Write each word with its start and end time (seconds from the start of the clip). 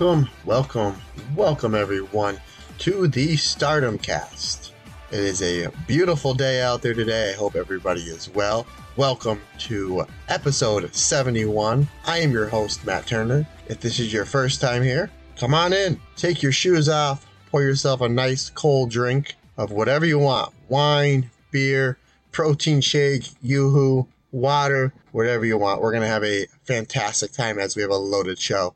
Welcome, 0.00 0.30
welcome, 0.46 0.96
welcome 1.36 1.74
everyone 1.74 2.40
to 2.78 3.06
the 3.06 3.36
Stardom 3.36 3.98
Cast. 3.98 4.72
It 5.10 5.18
is 5.20 5.42
a 5.42 5.68
beautiful 5.86 6.32
day 6.32 6.62
out 6.62 6.80
there 6.80 6.94
today. 6.94 7.32
I 7.32 7.36
hope 7.36 7.54
everybody 7.54 8.00
is 8.00 8.30
well. 8.30 8.66
Welcome 8.96 9.42
to 9.58 10.06
episode 10.28 10.94
71. 10.94 11.86
I 12.06 12.16
am 12.16 12.30
your 12.30 12.48
host, 12.48 12.86
Matt 12.86 13.06
Turner. 13.06 13.46
If 13.68 13.80
this 13.80 14.00
is 14.00 14.10
your 14.10 14.24
first 14.24 14.62
time 14.62 14.82
here, 14.82 15.10
come 15.36 15.52
on 15.52 15.74
in, 15.74 16.00
take 16.16 16.42
your 16.42 16.52
shoes 16.52 16.88
off, 16.88 17.26
pour 17.50 17.60
yourself 17.60 18.00
a 18.00 18.08
nice 18.08 18.48
cold 18.48 18.90
drink 18.90 19.34
of 19.58 19.70
whatever 19.70 20.06
you 20.06 20.18
want 20.18 20.54
wine, 20.70 21.30
beer, 21.50 21.98
protein 22.32 22.80
shake, 22.80 23.24
yoo-hoo, 23.42 24.08
water, 24.32 24.94
whatever 25.12 25.44
you 25.44 25.58
want. 25.58 25.82
We're 25.82 25.92
going 25.92 26.04
to 26.04 26.08
have 26.08 26.24
a 26.24 26.46
fantastic 26.64 27.32
time 27.32 27.58
as 27.58 27.76
we 27.76 27.82
have 27.82 27.90
a 27.90 27.96
loaded 27.96 28.38
show. 28.38 28.74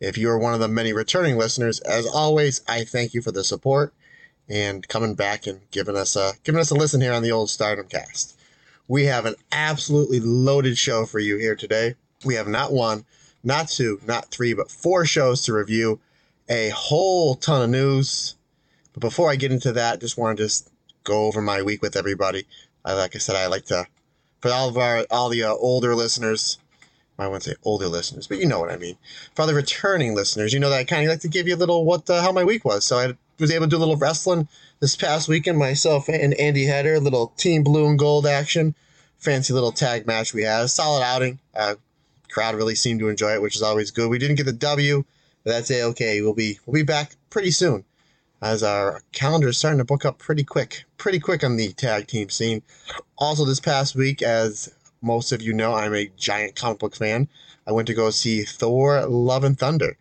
If 0.00 0.18
you 0.18 0.28
are 0.30 0.38
one 0.38 0.54
of 0.54 0.60
the 0.60 0.68
many 0.68 0.92
returning 0.92 1.38
listeners, 1.38 1.80
as 1.80 2.06
always, 2.06 2.62
I 2.68 2.84
thank 2.84 3.14
you 3.14 3.22
for 3.22 3.32
the 3.32 3.44
support 3.44 3.94
and 4.48 4.86
coming 4.86 5.14
back 5.14 5.46
and 5.46 5.60
giving 5.70 5.96
us 5.96 6.16
a 6.16 6.32
giving 6.44 6.60
us 6.60 6.70
a 6.70 6.74
listen 6.74 7.00
here 7.00 7.12
on 7.12 7.22
the 7.22 7.32
old 7.32 7.50
Stardom 7.50 7.86
Cast. 7.88 8.38
We 8.88 9.06
have 9.06 9.26
an 9.26 9.34
absolutely 9.50 10.20
loaded 10.20 10.78
show 10.78 11.06
for 11.06 11.18
you 11.18 11.38
here 11.38 11.56
today. 11.56 11.96
We 12.24 12.34
have 12.34 12.46
not 12.46 12.72
one, 12.72 13.04
not 13.42 13.68
two, 13.68 14.00
not 14.06 14.30
three, 14.30 14.54
but 14.54 14.70
four 14.70 15.04
shows 15.06 15.42
to 15.42 15.52
review, 15.52 16.00
a 16.48 16.68
whole 16.70 17.34
ton 17.34 17.62
of 17.62 17.70
news. 17.70 18.36
But 18.92 19.00
before 19.00 19.30
I 19.30 19.36
get 19.36 19.52
into 19.52 19.72
that, 19.72 20.00
just 20.00 20.16
want 20.16 20.38
to 20.38 20.44
just 20.44 20.70
go 21.04 21.26
over 21.26 21.42
my 21.42 21.62
week 21.62 21.82
with 21.82 21.96
everybody. 21.96 22.46
I, 22.84 22.92
like 22.94 23.16
I 23.16 23.18
said, 23.18 23.36
I 23.36 23.46
like 23.46 23.64
to 23.66 23.86
for 24.40 24.50
all 24.50 24.68
of 24.68 24.76
our 24.76 25.04
all 25.10 25.28
the 25.28 25.42
uh, 25.42 25.52
older 25.52 25.94
listeners. 25.94 26.58
I 27.18 27.26
wouldn't 27.26 27.44
say 27.44 27.54
older 27.62 27.88
listeners, 27.88 28.26
but 28.26 28.38
you 28.38 28.46
know 28.46 28.60
what 28.60 28.70
I 28.70 28.76
mean. 28.76 28.96
For 29.34 29.46
the 29.46 29.54
returning 29.54 30.14
listeners, 30.14 30.52
you 30.52 30.60
know 30.60 30.68
that 30.68 30.78
I 30.78 30.84
kind 30.84 31.04
of 31.04 31.10
like 31.10 31.20
to 31.20 31.28
give 31.28 31.48
you 31.48 31.54
a 31.54 31.56
little 31.56 31.84
what 31.84 32.06
the, 32.06 32.20
how 32.20 32.32
my 32.32 32.44
week 32.44 32.64
was. 32.64 32.84
So 32.84 32.98
I 32.98 33.14
was 33.38 33.50
able 33.50 33.66
to 33.66 33.70
do 33.70 33.76
a 33.76 33.78
little 33.78 33.96
wrestling 33.96 34.48
this 34.80 34.96
past 34.96 35.28
weekend. 35.28 35.58
Myself 35.58 36.08
and 36.08 36.34
Andy 36.34 36.66
Header, 36.66 36.94
a 36.94 37.00
little 37.00 37.28
team 37.38 37.62
blue 37.62 37.86
and 37.86 37.98
gold 37.98 38.26
action, 38.26 38.74
fancy 39.18 39.54
little 39.54 39.72
tag 39.72 40.06
match 40.06 40.34
we 40.34 40.42
had. 40.42 40.68
Solid 40.68 41.02
outing. 41.02 41.38
Uh, 41.54 41.76
crowd 42.28 42.54
really 42.54 42.74
seemed 42.74 43.00
to 43.00 43.08
enjoy 43.08 43.32
it, 43.32 43.40
which 43.42 43.56
is 43.56 43.62
always 43.62 43.90
good. 43.90 44.10
We 44.10 44.18
didn't 44.18 44.36
get 44.36 44.44
the 44.44 44.52
W, 44.52 45.04
but 45.42 45.50
that's 45.52 45.70
a 45.70 45.84
okay. 45.84 46.20
We'll 46.20 46.34
be 46.34 46.58
we'll 46.66 46.74
be 46.74 46.82
back 46.82 47.16
pretty 47.30 47.50
soon, 47.50 47.84
as 48.42 48.62
our 48.62 49.00
calendar 49.12 49.48
is 49.48 49.56
starting 49.56 49.78
to 49.78 49.84
book 49.84 50.04
up 50.04 50.18
pretty 50.18 50.44
quick, 50.44 50.84
pretty 50.98 51.18
quick 51.18 51.42
on 51.42 51.56
the 51.56 51.72
tag 51.72 52.08
team 52.08 52.28
scene. 52.28 52.62
Also, 53.16 53.46
this 53.46 53.60
past 53.60 53.94
week, 53.94 54.20
as 54.20 54.70
most 55.02 55.32
of 55.32 55.42
you 55.42 55.52
know, 55.52 55.74
I'm 55.74 55.94
a 55.94 56.10
giant 56.16 56.56
comic 56.56 56.78
book 56.78 56.96
fan. 56.96 57.28
I 57.66 57.72
went 57.72 57.88
to 57.88 57.94
go 57.94 58.10
see 58.10 58.44
Thor: 58.44 59.04
Love 59.06 59.44
and 59.44 59.58
Thunder, 59.58 59.96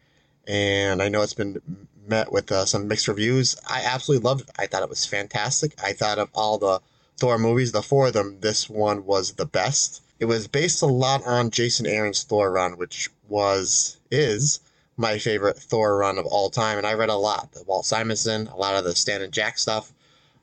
and 0.47 1.01
I 1.01 1.09
know 1.09 1.21
it's 1.21 1.33
been 1.33 1.61
met 2.07 2.31
with 2.31 2.51
uh, 2.51 2.65
some 2.65 2.87
mixed 2.87 3.07
reviews. 3.07 3.55
I 3.67 3.81
absolutely 3.81 4.23
loved 4.23 4.41
it. 4.41 4.51
I 4.57 4.67
thought 4.67 4.83
it 4.83 4.89
was 4.89 5.05
fantastic. 5.05 5.73
I 5.83 5.93
thought 5.93 6.19
of 6.19 6.29
all 6.33 6.57
the 6.57 6.81
Thor 7.17 7.39
movies, 7.39 7.71
the 7.71 7.81
four 7.81 8.07
of 8.07 8.13
them, 8.13 8.39
this 8.41 8.69
one 8.69 9.05
was 9.05 9.33
the 9.33 9.45
best. 9.45 10.01
It 10.19 10.25
was 10.25 10.47
based 10.47 10.81
a 10.81 10.85
lot 10.85 11.25
on 11.25 11.49
Jason 11.49 11.85
Aaron's 11.85 12.23
Thor 12.23 12.51
run, 12.51 12.77
which 12.77 13.09
was 13.27 13.97
is 14.11 14.59
my 14.97 15.17
favorite 15.17 15.57
Thor 15.57 15.97
run 15.97 16.17
of 16.17 16.25
all 16.25 16.49
time, 16.49 16.77
and 16.77 16.87
I 16.87 16.93
read 16.93 17.09
a 17.09 17.15
lot. 17.15 17.51
The 17.51 17.63
Walt 17.63 17.85
Simonson, 17.85 18.47
a 18.47 18.55
lot 18.55 18.75
of 18.75 18.83
the 18.83 18.95
Stan 18.95 19.21
and 19.21 19.33
Jack 19.33 19.57
stuff. 19.57 19.91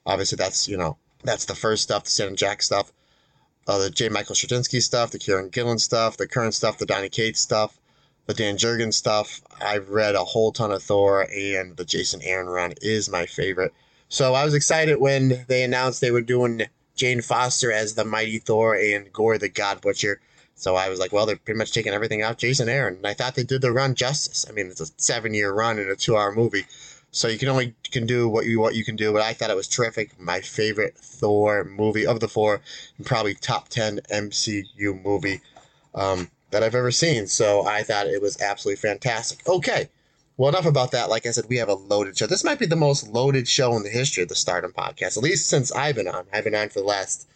Obviously, 0.05 0.37
that's 0.37 0.69
you 0.69 0.77
know 0.77 0.97
that's 1.25 1.45
the 1.47 1.55
first 1.55 1.83
stuff, 1.83 2.05
the 2.05 2.11
Stan 2.11 2.29
and 2.29 2.39
Jack 2.39 2.63
stuff. 2.63 2.93
Uh, 3.67 3.79
the 3.79 3.91
J. 3.91 4.09
Michael 4.09 4.35
Straczynski 4.35 4.83
stuff, 4.83 5.11
the 5.11 5.19
Kieron 5.19 5.51
Gillen 5.51 5.79
stuff, 5.79 6.17
the 6.17 6.27
current 6.27 6.55
stuff, 6.55 6.79
the 6.79 6.87
Donny 6.87 7.09
Cates 7.09 7.41
stuff, 7.41 7.79
the 8.27 8.35
Dan 8.35 8.57
Jurgens 8.57 8.95
stuff. 8.95 9.41
I've 9.61 9.89
read 9.89 10.15
a 10.15 10.25
whole 10.25 10.53
ton 10.53 10.73
of 10.73 10.83
Thor, 10.83 11.23
and 11.33 11.77
the 11.77 11.85
Jason 11.85 12.23
Aaron 12.23 12.49
run 12.49 12.75
is 12.83 13.09
my 13.09 13.27
favorite. 13.27 13.73
So 14.09 14.35
I 14.35 14.45
was 14.45 14.55
excited 14.55 15.01
when 15.01 15.45
they 15.49 15.63
announced 15.63 16.01
they 16.01 16.11
were 16.11 16.21
doing 16.21 16.63
Jane 16.97 17.23
Foster 17.23 17.73
as 17.73 17.95
the 17.95 18.05
Mighty 18.05 18.39
Thor 18.39 18.77
and 18.77 19.13
Gorr 19.13 19.39
the 19.39 19.49
God 19.49 19.81
Butcher. 19.81 20.21
So 20.55 20.77
I 20.77 20.89
was 20.89 20.99
like, 20.99 21.13
well, 21.13 21.27
they're 21.27 21.37
pretty 21.37 21.59
much 21.59 21.73
taking 21.73 21.93
everything 21.93 22.23
out 22.23 22.39
Jason 22.39 22.69
Aaron. 22.69 22.97
And 22.97 23.07
I 23.07 23.15
thought 23.15 23.35
they 23.35 23.43
did 23.43 23.63
the 23.63 23.73
run 23.73 23.95
justice. 23.95 24.45
I 24.49 24.53
mean, 24.53 24.67
it's 24.67 24.81
a 24.81 24.87
seven 24.97 25.35
year 25.35 25.53
run 25.53 25.79
in 25.79 25.89
a 25.89 25.97
two 25.97 26.17
hour 26.17 26.33
movie. 26.33 26.67
So 27.15 27.29
you 27.29 27.39
can 27.39 27.49
only 27.49 27.75
can 27.91 28.07
do 28.07 28.27
what 28.27 28.47
you 28.47 28.59
what 28.59 28.75
you 28.75 28.85
can 28.85 28.97
do, 28.97 29.13
but 29.13 29.21
I 29.21 29.35
thought 29.35 29.51
it 29.51 29.57
was 29.57 29.69
terrific. 29.69 30.19
My 30.19 30.41
favorite 30.41 30.97
Thor 30.97 31.63
movie 31.63 32.07
of 32.07 32.21
the 32.21 32.29
four, 32.29 32.63
and 32.97 33.07
probably 33.07 33.35
top 33.35 33.69
ten 33.69 34.01
MCU 34.11 35.05
movie 35.05 35.43
um, 35.95 36.31
that 36.51 36.63
I've 36.63 36.75
ever 36.75 36.91
seen. 36.91 37.27
So 37.27 37.67
I 37.67 37.83
thought 37.83 38.07
it 38.07 38.23
was 38.23 38.41
absolutely 38.41 38.81
fantastic. 38.81 39.47
Okay, 39.47 39.91
well 40.39 40.49
enough 40.49 40.65
about 40.65 40.91
that. 40.93 41.11
Like 41.11 41.27
I 41.27 41.33
said, 41.33 41.45
we 41.51 41.59
have 41.59 41.69
a 41.69 41.75
loaded 41.75 42.17
show. 42.17 42.27
This 42.27 42.45
might 42.45 42.59
be 42.59 42.65
the 42.65 42.77
most 42.77 43.07
loaded 43.07 43.47
show 43.47 43.77
in 43.77 43.83
the 43.83 43.91
history 43.91 44.23
of 44.23 44.31
the 44.31 44.35
Stardom 44.35 44.73
podcast, 44.73 45.19
at 45.19 45.23
least 45.23 45.51
since 45.51 45.71
I've 45.71 45.97
been 45.97 46.09
on. 46.09 46.25
I've 46.33 46.45
been 46.45 46.55
on 46.55 46.71
for 46.71 46.81
the 46.81 46.87
last 46.87 47.29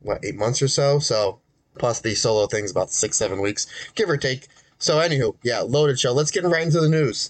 what 0.00 0.24
eight 0.24 0.36
months 0.36 0.62
or 0.62 0.68
so. 0.68 1.00
So 1.00 1.38
plus 1.76 2.00
the 2.00 2.14
solo 2.14 2.46
things 2.46 2.70
about 2.70 2.90
six 2.90 3.18
seven 3.18 3.42
weeks, 3.42 3.66
give 3.94 4.08
or 4.08 4.16
take. 4.16 4.48
So 4.78 5.00
anywho, 5.00 5.36
yeah, 5.42 5.60
loaded 5.60 6.00
show. 6.00 6.12
Let's 6.12 6.30
get 6.30 6.44
right 6.44 6.62
into 6.62 6.80
the 6.80 6.88
news 6.88 7.28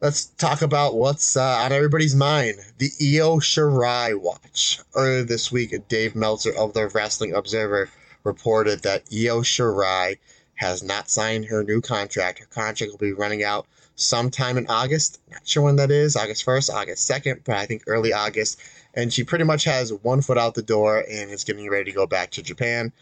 let's 0.00 0.26
talk 0.26 0.62
about 0.62 0.94
what's 0.94 1.36
uh, 1.36 1.58
on 1.58 1.72
everybody's 1.72 2.14
mind. 2.14 2.58
The 2.78 2.90
Io 3.02 3.38
Shirai 3.38 4.18
watch. 4.18 4.80
Earlier 4.94 5.24
this 5.24 5.52
week, 5.52 5.74
Dave 5.88 6.16
Meltzer 6.16 6.56
of 6.56 6.72
the 6.72 6.88
Wrestling 6.88 7.34
Observer 7.34 7.90
reported 8.24 8.82
that 8.82 9.04
Io 9.12 9.42
Shirai 9.42 10.18
has 10.54 10.82
not 10.82 11.10
signed 11.10 11.46
her 11.46 11.62
new 11.62 11.82
contract. 11.82 12.38
Her 12.38 12.46
contract 12.46 12.92
will 12.92 12.98
be 12.98 13.12
running 13.12 13.44
out 13.44 13.66
sometime 13.94 14.56
in 14.56 14.66
August. 14.68 15.20
Not 15.30 15.46
sure 15.46 15.64
when 15.64 15.76
that 15.76 15.90
is, 15.90 16.16
August 16.16 16.46
1st, 16.46 16.70
August 16.72 17.10
2nd, 17.10 17.40
but 17.44 17.56
I 17.56 17.66
think 17.66 17.82
early 17.86 18.12
August. 18.12 18.58
And 18.94 19.12
she 19.12 19.24
pretty 19.24 19.44
much 19.44 19.64
has 19.64 19.92
one 19.92 20.22
foot 20.22 20.38
out 20.38 20.54
the 20.54 20.62
door 20.62 21.04
and 21.10 21.30
is 21.30 21.44
getting 21.44 21.68
ready 21.68 21.90
to 21.90 21.96
go 21.96 22.06
back 22.06 22.30
to 22.32 22.42
Japan. 22.42 22.92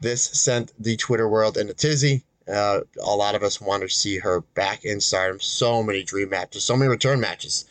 This 0.00 0.24
sent 0.24 0.72
the 0.78 0.96
Twitter 0.96 1.28
world 1.28 1.58
in 1.58 1.68
a 1.68 1.74
tizzy. 1.74 2.24
Uh, 2.48 2.80
a 3.02 3.14
lot 3.14 3.34
of 3.34 3.42
us 3.42 3.60
want 3.60 3.82
to 3.82 3.88
see 3.88 4.18
her 4.18 4.40
back 4.40 4.84
in 4.84 5.00
stardom. 5.00 5.40
So 5.40 5.82
many 5.82 6.02
dream 6.02 6.30
matches, 6.30 6.64
so 6.64 6.76
many 6.76 6.88
return 6.88 7.20
matches. 7.20 7.66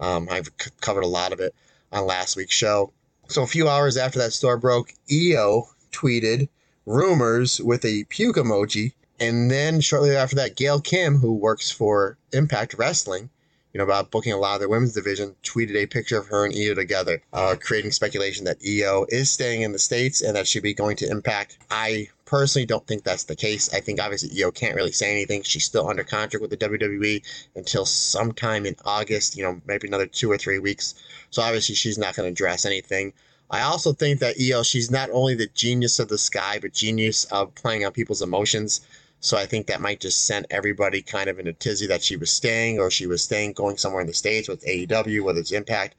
Um, 0.00 0.28
I've 0.30 0.50
c- 0.60 0.70
covered 0.80 1.04
a 1.04 1.08
lot 1.08 1.32
of 1.32 1.40
it 1.40 1.54
on 1.92 2.06
last 2.06 2.36
week's 2.36 2.54
show. 2.54 2.92
So 3.28 3.42
a 3.42 3.46
few 3.46 3.68
hours 3.68 3.96
after 3.96 4.18
that 4.18 4.32
story 4.32 4.58
broke, 4.58 4.92
EO 5.10 5.68
tweeted 5.92 6.48
rumors 6.84 7.60
with 7.60 7.84
a 7.84 8.04
puke 8.04 8.36
emoji. 8.36 8.92
And 9.18 9.50
then 9.50 9.80
shortly 9.80 10.14
after 10.14 10.36
that, 10.36 10.56
Gail 10.56 10.80
Kim, 10.80 11.18
who 11.18 11.32
works 11.32 11.70
for 11.70 12.18
Impact 12.32 12.74
Wrestling, 12.74 13.30
you 13.72 13.78
know, 13.78 13.84
about 13.84 14.10
booking 14.10 14.32
a 14.32 14.38
lot 14.38 14.54
of 14.54 14.60
their 14.60 14.68
women's 14.68 14.94
division, 14.94 15.34
tweeted 15.42 15.76
a 15.76 15.86
picture 15.86 16.18
of 16.18 16.26
her 16.28 16.44
and 16.44 16.54
EO 16.54 16.74
together, 16.74 17.22
uh, 17.32 17.56
creating 17.60 17.90
speculation 17.90 18.44
that 18.44 18.64
EO 18.64 19.06
is 19.08 19.30
staying 19.30 19.62
in 19.62 19.72
the 19.72 19.78
States 19.78 20.22
and 20.22 20.36
that 20.36 20.46
she'll 20.46 20.62
be 20.62 20.74
going 20.74 20.96
to 20.96 21.10
Impact. 21.10 21.58
I 21.70 22.08
personally 22.26 22.66
don't 22.66 22.86
think 22.86 23.04
that's 23.04 23.24
the 23.24 23.36
case. 23.36 23.72
I 23.72 23.80
think 23.80 24.00
obviously 24.00 24.42
Io 24.42 24.50
can't 24.50 24.74
really 24.74 24.92
say 24.92 25.10
anything. 25.10 25.42
She's 25.42 25.64
still 25.64 25.88
under 25.88 26.04
contract 26.04 26.42
with 26.42 26.50
the 26.50 26.56
WWE 26.56 27.22
until 27.54 27.86
sometime 27.86 28.66
in 28.66 28.76
August, 28.84 29.36
you 29.36 29.44
know, 29.44 29.60
maybe 29.66 29.88
another 29.88 30.06
two 30.06 30.30
or 30.30 30.36
three 30.36 30.58
weeks. 30.58 30.94
So 31.30 31.40
obviously 31.40 31.74
she's 31.76 31.96
not 31.96 32.14
going 32.14 32.26
to 32.26 32.32
address 32.32 32.66
anything. 32.66 33.14
I 33.48 33.62
also 33.62 33.92
think 33.92 34.20
that 34.20 34.36
Io, 34.40 34.64
she's 34.64 34.90
not 34.90 35.08
only 35.10 35.34
the 35.34 35.46
genius 35.46 36.00
of 36.00 36.08
the 36.08 36.18
sky, 36.18 36.58
but 36.60 36.72
genius 36.74 37.24
of 37.26 37.54
playing 37.54 37.84
on 37.84 37.92
people's 37.92 38.22
emotions. 38.22 38.80
So 39.20 39.36
I 39.36 39.46
think 39.46 39.68
that 39.68 39.80
might 39.80 40.00
just 40.00 40.26
send 40.26 40.46
everybody 40.50 41.02
kind 41.02 41.30
of 41.30 41.38
in 41.38 41.46
a 41.46 41.52
tizzy 41.52 41.86
that 41.86 42.02
she 42.02 42.16
was 42.16 42.30
staying 42.32 42.80
or 42.80 42.90
she 42.90 43.06
was 43.06 43.22
staying, 43.22 43.52
going 43.52 43.76
somewhere 43.76 44.00
in 44.00 44.08
the 44.08 44.14
States 44.14 44.48
with 44.48 44.64
AEW, 44.64 45.22
whether 45.22 45.40
it's 45.40 45.52
Impact. 45.52 45.94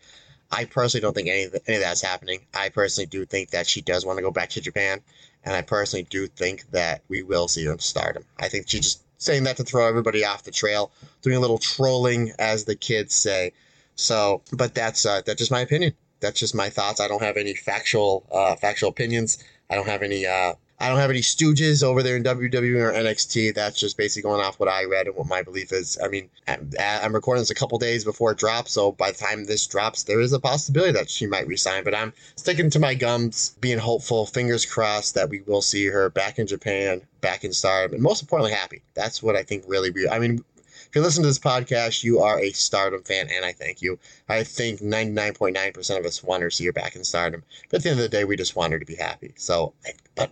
I 0.52 0.66
personally 0.66 1.02
don't 1.02 1.14
think 1.14 1.28
any 1.28 1.44
of, 1.44 1.56
any 1.68 1.78
of 1.78 1.84
that's 1.84 2.02
happening. 2.02 2.46
I 2.54 2.70
personally 2.70 3.08
do 3.08 3.26
think 3.26 3.50
that 3.52 3.68
she 3.68 3.82
does 3.82 4.06
want 4.06 4.18
to 4.18 4.24
go 4.24 4.32
back 4.32 4.50
to 4.52 4.62
Japan. 4.62 5.02
And 5.44 5.56
I 5.56 5.62
personally 5.62 6.08
do 6.10 6.28
think 6.28 6.70
that 6.72 7.04
we 7.08 7.24
will 7.24 7.48
see 7.48 7.66
her 7.66 7.72
in 7.72 7.80
stardom. 7.80 8.24
I 8.40 8.50
think 8.50 8.70
she's 8.70 8.82
just 8.82 9.04
saying 9.18 9.44
that 9.44 9.58
to 9.58 9.64
throw 9.64 9.88
everybody 9.88 10.26
off 10.26 10.44
the 10.44 10.52
trail, 10.52 10.92
doing 11.22 11.38
a 11.38 11.40
little 11.40 11.58
trolling, 11.58 12.34
as 12.40 12.66
the 12.66 12.76
kids 12.76 13.16
say. 13.16 13.54
So, 13.96 14.42
but 14.52 14.76
that's 14.76 15.06
uh, 15.06 15.22
that's 15.26 15.40
just 15.40 15.52
my 15.52 15.62
opinion. 15.62 15.94
That's 16.20 16.40
just 16.40 16.56
my 16.56 16.70
thoughts. 16.70 17.00
I 17.00 17.08
don't 17.08 17.22
have 17.22 17.38
any 17.38 17.54
factual 17.54 18.26
uh, 18.32 18.56
factual 18.56 18.90
opinions. 18.90 19.44
I 19.70 19.76
don't 19.76 19.88
have 19.88 20.04
any 20.04 20.26
uh, 20.26 20.54
I 20.80 20.90
don't 20.90 21.00
have 21.00 21.10
any 21.10 21.22
stooges 21.22 21.84
over 21.84 22.04
there 22.04 22.16
in 22.16 22.24
WWE 22.24 22.80
or 22.80 22.94
NXT. 22.94 23.56
That's 23.56 23.80
just 23.80 23.98
basically 23.98 24.30
going 24.30 24.46
off 24.46 24.60
what 24.60 24.70
I 24.70 24.86
read 24.86 25.08
and 25.08 25.16
what 25.16 25.28
my 25.28 25.42
belief 25.42 25.72
is. 25.72 25.98
I 26.04 26.08
mean, 26.08 26.30
I'm 26.48 27.16
recording 27.16 27.42
this 27.42 27.50
a 27.50 27.56
couple 27.56 27.80
days 27.80 28.04
before 28.04 28.32
it 28.32 28.38
drops, 28.38 28.74
so 28.74 28.92
by 28.92 29.10
the 29.10 29.18
time 29.18 29.46
this 29.46 29.66
drops, 29.66 30.04
there 30.04 30.22
is 30.22 30.34
a 30.34 30.40
possibility 30.40 30.92
that 30.92 31.10
she 31.10 31.26
might 31.26 31.48
resign. 31.48 31.84
But 31.84 31.96
I'm 31.96 32.14
sticking 32.36 32.70
to 32.70 32.80
my 32.80 32.94
gums, 32.94 33.56
being 33.60 33.80
hopeful, 33.80 34.28
fingers 34.28 34.68
crossed 34.68 35.16
that 35.16 35.30
we 35.30 35.42
will 35.42 35.64
see 35.64 35.88
her 35.88 36.12
back 36.12 36.38
in 36.38 36.46
Japan, 36.46 37.02
back 37.22 37.44
in 37.44 37.54
Stardom, 37.54 37.96
and 37.96 38.04
most 38.04 38.22
importantly, 38.22 38.54
happy. 38.54 38.84
That's 38.94 39.24
what 39.24 39.36
I 39.36 39.42
think 39.42 39.64
really. 39.68 39.92
I 40.12 40.20
mean, 40.20 40.44
if 40.88 40.96
you 40.96 41.02
listen 41.02 41.24
to 41.24 41.28
this 41.28 41.40
podcast, 41.40 42.04
you 42.04 42.20
are 42.20 42.40
a 42.40 42.52
Stardom 42.52 43.02
fan, 43.02 43.30
and 43.30 43.44
I 43.44 43.52
thank 43.52 43.82
you. 43.82 43.98
I 44.30 44.44
think 44.44 44.80
99.9% 44.80 46.00
of 46.00 46.06
us 46.06 46.24
want 46.24 46.44
her 46.44 46.50
to 46.50 46.56
see 46.56 46.66
her 46.68 46.72
back 46.72 46.96
in 46.96 47.04
Stardom. 47.04 47.44
But 47.70 47.78
at 47.78 47.84
the 47.84 47.90
end 47.90 48.00
of 48.00 48.04
the 48.04 48.10
day, 48.16 48.26
we 48.26 48.38
just 48.38 48.56
want 48.56 48.74
her 48.74 48.80
to 48.80 48.86
be 48.86 48.96
happy. 48.96 49.34
So, 49.38 49.74
but 50.16 50.32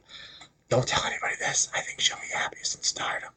don't 0.70 0.88
tell 0.88 1.04
anybody 1.06 1.36
this. 1.40 1.70
I 1.76 1.82
think 1.82 2.00
she'll 2.00 2.18
be 2.18 2.34
happiest 2.34 2.76
in 2.76 2.84
stardom. 2.84 3.30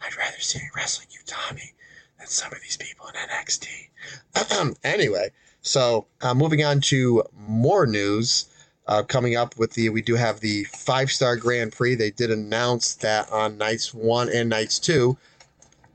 I'd 0.00 0.16
rather 0.16 0.38
see 0.38 0.58
her 0.58 0.70
wrestling 0.74 1.08
Utami 1.08 1.72
than 2.18 2.26
some 2.26 2.52
of 2.52 2.60
these 2.62 2.76
people 2.76 3.06
in 3.08 3.14
NXT. 3.14 4.76
anyway, 4.84 5.30
so 5.60 6.06
uh, 6.22 6.34
moving 6.34 6.64
on 6.64 6.80
to 6.82 7.22
more 7.36 7.86
news. 7.86 8.46
Uh, 8.88 9.00
coming 9.00 9.36
up 9.36 9.56
with 9.56 9.74
the, 9.74 9.88
we 9.90 10.02
do 10.02 10.16
have 10.16 10.40
the 10.40 10.64
five 10.64 11.08
star 11.10 11.36
Grand 11.36 11.72
Prix. 11.72 11.94
They 11.94 12.10
did 12.10 12.32
announce 12.32 12.96
that 12.96 13.30
on 13.30 13.56
nights 13.56 13.94
one 13.94 14.28
and 14.28 14.48
nights 14.48 14.80
two, 14.80 15.16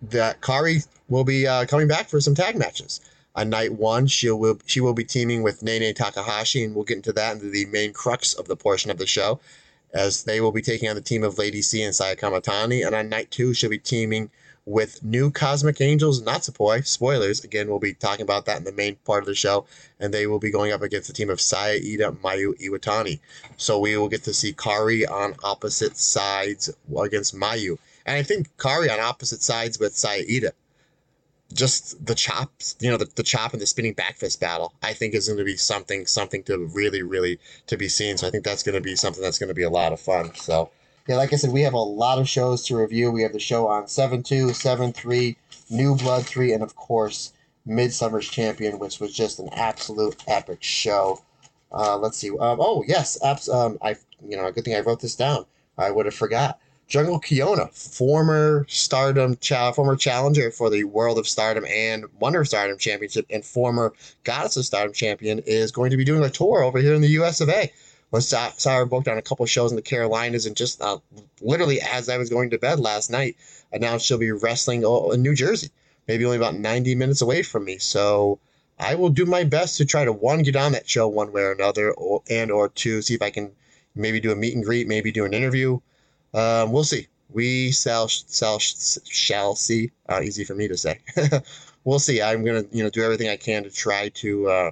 that 0.01 0.39
Kairi 0.39 0.87
will 1.09 1.25
be 1.25 1.45
uh, 1.45 1.65
coming 1.65 1.89
back 1.89 2.07
for 2.07 2.21
some 2.21 2.33
tag 2.33 2.55
matches. 2.55 3.01
On 3.35 3.49
night 3.49 3.73
one, 3.73 4.07
she 4.07 4.31
will 4.31 4.59
she 4.65 4.79
will 4.79 4.93
be 4.93 5.03
teaming 5.03 5.43
with 5.43 5.59
Nanae 5.59 5.93
Takahashi, 5.93 6.63
and 6.63 6.73
we'll 6.73 6.85
get 6.85 6.97
into 6.97 7.11
that 7.13 7.33
into 7.33 7.49
the 7.49 7.65
main 7.65 7.91
crux 7.91 8.33
of 8.33 8.47
the 8.47 8.55
portion 8.55 8.89
of 8.89 8.97
the 8.97 9.05
show 9.05 9.41
as 9.93 10.23
they 10.23 10.41
will 10.41 10.51
be 10.51 10.61
taking 10.61 10.89
on 10.89 10.95
the 10.95 11.01
team 11.01 11.23
of 11.23 11.37
Lady 11.37 11.61
C 11.61 11.81
and 11.83 11.95
Saya 11.95 12.15
Kamitani. 12.15 12.85
And 12.85 12.95
on 12.95 13.09
night 13.09 13.31
two, 13.31 13.53
she'll 13.53 13.69
be 13.69 13.77
teaming 13.77 14.29
with 14.65 15.01
new 15.03 15.31
Cosmic 15.31 15.79
Angels 15.79 16.21
Natsupoi. 16.21 16.85
Spoilers. 16.85 17.43
Again, 17.43 17.69
we'll 17.69 17.79
be 17.79 17.93
talking 17.93 18.23
about 18.23 18.45
that 18.45 18.57
in 18.57 18.63
the 18.65 18.73
main 18.73 18.95
part 19.05 19.23
of 19.23 19.27
the 19.27 19.35
show. 19.35 19.65
And 19.99 20.13
they 20.13 20.27
will 20.27 20.39
be 20.39 20.51
going 20.51 20.73
up 20.73 20.81
against 20.81 21.07
the 21.07 21.13
team 21.13 21.29
of 21.29 21.39
Saya 21.39 21.75
Ida, 21.75 22.11
Mayu 22.23 22.53
Iwatani. 22.61 23.19
So 23.55 23.79
we 23.79 23.97
will 23.97 24.09
get 24.09 24.23
to 24.23 24.33
see 24.33 24.53
Kairi 24.53 25.09
on 25.09 25.35
opposite 25.43 25.97
sides 25.97 26.69
against 27.01 27.35
Mayu. 27.35 27.77
And 28.05 28.17
I 28.17 28.23
think 28.23 28.55
Kairi 28.57 28.91
on 28.91 28.99
opposite 28.99 29.41
sides 29.41 29.79
with 29.79 29.95
Saya 29.95 30.23
Ida 30.29 30.51
just 31.53 32.05
the 32.05 32.15
chops, 32.15 32.75
you 32.79 32.89
know, 32.89 32.97
the, 32.97 33.09
the 33.15 33.23
chop 33.23 33.53
and 33.53 33.61
the 33.61 33.65
spinning 33.65 33.93
back 33.93 34.17
fist 34.17 34.39
battle, 34.39 34.73
I 34.83 34.93
think 34.93 35.13
is 35.13 35.27
going 35.27 35.39
to 35.39 35.45
be 35.45 35.57
something, 35.57 36.05
something 36.05 36.43
to 36.43 36.65
really, 36.73 37.01
really 37.01 37.39
to 37.67 37.77
be 37.77 37.87
seen. 37.87 38.17
So 38.17 38.27
I 38.27 38.31
think 38.31 38.43
that's 38.43 38.63
going 38.63 38.75
to 38.75 38.81
be 38.81 38.95
something 38.95 39.23
that's 39.23 39.39
going 39.39 39.49
to 39.49 39.55
be 39.55 39.63
a 39.63 39.69
lot 39.69 39.93
of 39.93 39.99
fun. 39.99 40.33
So 40.35 40.71
yeah, 41.07 41.15
like 41.15 41.31
I 41.31 41.37
said, 41.37 41.51
we 41.51 41.61
have 41.61 41.73
a 41.73 41.77
lot 41.79 42.19
of 42.19 42.27
shows 42.27 42.65
to 42.65 42.77
review. 42.77 43.11
We 43.11 43.21
have 43.21 43.31
the 43.31 43.39
show 43.39 43.67
on 43.67 43.87
7 43.87 44.23
2, 44.23 44.53
7 44.53 44.91
3, 44.91 45.37
New 45.69 45.95
Blood 45.95 46.25
3, 46.25 46.51
and 46.51 46.61
of 46.61 46.75
course, 46.75 47.31
Midsummer's 47.65 48.27
Champion, 48.27 48.77
which 48.77 48.99
was 48.99 49.13
just 49.13 49.39
an 49.39 49.49
absolute 49.53 50.21
epic 50.27 50.61
show. 50.61 51.21
Uh, 51.71 51.97
let's 51.97 52.17
see. 52.17 52.29
Um, 52.29 52.59
oh, 52.59 52.83
yes. 52.87 53.17
Abs- 53.23 53.49
um, 53.49 53.77
I, 53.81 53.95
you 54.27 54.35
know, 54.35 54.47
a 54.47 54.51
good 54.51 54.65
thing 54.65 54.75
I 54.75 54.81
wrote 54.81 54.99
this 54.99 55.15
down. 55.15 55.45
I 55.77 55.91
would 55.91 56.05
have 56.05 56.15
forgot. 56.15 56.59
Jungle 56.87 57.19
Kyona, 57.19 57.69
former 57.73 58.65
Stardom, 58.69 59.35
cha- 59.41 59.73
former 59.73 59.97
challenger 59.97 60.51
for 60.51 60.69
the 60.69 60.85
World 60.85 61.19
of 61.19 61.27
Stardom 61.27 61.65
and 61.65 62.05
Wonder 62.19 62.41
of 62.41 62.47
Stardom 62.47 62.77
Championship, 62.77 63.25
and 63.29 63.43
former 63.43 63.93
Goddess 64.23 64.55
of 64.55 64.65
Stardom 64.65 64.93
champion, 64.93 65.39
is 65.39 65.73
going 65.73 65.91
to 65.91 65.97
be 65.97 66.05
doing 66.05 66.23
a 66.23 66.29
tour 66.29 66.63
over 66.63 66.79
here 66.79 66.93
in 66.93 67.01
the 67.01 67.09
U.S. 67.09 67.41
of 67.41 67.49
A. 67.49 67.71
Was 68.11 68.29
saw, 68.29 68.51
saw 68.51 68.77
her 68.77 68.85
booked 68.85 69.09
on 69.09 69.17
a 69.17 69.21
couple 69.21 69.45
shows 69.45 69.73
in 69.73 69.75
the 69.75 69.81
Carolinas, 69.81 70.45
and 70.45 70.55
just 70.55 70.81
uh, 70.81 70.99
literally 71.41 71.81
as 71.81 72.07
I 72.07 72.17
was 72.17 72.29
going 72.29 72.51
to 72.51 72.57
bed 72.57 72.79
last 72.79 73.11
night, 73.11 73.35
announced 73.73 74.05
she'll 74.05 74.17
be 74.17 74.31
wrestling 74.31 74.83
in 74.83 75.21
New 75.21 75.35
Jersey, 75.35 75.71
maybe 76.07 76.23
only 76.23 76.37
about 76.37 76.55
90 76.55 76.95
minutes 76.95 77.21
away 77.21 77.43
from 77.43 77.65
me. 77.65 77.79
So 77.79 78.39
I 78.79 78.95
will 78.95 79.09
do 79.09 79.25
my 79.25 79.43
best 79.43 79.75
to 79.77 79.85
try 79.85 80.05
to 80.05 80.13
one 80.13 80.41
get 80.41 80.55
on 80.55 80.71
that 80.71 80.89
show 80.89 81.09
one 81.09 81.33
way 81.33 81.41
or 81.41 81.51
another, 81.51 81.91
or, 81.91 82.23
and 82.29 82.49
or 82.49 82.69
two 82.69 83.01
see 83.01 83.15
if 83.15 83.21
I 83.21 83.29
can 83.29 83.51
maybe 83.93 84.21
do 84.21 84.31
a 84.31 84.37
meet 84.37 84.55
and 84.55 84.63
greet, 84.63 84.87
maybe 84.87 85.11
do 85.11 85.25
an 85.25 85.33
interview. 85.33 85.81
Um, 86.37 86.71
we'll 86.71 86.83
see. 86.83 87.07
We 87.31 87.71
shall 87.71 88.07
shall 88.07 88.59
shall 88.59 89.55
see. 89.55 89.91
Uh, 90.07 90.21
easy 90.23 90.43
for 90.43 90.53
me 90.53 90.67
to 90.67 90.77
say. 90.77 90.99
we'll 91.83 91.97
see. 91.97 92.21
I'm 92.21 92.45
gonna 92.45 92.63
you 92.71 92.83
know 92.83 92.91
do 92.91 93.03
everything 93.03 93.27
I 93.27 93.37
can 93.37 93.63
to 93.63 93.71
try 93.71 94.09
to 94.09 94.47
uh, 94.47 94.71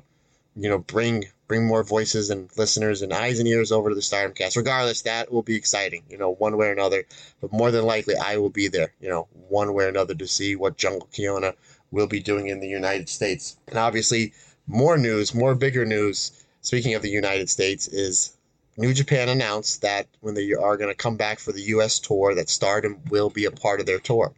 you 0.56 0.69
know 0.69 0.77
bring 0.77 1.25
bring 1.47 1.65
more 1.65 1.83
voices 1.83 2.29
and 2.29 2.51
listeners 2.56 3.01
and 3.01 3.12
eyes 3.12 3.39
and 3.39 3.47
ears 3.47 3.71
over 3.71 3.89
to 3.89 3.95
the 3.95 4.01
Stardom 4.03 4.35
Cast. 4.35 4.56
Regardless, 4.56 5.01
that 5.01 5.31
will 5.31 5.41
be 5.41 5.56
exciting. 5.56 6.03
You 6.07 6.19
know, 6.19 6.35
one 6.35 6.56
way 6.56 6.67
or 6.67 6.71
another. 6.71 7.03
But 7.41 7.51
more 7.51 7.71
than 7.71 7.85
likely, 7.85 8.15
I 8.15 8.38
will 8.38 8.51
be 8.51 8.67
there. 8.67 8.94
You 9.01 9.09
know, 9.09 9.27
one 9.50 9.73
way 9.73 9.85
or 9.85 9.89
another 9.89 10.13
to 10.13 10.27
see 10.27 10.56
what 10.56 10.77
Jungle 10.77 11.09
Kyona 11.12 11.56
will 11.89 12.07
be 12.07 12.19
doing 12.19 12.47
in 12.47 12.59
the 12.59 12.69
United 12.69 13.09
States. 13.09 13.57
And 13.67 13.79
obviously, 13.79 14.33
more 14.67 15.00
news, 15.00 15.33
more 15.33 15.56
bigger 15.56 15.83
news. 15.85 16.44
Speaking 16.62 16.94
of 16.94 17.01
the 17.01 17.09
United 17.09 17.50
States, 17.50 17.88
is 17.88 18.35
New 18.77 18.94
Japan 18.94 19.30
announced 19.30 19.81
that 19.83 20.07
when 20.19 20.33
they 20.33 20.51
are 20.54 20.75
going 20.75 20.89
to 20.89 20.95
come 20.95 21.16
back 21.16 21.39
for 21.39 21.54
the 21.54 21.62
U.S. 21.62 22.00
tour, 22.00 22.36
that 22.36 22.50
Stardom 22.50 23.01
will 23.10 23.30
be 23.30 23.45
a 23.45 23.51
part 23.51 23.80
of 23.80 23.86
their 23.86 24.00
tour. 24.00 24.33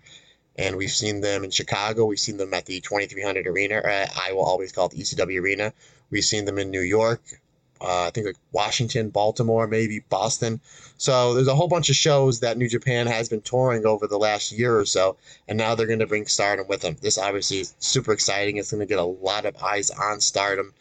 And 0.56 0.76
we've 0.76 0.92
seen 0.92 1.22
them 1.22 1.44
in 1.44 1.50
Chicago. 1.50 2.06
We've 2.06 2.20
seen 2.20 2.38
them 2.38 2.54
at 2.54 2.66
the 2.66 2.80
2300 2.82 3.48
Arena. 3.48 3.82
I 3.84 4.34
will 4.34 4.46
always 4.46 4.72
call 4.72 4.88
it 4.88 4.92
the 4.92 5.02
ECW 5.02 5.42
Arena. 5.42 5.74
We've 6.12 6.24
seen 6.24 6.46
them 6.46 6.60
in 6.60 6.72
New 6.72 6.82
York. 6.82 7.22
Uh, 7.80 8.08
I 8.08 8.10
think 8.12 8.28
like 8.28 8.38
Washington, 8.52 9.10
Baltimore, 9.10 9.68
maybe 9.68 10.00
Boston. 10.00 10.60
So 10.98 11.34
there's 11.34 11.48
a 11.48 11.56
whole 11.56 11.68
bunch 11.68 11.90
of 11.90 11.96
shows 11.96 12.40
that 12.40 12.58
New 12.58 12.68
Japan 12.68 13.06
has 13.06 13.30
been 13.30 13.42
touring 13.42 13.86
over 13.86 14.08
the 14.08 14.18
last 14.18 14.52
year 14.52 14.80
or 14.80 14.86
so, 14.86 15.18
and 15.48 15.58
now 15.58 15.76
they're 15.76 15.86
going 15.86 16.00
to 16.00 16.08
bring 16.08 16.26
Stardom 16.26 16.68
with 16.68 16.82
them. 16.82 16.98
This 17.02 17.20
obviously 17.20 17.60
is 17.60 17.76
super 17.78 18.14
exciting. 18.14 18.58
It's 18.58 18.72
going 18.72 18.80
to 18.82 18.88
get 18.88 18.98
a 18.98 19.04
lot 19.04 19.46
of 19.46 19.62
eyes 19.62 19.92
on 19.92 20.22
Stardom 20.22 20.74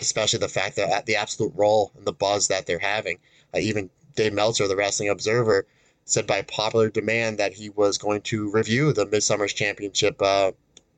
especially 0.00 0.38
the 0.38 0.48
fact 0.48 0.76
that 0.76 1.06
the 1.06 1.16
absolute 1.16 1.52
role 1.54 1.92
and 1.96 2.04
the 2.04 2.12
buzz 2.12 2.48
that 2.48 2.66
they're 2.66 2.78
having. 2.78 3.18
Uh, 3.54 3.58
even 3.58 3.90
Dave 4.16 4.32
Meltzer, 4.32 4.68
the 4.68 4.76
Wrestling 4.76 5.08
Observer, 5.08 5.66
said 6.04 6.26
by 6.26 6.42
popular 6.42 6.90
demand 6.90 7.38
that 7.38 7.54
he 7.54 7.70
was 7.70 7.98
going 7.98 8.20
to 8.22 8.50
review 8.50 8.92
the 8.92 9.06
Midsummer's 9.06 9.52
Championship 9.52 10.20
uh, 10.20 10.52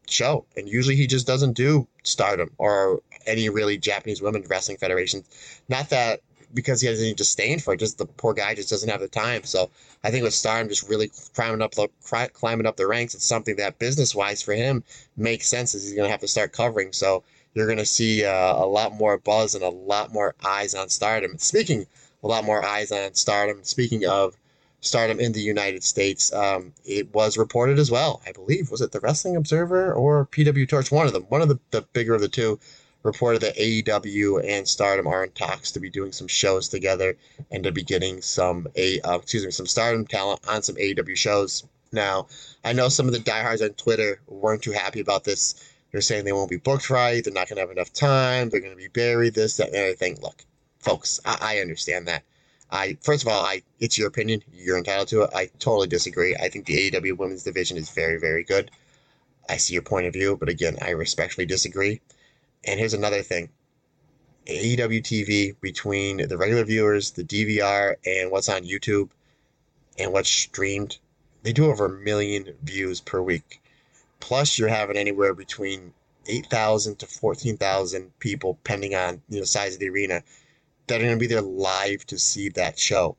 show. 0.08 0.44
And 0.56 0.68
usually 0.68 0.96
he 0.96 1.06
just 1.06 1.26
doesn't 1.26 1.54
do 1.54 1.86
Stardom 2.02 2.50
or 2.58 3.00
any 3.26 3.48
really 3.48 3.78
Japanese 3.78 4.22
Women 4.22 4.44
Wrestling 4.48 4.78
federations. 4.78 5.28
Not 5.68 5.90
that 5.90 6.20
because 6.54 6.80
he 6.80 6.86
has 6.86 7.00
any 7.00 7.12
disdain 7.12 7.58
for 7.58 7.74
it, 7.74 7.80
just 7.80 7.98
the 7.98 8.06
poor 8.06 8.32
guy 8.32 8.54
just 8.54 8.70
doesn't 8.70 8.88
have 8.88 9.00
the 9.00 9.08
time. 9.08 9.44
So 9.44 9.70
I 10.02 10.10
think 10.10 10.24
with 10.24 10.34
Stardom 10.34 10.68
just 10.68 10.88
really 10.88 11.10
climbing 11.34 11.62
up 11.62 11.74
the 11.74 11.88
climbing 12.32 12.66
up 12.66 12.76
the 12.76 12.86
ranks, 12.86 13.14
it's 13.14 13.24
something 13.24 13.56
that 13.56 13.78
business 13.78 14.14
wise 14.14 14.42
for 14.42 14.54
him 14.54 14.82
makes 15.16 15.48
sense. 15.48 15.74
As 15.74 15.82
he's 15.82 15.92
going 15.92 16.06
to 16.06 16.10
have 16.10 16.20
to 16.20 16.28
start 16.28 16.52
covering. 16.52 16.92
So 16.92 17.24
you're 17.56 17.66
going 17.66 17.78
to 17.78 17.86
see 17.86 18.22
uh, 18.22 18.54
a 18.54 18.66
lot 18.66 18.92
more 18.92 19.16
buzz 19.16 19.54
and 19.54 19.64
a 19.64 19.70
lot 19.70 20.12
more 20.12 20.34
eyes 20.44 20.74
on 20.74 20.90
Stardom. 20.90 21.38
Speaking 21.38 21.86
a 22.22 22.28
lot 22.28 22.44
more 22.44 22.62
eyes 22.64 22.92
on 22.92 23.14
Stardom. 23.14 23.64
Speaking 23.64 24.04
of 24.04 24.36
Stardom 24.82 25.18
in 25.18 25.32
the 25.32 25.40
United 25.40 25.82
States, 25.82 26.32
um, 26.34 26.74
it 26.84 27.14
was 27.14 27.38
reported 27.38 27.78
as 27.78 27.90
well. 27.90 28.20
I 28.26 28.32
believe 28.32 28.70
was 28.70 28.82
it 28.82 28.92
the 28.92 29.00
Wrestling 29.00 29.36
Observer 29.36 29.94
or 29.94 30.26
PW 30.26 30.68
Torch? 30.68 30.92
One 30.92 31.06
of 31.06 31.14
them, 31.14 31.22
one 31.24 31.40
of 31.40 31.48
the, 31.48 31.58
the 31.70 31.82
bigger 31.92 32.14
of 32.14 32.20
the 32.20 32.28
two, 32.28 32.60
reported 33.02 33.40
that 33.40 33.56
AEW 33.56 34.44
and 34.44 34.68
Stardom 34.68 35.06
are 35.06 35.24
in 35.24 35.30
talks 35.30 35.72
to 35.72 35.80
be 35.80 35.88
doing 35.88 36.12
some 36.12 36.26
shows 36.26 36.68
together 36.68 37.16
and 37.50 37.64
to 37.64 37.72
be 37.72 37.84
getting 37.84 38.20
some 38.20 38.66
a 38.76 39.00
uh, 39.00 39.16
excuse 39.16 39.44
me 39.46 39.50
some 39.50 39.66
Stardom 39.66 40.06
talent 40.06 40.40
on 40.46 40.62
some 40.62 40.76
AEW 40.76 41.16
shows. 41.16 41.64
Now, 41.92 42.26
I 42.64 42.72
know 42.72 42.88
some 42.88 43.06
of 43.06 43.12
the 43.12 43.20
diehards 43.20 43.62
on 43.62 43.70
Twitter 43.70 44.20
weren't 44.26 44.62
too 44.62 44.72
happy 44.72 45.00
about 45.00 45.24
this 45.24 45.54
they're 45.90 46.00
saying 46.00 46.24
they 46.24 46.32
won't 46.32 46.50
be 46.50 46.56
booked 46.56 46.90
right. 46.90 47.22
They're 47.22 47.32
not 47.32 47.48
going 47.48 47.56
to 47.56 47.62
have 47.62 47.70
enough 47.70 47.92
time. 47.92 48.48
They're 48.48 48.60
going 48.60 48.72
to 48.72 48.76
be 48.76 48.88
buried. 48.88 49.34
This, 49.34 49.56
that, 49.56 49.68
and 49.68 49.76
everything. 49.76 50.18
Look, 50.20 50.44
folks, 50.78 51.20
I, 51.24 51.38
I 51.40 51.60
understand 51.60 52.08
that. 52.08 52.22
I 52.70 52.98
first 53.00 53.22
of 53.22 53.28
all, 53.28 53.44
I 53.44 53.62
it's 53.78 53.96
your 53.96 54.08
opinion. 54.08 54.42
You're 54.52 54.78
entitled 54.78 55.08
to 55.08 55.22
it. 55.22 55.30
I 55.34 55.46
totally 55.58 55.86
disagree. 55.86 56.34
I 56.34 56.48
think 56.48 56.66
the 56.66 56.90
AEW 56.90 57.16
women's 57.16 57.44
division 57.44 57.76
is 57.76 57.90
very, 57.90 58.18
very 58.18 58.42
good. 58.44 58.70
I 59.48 59.58
see 59.58 59.74
your 59.74 59.82
point 59.82 60.06
of 60.06 60.12
view, 60.12 60.36
but 60.36 60.48
again, 60.48 60.76
I 60.82 60.90
respectfully 60.90 61.46
disagree. 61.46 62.00
And 62.64 62.80
here's 62.80 62.94
another 62.94 63.22
thing. 63.22 63.50
AEW 64.46 65.02
TV 65.02 65.54
between 65.60 66.28
the 66.28 66.36
regular 66.36 66.64
viewers, 66.64 67.12
the 67.12 67.24
DVR, 67.24 67.94
and 68.04 68.30
what's 68.30 68.48
on 68.48 68.62
YouTube 68.62 69.10
and 69.98 70.12
what's 70.12 70.28
streamed 70.28 70.98
they 71.46 71.52
do 71.52 71.66
over 71.66 71.84
a 71.84 71.88
million 71.88 72.56
views 72.64 73.00
per 73.00 73.22
week. 73.22 73.62
Plus, 74.20 74.58
you're 74.58 74.68
having 74.68 74.96
anywhere 74.96 75.34
between 75.34 75.92
8,000 76.26 76.98
to 76.98 77.06
14,000 77.06 78.18
people, 78.18 78.54
depending 78.54 78.94
on 78.94 79.22
you 79.28 79.38
know 79.38 79.44
size 79.44 79.74
of 79.74 79.80
the 79.80 79.88
arena, 79.88 80.22
that 80.86 81.00
are 81.00 81.04
going 81.04 81.16
to 81.16 81.20
be 81.20 81.26
there 81.26 81.42
live 81.42 82.06
to 82.06 82.18
see 82.18 82.48
that 82.50 82.78
show. 82.78 83.16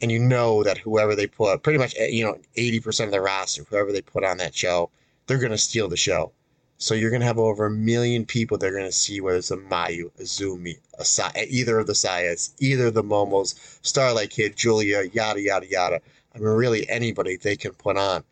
And 0.00 0.12
you 0.12 0.18
know 0.18 0.62
that 0.62 0.78
whoever 0.78 1.14
they 1.14 1.26
put, 1.26 1.62
pretty 1.62 1.78
much 1.78 1.94
eh, 1.96 2.08
you 2.08 2.24
know 2.24 2.38
80% 2.56 3.06
of 3.06 3.10
the 3.10 3.20
roster, 3.20 3.64
whoever 3.64 3.92
they 3.92 4.02
put 4.02 4.24
on 4.24 4.38
that 4.38 4.54
show, 4.54 4.90
they're 5.26 5.38
going 5.38 5.52
to 5.52 5.58
steal 5.58 5.88
the 5.88 5.96
show. 5.96 6.32
So 6.78 6.94
you're 6.94 7.10
going 7.10 7.20
to 7.20 7.26
have 7.26 7.38
over 7.38 7.66
a 7.66 7.70
million 7.70 8.26
people 8.26 8.58
that 8.58 8.66
are 8.66 8.78
going 8.78 8.84
to 8.84 8.92
see 8.92 9.20
whether 9.20 9.38
it's 9.38 9.50
a 9.50 9.56
Mayu, 9.56 10.10
a 10.18 10.24
Zumi, 10.24 10.78
a 10.98 11.04
Sa- 11.04 11.32
eh, 11.34 11.46
either 11.48 11.78
of 11.78 11.86
the 11.86 11.94
Sayas, 11.94 12.52
either 12.60 12.88
of 12.88 12.94
the 12.94 13.02
Momos, 13.02 13.54
Starlight 13.80 14.30
Kid, 14.30 14.56
Julia, 14.56 15.04
yada, 15.12 15.40
yada, 15.40 15.66
yada. 15.66 16.00
I 16.34 16.38
mean, 16.38 16.48
really 16.48 16.88
anybody 16.90 17.36
they 17.36 17.56
can 17.56 17.72
put 17.72 17.96
on. 17.96 18.24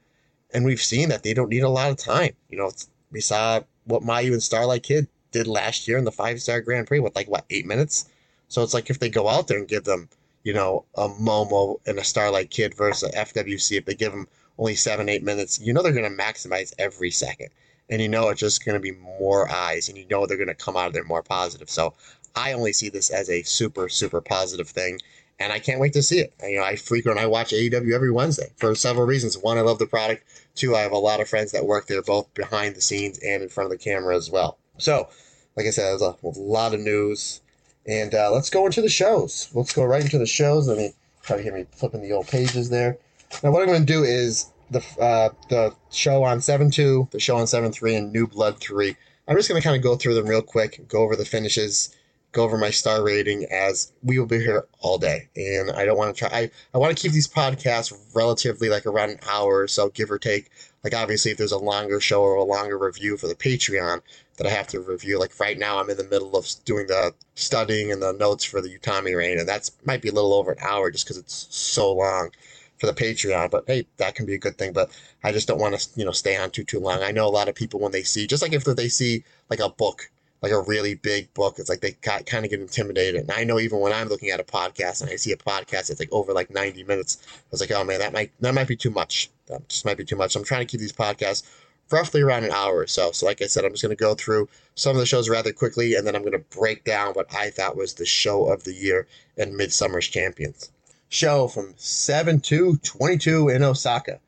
And 0.54 0.64
we've 0.64 0.80
seen 0.80 1.08
that 1.11 1.23
they 1.23 1.34
don't 1.34 1.50
need 1.50 1.64
a 1.64 1.68
lot 1.68 1.90
of 1.90 1.96
time. 1.96 2.34
You 2.49 2.58
know, 2.58 2.70
we 3.11 3.20
saw 3.20 3.61
what 3.84 4.02
Mayu 4.02 4.32
and 4.32 4.42
Starlight 4.42 4.84
Kid 4.84 5.08
did 5.32 5.46
last 5.46 5.87
year 5.87 5.99
in 5.99 6.04
the 6.04 6.12
five 6.12 6.40
star 6.40 6.61
Grand 6.61 6.87
Prix 6.87 7.00
with 7.00 7.16
like, 7.16 7.28
what, 7.28 7.44
eight 7.50 7.66
minutes? 7.66 8.08
So 8.49 8.62
it's 8.62 8.75
like 8.75 8.88
if 8.88 9.00
they 9.00 9.11
go 9.11 9.28
out 9.28 9.49
there 9.49 9.58
and 9.58 9.68
give 9.68 9.84
them, 9.84 10.08
you 10.44 10.52
know, 10.52 10.84
a 10.94 11.08
Momo 11.08 11.80
and 11.87 11.99
a 11.99 12.04
Starlight 12.04 12.50
Kid 12.50 12.75
versus 12.75 13.11
a 13.12 13.16
FWC, 13.16 13.78
if 13.78 13.84
they 13.84 13.94
give 13.94 14.12
them 14.12 14.28
only 14.58 14.76
seven, 14.76 15.08
eight 15.08 15.25
minutes, 15.25 15.61
you 15.61 15.73
know 15.73 15.82
they're 15.82 15.92
going 15.92 16.11
to 16.11 16.23
maximize 16.23 16.73
every 16.78 17.11
second. 17.11 17.49
And 17.90 18.00
you 18.00 18.08
know 18.08 18.28
it's 18.28 18.40
just 18.40 18.64
going 18.64 18.76
to 18.76 18.80
be 18.80 18.92
more 18.92 19.50
eyes 19.50 19.88
and 19.88 19.99
you 19.99 20.06
know 20.08 20.25
they're 20.25 20.38
going 20.38 20.49
to 20.49 20.54
come 20.54 20.76
out 20.76 20.87
of 20.87 20.92
there 20.94 21.04
more 21.04 21.23
positive. 21.23 21.68
So 21.68 21.94
i 22.37 22.52
only 22.52 22.73
see 22.73 22.88
this 22.88 23.11
as 23.11 23.30
a 23.30 23.42
super 23.42 23.88
super 23.88 24.20
positive 24.20 24.68
thing 24.68 24.99
and 25.38 25.52
i 25.52 25.58
can't 25.58 25.80
wait 25.80 25.92
to 25.92 26.02
see 26.02 26.18
it. 26.18 26.32
You 26.42 26.56
know 26.56 26.64
i 26.64 26.76
frequent 26.76 27.18
i 27.18 27.26
watch 27.26 27.52
aew 27.52 27.92
every 27.92 28.11
wednesday 28.11 28.50
for 28.56 28.75
several 28.75 29.06
reasons. 29.06 29.38
One 29.38 29.58
i 29.58 29.61
love 29.61 29.78
the 29.78 29.87
product 29.87 30.25
two 30.54 30.75
i 30.76 30.80
have 30.80 30.92
a 30.92 30.99
lot 30.99 31.20
of 31.20 31.28
friends 31.28 31.52
that 31.52 31.66
work 31.66 31.87
there 31.87 32.02
both 32.02 32.32
behind 32.34 32.75
the 32.75 32.80
scenes 32.80 33.18
and 33.18 33.42
in 33.42 33.49
front 33.49 33.73
of 33.73 33.78
the 33.78 33.82
camera 33.82 34.16
as 34.16 34.30
well. 34.30 34.58
So 34.78 35.08
like 35.56 35.66
i 35.66 35.70
said 35.70 35.84
there's 35.84 36.02
a, 36.02 36.16
lot 36.23 36.75
of 36.75 36.80
news. 36.80 37.40
And 37.87 38.14
uh, 38.14 38.30
let's 38.32 38.49
go 38.49 38.64
into 38.64 38.80
the 38.80 38.88
shows. 38.88 39.50
Let's 39.52 39.75
go 39.75 39.84
right 39.84 40.00
into 40.00 40.16
the 40.16 40.25
shows. 40.25 40.68
Let 40.68 40.78
me 40.78 40.94
try 41.23 41.37
to 41.37 41.42
hear 41.42 41.54
me 41.54 41.66
flipping 41.70 42.00
the 42.00 42.12
old 42.12 42.28
pages 42.28 42.70
there. 42.70 42.96
Now 43.42 43.50
what 43.50 43.61
i'm 43.62 43.68
going 43.68 43.84
to 43.84 43.92
do 43.92 44.04
is 44.04 44.46
the 44.70 44.84
uh, 45.00 45.30
the 45.49 45.75
show 45.90 46.25
on 46.25 46.40
seven 46.40 46.70
two, 46.70 47.08
the 47.11 47.20
show 47.20 47.37
on 47.37 47.46
seven 47.46 47.73
three, 47.73 47.94
and 47.94 48.12
New 48.12 48.26
Blood 48.26 48.58
three. 48.58 48.96
I'm 49.26 49.37
just 49.37 49.49
gonna 49.49 49.62
kind 49.62 49.76
of 49.76 49.82
go 49.82 49.96
through 49.96 50.14
them 50.14 50.26
real 50.26 50.42
quick, 50.42 50.87
go 50.88 51.02
over 51.02 51.16
the 51.16 51.25
finishes, 51.25 51.93
go 52.35 52.43
over 52.43 52.59
my 52.59 52.71
star 52.71 53.03
rating 53.03 53.47
as 53.47 53.93
we 54.03 54.19
will 54.19 54.26
be 54.26 54.41
here 54.41 54.67
all 54.81 54.99
day, 54.99 55.29
and 55.37 55.71
I 55.71 55.87
don't 55.87 55.97
want 55.97 56.14
to 56.14 56.19
try. 56.19 56.38
I 56.38 56.50
I 56.75 56.79
want 56.79 56.95
to 56.95 57.00
keep 57.00 57.12
these 57.12 57.29
podcasts 57.29 57.97
relatively 58.14 58.69
like 58.69 58.85
around 58.85 59.11
an 59.11 59.21
hour 59.31 59.61
or 59.61 59.69
so, 59.69 59.88
give 59.88 60.11
or 60.11 60.19
take. 60.19 60.50
Like 60.83 60.95
obviously, 60.95 61.31
if 61.31 61.38
there's 61.38 61.53
a 61.53 61.59
longer 61.59 62.00
show 62.00 62.23
or 62.23 62.35
a 62.35 62.45
longer 62.45 62.76
review 62.76 63.17
for 63.17 63.29
the 63.29 63.35
Patreon 63.35 64.03
that 64.37 64.47
I 64.47 64.50
have 64.50 64.67
to 64.69 64.81
review, 64.81 65.19
like 65.19 65.38
right 65.41 65.57
now 65.57 65.79
I'm 65.79 65.88
in 65.88 65.97
the 65.97 66.05
middle 66.05 66.37
of 66.37 66.47
doing 66.64 66.88
the 66.88 67.14
studying 67.37 67.91
and 67.91 68.03
the 68.03 68.12
notes 68.12 68.45
for 68.45 68.61
the 68.61 68.69
Utami 68.69 69.17
Rain, 69.17 69.38
and 69.38 69.49
that's 69.49 69.71
might 69.85 70.03
be 70.03 70.09
a 70.09 70.12
little 70.12 70.35
over 70.35 70.53
an 70.53 70.59
hour 70.61 70.91
just 70.91 71.07
because 71.07 71.17
it's 71.17 71.47
so 71.50 71.95
long 71.95 72.31
for 72.79 72.87
the 72.87 72.93
Patreon. 72.93 73.50
But 73.50 73.64
hey, 73.69 73.87
that 73.99 74.17
can 74.17 74.26
be 74.26 74.35
a 74.35 74.38
good 74.38 74.59
thing. 74.59 74.73
But 74.73 74.91
I 75.23 75.31
just 75.31 75.47
don't 75.47 75.61
want 75.61 75.79
to, 75.79 75.88
you 75.95 76.05
know, 76.05 76.11
stay 76.11 76.37
on 76.37 76.50
too 76.50 76.64
too 76.64 76.81
long. 76.81 77.03
I 77.03 77.12
know 77.12 77.26
a 77.26 77.31
lot 77.38 77.49
of 77.49 77.55
people 77.55 77.79
when 77.79 77.93
they 77.93 78.03
see, 78.03 78.26
just 78.26 78.43
like 78.43 78.53
if 78.53 78.64
they 78.64 78.88
see 78.88 79.25
like 79.49 79.61
a 79.61 79.69
book, 79.69 80.11
like 80.44 80.52
a 80.52 80.60
really 80.60 80.94
big 80.94 81.32
book, 81.32 81.58
it's 81.58 81.70
like 81.70 81.80
they 81.80 81.92
kind 81.92 82.44
of 82.44 82.50
get 82.50 82.60
intimidated. 82.60 83.22
And 83.22 83.32
I 83.32 83.44
know 83.44 83.58
even 83.58 83.80
when 83.80 83.94
I'm 83.94 84.08
looking 84.08 84.28
at 84.28 84.40
a 84.40 84.44
podcast 84.44 85.00
and 85.00 85.10
I 85.10 85.16
see 85.16 85.32
a 85.32 85.36
podcast 85.36 85.88
that's 85.88 85.98
like 85.98 86.12
over 86.12 86.34
like 86.34 86.50
90 86.50 86.84
minutes, 86.84 87.16
I 87.26 87.40
was 87.50 87.62
like, 87.62 87.72
oh 87.72 87.82
man, 87.82 88.00
that 88.00 88.12
might 88.12 88.30
that 88.40 88.54
might 88.54 88.68
be 88.68 88.76
too 88.76 88.90
much. 88.90 89.30
That 89.46 89.66
just 89.70 89.86
might 89.86 89.96
be 89.96 90.04
too 90.04 90.16
much. 90.16 90.32
So 90.32 90.40
I'm 90.40 90.44
trying 90.44 90.60
to 90.60 90.70
keep 90.70 90.80
these 90.80 90.92
podcasts 90.92 91.44
roughly 91.90 92.20
around 92.20 92.44
an 92.44 92.50
hour 92.50 92.76
or 92.76 92.86
so. 92.86 93.10
So, 93.12 93.24
like 93.24 93.40
I 93.40 93.46
said, 93.46 93.64
I'm 93.64 93.70
just 93.72 93.82
going 93.82 93.96
to 93.96 94.02
go 94.02 94.14
through 94.14 94.50
some 94.74 94.96
of 94.96 95.00
the 95.00 95.06
shows 95.06 95.30
rather 95.30 95.52
quickly, 95.52 95.94
and 95.94 96.06
then 96.06 96.14
I'm 96.14 96.22
going 96.22 96.32
to 96.32 96.58
break 96.58 96.84
down 96.84 97.14
what 97.14 97.34
I 97.34 97.48
thought 97.48 97.76
was 97.76 97.94
the 97.94 98.04
show 98.04 98.46
of 98.46 98.64
the 98.64 98.74
year 98.74 99.06
and 99.38 99.56
Midsummer's 99.56 100.08
Champions 100.08 100.70
show 101.08 101.46
from 101.48 101.72
7 101.76 102.40
2 102.40 102.76
22 102.82 103.48
in 103.48 103.62
Osaka. 103.62 104.20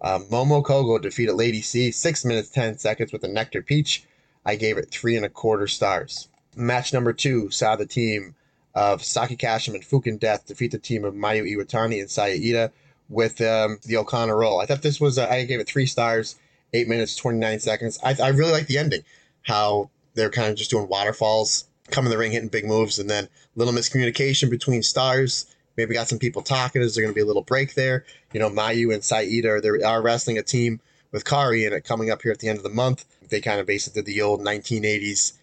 Uh, 0.00 0.18
Momo 0.30 0.64
Kohgo 0.64 1.00
defeated 1.00 1.34
Lady 1.34 1.60
C 1.60 1.90
6 1.92 2.24
minutes 2.24 2.48
10 2.48 2.78
seconds 2.78 3.12
with 3.12 3.22
a 3.22 3.28
Nectar 3.28 3.62
Peach. 3.62 4.04
I 4.44 4.56
gave 4.56 4.78
it 4.78 4.90
three 4.90 5.16
and 5.16 5.24
a 5.24 5.28
quarter 5.28 5.66
stars. 5.66 6.28
Match 6.56 6.92
number 6.92 7.12
two 7.12 7.50
saw 7.50 7.76
the 7.76 7.86
team 7.86 8.34
of 8.74 9.04
Saki 9.04 9.36
Kashima 9.36 9.74
and 9.74 9.84
Fukin 9.84 10.18
Death 10.18 10.46
defeat 10.46 10.70
the 10.70 10.78
team 10.78 11.04
of 11.04 11.14
Mayu 11.14 11.44
Iwatani 11.44 12.00
and 12.00 12.10
Saya 12.10 12.70
with 13.08 13.40
um, 13.40 13.78
the 13.84 13.96
O'Connor 13.96 14.36
roll. 14.36 14.60
I 14.60 14.66
thought 14.66 14.82
this 14.82 15.00
was, 15.00 15.18
uh, 15.18 15.26
I 15.28 15.44
gave 15.44 15.60
it 15.60 15.66
three 15.66 15.86
stars, 15.86 16.36
8 16.72 16.88
minutes 16.88 17.16
29 17.16 17.60
seconds. 17.60 17.98
I, 18.04 18.16
I 18.22 18.28
really 18.28 18.52
like 18.52 18.66
the 18.66 18.78
ending, 18.78 19.02
how 19.42 19.90
they're 20.14 20.30
kind 20.30 20.48
of 20.48 20.56
just 20.56 20.70
doing 20.70 20.88
waterfalls, 20.88 21.64
coming 21.90 22.10
the 22.10 22.18
ring, 22.18 22.32
hitting 22.32 22.48
big 22.48 22.66
moves, 22.66 22.98
and 22.98 23.10
then 23.10 23.28
little 23.56 23.74
miscommunication 23.74 24.48
between 24.48 24.82
stars 24.82 25.46
Maybe 25.80 25.94
got 25.94 26.08
some 26.08 26.18
people 26.18 26.42
talking. 26.42 26.82
Is 26.82 26.94
there 26.94 27.02
going 27.02 27.14
to 27.14 27.16
be 27.16 27.22
a 27.22 27.26
little 27.26 27.42
break 27.42 27.74
there? 27.74 28.04
You 28.34 28.40
know, 28.40 28.50
Mayu 28.50 28.92
and 28.92 29.02
Saida 29.02 29.62
they 29.62 29.82
are 29.82 30.02
wrestling 30.02 30.36
a 30.36 30.42
team 30.42 30.80
with 31.10 31.24
Kairi 31.24 31.66
in 31.66 31.72
it 31.72 31.84
coming 31.84 32.10
up 32.10 32.20
here 32.20 32.32
at 32.32 32.38
the 32.38 32.48
end 32.48 32.58
of 32.58 32.64
the 32.64 32.68
month. 32.68 33.06
They 33.30 33.40
kind 33.40 33.60
of 33.60 33.66
basically 33.66 34.02
did 34.02 34.06
the 34.06 34.22
old 34.22 34.40
1980s 34.40 35.34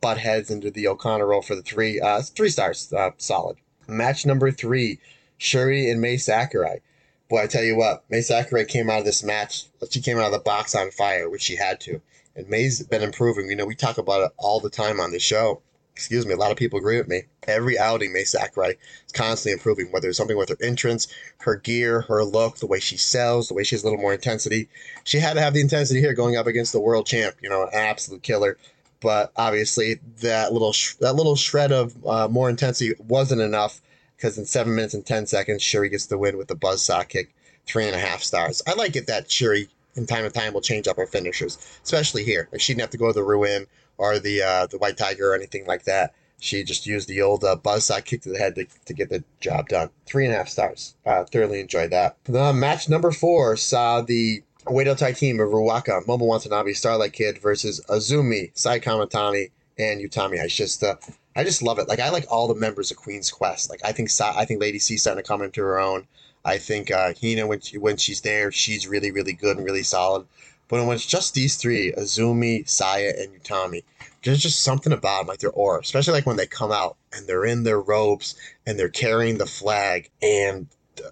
butt 0.00 0.18
heads 0.18 0.50
into 0.50 0.70
the 0.70 0.88
O'Connor 0.88 1.26
roll 1.26 1.42
for 1.42 1.54
the 1.54 1.62
three 1.62 2.00
uh, 2.00 2.20
three 2.22 2.48
stars, 2.48 2.92
uh, 2.92 3.10
solid. 3.18 3.56
Match 3.88 4.26
number 4.26 4.50
three, 4.50 4.98
Shuri 5.38 5.90
and 5.90 6.00
Mai 6.00 6.16
Sakurai. 6.16 6.80
Boy, 7.28 7.42
I 7.42 7.46
tell 7.46 7.64
you 7.64 7.76
what, 7.76 8.04
Mai 8.10 8.20
Sakurai 8.20 8.64
came 8.64 8.90
out 8.90 9.00
of 9.00 9.04
this 9.04 9.22
match. 9.22 9.66
She 9.90 10.00
came 10.00 10.18
out 10.18 10.26
of 10.26 10.32
the 10.32 10.38
box 10.38 10.74
on 10.74 10.90
fire, 10.90 11.28
which 11.28 11.42
she 11.42 11.56
had 11.56 11.80
to. 11.82 12.00
And 12.34 12.48
Mai's 12.48 12.82
been 12.82 13.02
improving. 13.02 13.48
You 13.48 13.56
know, 13.56 13.64
we 13.64 13.74
talk 13.74 13.98
about 13.98 14.22
it 14.22 14.32
all 14.36 14.60
the 14.60 14.70
time 14.70 15.00
on 15.00 15.10
the 15.10 15.18
show 15.18 15.62
excuse 15.96 16.26
me, 16.26 16.34
a 16.34 16.36
lot 16.36 16.50
of 16.50 16.58
people 16.58 16.78
agree 16.78 16.98
with 16.98 17.08
me. 17.08 17.22
Every 17.46 17.78
outing, 17.78 18.12
Mai 18.12 18.24
Sakurai 18.24 18.76
is 19.06 19.12
constantly 19.12 19.52
improving, 19.52 19.92
whether 19.92 20.08
it's 20.08 20.18
something 20.18 20.36
with 20.36 20.48
her 20.48 20.56
entrance, 20.60 21.08
her 21.38 21.56
gear, 21.56 22.02
her 22.02 22.24
look, 22.24 22.58
the 22.58 22.66
way 22.66 22.80
she 22.80 22.96
sells, 22.96 23.48
the 23.48 23.54
way 23.54 23.64
she 23.64 23.74
has 23.74 23.82
a 23.82 23.86
little 23.86 24.00
more 24.00 24.14
intensity. 24.14 24.68
She 25.04 25.18
had 25.18 25.34
to 25.34 25.40
have 25.40 25.54
the 25.54 25.60
intensity 25.60 26.00
here 26.00 26.14
going 26.14 26.36
up 26.36 26.46
against 26.46 26.72
the 26.72 26.80
world 26.80 27.06
champ, 27.06 27.36
you 27.42 27.48
know, 27.48 27.62
an 27.62 27.70
absolute 27.72 28.22
killer. 28.22 28.58
But 29.00 29.32
obviously, 29.36 30.00
that 30.20 30.52
little 30.52 30.72
sh- 30.72 30.94
that 30.96 31.14
little 31.14 31.36
shred 31.36 31.70
of 31.70 31.94
uh, 32.06 32.28
more 32.28 32.48
intensity 32.48 32.94
wasn't 33.06 33.42
enough 33.42 33.80
because 34.16 34.38
in 34.38 34.46
seven 34.46 34.74
minutes 34.74 34.94
and 34.94 35.04
ten 35.04 35.26
seconds, 35.26 35.62
Shuri 35.62 35.88
gets 35.88 36.06
the 36.06 36.18
win 36.18 36.38
with 36.38 36.48
the 36.48 36.54
buzz 36.54 36.86
buzzsaw 36.86 37.08
kick, 37.08 37.34
three 37.66 37.86
and 37.86 37.94
a 37.94 37.98
half 37.98 38.22
stars. 38.22 38.62
I 38.66 38.74
like 38.74 38.96
it 38.96 39.06
that 39.06 39.30
Shuri, 39.30 39.68
in 39.94 40.06
time 40.06 40.24
to 40.24 40.30
time, 40.30 40.54
will 40.54 40.62
change 40.62 40.88
up 40.88 40.96
her 40.96 41.06
finishers, 41.06 41.58
especially 41.84 42.24
here. 42.24 42.48
Like 42.50 42.60
she 42.60 42.72
didn't 42.72 42.82
have 42.82 42.90
to 42.90 42.98
go 42.98 43.08
to 43.08 43.12
the 43.12 43.22
ruin 43.22 43.66
or 43.98 44.18
the 44.18 44.42
uh, 44.42 44.66
the 44.66 44.78
White 44.78 44.96
Tiger 44.96 45.32
or 45.32 45.34
anything 45.34 45.66
like 45.66 45.84
that. 45.84 46.14
She 46.38 46.62
just 46.64 46.86
used 46.86 47.08
the 47.08 47.22
old 47.22 47.44
uh, 47.44 47.56
buzzsaw 47.56 48.04
kick 48.04 48.22
to 48.22 48.30
the 48.30 48.38
head 48.38 48.54
to, 48.56 48.66
to 48.84 48.92
get 48.92 49.08
the 49.08 49.24
job 49.40 49.68
done. 49.68 49.90
Three 50.04 50.26
and 50.26 50.34
a 50.34 50.38
half 50.38 50.48
stars. 50.48 50.94
Uh, 51.04 51.24
thoroughly 51.24 51.60
enjoyed 51.60 51.90
that. 51.90 52.16
The 52.24 52.52
match 52.52 52.88
number 52.88 53.10
four 53.10 53.56
saw 53.56 54.02
the 54.02 54.42
Oedo 54.66 54.96
Tai 54.96 55.12
team 55.12 55.40
of 55.40 55.48
Ruaka, 55.50 56.04
Momo 56.04 56.26
Watanabe, 56.26 56.72
Starlight 56.72 57.12
Kid 57.12 57.38
versus 57.38 57.80
Azumi, 57.88 58.50
Sai 58.54 58.80
Kamitani, 58.80 59.50
and 59.78 60.00
Utami. 60.00 60.42
I 60.42 60.48
just 60.48 60.82
uh, 60.82 60.96
I 61.34 61.44
just 61.44 61.62
love 61.62 61.78
it. 61.78 61.88
Like 61.88 62.00
I 62.00 62.10
like 62.10 62.26
all 62.30 62.48
the 62.48 62.54
members 62.54 62.90
of 62.90 62.96
Queen's 62.96 63.30
Quest. 63.30 63.70
Like 63.70 63.80
I 63.84 63.92
think 63.92 64.10
Sa- 64.10 64.36
I 64.36 64.44
think 64.44 64.60
Lady 64.60 64.78
C 64.78 64.96
starting 64.96 65.22
to 65.22 65.28
come 65.28 65.42
into 65.42 65.60
her 65.62 65.78
own. 65.78 66.06
I 66.44 66.58
think 66.58 66.90
uh, 66.90 67.12
Hina 67.20 67.46
when 67.46 67.60
she, 67.60 67.78
when 67.78 67.96
she's 67.96 68.20
there, 68.20 68.50
she's 68.50 68.86
really 68.86 69.10
really 69.10 69.32
good 69.32 69.56
and 69.56 69.66
really 69.66 69.82
solid. 69.82 70.26
But 70.68 70.84
when 70.84 70.96
it's 70.96 71.06
just 71.06 71.34
these 71.34 71.56
three, 71.56 71.92
Azumi, 71.92 72.68
Saya, 72.68 73.12
and 73.16 73.40
Utami, 73.40 73.84
there's 74.26 74.42
just 74.42 74.62
something 74.62 74.92
about 74.92 75.20
them, 75.20 75.28
like 75.28 75.38
their 75.38 75.50
aura, 75.50 75.80
especially 75.80 76.12
like 76.12 76.26
when 76.26 76.36
they 76.36 76.46
come 76.46 76.72
out 76.72 76.96
and 77.12 77.26
they're 77.26 77.44
in 77.44 77.62
their 77.62 77.80
robes 77.80 78.34
and 78.66 78.78
they're 78.78 78.88
carrying 78.88 79.38
the 79.38 79.46
flag. 79.46 80.10
And, 80.20 80.66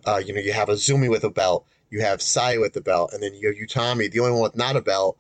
uh, 0.05 0.21
you 0.25 0.35
know, 0.35 0.41
you 0.41 0.53
have 0.53 0.69
Azumi 0.69 1.09
with 1.09 1.23
a 1.23 1.31
belt, 1.31 1.65
you 1.91 2.01
have 2.01 2.21
Saya 2.21 2.61
with 2.61 2.73
the 2.73 2.81
belt, 2.81 3.13
and 3.13 3.23
then 3.23 3.33
you 3.35 3.47
have 3.47 3.57
Utami, 3.57 4.11
the 4.11 4.19
only 4.19 4.33
one 4.33 4.43
with 4.43 4.57
not 4.57 4.77
a 4.77 4.83
belt, 4.83 5.17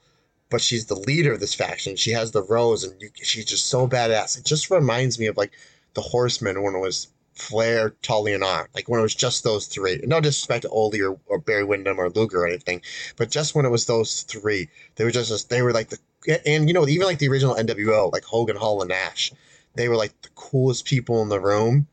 but 0.50 0.60
she's 0.60 0.86
the 0.86 0.96
leader 0.96 1.32
of 1.32 1.40
this 1.40 1.54
faction. 1.54 1.94
She 1.94 2.10
has 2.10 2.32
the 2.32 2.42
rose, 2.42 2.82
and 2.82 3.00
you, 3.00 3.10
she's 3.14 3.44
just 3.44 3.66
so 3.66 3.86
badass. 3.86 4.38
It 4.38 4.44
just 4.44 4.70
reminds 4.70 5.18
me 5.18 5.26
of 5.26 5.36
like 5.36 5.52
the 5.94 6.00
Horsemen 6.00 6.62
when 6.62 6.74
it 6.74 6.80
was 6.80 7.08
Flair, 7.34 7.90
Tully, 8.02 8.32
and 8.32 8.44
Arn. 8.44 8.68
Like 8.74 8.88
when 8.88 9.00
it 9.00 9.04
was 9.04 9.14
just 9.14 9.44
those 9.44 9.66
three. 9.66 10.00
No 10.04 10.20
disrespect 10.20 10.62
to 10.62 10.68
Ole 10.68 11.00
or, 11.00 11.18
or 11.26 11.38
Barry 11.38 11.64
Windham 11.64 11.98
or 11.98 12.10
Luger 12.10 12.42
or 12.42 12.46
anything, 12.46 12.82
but 13.16 13.30
just 13.30 13.54
when 13.54 13.66
it 13.66 13.70
was 13.70 13.86
those 13.86 14.22
three, 14.22 14.68
they 14.96 15.04
were 15.04 15.10
just 15.10 15.48
they 15.48 15.62
were 15.62 15.72
like 15.72 15.88
the 15.88 15.98
and 16.46 16.68
you 16.68 16.74
know 16.74 16.86
even 16.88 17.06
like 17.06 17.18
the 17.18 17.28
original 17.28 17.54
NWO, 17.54 18.12
like 18.12 18.24
Hogan, 18.24 18.56
Hall, 18.56 18.80
and 18.80 18.88
Nash, 18.88 19.32
they 19.74 19.88
were 19.88 19.96
like 19.96 20.20
the 20.22 20.28
coolest 20.34 20.84
people 20.84 21.22
in 21.22 21.28
the 21.28 21.40
room. 21.40 21.86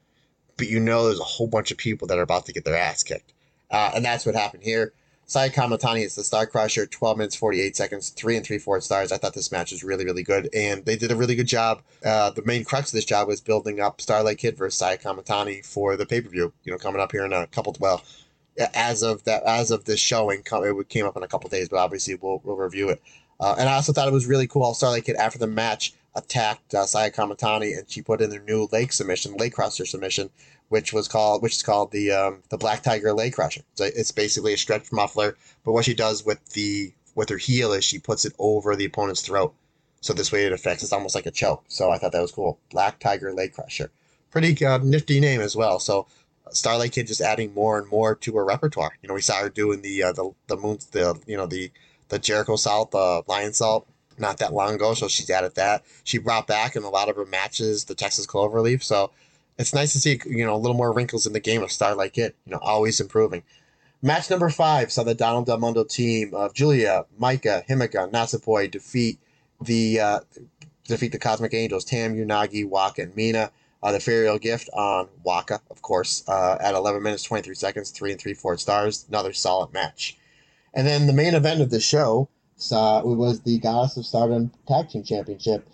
But 0.57 0.67
you 0.67 0.79
know, 0.79 1.05
there's 1.05 1.19
a 1.19 1.23
whole 1.23 1.47
bunch 1.47 1.71
of 1.71 1.77
people 1.77 2.07
that 2.07 2.17
are 2.17 2.23
about 2.23 2.45
to 2.45 2.53
get 2.53 2.65
their 2.65 2.77
ass 2.77 3.03
kicked, 3.03 3.33
uh, 3.71 3.91
and 3.95 4.05
that's 4.05 4.25
what 4.25 4.35
happened 4.35 4.63
here. 4.63 4.93
Sai 5.31 5.47
Kamitani 5.47 6.03
is 6.03 6.15
the 6.15 6.25
Star 6.25 6.45
Crusher, 6.45 6.85
12 6.85 7.17
minutes, 7.17 7.38
48 7.38 7.77
seconds, 7.77 8.09
three 8.09 8.35
and 8.35 8.45
three 8.45 8.57
fourths 8.57 8.88
stars. 8.88 9.13
I 9.13 9.17
thought 9.17 9.33
this 9.33 9.50
match 9.50 9.71
was 9.71 9.81
really, 9.81 10.03
really 10.03 10.23
good, 10.23 10.50
and 10.53 10.83
they 10.83 10.97
did 10.97 11.09
a 11.09 11.15
really 11.15 11.35
good 11.35 11.47
job. 11.47 11.81
Uh, 12.03 12.31
the 12.31 12.43
main 12.43 12.65
crux 12.65 12.89
of 12.89 12.97
this 12.97 13.05
job 13.05 13.29
was 13.29 13.39
building 13.39 13.79
up 13.79 14.01
Starlight 14.01 14.39
Kid 14.39 14.57
versus 14.57 14.77
Sai 14.77 14.97
Kamitani 14.97 15.65
for 15.65 15.95
the 15.95 16.05
pay 16.05 16.19
per 16.19 16.27
view, 16.27 16.51
you 16.65 16.71
know, 16.73 16.77
coming 16.77 17.01
up 17.01 17.13
here 17.13 17.23
in 17.23 17.31
a 17.31 17.47
couple, 17.47 17.73
well, 17.79 18.03
as 18.73 19.03
of 19.03 19.23
that 19.23 19.43
as 19.43 19.71
of 19.71 19.85
this 19.85 20.01
showing. 20.01 20.43
It 20.45 20.89
came 20.89 21.05
up 21.05 21.15
in 21.15 21.23
a 21.23 21.27
couple 21.29 21.50
days, 21.50 21.69
but 21.69 21.77
obviously 21.77 22.15
we'll, 22.15 22.41
we'll 22.43 22.57
review 22.57 22.89
it. 22.89 23.01
Uh, 23.41 23.55
and 23.57 23.67
I 23.67 23.74
also 23.74 23.91
thought 23.91 24.07
it 24.07 24.13
was 24.13 24.27
really 24.27 24.48
cool. 24.48 24.74
Starlight 24.74 25.05
Kid 25.05 25.15
after 25.15 25.39
the 25.39 25.48
match 25.48 25.93
attacked 26.13 26.74
uh, 26.75 26.86
Saya 26.86 27.10
Kamitani 27.10 27.77
and 27.77 27.89
she 27.89 28.01
put 28.01 28.21
in 28.21 28.29
their 28.29 28.43
new 28.43 28.67
leg 28.71 28.93
submission, 28.93 29.36
leg 29.38 29.53
crusher 29.53 29.86
submission, 29.86 30.29
which 30.69 30.93
was 30.93 31.07
called 31.07 31.41
which 31.41 31.53
is 31.53 31.63
called 31.63 31.91
the 31.91 32.12
um, 32.12 32.43
the 32.50 32.57
Black 32.57 32.83
Tiger 32.83 33.13
leg 33.13 33.33
crusher. 33.33 33.62
So 33.74 33.86
it's 33.86 34.12
basically 34.12 34.53
a 34.53 34.57
stretch 34.57 34.91
muffler, 34.91 35.36
but 35.65 35.71
what 35.71 35.86
she 35.86 35.95
does 35.95 36.24
with 36.24 36.43
the 36.53 36.93
with 37.15 37.29
her 37.29 37.38
heel 37.38 37.74
is 37.74 37.83
she 37.83 38.00
puts 38.00 38.25
it 38.25 38.33
over 38.38 38.75
the 38.75 38.86
opponent's 38.86 39.21
throat. 39.21 39.53
So 40.01 40.13
this 40.13 40.31
way 40.31 40.45
it 40.45 40.53
affects 40.53 40.83
it's 40.83 40.93
almost 40.93 41.15
like 41.15 41.25
a 41.25 41.31
choke. 41.31 41.63
So 41.67 41.91
I 41.91 41.98
thought 41.98 42.12
that 42.12 42.21
was 42.21 42.31
cool. 42.31 42.60
Black 42.69 43.00
Tiger 43.00 43.33
leg 43.33 43.53
crusher. 43.53 43.91
Pretty 44.29 44.63
uh, 44.63 44.77
nifty 44.77 45.19
name 45.19 45.41
as 45.41 45.55
well. 45.55 45.79
So 45.79 46.07
Starlight 46.51 46.91
Kid 46.91 47.07
just 47.07 47.21
adding 47.21 47.53
more 47.53 47.79
and 47.79 47.88
more 47.89 48.15
to 48.15 48.36
her 48.36 48.45
repertoire. 48.45 48.98
You 49.01 49.07
know, 49.07 49.15
we 49.15 49.21
saw 49.21 49.41
her 49.41 49.50
doing 49.50 49.81
the 49.81 50.03
uh, 50.03 50.12
the 50.12 50.31
the 50.48 50.57
moons 50.57 50.86
the 50.88 51.19
you 51.25 51.38
know 51.38 51.48
the 51.48 51.71
the 52.11 52.19
Jericho 52.19 52.57
salt, 52.57 52.91
the 52.91 53.23
Lionsault 53.27 53.85
not 54.19 54.37
that 54.37 54.53
long 54.53 54.75
ago, 54.75 54.93
so 54.93 55.07
she's 55.07 55.29
added 55.29 55.55
that. 55.55 55.83
She 56.03 56.17
brought 56.19 56.45
back 56.45 56.75
in 56.75 56.83
a 56.83 56.89
lot 56.89 57.09
of 57.09 57.15
her 57.15 57.25
matches 57.25 57.85
the 57.85 57.95
Texas 57.95 58.27
Cloverleaf, 58.27 58.83
so 58.83 59.11
it's 59.57 59.73
nice 59.73 59.93
to 59.93 59.99
see 59.99 60.19
you 60.25 60.45
know 60.45 60.53
a 60.53 60.57
little 60.57 60.77
more 60.77 60.93
wrinkles 60.93 61.25
in 61.25 61.33
the 61.33 61.39
game 61.39 61.63
of 61.63 61.71
Starlight 61.71 62.13
Kid. 62.13 62.33
You 62.45 62.51
know, 62.51 62.59
always 62.61 62.99
improving. 62.99 63.43
Match 64.01 64.29
number 64.29 64.49
five 64.49 64.91
saw 64.91 65.03
the 65.03 65.15
Donna 65.15 65.45
Del 65.45 65.57
Mondo 65.57 65.83
team 65.83 66.33
of 66.33 66.53
Julia, 66.53 67.05
Maika, 67.19 67.65
Himeka, 67.67 68.11
Natsupoi 68.11 68.69
defeat 68.69 69.17
the 69.61 69.99
uh, 69.99 70.19
defeat 70.85 71.13
the 71.13 71.19
Cosmic 71.19 71.53
Angels, 71.53 71.85
Tam, 71.85 72.15
Unagi, 72.15 72.67
Waka, 72.67 73.03
and 73.03 73.15
Mina. 73.15 73.51
Uh, 73.83 73.91
the 73.91 73.97
Fairial 73.97 74.39
Gift 74.39 74.69
on 74.73 75.07
Waka, 75.23 75.59
of 75.71 75.81
course, 75.81 76.23
uh, 76.27 76.55
at 76.61 76.75
11 76.75 77.01
minutes 77.01 77.23
23 77.23 77.55
seconds, 77.55 77.89
three 77.89 78.11
and 78.11 78.21
three 78.21 78.35
fourths 78.35 78.61
stars. 78.61 79.05
Another 79.09 79.33
solid 79.33 79.73
match. 79.73 80.19
And 80.73 80.87
then 80.87 81.07
the 81.07 81.13
main 81.13 81.35
event 81.35 81.61
of 81.61 81.69
the 81.69 81.79
show 81.79 82.29
it 82.61 83.05
was 83.17 83.41
the 83.41 83.57
Goddess 83.59 83.97
of 83.97 84.05
Stardom 84.05 84.51
Tag 84.67 84.89
Team 84.89 85.03
Championship. 85.03 85.67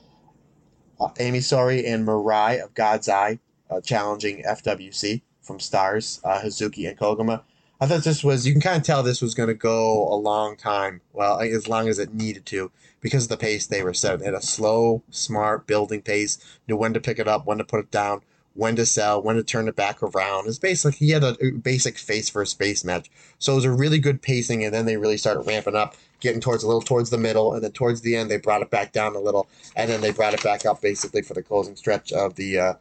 Uh, 0.99 1.09
Ami 1.19 1.39
Sourei 1.39 1.85
and 1.85 2.07
Mirai 2.07 2.63
of 2.63 2.73
God's 2.73 3.09
Eye 3.09 3.39
uh, 3.69 3.81
challenging 3.81 4.43
FWC 4.43 5.21
from 5.41 5.59
Stars, 5.59 6.19
uh, 6.23 6.41
Hazuki 6.41 6.87
and 6.87 6.97
Koguma. 6.97 7.41
I 7.79 7.85
thought 7.85 8.03
this 8.03 8.23
was, 8.23 8.47
you 8.47 8.53
can 8.53 8.61
kind 8.61 8.77
of 8.77 8.83
tell 8.83 9.03
this 9.03 9.21
was 9.21 9.35
going 9.35 9.49
to 9.49 9.53
go 9.53 10.07
a 10.11 10.15
long 10.15 10.55
time. 10.55 11.01
Well, 11.13 11.39
as 11.39 11.67
long 11.67 11.87
as 11.87 11.99
it 11.99 12.13
needed 12.13 12.45
to 12.47 12.71
because 13.01 13.23
of 13.23 13.29
the 13.29 13.37
pace 13.37 13.67
they 13.67 13.83
were 13.83 13.93
set. 13.93 14.19
They 14.19 14.25
had 14.25 14.33
a 14.33 14.41
slow, 14.41 15.03
smart 15.11 15.67
building 15.67 16.01
pace, 16.01 16.39
knew 16.67 16.75
when 16.75 16.93
to 16.93 16.99
pick 16.99 17.19
it 17.19 17.27
up, 17.27 17.45
when 17.45 17.59
to 17.59 17.63
put 17.63 17.79
it 17.81 17.91
down, 17.91 18.21
when 18.57 18.75
to 18.75 18.85
sell, 18.85 19.21
when 19.21 19.35
to 19.35 19.43
turn 19.43 19.67
it 19.67 19.75
back 19.75 20.01
around. 20.01 20.47
It's 20.47 20.57
basically, 20.57 20.97
he 20.97 21.11
had 21.11 21.23
a 21.23 21.35
basic 21.51 21.97
face 21.97 22.29
for 22.29 22.41
a 22.41 22.47
space 22.47 22.83
match. 22.83 23.09
So 23.37 23.53
it 23.53 23.55
was 23.55 23.65
a 23.65 23.71
really 23.71 23.99
good 23.99 24.21
pacing, 24.21 24.63
and 24.63 24.73
then 24.73 24.85
they 24.85 24.97
really 24.97 25.17
started 25.17 25.41
ramping 25.41 25.75
up, 25.75 25.95
getting 26.19 26.41
towards 26.41 26.63
a 26.63 26.67
little 26.67 26.81
towards 26.81 27.11
the 27.11 27.19
middle, 27.19 27.53
and 27.53 27.63
then 27.63 27.71
towards 27.71 28.01
the 28.01 28.15
end, 28.15 28.31
they 28.31 28.37
brought 28.37 28.63
it 28.63 28.71
back 28.71 28.91
down 28.91 29.15
a 29.15 29.19
little, 29.19 29.47
and 29.75 29.89
then 29.89 30.01
they 30.01 30.11
brought 30.11 30.33
it 30.33 30.43
back 30.43 30.65
up 30.65 30.81
basically 30.81 31.21
for 31.21 31.35
the 31.35 31.43
closing 31.43 31.75
stretch 31.75 32.11
of 32.11 32.35
the. 32.35 32.59
Uh, 32.59 32.73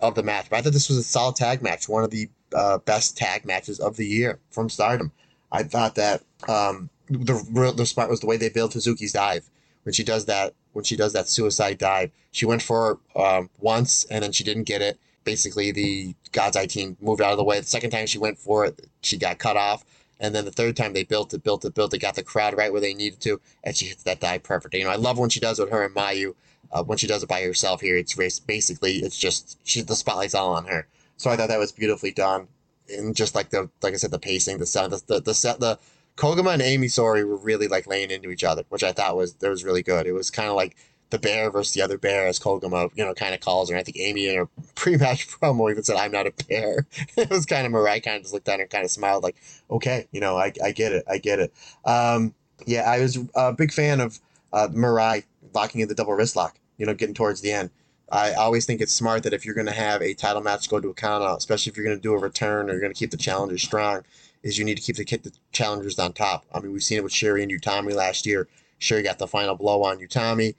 of 0.00 0.14
the 0.14 0.22
match. 0.22 0.50
But 0.50 0.56
I 0.56 0.62
thought 0.62 0.72
this 0.72 0.88
was 0.88 0.98
a 0.98 1.02
solid 1.02 1.36
tag 1.36 1.62
match, 1.62 1.88
one 1.88 2.04
of 2.04 2.10
the 2.10 2.28
uh, 2.54 2.78
best 2.78 3.16
tag 3.16 3.46
matches 3.46 3.80
of 3.80 3.96
the 3.96 4.06
year 4.06 4.38
from 4.50 4.68
Stardom. 4.68 5.12
I 5.50 5.62
thought 5.62 5.94
that 5.94 6.22
um, 6.46 6.90
the 7.08 7.42
real 7.52 7.72
the 7.72 7.86
spot 7.86 8.10
was 8.10 8.20
the 8.20 8.26
way 8.26 8.36
they 8.36 8.48
built 8.48 8.72
Hazuki's 8.72 9.12
dive 9.12 9.48
when 9.84 9.92
she 9.92 10.04
does 10.04 10.26
that 10.26 10.52
when 10.74 10.84
she 10.84 10.96
does 10.96 11.14
that 11.14 11.28
suicide 11.28 11.78
dive. 11.78 12.10
She 12.30 12.44
went 12.44 12.62
for 12.62 12.98
um, 13.16 13.48
once 13.58 14.04
and 14.10 14.22
then 14.22 14.32
she 14.32 14.44
didn't 14.44 14.64
get 14.64 14.82
it. 14.82 14.98
Basically, 15.24 15.72
the 15.72 16.14
God's 16.32 16.56
Eye 16.56 16.66
team 16.66 16.98
moved 17.00 17.22
out 17.22 17.32
of 17.32 17.38
the 17.38 17.44
way. 17.44 17.58
The 17.58 17.66
second 17.66 17.90
time 17.90 18.06
she 18.06 18.18
went 18.18 18.38
for 18.38 18.66
it, 18.66 18.86
she 19.00 19.16
got 19.16 19.38
cut 19.38 19.56
off. 19.56 19.84
And 20.20 20.34
then 20.34 20.44
the 20.44 20.52
third 20.52 20.76
time 20.76 20.92
they 20.92 21.04
built 21.04 21.32
it, 21.32 21.42
built 21.42 21.64
it, 21.64 21.74
built 21.74 21.94
it, 21.94 21.98
got 21.98 22.14
the 22.14 22.22
crowd 22.22 22.56
right 22.56 22.70
where 22.70 22.80
they 22.80 22.94
needed 22.94 23.20
to, 23.22 23.40
and 23.64 23.76
she 23.76 23.86
hits 23.86 24.02
that 24.04 24.20
dive 24.20 24.42
perfectly. 24.42 24.78
You 24.78 24.84
know, 24.84 24.92
I 24.92 24.96
love 24.96 25.18
when 25.18 25.30
she 25.30 25.40
does 25.40 25.58
with 25.58 25.70
her 25.70 25.84
and 25.84 25.94
Mayu. 25.94 26.34
Uh, 26.72 26.82
when 26.82 26.98
she 26.98 27.06
does 27.06 27.22
it 27.22 27.28
by 27.28 27.42
herself 27.42 27.80
here, 27.80 27.96
it's 27.96 28.14
basically 28.40 28.96
it's 28.96 29.18
just 29.18 29.58
she 29.64 29.80
the 29.80 29.96
spotlight's 29.96 30.34
all 30.34 30.54
on 30.54 30.66
her. 30.66 30.86
So 31.16 31.30
I 31.30 31.36
thought 31.36 31.48
that 31.48 31.58
was 31.58 31.72
beautifully 31.72 32.10
done, 32.10 32.48
and 32.88 33.14
just 33.14 33.34
like 33.34 33.50
the 33.50 33.70
like 33.82 33.94
I 33.94 33.96
said, 33.96 34.10
the 34.10 34.18
pacing, 34.18 34.58
the 34.58 34.66
sound, 34.66 34.92
the 34.92 35.02
the 35.06 35.20
the, 35.20 35.34
set, 35.34 35.60
the 35.60 35.78
Koguma 36.16 36.54
and 36.54 36.62
Ami 36.62 36.86
Sourei 36.86 37.26
were 37.26 37.36
really 37.36 37.68
like 37.68 37.86
laying 37.86 38.10
into 38.10 38.30
each 38.30 38.44
other, 38.44 38.64
which 38.68 38.84
I 38.84 38.92
thought 38.92 39.16
was 39.16 39.34
that 39.34 39.50
was 39.50 39.64
really 39.64 39.82
good. 39.82 40.06
It 40.06 40.12
was 40.12 40.30
kind 40.30 40.48
of 40.48 40.56
like 40.56 40.76
the 41.10 41.18
bear 41.18 41.50
versus 41.50 41.74
the 41.74 41.82
other 41.82 41.98
bear, 41.98 42.26
as 42.26 42.38
Koguma, 42.38 42.90
you 42.94 43.04
know, 43.04 43.14
kind 43.14 43.34
of 43.34 43.40
calls 43.40 43.70
her. 43.70 43.76
I 43.76 43.82
think 43.82 43.96
Ami 43.98 44.28
in 44.28 44.36
her 44.36 44.48
pre-match 44.74 45.28
promo 45.28 45.70
even 45.70 45.82
said, 45.82 45.96
"I'm 45.96 46.12
not 46.12 46.26
a 46.26 46.32
bear." 46.48 46.86
it 47.16 47.30
was 47.30 47.46
kind 47.46 47.66
of 47.66 47.72
Mirai 47.72 48.02
kind 48.02 48.16
of 48.16 48.22
just 48.22 48.34
looked 48.34 48.48
at 48.48 48.58
her 48.58 48.62
and 48.62 48.70
kind 48.70 48.84
of 48.84 48.90
smiled, 48.90 49.22
like, 49.22 49.36
"Okay, 49.70 50.06
you 50.12 50.20
know, 50.20 50.36
I, 50.36 50.52
I 50.62 50.72
get 50.72 50.92
it, 50.92 51.04
I 51.08 51.18
get 51.18 51.40
it." 51.40 51.52
Um, 51.84 52.34
yeah, 52.66 52.82
I 52.82 53.00
was 53.00 53.18
a 53.34 53.52
big 53.52 53.72
fan 53.72 54.00
of 54.00 54.20
uh, 54.52 54.68
Mirai 54.68 55.24
locking 55.52 55.80
in 55.80 55.88
the 55.88 55.94
double 55.94 56.14
wrist 56.14 56.36
lock. 56.36 56.58
You 56.78 56.86
know, 56.86 56.94
getting 56.94 57.14
towards 57.14 57.40
the 57.40 57.52
end. 57.52 57.70
I 58.10 58.34
always 58.34 58.66
think 58.66 58.80
it's 58.80 58.92
smart 58.92 59.22
that 59.22 59.32
if 59.32 59.44
you're 59.44 59.54
going 59.54 59.66
to 59.66 59.72
have 59.72 60.02
a 60.02 60.14
title 60.14 60.42
match 60.42 60.68
go 60.68 60.78
to 60.78 60.88
a 60.88 60.94
count 60.94 61.24
out, 61.24 61.38
especially 61.38 61.70
if 61.70 61.76
you're 61.76 61.86
going 61.86 61.96
to 61.96 62.02
do 62.02 62.12
a 62.12 62.18
return 62.18 62.68
or 62.68 62.72
you're 62.72 62.80
going 62.80 62.92
to 62.92 62.98
keep 62.98 63.10
the 63.10 63.16
challengers 63.16 63.62
strong, 63.62 64.02
is 64.44 64.58
you 64.58 64.64
need 64.64 64.76
to 64.76 64.82
keep 64.82 64.96
the, 64.96 65.16
the 65.16 65.32
challengers 65.50 65.98
on 65.98 66.12
top. 66.12 66.44
I 66.54 66.60
mean, 66.60 66.72
we've 66.72 66.82
seen 66.82 66.98
it 66.98 67.02
with 67.02 67.12
Syuri 67.12 67.42
and 67.42 67.50
Utami 67.50 67.94
last 67.94 68.26
year. 68.26 68.46
Syuri 68.78 69.02
got 69.02 69.18
the 69.18 69.26
final 69.26 69.56
blow 69.56 69.82
on 69.82 69.98
Utami 69.98 70.54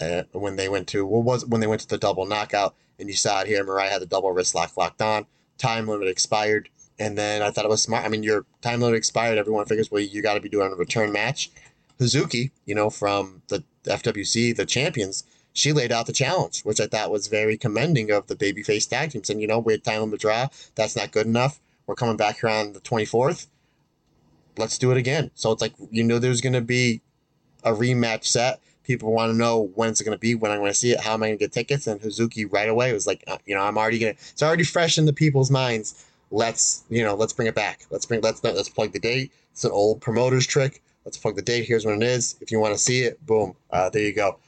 uh, 0.00 0.22
when 0.32 0.56
they 0.56 0.68
went 0.68 0.86
to 0.88 1.04
what 1.06 1.24
was 1.24 1.46
when 1.46 1.60
they 1.60 1.66
went 1.66 1.80
to 1.80 1.88
the 1.88 1.98
double 1.98 2.26
knockout, 2.26 2.74
and 2.98 3.08
you 3.08 3.14
saw 3.14 3.40
it 3.40 3.46
here. 3.46 3.64
Mirai 3.64 3.88
had 3.88 4.02
the 4.02 4.06
double 4.06 4.30
wrist 4.30 4.54
lock 4.54 4.76
locked 4.76 5.02
on. 5.02 5.26
Time 5.56 5.88
limit 5.88 6.08
expired, 6.08 6.68
and 6.98 7.16
then 7.16 7.40
I 7.40 7.50
thought 7.50 7.64
it 7.64 7.70
was 7.70 7.82
smart. 7.82 8.04
I 8.04 8.08
mean, 8.08 8.22
your 8.22 8.44
time 8.60 8.80
limit 8.80 8.98
expired. 8.98 9.38
Everyone 9.38 9.64
figures, 9.66 9.90
well, 9.90 10.02
you 10.02 10.22
got 10.22 10.34
to 10.34 10.40
be 10.40 10.48
doing 10.48 10.70
a 10.70 10.76
return 10.76 11.10
match. 11.10 11.50
Hazuki, 11.98 12.50
you 12.66 12.74
know, 12.74 12.90
from 12.90 13.42
the 13.48 13.62
FWC, 13.84 14.56
the 14.56 14.66
champions, 14.66 15.24
she 15.52 15.72
laid 15.72 15.92
out 15.92 16.06
the 16.06 16.12
challenge, 16.12 16.62
which 16.62 16.80
I 16.80 16.86
thought 16.86 17.12
was 17.12 17.28
very 17.28 17.56
commending 17.56 18.10
of 18.10 18.26
the 18.26 18.34
babyface 18.34 18.88
tag 18.88 19.12
team. 19.12 19.24
Saying, 19.24 19.40
you 19.40 19.46
know, 19.46 19.60
we 19.60 19.72
had 19.72 19.84
time 19.84 20.00
limit 20.00 20.20
draw. 20.20 20.48
That's 20.74 20.96
not 20.96 21.12
good 21.12 21.26
enough. 21.26 21.60
We're 21.86 21.94
coming 21.94 22.16
back 22.16 22.40
here 22.40 22.50
on 22.50 22.72
the 22.72 22.80
24th. 22.80 23.48
Let's 24.56 24.78
do 24.78 24.90
it 24.90 24.96
again. 24.96 25.30
So 25.34 25.52
it's 25.52 25.60
like, 25.60 25.74
you 25.90 26.04
know, 26.04 26.18
there's 26.18 26.40
going 26.40 26.52
to 26.52 26.60
be 26.60 27.02
a 27.62 27.72
rematch 27.72 28.24
set. 28.24 28.60
People 28.84 29.12
want 29.12 29.32
to 29.32 29.36
know 29.36 29.70
when 29.74 29.88
it's 29.88 30.02
going 30.02 30.16
to 30.16 30.18
be, 30.18 30.34
when 30.34 30.50
I'm 30.50 30.58
going 30.58 30.70
to 30.70 30.76
see 30.78 30.92
it, 30.92 31.00
how 31.00 31.14
am 31.14 31.22
I 31.22 31.28
going 31.28 31.38
to 31.38 31.44
get 31.44 31.52
tickets? 31.52 31.86
And 31.86 32.00
Hazuki 32.00 32.46
right 32.50 32.68
away 32.68 32.92
was 32.92 33.06
like, 33.06 33.24
uh, 33.26 33.38
you 33.46 33.54
know, 33.54 33.62
I'm 33.62 33.78
already 33.78 33.98
going 33.98 34.14
to, 34.14 34.20
it's 34.20 34.42
already 34.42 34.64
fresh 34.64 34.98
in 34.98 35.06
the 35.06 35.12
people's 35.12 35.50
minds. 35.50 36.06
Let's, 36.30 36.84
you 36.90 37.02
know, 37.02 37.14
let's 37.14 37.32
bring 37.32 37.48
it 37.48 37.54
back. 37.54 37.86
Let's 37.90 38.06
bring, 38.06 38.20
let's, 38.20 38.42
let's 38.44 38.68
plug 38.68 38.92
the 38.92 38.98
date. 38.98 39.32
It's 39.52 39.64
an 39.64 39.70
old 39.70 40.00
promoter's 40.00 40.46
trick. 40.46 40.82
Let's 41.04 41.16
plug 41.16 41.36
the 41.36 41.42
date. 41.42 41.64
Here's 41.66 41.84
when 41.84 42.02
it 42.02 42.06
is. 42.06 42.36
If 42.40 42.50
you 42.50 42.60
want 42.60 42.74
to 42.74 42.78
see 42.78 43.00
it, 43.00 43.24
boom. 43.24 43.54
Uh, 43.70 43.90
there 43.90 44.02
you 44.02 44.14
go. 44.14 44.38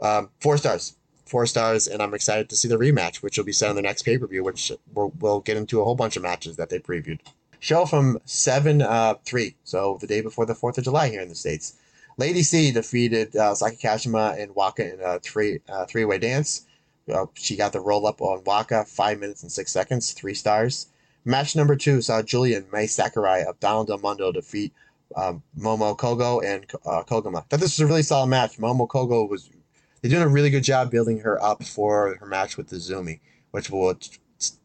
Um, 0.00 0.30
four 0.40 0.56
stars 0.58 0.96
four 1.34 1.46
stars, 1.46 1.88
and 1.88 2.00
I'm 2.00 2.14
excited 2.14 2.48
to 2.48 2.56
see 2.56 2.68
the 2.68 2.78
rematch, 2.78 3.16
which 3.16 3.36
will 3.36 3.44
be 3.44 3.50
set 3.50 3.68
on 3.68 3.74
the 3.74 3.82
next 3.82 4.02
pay 4.02 4.16
per 4.16 4.28
view, 4.28 4.44
which 4.44 4.70
we'll, 4.94 5.40
get 5.40 5.56
into 5.56 5.80
a 5.80 5.84
whole 5.84 5.96
bunch 5.96 6.16
of 6.16 6.22
matches 6.22 6.54
that 6.58 6.70
they 6.70 6.78
previewed. 6.78 7.18
Show 7.58 7.86
from 7.86 8.20
7 8.24 8.80
uh, 8.80 9.14
3, 9.24 9.56
so 9.64 9.98
the 10.00 10.06
day 10.06 10.20
before 10.20 10.46
the 10.46 10.54
4th 10.54 10.78
of 10.78 10.84
July 10.84 11.08
here 11.08 11.20
in 11.20 11.28
the 11.28 11.34
States. 11.34 11.74
Lady 12.18 12.44
C 12.44 12.70
defeated 12.70 13.34
uh, 13.34 13.52
Saki 13.52 13.78
Kashima 13.78 14.40
and 14.40 14.54
Waka 14.54 14.94
in 14.94 15.00
a 15.00 15.18
three 15.18 15.58
uh, 15.68 15.86
three 15.86 16.04
way 16.04 16.18
dance. 16.18 16.66
Uh, 17.12 17.26
she 17.34 17.56
got 17.56 17.72
the 17.72 17.80
roll 17.80 18.06
up 18.06 18.22
on 18.22 18.44
Waka, 18.44 18.84
5 18.84 19.18
minutes 19.18 19.42
and 19.42 19.50
6 19.50 19.72
seconds, 19.72 20.12
3 20.12 20.34
stars. 20.34 20.86
Match 21.24 21.56
number 21.56 21.74
2 21.74 22.00
saw 22.00 22.22
Julian 22.22 22.64
Mai 22.72 22.86
Sakurai 22.86 23.42
of 23.42 23.58
Donna 23.58 23.84
Del 23.88 23.98
Mondo 23.98 24.30
defeat 24.30 24.72
um, 25.16 25.42
Momo 25.58 25.98
Kohgo 25.98 26.44
and 26.44 26.64
uh, 26.86 27.02
Koguma. 27.02 27.44
Thought 27.48 27.58
this 27.58 27.76
was 27.76 27.80
a 27.80 27.86
really 27.86 28.02
solid 28.04 28.28
match. 28.28 28.58
Momo 28.58 28.86
Kohgo 28.86 29.28
was 29.28 29.50
they're 30.04 30.10
doing 30.10 30.22
a 30.22 30.28
really 30.28 30.50
good 30.50 30.64
job 30.64 30.90
building 30.90 31.20
her 31.20 31.42
up 31.42 31.64
for 31.64 32.18
her 32.20 32.26
match 32.26 32.58
with 32.58 32.68
the 32.68 32.76
Zumi, 32.76 33.20
which 33.52 33.70
will 33.70 33.98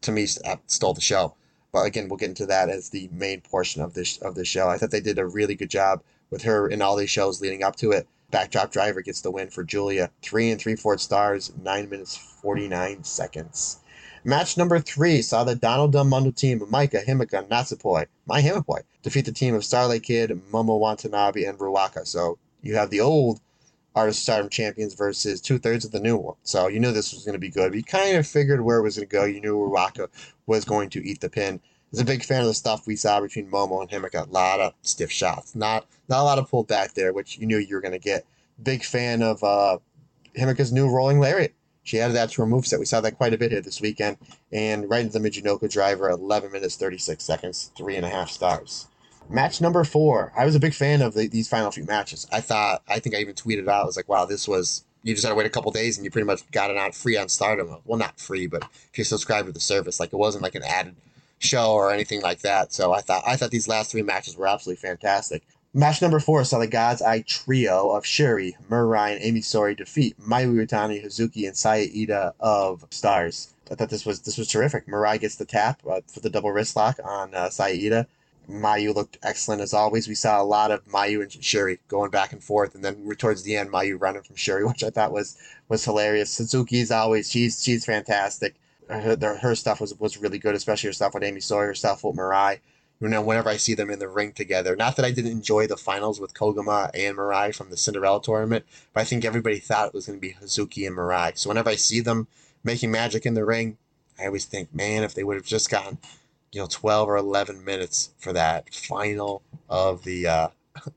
to 0.02 0.12
me 0.12 0.26
uh, 0.44 0.56
stole 0.66 0.92
the 0.92 1.00
show. 1.00 1.34
But 1.72 1.86
again, 1.86 2.10
we'll 2.10 2.18
get 2.18 2.28
into 2.28 2.44
that 2.44 2.68
as 2.68 2.90
the 2.90 3.08
main 3.10 3.40
portion 3.40 3.80
of 3.80 3.94
this 3.94 4.18
of 4.18 4.34
the 4.34 4.44
show. 4.44 4.68
I 4.68 4.76
thought 4.76 4.90
they 4.90 5.00
did 5.00 5.18
a 5.18 5.26
really 5.26 5.54
good 5.54 5.70
job 5.70 6.02
with 6.28 6.42
her 6.42 6.68
in 6.68 6.82
all 6.82 6.94
these 6.94 7.08
shows 7.08 7.40
leading 7.40 7.62
up 7.62 7.76
to 7.76 7.90
it. 7.90 8.06
Backdrop 8.30 8.70
Driver 8.70 9.00
gets 9.00 9.22
the 9.22 9.30
win 9.30 9.48
for 9.48 9.64
Julia. 9.64 10.10
Three 10.20 10.50
and 10.50 10.60
three 10.60 10.76
fourths 10.76 11.04
stars, 11.04 11.50
nine 11.62 11.88
minutes 11.88 12.18
forty 12.18 12.68
nine 12.68 13.02
seconds. 13.02 13.78
Match 14.22 14.58
number 14.58 14.78
three 14.78 15.22
saw 15.22 15.42
the 15.42 15.54
Donna 15.54 16.04
Mondo 16.04 16.32
team 16.32 16.60
of 16.60 16.68
Maika, 16.68 17.02
Himeka, 17.02 17.48
Natsupoi, 17.48 18.04
my 18.26 18.42
Himapoi, 18.42 18.82
defeat 19.02 19.24
the 19.24 19.32
team 19.32 19.54
of 19.54 19.64
Starlight 19.64 20.02
Kid, 20.02 20.38
Momo 20.52 20.78
Watanabe, 20.78 21.44
and 21.44 21.58
Ruaka. 21.58 22.06
So 22.06 22.36
you 22.60 22.74
have 22.74 22.90
the 22.90 23.00
old 23.00 23.40
Artist 23.94 24.22
Stardom 24.22 24.48
champions 24.48 24.94
versus 24.94 25.40
two 25.40 25.58
thirds 25.58 25.84
of 25.84 25.90
the 25.90 26.00
new 26.00 26.16
one. 26.16 26.36
So 26.42 26.68
you 26.68 26.78
knew 26.78 26.92
this 26.92 27.12
was 27.12 27.24
going 27.24 27.34
to 27.34 27.40
be 27.40 27.50
good. 27.50 27.74
You 27.74 27.82
kind 27.82 28.16
of 28.16 28.26
figured 28.26 28.60
where 28.60 28.78
it 28.78 28.82
was 28.82 28.96
going 28.96 29.08
to 29.08 29.12
go. 29.12 29.24
You 29.24 29.40
knew 29.40 29.56
Ruaka 29.56 30.08
was 30.46 30.64
going 30.64 30.90
to 30.90 31.04
eat 31.04 31.20
the 31.20 31.30
pin. 31.30 31.60
I 31.64 31.88
was 31.90 32.00
a 32.00 32.04
big 32.04 32.24
fan 32.24 32.42
of 32.42 32.46
the 32.46 32.54
stuff 32.54 32.86
we 32.86 32.94
saw 32.94 33.20
between 33.20 33.50
Momo 33.50 33.80
and 33.80 33.90
Himeka. 33.90 34.28
A 34.28 34.30
lot 34.30 34.60
of 34.60 34.74
stiff 34.82 35.10
shots. 35.10 35.56
Not 35.56 35.86
not 36.08 36.20
a 36.20 36.24
lot 36.24 36.38
of 36.38 36.48
pulled 36.48 36.68
back 36.68 36.94
there, 36.94 37.12
which 37.12 37.38
you 37.38 37.46
knew 37.46 37.58
you 37.58 37.74
were 37.74 37.80
going 37.80 37.92
to 37.92 37.98
get. 37.98 38.24
Big 38.62 38.84
fan 38.84 39.22
of 39.22 39.42
uh, 39.42 39.78
Himeka's 40.36 40.72
new 40.72 40.88
rolling 40.88 41.18
lariat. 41.18 41.54
She 41.82 41.98
added 41.98 42.14
that 42.14 42.30
to 42.30 42.42
her 42.42 42.48
moveset. 42.48 42.78
We 42.78 42.84
saw 42.84 43.00
that 43.00 43.16
quite 43.16 43.34
a 43.34 43.38
bit 43.38 43.50
here 43.50 43.60
this 43.60 43.80
weekend. 43.80 44.18
And 44.52 44.88
right 44.88 45.04
into 45.04 45.18
the 45.18 45.28
Michinoku 45.28 45.70
driver, 45.70 46.10
11 46.10 46.52
minutes, 46.52 46.76
36 46.76 47.24
seconds, 47.24 47.72
three 47.76 47.96
and 47.96 48.06
a 48.06 48.10
half 48.10 48.30
stars. 48.30 48.86
Match 49.30 49.60
number 49.60 49.84
four. 49.84 50.32
I 50.36 50.44
was 50.44 50.56
a 50.56 50.60
big 50.60 50.74
fan 50.74 51.02
of 51.02 51.14
the, 51.14 51.28
these 51.28 51.48
final 51.48 51.70
few 51.70 51.84
matches. 51.84 52.26
I 52.32 52.40
thought, 52.40 52.82
I 52.88 52.98
think 52.98 53.14
I 53.14 53.18
even 53.18 53.34
tweeted 53.34 53.68
out, 53.68 53.82
I 53.82 53.86
was 53.86 53.96
like, 53.96 54.08
wow, 54.08 54.24
this 54.24 54.48
was, 54.48 54.84
you 55.04 55.14
just 55.14 55.24
had 55.24 55.30
to 55.30 55.36
wait 55.36 55.46
a 55.46 55.50
couple 55.50 55.70
days 55.70 55.96
and 55.96 56.04
you 56.04 56.10
pretty 56.10 56.26
much 56.26 56.48
got 56.50 56.70
it 56.70 56.76
on 56.76 56.92
free 56.92 57.16
on 57.16 57.28
Stardom. 57.28 57.76
Well, 57.84 57.98
not 57.98 58.18
free, 58.18 58.48
but 58.48 58.64
if 58.92 58.98
you 58.98 59.04
subscribe 59.04 59.46
to 59.46 59.52
the 59.52 59.60
service, 59.60 60.00
like 60.00 60.12
it 60.12 60.16
wasn't 60.16 60.42
like 60.42 60.56
an 60.56 60.64
added 60.64 60.96
show 61.38 61.72
or 61.72 61.92
anything 61.92 62.20
like 62.22 62.40
that. 62.40 62.72
So 62.72 62.92
I 62.92 63.00
thought, 63.00 63.22
I 63.26 63.36
thought 63.36 63.52
these 63.52 63.68
last 63.68 63.92
three 63.92 64.02
matches 64.02 64.36
were 64.36 64.48
absolutely 64.48 64.80
fantastic. 64.80 65.42
Match 65.72 66.02
number 66.02 66.18
four 66.18 66.42
saw 66.42 66.58
the 66.58 66.66
God's 66.66 67.00
Eye 67.00 67.20
trio 67.20 67.90
of 67.90 68.02
Syuri, 68.02 68.54
Mirai, 68.68 69.14
and 69.14 69.24
Ami 69.24 69.40
Sourei 69.40 69.76
defeat 69.76 70.20
Mayu 70.20 70.52
Iwatani, 70.52 71.04
Hazuki, 71.04 71.46
and 71.46 71.56
Saya 71.56 72.32
of 72.40 72.84
Stars. 72.90 73.54
I 73.70 73.76
thought 73.76 73.88
this 73.88 74.04
was 74.04 74.22
this 74.22 74.36
was 74.36 74.48
terrific. 74.48 74.88
Mirai 74.88 75.20
gets 75.20 75.36
the 75.36 75.44
tap 75.44 75.80
uh, 75.88 76.00
for 76.12 76.18
the 76.18 76.28
double 76.28 76.50
wrist 76.50 76.74
lock 76.74 76.98
on 77.04 77.32
uh, 77.36 77.50
Saya 77.50 77.76
Iida. 77.76 78.06
Mayu 78.50 78.94
looked 78.94 79.18
excellent 79.22 79.62
as 79.62 79.72
always. 79.74 80.08
We 80.08 80.14
saw 80.14 80.40
a 80.40 80.44
lot 80.44 80.70
of 80.70 80.84
Mayu 80.86 81.22
and 81.22 81.30
Syuri 81.30 81.78
going 81.88 82.10
back 82.10 82.32
and 82.32 82.42
forth, 82.42 82.74
and 82.74 82.84
then 82.84 83.08
towards 83.16 83.42
the 83.42 83.56
end, 83.56 83.70
Mayu 83.70 84.00
running 84.00 84.22
from 84.22 84.36
Syuri, 84.36 84.66
which 84.68 84.84
I 84.84 84.90
thought 84.90 85.12
was 85.12 85.36
was 85.68 85.84
hilarious. 85.84 86.38
Hazuki's 86.38 86.90
always 86.90 87.30
she's 87.30 87.62
she's 87.62 87.84
fantastic. 87.84 88.56
Her, 88.88 89.36
her 89.36 89.54
stuff 89.54 89.80
was 89.80 89.98
was 89.98 90.18
really 90.18 90.38
good, 90.38 90.54
especially 90.54 90.88
her 90.88 90.92
stuff 90.94 91.14
with 91.14 91.24
Ami 91.24 91.40
Sourei, 91.40 91.66
her 91.66 91.74
stuff 91.74 92.02
with 92.04 92.16
Mirai 92.16 92.58
you 93.00 93.08
know, 93.08 93.22
whenever 93.22 93.48
I 93.48 93.56
see 93.56 93.74
them 93.74 93.90
in 93.90 93.98
the 93.98 94.08
ring 94.08 94.32
together. 94.32 94.76
Not 94.76 94.96
that 94.96 95.06
I 95.06 95.10
didn't 95.10 95.30
enjoy 95.30 95.66
the 95.66 95.76
finals 95.76 96.20
with 96.20 96.34
Koguma 96.34 96.90
and 96.92 97.16
Mirai 97.16 97.54
from 97.54 97.70
the 97.70 97.76
Cinderella 97.76 98.22
tournament, 98.22 98.66
but 98.92 99.00
I 99.00 99.04
think 99.04 99.24
everybody 99.24 99.58
thought 99.58 99.88
it 99.88 99.94
was 99.94 100.06
going 100.06 100.18
to 100.18 100.20
be 100.20 100.34
Hazuki 100.34 100.86
and 100.86 100.96
Mirai. 100.96 101.36
So 101.38 101.48
whenever 101.48 101.70
I 101.70 101.76
see 101.76 102.00
them 102.00 102.28
making 102.62 102.90
magic 102.90 103.24
in 103.24 103.34
the 103.34 103.44
ring, 103.44 103.78
I 104.18 104.26
always 104.26 104.44
think, 104.44 104.74
man, 104.74 105.02
if 105.02 105.14
they 105.14 105.24
would 105.24 105.36
have 105.36 105.46
just 105.46 105.70
gotten, 105.70 105.96
you 106.52 106.60
know, 106.60 106.66
12 106.66 107.08
or 107.08 107.16
11 107.16 107.64
minutes 107.64 108.10
for 108.18 108.32
that 108.32 108.72
final 108.74 109.42
of 109.68 110.04
the 110.04 110.26
uh, 110.26 110.48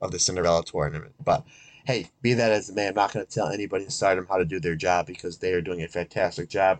of 0.02 0.12
the 0.12 0.20
Cinderella 0.20 0.64
tournament. 0.64 1.14
But 1.24 1.44
hey, 1.86 2.10
be 2.22 2.34
that 2.34 2.52
as 2.52 2.70
it 2.70 2.76
may, 2.76 2.88
I'm 2.88 2.96
not 2.96 3.14
going 3.14 3.26
to 3.26 3.32
tell 3.32 3.48
anybody 3.48 3.84
in 3.86 3.90
Stardom 3.90 4.28
how 4.28 4.38
to 4.38 4.46
do 4.46 4.60
their 4.60 4.76
job 4.76 5.08
because 5.08 5.38
they 5.38 5.54
are 5.54 5.62
doing 5.62 5.84
a 5.84 5.88
fantastic 5.88 6.50
job. 6.50 6.80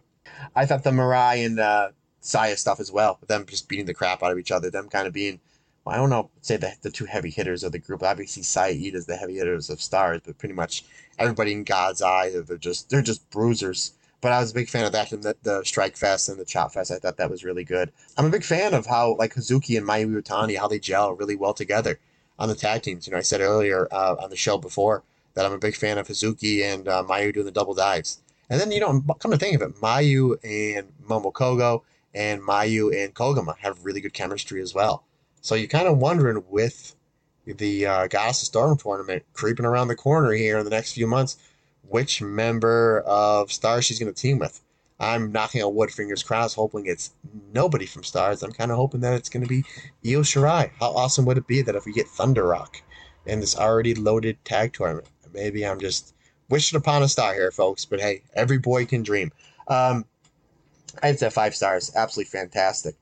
I 0.56 0.66
thought 0.66 0.84
the 0.84 0.92
Mirai 0.92 1.46
and 1.46 1.60
uh, 1.60 1.90
Saya 2.22 2.56
stuff 2.56 2.80
as 2.80 2.92
well. 2.92 3.20
Them 3.28 3.46
just 3.46 3.68
beating 3.68 3.86
the 3.86 3.94
crap 3.94 4.24
out 4.24 4.32
of 4.32 4.40
each 4.40 4.52
other. 4.52 4.70
Them 4.70 4.90
kind 4.90 5.06
of 5.06 5.14
being, 5.14 5.40
well, 5.84 5.96
I 5.96 5.98
don't 5.98 6.10
know, 6.10 6.30
say 6.42 6.58
the, 6.58 6.74
the 6.82 6.90
two 6.90 7.06
heavy 7.06 7.30
hitters 7.30 7.64
of 7.64 7.74
the 7.74 7.80
group. 7.80 8.02
Obviously, 8.02 8.44
Saya 8.44 8.74
is 8.74 9.06
the 9.06 9.18
heavy 9.18 9.36
hitters 9.36 9.70
of 9.70 9.82
stars, 9.82 10.22
but 10.26 10.38
pretty 10.38 10.56
much 10.56 10.86
everybody 11.20 11.52
in 11.52 11.64
God's 11.64 12.02
eye, 12.02 12.32
they're 12.48 12.58
just 12.58 12.90
they're 12.90 13.02
just 13.02 13.30
bruisers. 13.30 13.94
But 14.24 14.32
I 14.32 14.40
was 14.40 14.52
a 14.52 14.56
big 14.56 14.70
fan 14.70 14.86
of 14.86 14.94
that 14.94 15.12
and 15.12 15.22
the, 15.22 15.36
the 15.44 15.64
Strike 15.66 15.98
Fest 15.98 16.30
and 16.30 16.40
the 16.40 16.46
Chop 16.46 16.72
Fest. 16.72 16.92
I 16.92 16.98
thought 16.98 17.18
that 17.18 17.30
was 17.30 17.44
really 17.44 17.66
good. 17.66 17.92
I'm 18.18 18.26
a 18.26 18.30
big 18.30 18.46
fan 18.46 18.74
of 18.74 18.86
how 18.86 19.16
like 19.20 19.36
Hazuki 19.36 19.78
and 19.78 19.86
Mayu 19.86 20.08
Iwatani, 20.08 20.58
how 20.58 20.70
they 20.70 20.80
gel 20.80 21.12
really 21.12 21.36
well 21.36 21.54
together 21.54 22.00
on 22.40 22.48
the 22.48 22.56
tag 22.56 22.84
teams. 22.84 23.06
You 23.06 23.12
know, 23.12 23.20
I 23.20 23.22
said 23.22 23.42
earlier 23.42 23.90
uh, 23.92 24.16
on 24.18 24.30
the 24.30 24.38
show 24.38 24.58
before 24.58 25.04
that 25.34 25.46
I'm 25.46 25.52
a 25.52 25.58
big 25.58 25.76
fan 25.76 25.98
of 25.98 26.08
Hazuki 26.08 26.64
and 26.64 26.88
uh, 26.88 27.04
Mayu 27.06 27.34
doing 27.34 27.46
the 27.46 27.52
double 27.52 27.74
dives. 27.74 28.22
And 28.50 28.62
then, 28.62 28.72
you 28.72 28.80
know, 28.80 29.04
come 29.20 29.32
to 29.32 29.38
think 29.38 29.56
of 29.56 29.62
it, 29.62 29.76
Mayu 29.82 30.38
and 30.42 30.88
Momo 31.06 31.34
Kohgo 31.34 31.82
and 32.14 32.42
Mayu 32.42 32.96
and 32.96 33.14
Koguma 33.14 33.58
have 33.58 33.84
really 33.84 34.00
good 34.00 34.14
chemistry 34.14 34.62
as 34.62 34.74
well. 34.74 35.04
So 35.42 35.56
you're 35.56 35.68
kind 35.68 35.88
of 35.90 35.98
wondering 35.98 36.42
with 36.50 36.96
the 37.46 37.86
uh, 37.86 38.08
Goddess 38.08 38.40
Storm 38.40 38.78
tournament 38.78 39.24
creeping 39.34 39.66
around 39.66 39.90
the 39.90 39.98
corner 39.98 40.32
here 40.32 40.60
in 40.60 40.64
the 40.64 40.72
next 40.72 40.94
few 40.94 41.08
months, 41.08 41.38
which 41.88 42.22
member 42.22 43.02
of 43.02 43.52
Stars 43.52 43.86
she's 43.86 44.00
going 44.00 44.14
to 44.14 44.20
team 44.20 44.40
with. 44.40 44.62
I'm 45.00 45.32
knocking 45.32 45.62
on 45.62 45.76
wood, 45.76 45.92
fingers 45.92 46.24
crossed, 46.24 46.56
hoping 46.56 46.86
it's 46.86 47.14
nobody 47.54 47.86
from 47.86 48.04
Stars. 48.04 48.42
I'm 48.42 48.52
kind 48.52 48.72
of 48.72 48.78
hoping 48.78 49.02
that 49.02 49.14
it's 49.14 49.30
going 49.30 49.44
to 49.44 49.50
be 49.50 49.64
Io 50.06 50.22
Shirai. 50.22 50.72
How 50.80 50.92
awesome 50.92 51.26
would 51.26 51.38
it 51.38 51.48
be 51.48 51.62
that 51.62 51.76
if 51.76 51.86
we 51.86 51.94
get 51.94 52.08
Thunder 52.08 52.46
Rock 52.46 52.82
in 53.26 53.40
this 53.40 53.58
already 53.58 53.96
loaded 53.96 54.44
tag 54.46 54.74
tournament? 54.74 55.08
Maybe 55.34 55.66
I'm 55.66 55.80
just 55.80 56.14
wishing 56.50 56.78
upon 56.78 57.04
a 57.04 57.08
star 57.08 57.34
here, 57.34 57.52
folks. 57.52 57.86
But 57.86 58.00
hey, 58.00 58.22
every 58.34 58.60
boy 58.60 58.86
can 58.86 59.04
dream. 59.04 59.32
Um, 59.68 60.06
I'd 61.02 61.20
say 61.20 61.30
five 61.30 61.56
stars. 61.56 61.92
Absolutely 61.96 62.30
fantastic. 62.30 62.96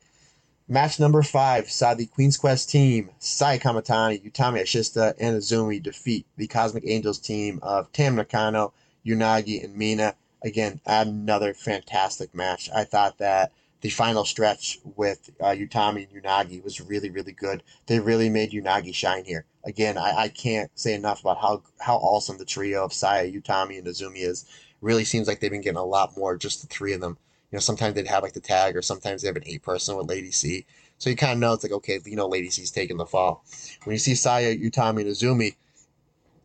Match 0.72 1.02
number 1.02 1.22
five 1.22 1.70
saw 1.70 1.94
the 1.94 2.06
Queen's 2.06 2.38
Quest 2.38 2.70
team, 2.70 3.10
Saya 3.20 3.60
Kamitani, 3.60 4.24
Utami 4.24 4.62
Ashista, 4.62 5.14
and 5.20 5.36
Azumi 5.36 5.84
defeat 5.84 6.26
the 6.38 6.48
Cosmic 6.48 6.86
Angels 6.88 7.20
team 7.20 7.60
of 7.62 7.92
Tam 7.92 8.16
Nakano, 8.16 8.72
Unagi, 9.06 9.62
and 9.62 9.76
Mina. 9.76 10.16
Again, 10.42 10.80
another 10.86 11.54
fantastic 11.54 12.34
match. 12.34 12.70
I 12.74 12.86
thought 12.86 13.18
that 13.18 13.52
the 13.82 13.90
final 13.90 14.24
stretch 14.24 14.80
with 14.96 15.30
uh, 15.42 15.48
Utami 15.48 16.08
and 16.10 16.24
Unagi 16.24 16.64
was 16.64 16.80
really, 16.80 17.10
really 17.10 17.34
good. 17.34 17.64
They 17.88 18.00
really 18.00 18.30
made 18.30 18.54
Unagi 18.54 18.96
shine 18.96 19.26
here. 19.26 19.44
Again, 19.66 19.98
I, 19.98 20.14
I 20.18 20.28
can't 20.30 20.72
say 20.76 20.94
enough 20.94 21.20
about 21.20 21.42
how, 21.42 21.64
how 21.82 21.98
awesome 21.98 22.38
the 22.38 22.46
trio 22.46 22.86
of 22.86 22.94
Saya, 22.94 23.30
Utami, 23.30 23.78
and 23.78 23.88
Azumi 23.88 24.20
is. 24.20 24.46
Really 24.80 25.04
seems 25.04 25.28
like 25.28 25.42
they've 25.42 25.52
been 25.52 25.60
getting 25.60 25.76
a 25.76 25.84
lot 25.84 26.16
more, 26.16 26.38
just 26.38 26.62
the 26.62 26.68
three 26.68 26.94
of 26.94 27.02
them 27.02 27.18
you 27.52 27.58
know, 27.58 27.60
sometimes 27.60 27.96
they'd 27.96 28.08
have 28.08 28.24
like 28.24 28.34
the 28.34 28.40
tag, 28.40 28.76
or 28.76 28.82
sometimes 28.82 29.22
they 29.22 29.28
have 29.28 29.36
an 29.36 29.44
eight 29.46 29.62
person 29.62 29.98
with 29.98 30.08
Lady 30.08 30.32
C. 30.32 30.66
So 30.98 31.10
you 31.10 31.16
kind 31.16 31.34
of 31.34 31.40
know 31.40 31.54
it's 31.54 31.64
like, 31.64 31.74
okay, 31.74 32.00
you 32.06 32.16
know, 32.16 32.28
Lady 32.28 32.50
C's 32.50 32.72
taking 32.72 32.98
the 32.98 33.06
fall. 33.06 33.44
When 33.84 33.94
you 33.94 34.00
see 34.00 34.16
Saya, 34.16 34.56
Utami, 34.56 35.02
and 35.02 35.10
Azumi 35.10 35.56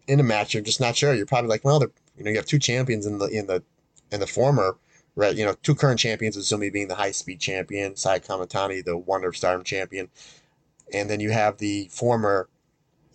in 0.08 0.18
a 0.18 0.22
match, 0.22 0.54
you're 0.54 0.62
just 0.62 0.80
not 0.80 0.96
sure. 0.96 1.14
You're 1.14 1.26
probably 1.26 1.50
like, 1.50 1.64
well, 1.64 1.78
they're 1.78 1.90
you 2.16 2.24
know, 2.24 2.30
you 2.30 2.36
have 2.36 2.46
two 2.46 2.58
champions 2.58 3.06
in 3.06 3.18
the 3.18 3.26
in 3.26 3.46
the 3.46 3.62
in 4.10 4.20
the 4.20 4.26
former, 4.26 4.76
right? 5.14 5.36
You 5.36 5.44
know, 5.44 5.54
two 5.62 5.74
current 5.74 5.98
champions, 5.98 6.36
Azumi 6.36 6.72
being 6.72 6.88
the 6.88 6.94
high 6.94 7.10
speed 7.10 7.40
champion, 7.40 7.96
Saya 7.96 8.20
Kamitani, 8.20 8.84
the 8.84 8.96
Wonder 8.96 9.28
of 9.28 9.36
Stardom 9.36 9.64
champion, 9.64 10.08
and 10.92 11.10
then 11.10 11.20
you 11.20 11.30
have 11.30 11.58
the 11.58 11.88
former 11.90 12.48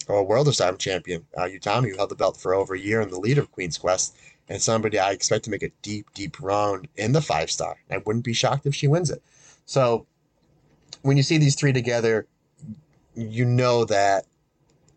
uh, 0.10 0.22
World 0.22 0.48
of 0.48 0.56
Stardom 0.56 0.78
champion, 0.78 1.26
uh, 1.38 1.42
Utami, 1.42 1.90
who 1.90 1.98
held 1.98 2.10
the 2.10 2.16
belt 2.16 2.38
for 2.38 2.54
over 2.54 2.76
a 2.76 2.80
year 2.80 3.02
and 3.02 3.12
the 3.12 3.20
leader 3.20 3.42
of 3.42 3.52
Queen's 3.52 3.78
Quest 3.78 4.16
and 4.50 4.62
somebody 4.62 5.00
I 5.00 5.12
expect 5.12 5.46
to 5.46 5.50
make 5.50 5.64
a 5.64 5.72
deep, 5.82 6.08
deep 6.14 6.42
run 6.42 6.86
in 6.98 7.14
the 7.14 7.22
five 7.22 7.50
star. 7.50 7.78
I 7.90 7.98
wouldn't 7.98 8.26
be 8.26 8.34
shocked 8.34 8.66
if 8.66 8.76
she 8.76 8.88
wins 8.88 9.10
it. 9.10 9.22
So 9.66 10.06
when 11.02 11.18
you 11.18 11.24
see 11.24 11.38
these 11.38 11.56
three 11.56 11.74
together, 11.74 12.28
you 13.16 13.46
know 13.46 13.86
that 13.86 14.26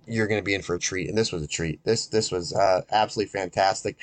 you're 0.06 0.26
going 0.26 0.40
to 0.40 0.44
be 0.44 0.54
in 0.54 0.62
for 0.62 0.74
a 0.74 0.78
treat, 0.78 1.08
and 1.08 1.16
this 1.16 1.32
was 1.32 1.42
a 1.42 1.46
treat. 1.46 1.82
This 1.84 2.06
this 2.06 2.30
was 2.30 2.52
uh, 2.52 2.82
absolutely 2.90 3.30
fantastic. 3.30 3.96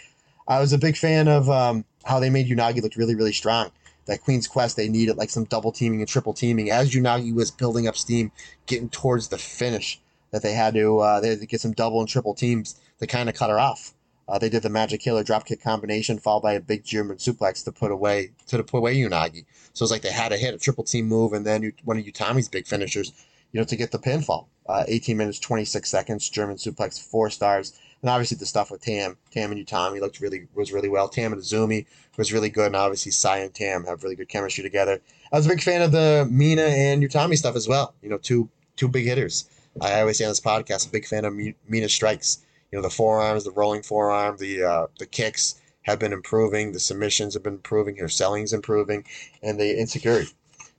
I 0.48 0.60
was 0.60 0.74
a 0.74 0.78
big 0.78 0.98
fan 0.98 1.28
of 1.28 1.50
um, 1.50 1.86
how 2.04 2.20
they 2.20 2.30
made 2.30 2.48
Unagi 2.48 2.82
look 2.82 2.96
really, 2.96 3.16
really 3.16 3.34
strong. 3.34 3.72
That 4.06 4.22
Queen's 4.22 4.48
Quest, 4.48 4.76
they 4.76 4.90
needed 4.90 5.18
like 5.18 5.30
some 5.30 5.46
double 5.46 5.72
teaming 5.72 6.02
and 6.02 6.10
triple 6.10 6.34
teaming 6.34 6.72
as 6.72 6.92
Unagi 6.92 7.34
was 7.34 7.52
building 7.52 7.88
up 7.88 7.96
steam, 7.96 8.32
getting 8.66 8.90
towards 8.90 9.28
the 9.28 9.38
finish. 9.38 10.02
That 10.32 10.42
they 10.42 10.54
had 10.54 10.74
to 10.74 11.00
uh, 11.00 11.20
they 11.20 11.30
had 11.30 11.40
to 11.42 11.46
get 11.46 11.62
some 11.62 11.74
double 11.74 12.00
and 12.00 12.10
triple 12.10 12.34
teams 12.34 12.80
to 13.00 13.08
kind 13.08 13.30
of 13.30 13.36
cut 13.36 13.50
her 13.50 13.60
off. 13.60 13.94
Uh, 14.28 14.38
they 14.38 14.50
did 14.50 14.64
the 14.64 14.70
Magic 14.70 15.02
Killer 15.02 15.24
dropkick 15.24 15.62
combination 15.62 16.18
followed 16.18 16.44
by 16.44 16.54
a 16.54 16.60
big 16.60 16.84
German 16.84 17.18
suplex 17.18 17.64
to 17.64 17.72
put 17.72 17.92
away 17.92 18.32
to 18.48 18.58
the 18.58 18.64
put 18.64 18.78
away 18.78 18.96
Unagi. 18.96 19.46
So 19.74 19.84
it's 19.84 19.92
like 19.92 20.02
they 20.02 20.12
had 20.12 20.30
to 20.30 20.38
hit 20.38 20.54
a 20.54 20.58
triple 20.58 20.84
team 20.84 21.08
move 21.08 21.34
and 21.34 21.46
then 21.46 21.74
one 21.84 21.98
of 21.98 22.06
Utami's 22.06 22.48
big 22.48 22.68
finishers, 22.68 23.12
you 23.52 23.60
know, 23.60 23.66
to 23.66 23.76
get 23.76 23.92
the 23.92 24.00
pinfall. 24.00 24.48
Uh, 24.68 24.86
18 24.88 25.18
minutes 25.18 25.40
26 25.40 25.90
seconds 25.90 26.30
German 26.30 26.56
suplex 26.56 27.02
four 27.02 27.30
stars. 27.30 27.78
And 28.02 28.10
obviously 28.10 28.38
the 28.38 28.46
stuff 28.46 28.72
with 28.72 28.82
Tam, 28.82 29.18
Tam 29.32 29.52
and 29.52 29.66
Utami 29.66 30.00
looked 30.00 30.20
really 30.22 30.48
was 30.56 30.72
really 30.72 30.90
well. 30.90 31.08
Tam 31.08 31.34
and 31.34 31.42
Azumi 31.42 31.86
was 32.18 32.34
really 32.34 32.50
good, 32.50 32.68
and 32.68 32.76
obviously 32.76 33.12
Sai 33.12 33.40
and 33.40 33.54
Tam 33.54 33.86
have 33.86 34.04
really 34.04 34.16
good 34.16 34.30
chemistry 34.30 34.64
together. 34.64 35.00
I 35.32 35.38
was 35.38 35.46
a 35.46 35.50
big 35.50 35.62
fan 35.62 35.82
of 35.82 35.92
the 35.92 36.28
Mina 36.30 36.64
and 36.64 37.04
Utami 37.04 37.38
stuff 37.38 37.56
as 37.56 37.68
well. 37.68 37.94
You 38.02 38.10
know, 38.10 38.18
two 38.18 38.50
two 38.76 38.88
big 38.88 39.06
hitters. 39.06 39.46
I 39.80 40.02
always 40.02 40.18
say 40.18 40.26
on 40.26 40.32
this 40.32 40.42
podcast, 40.42 40.86
I'm 40.86 40.90
a 40.90 40.94
big 40.94 41.06
fan 41.06 41.26
of 41.26 41.34
Mina 41.68 41.90
strikes 41.90 42.40
you 42.72 42.78
know 42.78 42.82
the 42.82 42.90
forearms, 42.90 43.44
the 43.44 43.52
rolling 43.52 43.84
forearm, 43.84 44.38
the 44.38 44.64
uh, 44.64 44.88
the 44.98 45.06
kicks 45.06 45.62
have 45.84 46.00
been 46.00 46.14
improving, 46.14 46.72
the 46.72 46.80
submissions 46.80 47.34
have 47.34 47.44
been 47.44 47.54
improving, 47.54 47.98
her 47.98 48.08
selling's 48.08 48.54
improving, 48.54 49.04
and 49.42 49.60
the 49.60 49.80
insecurity. 49.80 50.32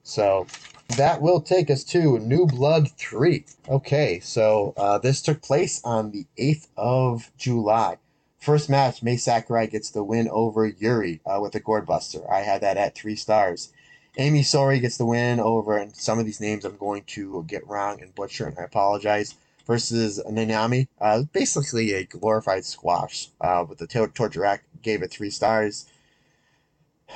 So 0.02 0.46
that 0.96 1.20
will 1.20 1.40
take 1.40 1.70
us 1.70 1.84
to 1.84 2.18
New 2.18 2.46
Blood 2.46 2.90
3. 2.92 3.44
Okay, 3.68 4.20
so 4.20 4.74
uh, 4.76 4.98
this 4.98 5.22
took 5.22 5.42
place 5.42 5.80
on 5.84 6.10
the 6.10 6.26
8th 6.38 6.68
of 6.76 7.30
July. 7.36 7.98
First 8.38 8.68
match, 8.68 9.02
Mai 9.02 9.16
Sakurai 9.16 9.66
gets 9.66 9.90
the 9.90 10.02
win 10.02 10.28
over 10.30 10.66
Yuri 10.66 11.20
uh, 11.24 11.38
with 11.40 11.54
a 11.54 11.60
gourd 11.60 11.86
buster. 11.86 12.28
I 12.30 12.40
had 12.40 12.60
that 12.62 12.76
at 12.76 12.94
three 12.94 13.16
stars. 13.16 13.72
Ami 14.18 14.42
Sourei 14.42 14.80
gets 14.80 14.98
the 14.98 15.06
win 15.06 15.40
over, 15.40 15.78
and 15.78 15.94
some 15.96 16.18
of 16.18 16.26
these 16.26 16.40
names 16.40 16.64
I'm 16.64 16.76
going 16.76 17.04
to 17.04 17.44
get 17.46 17.66
wrong 17.66 18.02
and 18.02 18.14
butcher, 18.14 18.46
and 18.46 18.58
I 18.58 18.64
apologize 18.64 19.36
versus 19.66 20.22
Nanami. 20.28 20.88
Uh, 21.00 21.22
basically 21.32 21.92
a 21.92 22.04
glorified 22.04 22.64
squash. 22.64 23.28
Uh, 23.40 23.64
with 23.68 23.78
the 23.78 23.86
Torture 23.86 24.44
Act 24.44 24.64
gave 24.82 25.02
it 25.02 25.10
three 25.10 25.30
stars. 25.30 25.86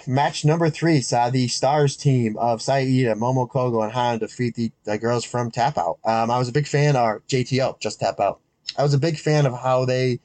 Match 0.07 0.45
number 0.45 0.69
three 0.69 1.01
saw 1.01 1.31
the 1.31 1.49
Stars 1.49 1.97
team 1.97 2.37
of 2.37 2.61
Saida, 2.61 3.15
Momo 3.15 3.49
Kohgo, 3.49 3.83
and 3.83 3.93
Hana 3.93 4.19
defeat 4.19 4.55
the, 4.55 4.71
the 4.85 4.99
girls 4.99 5.25
from 5.25 5.51
Tap 5.51 5.79
Out. 5.79 5.99
Um, 6.05 6.31
I 6.31 6.39
was 6.39 6.49
a 6.49 6.53
big 6.53 6.67
fan 6.67 6.97
of 6.97 7.27
JTO, 7.27 7.81
just 7.81 8.01
Tap 8.01 8.21
Out. 8.21 8.41
I 8.77 8.83
was 8.83 8.95
a 8.95 8.99
big 8.99 9.19
fan 9.19 9.47
of 9.47 9.59
how 9.59 9.85
they 9.85 10.21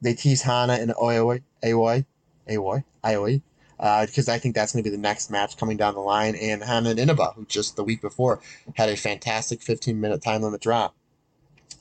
they 0.00 0.14
tease 0.14 0.42
Hana 0.42 0.74
and 0.74 0.92
Oyoi, 0.92 1.42
Aoi, 1.64 2.04
Aoi, 2.48 2.84
Aoi, 3.04 3.42
because 3.76 4.28
uh, 4.28 4.32
I 4.32 4.38
think 4.38 4.54
that's 4.54 4.72
going 4.72 4.84
to 4.84 4.88
be 4.88 4.94
the 4.94 5.02
next 5.02 5.30
match 5.30 5.56
coming 5.56 5.76
down 5.76 5.94
the 5.94 6.00
line. 6.00 6.36
And 6.36 6.62
Hana 6.62 6.90
Inaba, 6.90 7.32
who 7.34 7.44
just 7.46 7.76
the 7.76 7.84
week 7.84 8.00
before 8.00 8.40
had 8.74 8.88
a 8.88 8.96
fantastic 8.96 9.62
15 9.62 10.00
minute 10.00 10.22
time 10.22 10.42
limit 10.42 10.60
draw. 10.60 10.90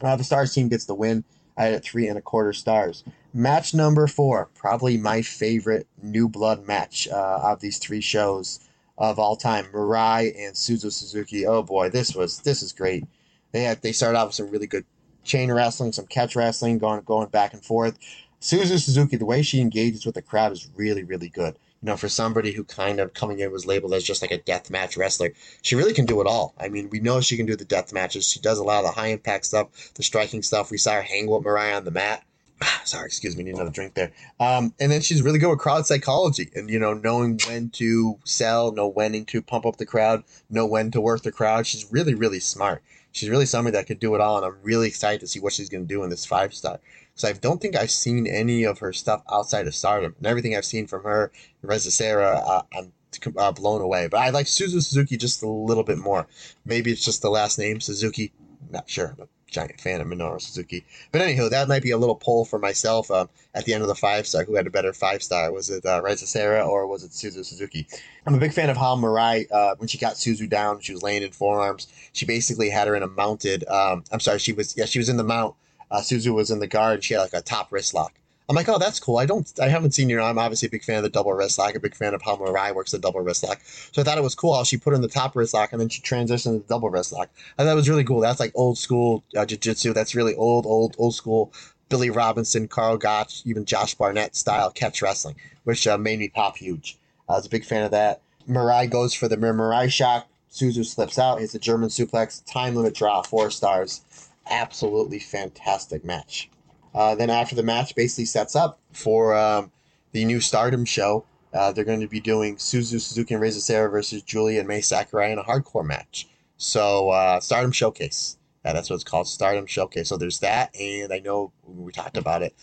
Uh, 0.01 0.15
the 0.15 0.23
Stars 0.23 0.53
team 0.53 0.67
gets 0.67 0.85
the 0.85 0.95
win. 0.95 1.23
I 1.57 1.65
had 1.65 1.73
it 1.73 1.83
three 1.83 2.07
and 2.07 2.17
a 2.17 2.21
quarter 2.21 2.53
stars. 2.53 3.03
Match 3.33 3.73
number 3.73 4.07
four, 4.07 4.49
probably 4.55 4.97
my 4.97 5.21
favorite 5.21 5.87
new 6.01 6.29
blood 6.29 6.65
match 6.67 7.07
uh, 7.07 7.39
of 7.43 7.59
these 7.59 7.79
three 7.79 8.01
shows 8.01 8.59
of 8.97 9.17
all 9.17 9.35
time. 9.35 9.65
Mirai 9.65 10.33
and 10.37 10.55
Suzu 10.55 10.91
Suzuki. 10.91 11.45
Oh 11.45 11.63
boy, 11.63 11.89
this 11.89 12.15
was 12.15 12.41
this 12.41 12.61
is 12.61 12.73
great. 12.73 13.05
They 13.51 13.63
had 13.63 13.81
they 13.81 13.91
started 13.91 14.19
off 14.19 14.27
with 14.27 14.35
some 14.35 14.51
really 14.51 14.67
good 14.67 14.85
chain 15.23 15.51
wrestling, 15.51 15.91
some 15.93 16.05
catch 16.05 16.35
wrestling, 16.35 16.77
going 16.77 17.01
going 17.01 17.29
back 17.29 17.53
and 17.53 17.63
forth. 17.63 17.97
Suzu 18.39 18.79
Suzuki, 18.79 19.17
the 19.17 19.25
way 19.25 19.41
she 19.41 19.59
engages 19.59 20.05
with 20.05 20.13
the 20.13 20.21
crowd 20.21 20.51
is 20.51 20.69
really 20.75 21.03
really 21.03 21.29
good 21.29 21.57
you 21.81 21.87
know, 21.87 21.97
for 21.97 22.09
somebody 22.09 22.51
who 22.51 22.63
kind 22.63 22.99
of 22.99 23.13
coming 23.13 23.39
in 23.39 23.51
was 23.51 23.65
labeled 23.65 23.93
as 23.93 24.03
just 24.03 24.21
like 24.21 24.31
a 24.31 24.39
death 24.39 24.71
match 24.71 24.97
wrestler, 24.97 25.33
she 25.61 25.75
really 25.75 25.93
can 25.93 26.05
do 26.05 26.19
it 26.21 26.27
all. 26.27 26.55
I 26.59 26.69
mean, 26.69 26.89
we 26.89 26.99
know 26.99 27.21
she 27.21 27.37
can 27.37 27.45
do 27.45 27.55
the 27.55 27.65
death 27.65 27.93
matches. 27.93 28.27
She 28.27 28.39
does 28.39 28.57
a 28.57 28.63
lot 28.63 28.79
of 28.79 28.85
the 28.85 28.99
high 28.99 29.07
impact 29.07 29.45
stuff, 29.45 29.93
the 29.93 30.03
striking 30.03 30.41
stuff. 30.41 30.71
We 30.71 30.77
saw 30.77 30.93
her 30.93 31.01
hang 31.03 31.27
with 31.27 31.43
Mirai 31.43 31.75
on 31.75 31.83
the 31.83 31.91
mat. 31.91 32.23
Sorry, 32.83 33.05
excuse 33.05 33.37
me, 33.37 33.43
need 33.43 33.55
another 33.55 33.69
drink 33.69 33.93
there. 33.93 34.11
Um, 34.39 34.73
and 34.79 34.91
then 34.91 35.01
she's 35.01 35.21
really 35.21 35.37
good 35.37 35.49
with 35.49 35.59
crowd 35.59 35.85
psychology 35.85 36.49
and, 36.55 36.69
you 36.69 36.79
know, 36.79 36.93
knowing 36.93 37.39
when 37.47 37.69
to 37.71 38.17
sell, 38.23 38.71
know 38.71 38.87
when 38.87 39.25
to 39.25 39.41
pump 39.43 39.67
up 39.67 39.77
the 39.77 39.85
crowd, 39.85 40.23
know 40.49 40.65
when 40.65 40.89
to 40.91 41.01
work 41.01 41.21
the 41.21 41.31
crowd. 41.31 41.67
She's 41.67 41.91
really, 41.91 42.15
really 42.15 42.39
smart. 42.39 42.81
She's 43.11 43.29
really 43.29 43.45
somebody 43.45 43.77
that 43.77 43.85
could 43.85 43.99
do 43.99 44.15
it 44.15 44.21
all. 44.21 44.37
And 44.37 44.45
I'm 44.45 44.57
really 44.63 44.87
excited 44.87 45.19
to 45.21 45.27
see 45.27 45.39
what 45.39 45.53
she's 45.53 45.69
going 45.69 45.87
to 45.87 45.93
do 45.93 46.03
in 46.03 46.09
this 46.09 46.25
five 46.25 46.53
star 46.53 46.79
because 47.17 47.35
I 47.35 47.39
don't 47.39 47.59
think 47.59 47.75
I've 47.75 47.89
seen 47.89 48.27
any 48.27 48.63
of 48.63 48.79
her 48.79 48.93
stuff 48.93 49.23
outside 49.31 49.65
of 49.65 49.73
Stardom, 49.73 50.13
and 50.19 50.27
everything 50.27 50.55
I've 50.55 50.65
seen 50.65 50.85
from 50.85 51.03
her, 51.03 51.31
Risa 51.65 51.91
Sera, 51.91 52.43
uh, 52.45 52.61
I'm 52.77 52.93
uh, 53.37 53.51
blown 53.51 53.81
away. 53.81 54.07
But 54.07 54.19
I 54.19 54.29
like 54.29 54.45
Suzu 54.45 54.83
Suzuki 54.83 55.17
just 55.17 55.41
a 55.41 55.49
little 55.49 55.83
bit 55.83 55.97
more. 55.97 56.27
Maybe 56.63 56.91
it's 56.91 57.03
just 57.03 57.23
the 57.23 57.31
last 57.31 57.57
name 57.57 57.79
Suzuki. 57.79 58.31
Not 58.69 58.87
sure. 58.87 59.15
I'm 59.17 59.23
a 59.23 59.27
giant 59.49 59.81
fan 59.81 59.99
of 59.99 60.07
Minoru 60.07 60.39
Suzuki. 60.39 60.85
But 61.11 61.21
anywho, 61.21 61.49
that 61.49 61.67
might 61.67 61.81
be 61.81 61.89
a 61.89 61.97
little 61.97 62.15
poll 62.15 62.45
for 62.45 62.59
myself 62.59 63.09
um, 63.09 63.29
at 63.55 63.65
the 63.65 63.73
end 63.73 63.81
of 63.81 63.87
the 63.87 63.95
five 63.95 64.27
star. 64.27 64.43
Who 64.43 64.53
had 64.53 64.67
a 64.67 64.71
better 64.71 64.93
five 64.93 65.23
star? 65.23 65.51
Was 65.51 65.71
it 65.71 65.87
uh, 65.87 66.01
Risa 66.03 66.27
Sera 66.27 66.63
or 66.67 66.85
was 66.85 67.03
it 67.03 67.11
Suzu 67.11 67.43
Suzuki? 67.43 67.87
I'm 68.27 68.35
a 68.35 68.39
big 68.39 68.53
fan 68.53 68.69
of 68.69 68.77
how 68.77 68.95
Mirai, 68.95 69.51
uh, 69.51 69.73
when 69.77 69.87
she 69.87 69.97
got 69.97 70.15
Suzu 70.15 70.47
down, 70.47 70.81
she 70.81 70.91
was 70.91 71.01
laying 71.01 71.23
in 71.23 71.31
forearms. 71.31 71.87
She 72.13 72.27
basically 72.27 72.69
had 72.69 72.87
her 72.87 72.95
in 72.95 73.01
a 73.01 73.07
mounted. 73.07 73.67
Um, 73.67 74.03
I'm 74.11 74.19
sorry, 74.19 74.37
she 74.37 74.53
was 74.53 74.77
yeah, 74.77 74.85
she 74.85 74.99
was 74.99 75.09
in 75.09 75.17
the 75.17 75.23
mount 75.23 75.55
uh, 75.91 75.99
Suzu 75.99 76.33
was 76.33 76.51
in 76.51 76.59
the 76.59 76.67
guard. 76.67 77.03
She 77.03 77.13
had 77.13 77.21
like 77.21 77.33
a 77.33 77.41
top 77.41 77.71
wrist 77.71 77.93
lock. 77.93 78.13
I'm 78.49 78.55
like, 78.55 78.69
oh, 78.69 78.77
that's 78.77 79.01
cool. 79.01 79.17
I 79.17 79.25
don't, 79.25 79.51
I 79.61 79.67
haven't 79.67 79.91
seen 79.91 80.07
you. 80.07 80.15
Know, 80.15 80.23
I'm 80.23 80.37
obviously 80.37 80.67
a 80.67 80.71
big 80.71 80.83
fan 80.83 80.97
of 80.97 81.03
the 81.03 81.09
double 81.09 81.33
wrist 81.33 81.59
lock. 81.59 81.75
A 81.75 81.81
big 81.81 81.95
fan 81.95 82.13
of 82.13 82.21
how 82.21 82.37
Mirai 82.37 82.73
works 82.73 82.91
the 82.91 82.99
double 82.99 83.19
wrist 83.19 83.43
lock. 83.43 83.59
So 83.91 84.01
I 84.01 84.05
thought 84.05 84.17
it 84.17 84.23
was 84.23 84.35
cool 84.35 84.55
how 84.55 84.63
she 84.63 84.77
put 84.77 84.93
in 84.93 85.01
the 85.01 85.09
top 85.09 85.35
wrist 85.35 85.53
lock 85.53 85.73
and 85.73 85.81
then 85.81 85.89
she 85.89 86.01
transitioned 86.01 86.43
to 86.43 86.59
the 86.59 86.65
double 86.69 86.89
wrist 86.89 87.11
lock. 87.11 87.29
Thought 87.57 87.67
it 87.67 87.75
was 87.75 87.89
really 87.89 88.05
cool. 88.05 88.21
That's 88.21 88.39
like 88.39 88.53
old 88.55 88.77
school 88.77 89.23
uh, 89.35 89.45
jiu-jitsu. 89.45 89.91
That's 89.91 90.15
really 90.15 90.33
old, 90.35 90.65
old, 90.65 90.95
old 90.97 91.13
school. 91.13 91.51
Billy 91.89 92.09
Robinson, 92.09 92.67
Karl 92.67 92.97
Gotch, 92.97 93.41
even 93.45 93.65
Josh 93.65 93.95
Barnett 93.95 94.35
style 94.35 94.71
catch 94.71 95.01
wrestling, 95.01 95.35
which 95.65 95.85
uh, 95.85 95.97
made 95.97 96.19
me 96.19 96.29
pop 96.29 96.57
huge. 96.57 96.97
I 97.27 97.33
was 97.33 97.45
a 97.45 97.49
big 97.49 97.65
fan 97.65 97.83
of 97.83 97.91
that. 97.91 98.21
Mirai 98.49 98.89
goes 98.89 99.13
for 99.13 99.27
the 99.27 99.35
Mirai 99.35 99.91
shock. 99.91 100.27
Suzu 100.51 100.85
slips 100.85 101.19
out. 101.19 101.41
It's 101.41 101.53
a 101.53 101.59
German 101.59 101.89
suplex. 101.89 102.43
Time 102.45 102.75
limit 102.75 102.95
draw, 102.95 103.21
four 103.21 103.51
stars. 103.51 104.01
Absolutely 104.49 105.19
fantastic 105.19 106.03
match. 106.03 106.49
Uh, 106.93 107.15
then 107.15 107.29
after 107.29 107.55
the 107.55 107.63
match 107.63 107.95
basically 107.95 108.25
sets 108.25 108.55
up 108.55 108.79
for 108.91 109.35
um, 109.35 109.71
the 110.11 110.25
new 110.25 110.41
Stardom 110.41 110.85
show. 110.85 111.25
Uh, 111.53 111.71
they're 111.71 111.85
going 111.85 112.01
to 112.01 112.07
be 112.07 112.19
doing 112.19 112.55
Suzu 112.57 112.99
Suzuki 112.99 113.33
and 113.33 113.43
Risa 113.43 113.61
Sera 113.61 113.89
versus 113.89 114.21
Julia 114.21 114.59
and 114.59 114.67
Mai 114.67 114.81
Sakurai 114.81 115.31
in 115.31 115.39
a 115.39 115.43
hardcore 115.43 115.85
match. 115.85 116.27
So 116.57 117.09
uh, 117.09 117.39
Stardom 117.39 117.71
Showcase. 117.71 118.37
Yeah, 118.65 118.73
that's 118.73 118.89
what 118.89 118.95
it's 118.95 119.03
called, 119.03 119.27
Stardom 119.27 119.65
Showcase. 119.65 120.09
So 120.09 120.17
there's 120.17 120.39
that, 120.39 120.75
and 120.77 121.13
I 121.13 121.19
know 121.19 121.53
we 121.63 121.91
talked 121.91 122.17
about 122.17 122.41
it 122.41 122.53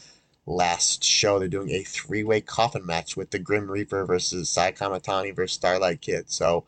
last 0.46 1.02
show. 1.02 1.38
They're 1.38 1.48
doing 1.48 1.70
a 1.70 1.82
three-way 1.82 2.42
coffin 2.42 2.84
match 2.84 3.16
with 3.16 3.30
the 3.30 3.38
Grim 3.38 3.70
Reaper 3.70 4.04
versus 4.04 4.50
Sai 4.50 4.72
Kamitani 4.72 5.34
versus 5.34 5.54
Starlight 5.54 6.02
Kid. 6.02 6.30
So 6.30 6.64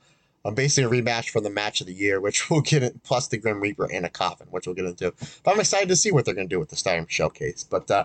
um, 0.47 0.55
basically 0.55 0.99
a 0.99 1.03
rematch 1.03 1.31
for 1.31 1.41
the 1.41 1.51
match 1.51 1.81
of 1.81 1.87
the 1.87 1.93
year, 1.93 2.21
which 2.21 2.49
we'll 2.51 2.61
get 2.61 2.83
in, 2.83 3.01
plus 3.05 3.29
the 3.29 3.39
Grim 3.39 3.61
Reaper 3.61 3.91
and 3.91 4.07
a 4.07 4.11
coffin, 4.11 4.47
which 4.51 4.67
we'll 4.67 4.77
get 4.77 4.85
into. 4.85 5.13
But 5.43 5.53
I'm 5.53 5.61
excited 5.61 5.89
to 5.89 5.97
see 5.97 6.13
what 6.13 6.25
they're 6.25 6.35
going 6.35 6.49
to 6.49 6.55
do 6.55 6.61
with 6.61 6.71
the 6.71 6.77
Stardom 6.77 7.07
Showcase. 7.09 7.65
But 7.65 7.91
uh, 7.91 8.05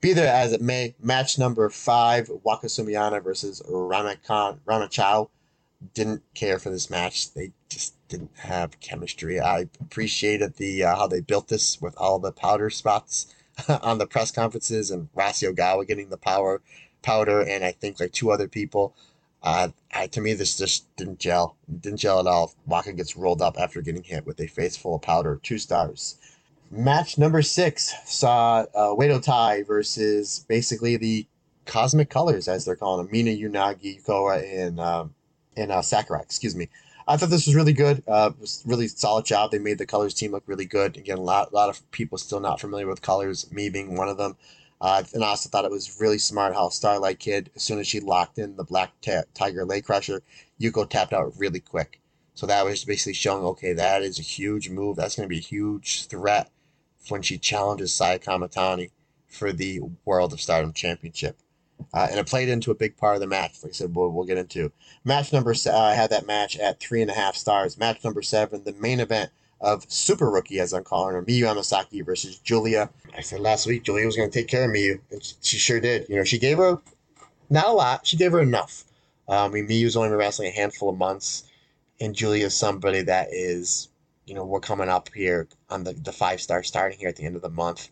be 0.00 0.12
there 0.12 0.32
as 0.32 0.52
it 0.52 0.62
may, 0.62 0.94
match 1.02 1.38
number 1.38 1.68
five, 1.68 2.30
Waka 2.42 2.68
Tsukiyama 2.68 3.22
versus 3.22 3.62
Ramakan, 3.68 4.58
Ramachao. 4.66 5.28
Didn't 5.94 6.22
care 6.34 6.58
for 6.58 6.68
this 6.68 6.90
match. 6.90 7.32
They 7.32 7.52
just 7.70 7.94
didn't 8.08 8.32
have 8.36 8.80
chemistry. 8.80 9.40
I 9.40 9.68
appreciated 9.80 10.56
the 10.56 10.84
uh, 10.84 10.96
how 10.96 11.06
they 11.06 11.20
built 11.20 11.48
this 11.48 11.80
with 11.80 11.96
all 11.96 12.18
the 12.18 12.32
powder 12.32 12.68
spots 12.68 13.34
on 13.82 13.96
the 13.96 14.06
press 14.06 14.30
conferences 14.30 14.90
and 14.90 15.08
Rossy 15.14 15.50
Ogawa 15.50 15.86
getting 15.86 16.10
the 16.10 16.18
power 16.18 16.60
powder 17.02 17.40
and 17.40 17.64
I 17.64 17.72
think 17.72 17.98
like 17.98 18.12
two 18.12 18.30
other 18.30 18.48
people. 18.48 18.94
Uh, 19.42 19.68
I, 19.92 20.06
to 20.08 20.20
me, 20.20 20.34
this 20.34 20.58
just 20.58 20.94
didn't 20.96 21.18
gel. 21.18 21.56
Didn't 21.80 21.98
gel 21.98 22.20
at 22.20 22.26
all. 22.26 22.52
Waka 22.66 22.92
gets 22.92 23.16
rolled 23.16 23.40
up 23.40 23.56
after 23.58 23.80
getting 23.80 24.02
hit 24.02 24.26
with 24.26 24.40
a 24.40 24.46
face 24.46 24.76
full 24.76 24.96
of 24.96 25.02
powder. 25.02 25.40
Two 25.42 25.58
stars. 25.58 26.16
Match 26.70 27.18
number 27.18 27.42
six 27.42 27.92
saw 28.04 28.66
uh, 28.74 28.94
Oedo 28.94 29.22
Tai 29.22 29.62
versus 29.64 30.44
basically 30.48 30.96
the 30.96 31.26
Cosmic 31.66 32.10
Colors, 32.10 32.48
as 32.48 32.64
they're 32.64 32.76
calling 32.76 33.04
them. 33.04 33.12
Mina, 33.12 33.30
Unagi, 33.30 34.02
Yukawa, 34.02 34.42
and, 34.66 34.78
um, 34.78 35.14
and 35.56 35.72
uh, 35.72 35.82
Sakurai. 35.82 36.20
Excuse 36.22 36.54
me. 36.54 36.68
I 37.08 37.16
thought 37.16 37.30
this 37.30 37.46
was 37.46 37.56
really 37.56 37.72
good. 37.72 38.04
Uh, 38.06 38.30
it 38.32 38.40
was 38.40 38.62
really 38.66 38.86
solid 38.86 39.24
job. 39.24 39.50
They 39.50 39.58
made 39.58 39.78
the 39.78 39.86
Colors 39.86 40.14
team 40.14 40.30
look 40.30 40.44
really 40.46 40.64
good. 40.64 40.96
Again, 40.96 41.18
a 41.18 41.22
lot, 41.22 41.50
a 41.50 41.54
lot 41.54 41.68
of 41.68 41.90
people 41.90 42.18
still 42.18 42.40
not 42.40 42.60
familiar 42.60 42.86
with 42.86 43.02
Colors, 43.02 43.50
me 43.50 43.68
being 43.68 43.96
one 43.96 44.08
of 44.08 44.16
them. 44.16 44.36
Uh, 44.80 45.02
and 45.12 45.22
I 45.22 45.28
also 45.28 45.48
thought 45.48 45.64
it 45.66 45.70
was 45.70 46.00
really 46.00 46.18
smart 46.18 46.54
how 46.54 46.70
Starlight 46.70 47.18
Kid, 47.18 47.50
as 47.54 47.62
soon 47.62 47.78
as 47.78 47.86
she 47.86 48.00
locked 48.00 48.38
in 48.38 48.56
the 48.56 48.64
Black 48.64 48.92
Tiger 49.34 49.64
Leg 49.64 49.84
Crusher, 49.84 50.22
Yuko 50.60 50.88
tapped 50.88 51.12
out 51.12 51.32
really 51.36 51.60
quick. 51.60 52.00
So 52.34 52.46
that 52.46 52.64
was 52.64 52.84
basically 52.84 53.12
showing, 53.12 53.44
okay, 53.44 53.74
that 53.74 54.02
is 54.02 54.18
a 54.18 54.22
huge 54.22 54.70
move. 54.70 54.96
That's 54.96 55.16
going 55.16 55.28
to 55.28 55.28
be 55.28 55.38
a 55.38 55.42
huge 55.42 56.06
threat 56.06 56.50
when 57.08 57.20
she 57.20 57.36
challenges 57.36 57.92
Sai 57.92 58.18
Kamitani 58.18 58.90
for 59.28 59.52
the 59.52 59.80
World 60.04 60.32
of 60.32 60.40
Stardom 60.40 60.72
Championship. 60.72 61.36
Uh, 61.92 62.08
and 62.10 62.18
it 62.18 62.26
played 62.26 62.48
into 62.48 62.70
a 62.70 62.74
big 62.74 62.96
part 62.96 63.14
of 63.14 63.20
the 63.20 63.26
match. 63.26 63.62
Like 63.62 63.72
I 63.72 63.74
said, 63.74 63.94
we'll, 63.94 64.10
we'll 64.10 64.26
get 64.26 64.38
into. 64.38 64.72
Match 65.04 65.32
number, 65.32 65.54
uh, 65.66 65.78
I 65.78 65.94
had 65.94 66.10
that 66.10 66.26
match 66.26 66.56
at 66.58 66.80
three 66.80 67.02
and 67.02 67.10
a 67.10 67.14
half 67.14 67.36
stars. 67.36 67.78
Match 67.78 68.02
number 68.04 68.22
seven, 68.22 68.64
the 68.64 68.72
main 68.72 69.00
event 69.00 69.30
of 69.60 69.84
Super 69.88 70.30
Rookie, 70.30 70.60
as 70.60 70.72
I'm 70.72 70.84
calling 70.84 71.14
her, 71.14 71.22
Miyu 71.22 71.42
Amasaki 71.42 72.04
versus 72.04 72.38
Julia. 72.38 72.88
I 73.16 73.20
said 73.20 73.40
last 73.40 73.66
week 73.66 73.84
Julia 73.84 74.06
was 74.06 74.16
going 74.16 74.30
to 74.30 74.38
take 74.38 74.48
care 74.48 74.64
of 74.64 74.70
Miyu, 74.70 75.00
and 75.10 75.34
she 75.42 75.58
sure 75.58 75.80
did. 75.80 76.08
You 76.08 76.16
know, 76.16 76.24
she 76.24 76.38
gave 76.38 76.58
her 76.58 76.78
not 77.50 77.66
a 77.66 77.72
lot, 77.72 78.06
she 78.06 78.16
gave 78.16 78.32
her 78.32 78.40
enough. 78.40 78.84
Um, 79.28 79.50
I 79.50 79.54
mean, 79.54 79.68
Miyu's 79.68 79.96
only 79.96 80.08
been 80.08 80.18
wrestling 80.18 80.48
a 80.48 80.52
handful 80.52 80.90
of 80.90 80.96
months, 80.96 81.44
and 82.00 82.14
Julia's 82.14 82.56
somebody 82.56 83.02
that 83.02 83.28
is, 83.32 83.88
you 84.24 84.34
know, 84.34 84.44
we're 84.44 84.60
coming 84.60 84.88
up 84.88 85.10
here 85.14 85.48
on 85.68 85.84
the, 85.84 85.92
the 85.92 86.12
five 86.12 86.40
star 86.40 86.62
starting 86.62 86.98
here 86.98 87.08
at 87.08 87.16
the 87.16 87.24
end 87.24 87.36
of 87.36 87.42
the 87.42 87.50
month. 87.50 87.90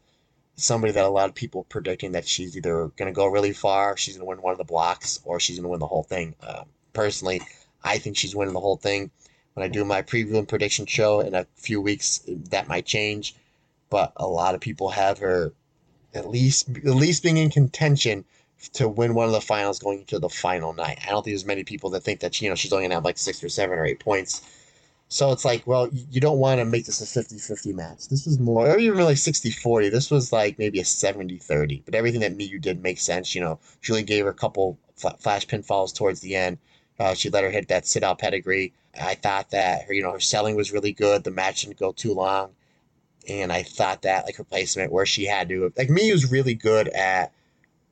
Somebody 0.57 0.93
that 0.95 1.05
a 1.05 1.09
lot 1.09 1.29
of 1.29 1.35
people 1.35 1.65
predicting 1.65 2.13
that 2.13 2.27
she's 2.27 2.57
either 2.57 2.89
going 2.97 3.07
to 3.07 3.13
go 3.13 3.27
really 3.27 3.53
far, 3.53 3.97
she's 3.97 4.17
going 4.17 4.25
to 4.25 4.29
win 4.29 4.43
one 4.43 4.53
of 4.53 4.59
the 4.59 4.65
blocks, 4.65 5.21
or 5.25 5.39
she's 5.39 5.57
going 5.57 5.65
to 5.65 5.69
win 5.69 5.81
the 5.81 5.87
whole 5.87 6.03
thing. 6.03 6.35
Um, 6.43 6.65
personally, 6.93 7.43
I 7.85 7.99
think 7.99 8.17
she's 8.17 8.35
winning 8.35 8.55
the 8.55 8.61
whole 8.61 8.77
thing 8.77 9.11
when 9.59 9.69
I 9.69 9.73
do 9.73 9.85
my 9.85 10.03
preview 10.03 10.39
and 10.39 10.49
prediction 10.49 10.87
show 10.87 11.19
in 11.19 11.35
a 11.35 11.45
few 11.57 11.81
weeks, 11.81 12.21
that 12.29 12.69
might 12.69 12.87
change. 12.87 13.35
But 13.91 14.13
a 14.17 14.27
lot 14.27 14.55
of 14.55 14.61
people 14.61 14.91
have 14.91 15.19
her 15.19 15.53
at 16.15 16.29
least 16.29 16.69
at 16.69 16.85
least 16.95 17.25
being 17.25 17.37
in 17.37 17.51
contention 17.51 18.25
to 18.75 18.89
win 18.89 19.15
one 19.15 19.27
of 19.27 19.33
the 19.33 19.41
finals 19.41 19.81
going 19.81 20.01
into 20.01 20.21
the 20.21 20.29
final 20.29 20.73
night. 20.73 21.01
I 21.05 21.11
don't 21.11 21.25
think 21.25 21.33
there's 21.33 21.45
many 21.45 21.65
people 21.65 21.91
that 21.91 22.05
think 22.05 22.21
that 22.21 22.41
you 22.41 22.49
know 22.49 22.55
she's 22.55 22.73
only 22.73 22.85
gonna 22.85 22.95
have 22.95 23.05
like 23.05 23.19
six 23.19 23.43
or 23.43 23.49
seven 23.49 23.79
or 23.79 23.85
eight 23.85 23.99
points. 23.99 24.43
So 25.09 25.33
it's 25.33 25.45
like, 25.45 25.67
well, 25.67 25.89
you 26.11 26.21
don't 26.21 26.39
want 26.39 26.59
to 26.61 26.67
make 26.67 26.85
this 26.85 27.01
a 27.01 27.21
50-50 27.21 27.75
match. 27.75 28.09
This 28.09 28.27
was 28.27 28.39
more, 28.39 28.69
or 28.69 28.79
even 28.79 28.99
really 28.99 29.15
60-40. 29.15 29.91
This 29.91 30.11
was 30.11 30.35
like 30.35 30.59
maybe 30.59 30.81
a 30.81 30.85
70-30. 30.85 31.81
But 31.87 31.95
everything 31.95 32.21
that 32.21 32.37
Miyu 32.37 32.61
did 32.61 32.83
makes 32.83 33.05
sense. 33.05 33.35
You 33.35 33.41
know, 33.41 33.59
Julie 33.81 34.03
gave 34.03 34.27
her 34.27 34.31
a 34.31 34.35
couple 34.35 34.79
flash 34.97 35.47
pinfalls 35.47 35.95
towards 35.95 36.21
the 36.21 36.37
end. 36.37 36.59
Uh, 36.99 37.15
she 37.15 37.31
let 37.31 37.43
her 37.43 37.51
hit 37.51 37.69
that 37.69 37.87
sit 37.87 38.03
out 38.03 38.19
pedigree. 38.19 38.75
I 39.01 39.15
thought 39.15 39.51
that 39.51 39.85
her, 39.87 39.93
you 39.93 40.03
know, 40.03 40.13
her 40.13 40.21
selling 40.21 40.57
was 40.57 40.73
really 40.73 40.93
good. 40.93 41.25
The 41.25 41.31
match 41.31 41.63
didn't 41.63 41.79
go 41.79 41.93
too 41.93 42.15
long, 42.15 42.51
and 43.29 43.53
I 43.53 43.63
thought 43.63 44.03
that 44.03 44.25
like 44.27 44.37
her 44.37 44.45
placement 44.45 44.93
where 44.93 45.07
she 45.07 45.25
had 45.25 45.49
to 45.49 45.73
like 45.77 45.91
me 45.91 46.13
was 46.13 46.31
really 46.31 46.55
good 46.55 46.89
at 46.89 47.33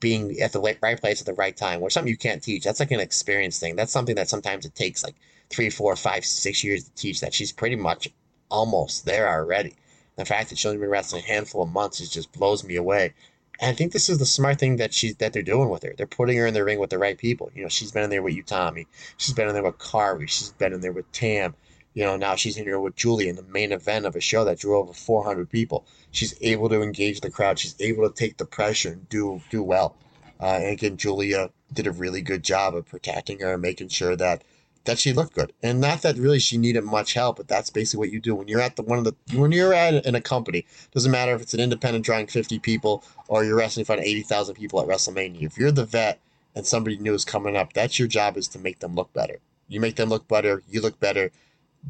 being 0.01 0.38
at 0.40 0.53
the 0.53 0.61
right 0.61 1.01
place 1.01 1.21
at 1.21 1.27
the 1.27 1.35
right 1.35 1.57
time, 1.57 1.83
or 1.83 1.90
something 1.90 2.11
you 2.11 2.16
can't 2.16 2.42
teach. 2.42 2.64
That's 2.64 2.81
like 2.81 2.90
an 2.90 3.01
experience 3.01 3.59
thing. 3.59 3.77
That's 3.77 3.92
something 3.92 4.16
that 4.16 4.29
sometimes 4.29 4.66
it 4.66 4.75
takes 4.75 5.03
like 5.05 5.14
three, 5.51 5.71
four, 5.71 5.97
five, 5.97 6.25
six 6.25 6.62
years 6.64 6.85
to 6.85 6.95
teach. 6.95 7.21
That 7.21 7.35
she's 7.35 7.53
pretty 7.53 7.77
much 7.77 8.09
almost 8.51 9.05
there 9.05 9.29
already. 9.29 9.75
The 10.16 10.25
fact 10.25 10.49
that 10.49 10.59
she's 10.59 10.66
only 10.66 10.79
been 10.79 10.90
wrestling 10.90 11.25
a 11.25 11.29
handful 11.29 11.62
of 11.62 11.71
months 11.71 12.01
is 12.01 12.11
just 12.11 12.33
blows 12.33 12.64
me 12.64 12.77
away. 12.77 13.14
And 13.61 13.71
I 13.71 13.75
think 13.75 13.92
this 13.92 14.09
is 14.09 14.19
the 14.19 14.27
smart 14.27 14.59
thing 14.59 14.77
that 14.77 14.92
she's 14.92 15.16
that 15.16 15.33
they're 15.33 15.42
doing 15.42 15.69
with 15.69 15.83
her. 15.83 15.95
They're 15.97 16.07
putting 16.07 16.37
her 16.37 16.47
in 16.47 16.55
the 16.55 16.64
ring 16.64 16.79
with 16.79 16.90
the 16.90 16.99
right 16.99 17.16
people. 17.16 17.51
You 17.55 17.62
know, 17.62 17.69
she's 17.69 17.92
been 17.92 18.05
in 18.05 18.11
there 18.11 18.23
with 18.23 18.35
Utami. 18.35 18.87
She's 19.16 19.35
been 19.35 19.49
in 19.49 19.55
there 19.55 19.62
with 19.62 19.79
Kairi. 19.79 20.29
She's 20.29 20.51
been 20.53 20.73
in 20.73 20.81
there 20.81 20.92
with 20.92 21.11
Tam. 21.12 21.55
You 21.95 22.05
know, 22.05 22.16
now 22.16 22.35
she's 22.35 22.59
in 22.59 22.64
here 22.64 22.79
with 22.79 22.95
Julia 22.97 23.31
in 23.31 23.37
the 23.37 23.42
main 23.42 23.73
event 23.73 24.05
of 24.05 24.14
a 24.14 24.21
show 24.21 24.45
that 24.45 24.59
drew 24.59 24.77
over 24.77 24.92
400 24.92 25.49
people. 25.49 25.87
She's 26.11 26.35
able 26.42 26.69
to 26.69 26.83
engage 26.83 27.23
the 27.23 27.31
crowd. 27.31 27.59
She's 27.59 27.75
able 27.81 28.07
to 28.07 28.14
take 28.14 28.37
the 28.37 28.45
pressure 28.45 28.90
and 28.90 29.09
do 29.09 29.40
do 29.51 29.62
well. 29.62 29.97
Uh, 30.38 30.59
and 30.61 30.66
again, 30.66 30.99
Julia 30.99 31.51
did 31.73 31.87
a 31.87 31.92
really 31.92 32.21
good 32.21 32.42
job 32.42 32.75
of 32.75 32.87
protecting 32.87 33.40
her 33.40 33.55
and 33.55 33.62
making 33.62 33.88
sure 33.88 34.14
that 34.16 34.45
that 34.87 34.99
she 34.99 35.12
looked 35.12 35.35
good. 35.35 35.53
And 35.62 35.81
not 35.81 36.03
that 36.03 36.16
really 36.16 36.38
she 36.38 36.57
needed 36.57 36.85
much 36.85 37.14
help, 37.14 37.37
but 37.37 37.49
that's 37.49 37.70
basically 37.70 37.99
what 37.99 38.12
you 38.12 38.20
do 38.20 38.35
when 38.35 38.49
you're 38.49 38.61
at 38.61 38.77
the 38.77 38.83
one 38.83 38.99
of 38.99 39.05
the 39.05 39.14
when 39.35 39.53
you're 39.53 39.75
at 39.75 40.07
in 40.07 40.14
a 40.14 40.20
company. 40.20 40.64
Doesn't 40.92 41.12
matter 41.12 41.35
if 41.35 41.42
it's 41.42 41.55
an 41.55 41.61
independent 41.61 42.05
drawing 42.05 42.27
50 42.27 42.59
people 42.61 43.05
or 43.29 43.44
you're 43.44 43.57
wrestling 43.57 43.83
in 43.83 43.87
front 43.87 44.01
of 44.01 44.07
80,000 44.07 44.55
people 44.55 44.81
at 44.81 44.88
WrestleMania. 44.88 45.42
If 45.42 45.59
you're 45.59 45.72
the 45.72 45.85
vet 45.85 46.20
and 46.55 46.66
somebody 46.66 46.96
new 46.96 47.14
is 47.14 47.25
coming 47.25 47.57
up, 47.57 47.72
that's 47.72 47.99
your 47.99 48.09
job 48.09 48.37
is 48.37 48.49
to 48.49 48.59
make 48.59 48.79
them 48.79 48.94
look 48.94 49.12
better. 49.12 49.38
You 49.68 49.81
make 49.81 49.96
them 49.96 50.09
look 50.09 50.29
better, 50.29 50.62
you 50.68 50.81
look 50.81 50.99
better, 51.01 51.31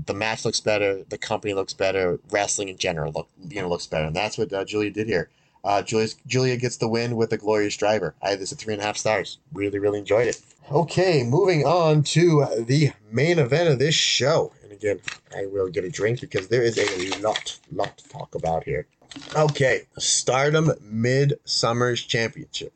the 0.07 0.15
match 0.15 0.45
looks 0.45 0.61
better, 0.61 1.05
the 1.09 1.19
company 1.19 1.55
looks 1.55 1.75
better, 1.75 2.19
wrestling 2.31 2.69
in 2.69 2.77
general 2.77 3.13
look 3.13 3.29
you 3.49 3.61
know 3.61 3.69
looks 3.69 3.87
better, 3.87 4.07
and 4.07 4.17
that's 4.17 4.39
what 4.39 4.53
uh, 4.53 4.65
Julia 4.65 4.91
did 4.91 5.07
here. 5.07 5.31
Uh, 5.65 5.83
Julia, 5.83 6.09
Julia 6.27 6.57
gets 6.57 6.77
the 6.77 6.89
win 6.89 7.17
with 7.17 7.33
a 7.33 7.37
glorious 7.37 7.77
driver. 7.77 8.15
I 8.23 8.31
had 8.31 8.41
this 8.41 8.53
at 8.53 8.59
three 8.59 8.75
and 8.75 8.83
a 8.83 8.87
half 8.87 8.97
stars. 8.97 9.39
Really, 9.53 9.79
really 9.79 9.99
enjoyed 9.99 10.29
it. 10.29 10.41
Okay, 10.71 11.23
moving 11.23 11.65
on 11.65 12.03
to 12.05 12.45
the 12.59 12.93
main 13.11 13.39
event 13.39 13.69
of 13.69 13.79
this 13.79 13.95
show. 13.95 14.53
And 14.63 14.73
again, 14.73 15.01
I 15.37 15.47
will 15.47 15.69
get 15.69 15.85
a 15.85 15.91
drink 15.91 16.21
because 16.21 16.49
there 16.49 16.63
is 16.63 16.79
a 16.79 17.21
lot, 17.21 17.59
lot 17.73 17.99
to 17.99 18.09
talk 18.09 18.35
about 18.35 18.65
here. 18.65 18.87
Okay, 19.35 19.83
Stardom 19.99 20.73
Mid-Summers 20.81 22.03
Championship. 22.03 22.73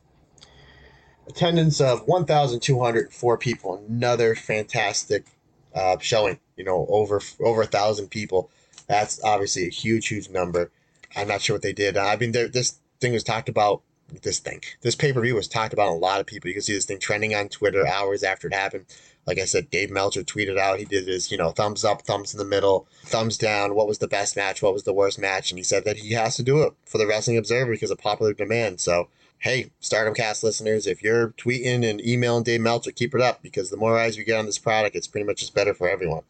Attendance 1.27 1.81
of 1.81 2.07
1,204 2.09 3.39
people. 3.39 3.85
Another 3.89 4.35
fantastic 4.35 5.27
uh, 5.75 5.97
showing. 6.01 6.39
You 6.57 6.65
know, 6.65 6.87
over 6.89 7.21
over 7.41 7.63
a 7.63 7.67
thousand 7.67 8.09
people. 8.09 8.51
That's 8.87 9.23
obviously 9.23 9.67
a 9.67 9.71
huge, 9.71 10.09
huge 10.09 10.29
number. 10.29 10.71
I'm 11.17 11.29
not 11.29 11.41
sure 11.41 11.55
what 11.55 11.63
they 11.63 11.73
did. 11.73 11.97
I 11.97 12.17
mean, 12.17 12.33
this 12.33 12.79
thing 13.01 13.13
was 13.13 13.25
talked 13.25 13.49
about. 13.49 13.83
This 14.23 14.41
thing, 14.41 14.61
this 14.81 14.97
pay 14.97 15.13
per 15.13 15.21
view 15.21 15.37
was 15.37 15.47
talked 15.47 15.73
about 15.73 15.91
a 15.91 15.93
lot 15.93 16.19
of 16.19 16.27
people. 16.27 16.49
You 16.49 16.55
can 16.55 16.65
see 16.65 16.73
this 16.73 16.85
thing 16.85 16.99
trending 16.99 17.33
on 17.33 17.49
Twitter 17.49 17.87
hours 17.87 18.25
after 18.25 18.49
it 18.49 18.55
happened. 18.55 18.87
Like 19.25 19.39
I 19.39 19.45
said, 19.45 19.71
Dave 19.71 19.89
Meltzer 19.89 20.25
tweeted 20.25 20.59
out 20.59 20.81
he 20.81 20.85
did 20.85 21.07
his, 21.07 21.31
you 21.31 21.39
know, 21.39 21.53
thumbs 21.53 21.85
up, 21.85 22.03
thumbs 22.03 22.35
in 22.35 22.39
the 22.39 22.45
middle, 22.45 22.89
thumbs 23.05 23.39
down. 23.39 23.77
What 23.77 23.87
was 23.87 23.99
the 23.99 24.09
best 24.09 24.35
match? 24.35 24.63
What 24.63 24.73
was 24.73 24.83
the 24.83 24.93
worst 24.93 25.21
match? 25.21 25.53
And 25.53 25.59
he 25.59 25.63
said 25.63 25.85
that 25.85 25.99
he 25.99 26.15
has 26.15 26.35
to 26.37 26.43
do 26.43 26.63
it 26.63 26.73
for 26.85 26.99
the 26.99 27.07
Wrestling 27.07 27.39
Observer 27.39 27.71
because 27.71 27.93
of 27.93 27.99
popular 27.99 28.33
demand. 28.33 28.81
So, 28.81 29.11
hey, 29.39 29.71
Stardom 29.79 30.13
Cast 30.13 30.43
listeners, 30.43 30.89
if 30.89 31.05
you're 31.05 31.29
tweeting 31.29 31.89
and 31.89 32.05
emailing 32.05 32.43
Dave 32.43 32.63
Meltzer, 32.63 32.91
keep 32.91 33.15
it 33.15 33.21
up 33.21 33.43
because 33.43 33.71
the 33.71 33.77
more 33.77 33.97
eyes 33.97 34.19
we 34.19 34.25
get 34.25 34.41
on 34.41 34.47
this 34.47 34.59
product, 34.59 34.97
it's 34.97 35.07
pretty 35.07 35.25
much 35.25 35.39
just 35.39 35.55
better 35.55 35.73
for 35.73 35.89
everyone. 35.89 36.23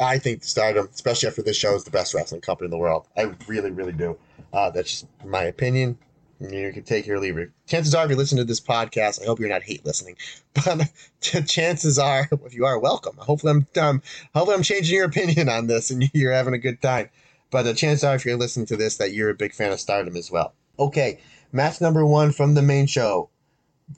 I 0.00 0.18
think 0.18 0.42
Stardom, 0.42 0.88
especially 0.92 1.28
after 1.28 1.42
this 1.42 1.56
show, 1.56 1.74
is 1.74 1.84
the 1.84 1.90
best 1.90 2.14
wrestling 2.14 2.40
company 2.40 2.66
in 2.66 2.70
the 2.70 2.78
world. 2.78 3.06
I 3.16 3.32
really, 3.46 3.70
really 3.70 3.92
do. 3.92 4.18
Uh, 4.52 4.70
that's 4.70 4.90
just 4.90 5.06
my 5.24 5.44
opinion. 5.44 5.98
You 6.40 6.72
can 6.72 6.82
take 6.82 7.06
your 7.06 7.20
leave 7.20 7.38
it. 7.38 7.50
Chances 7.66 7.94
are, 7.94 8.04
if 8.04 8.10
you 8.10 8.16
listen 8.16 8.38
to 8.38 8.44
this 8.44 8.60
podcast, 8.60 9.22
I 9.22 9.26
hope 9.26 9.38
you're 9.38 9.48
not 9.48 9.62
hate 9.62 9.84
listening. 9.84 10.16
But 10.64 10.88
chances 11.46 11.98
are, 11.98 12.28
if 12.44 12.54
you 12.54 12.64
are, 12.64 12.78
welcome. 12.78 13.16
Hopefully, 13.18 13.52
I'm 13.52 13.82
um, 13.82 14.02
hopefully 14.34 14.56
I'm 14.56 14.62
changing 14.62 14.94
your 14.94 15.06
opinion 15.06 15.48
on 15.48 15.66
this, 15.66 15.90
and 15.90 16.08
you're 16.12 16.32
having 16.32 16.54
a 16.54 16.58
good 16.58 16.80
time. 16.80 17.08
But 17.50 17.62
the 17.62 17.74
chances 17.74 18.04
are, 18.04 18.14
if 18.14 18.24
you're 18.24 18.36
listening 18.36 18.66
to 18.66 18.76
this, 18.76 18.96
that 18.98 19.12
you're 19.12 19.30
a 19.30 19.34
big 19.34 19.52
fan 19.52 19.72
of 19.72 19.80
Stardom 19.80 20.16
as 20.16 20.30
well. 20.30 20.54
Okay, 20.78 21.20
match 21.52 21.80
number 21.80 22.04
one 22.04 22.32
from 22.32 22.54
the 22.54 22.62
main 22.62 22.86
show 22.86 23.30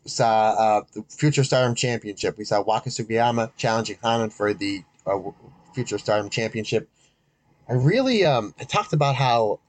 saw 0.04 0.50
uh, 0.50 0.82
the 0.92 1.04
Future 1.08 1.44
Stardom 1.44 1.74
Championship. 1.74 2.38
We 2.38 2.44
saw 2.44 2.62
Waka 2.62 2.90
Tsukiyama 2.90 3.52
challenging 3.56 3.98
Hanan 4.02 4.30
for 4.30 4.52
the 4.54 4.82
uh, 5.06 5.18
Future 5.76 5.98
Stardom 5.98 6.30
Championship. 6.30 6.88
I 7.68 7.74
really 7.74 8.24
um, 8.24 8.54
I 8.58 8.64
talked 8.64 8.94
about 8.94 9.14
how 9.14 9.60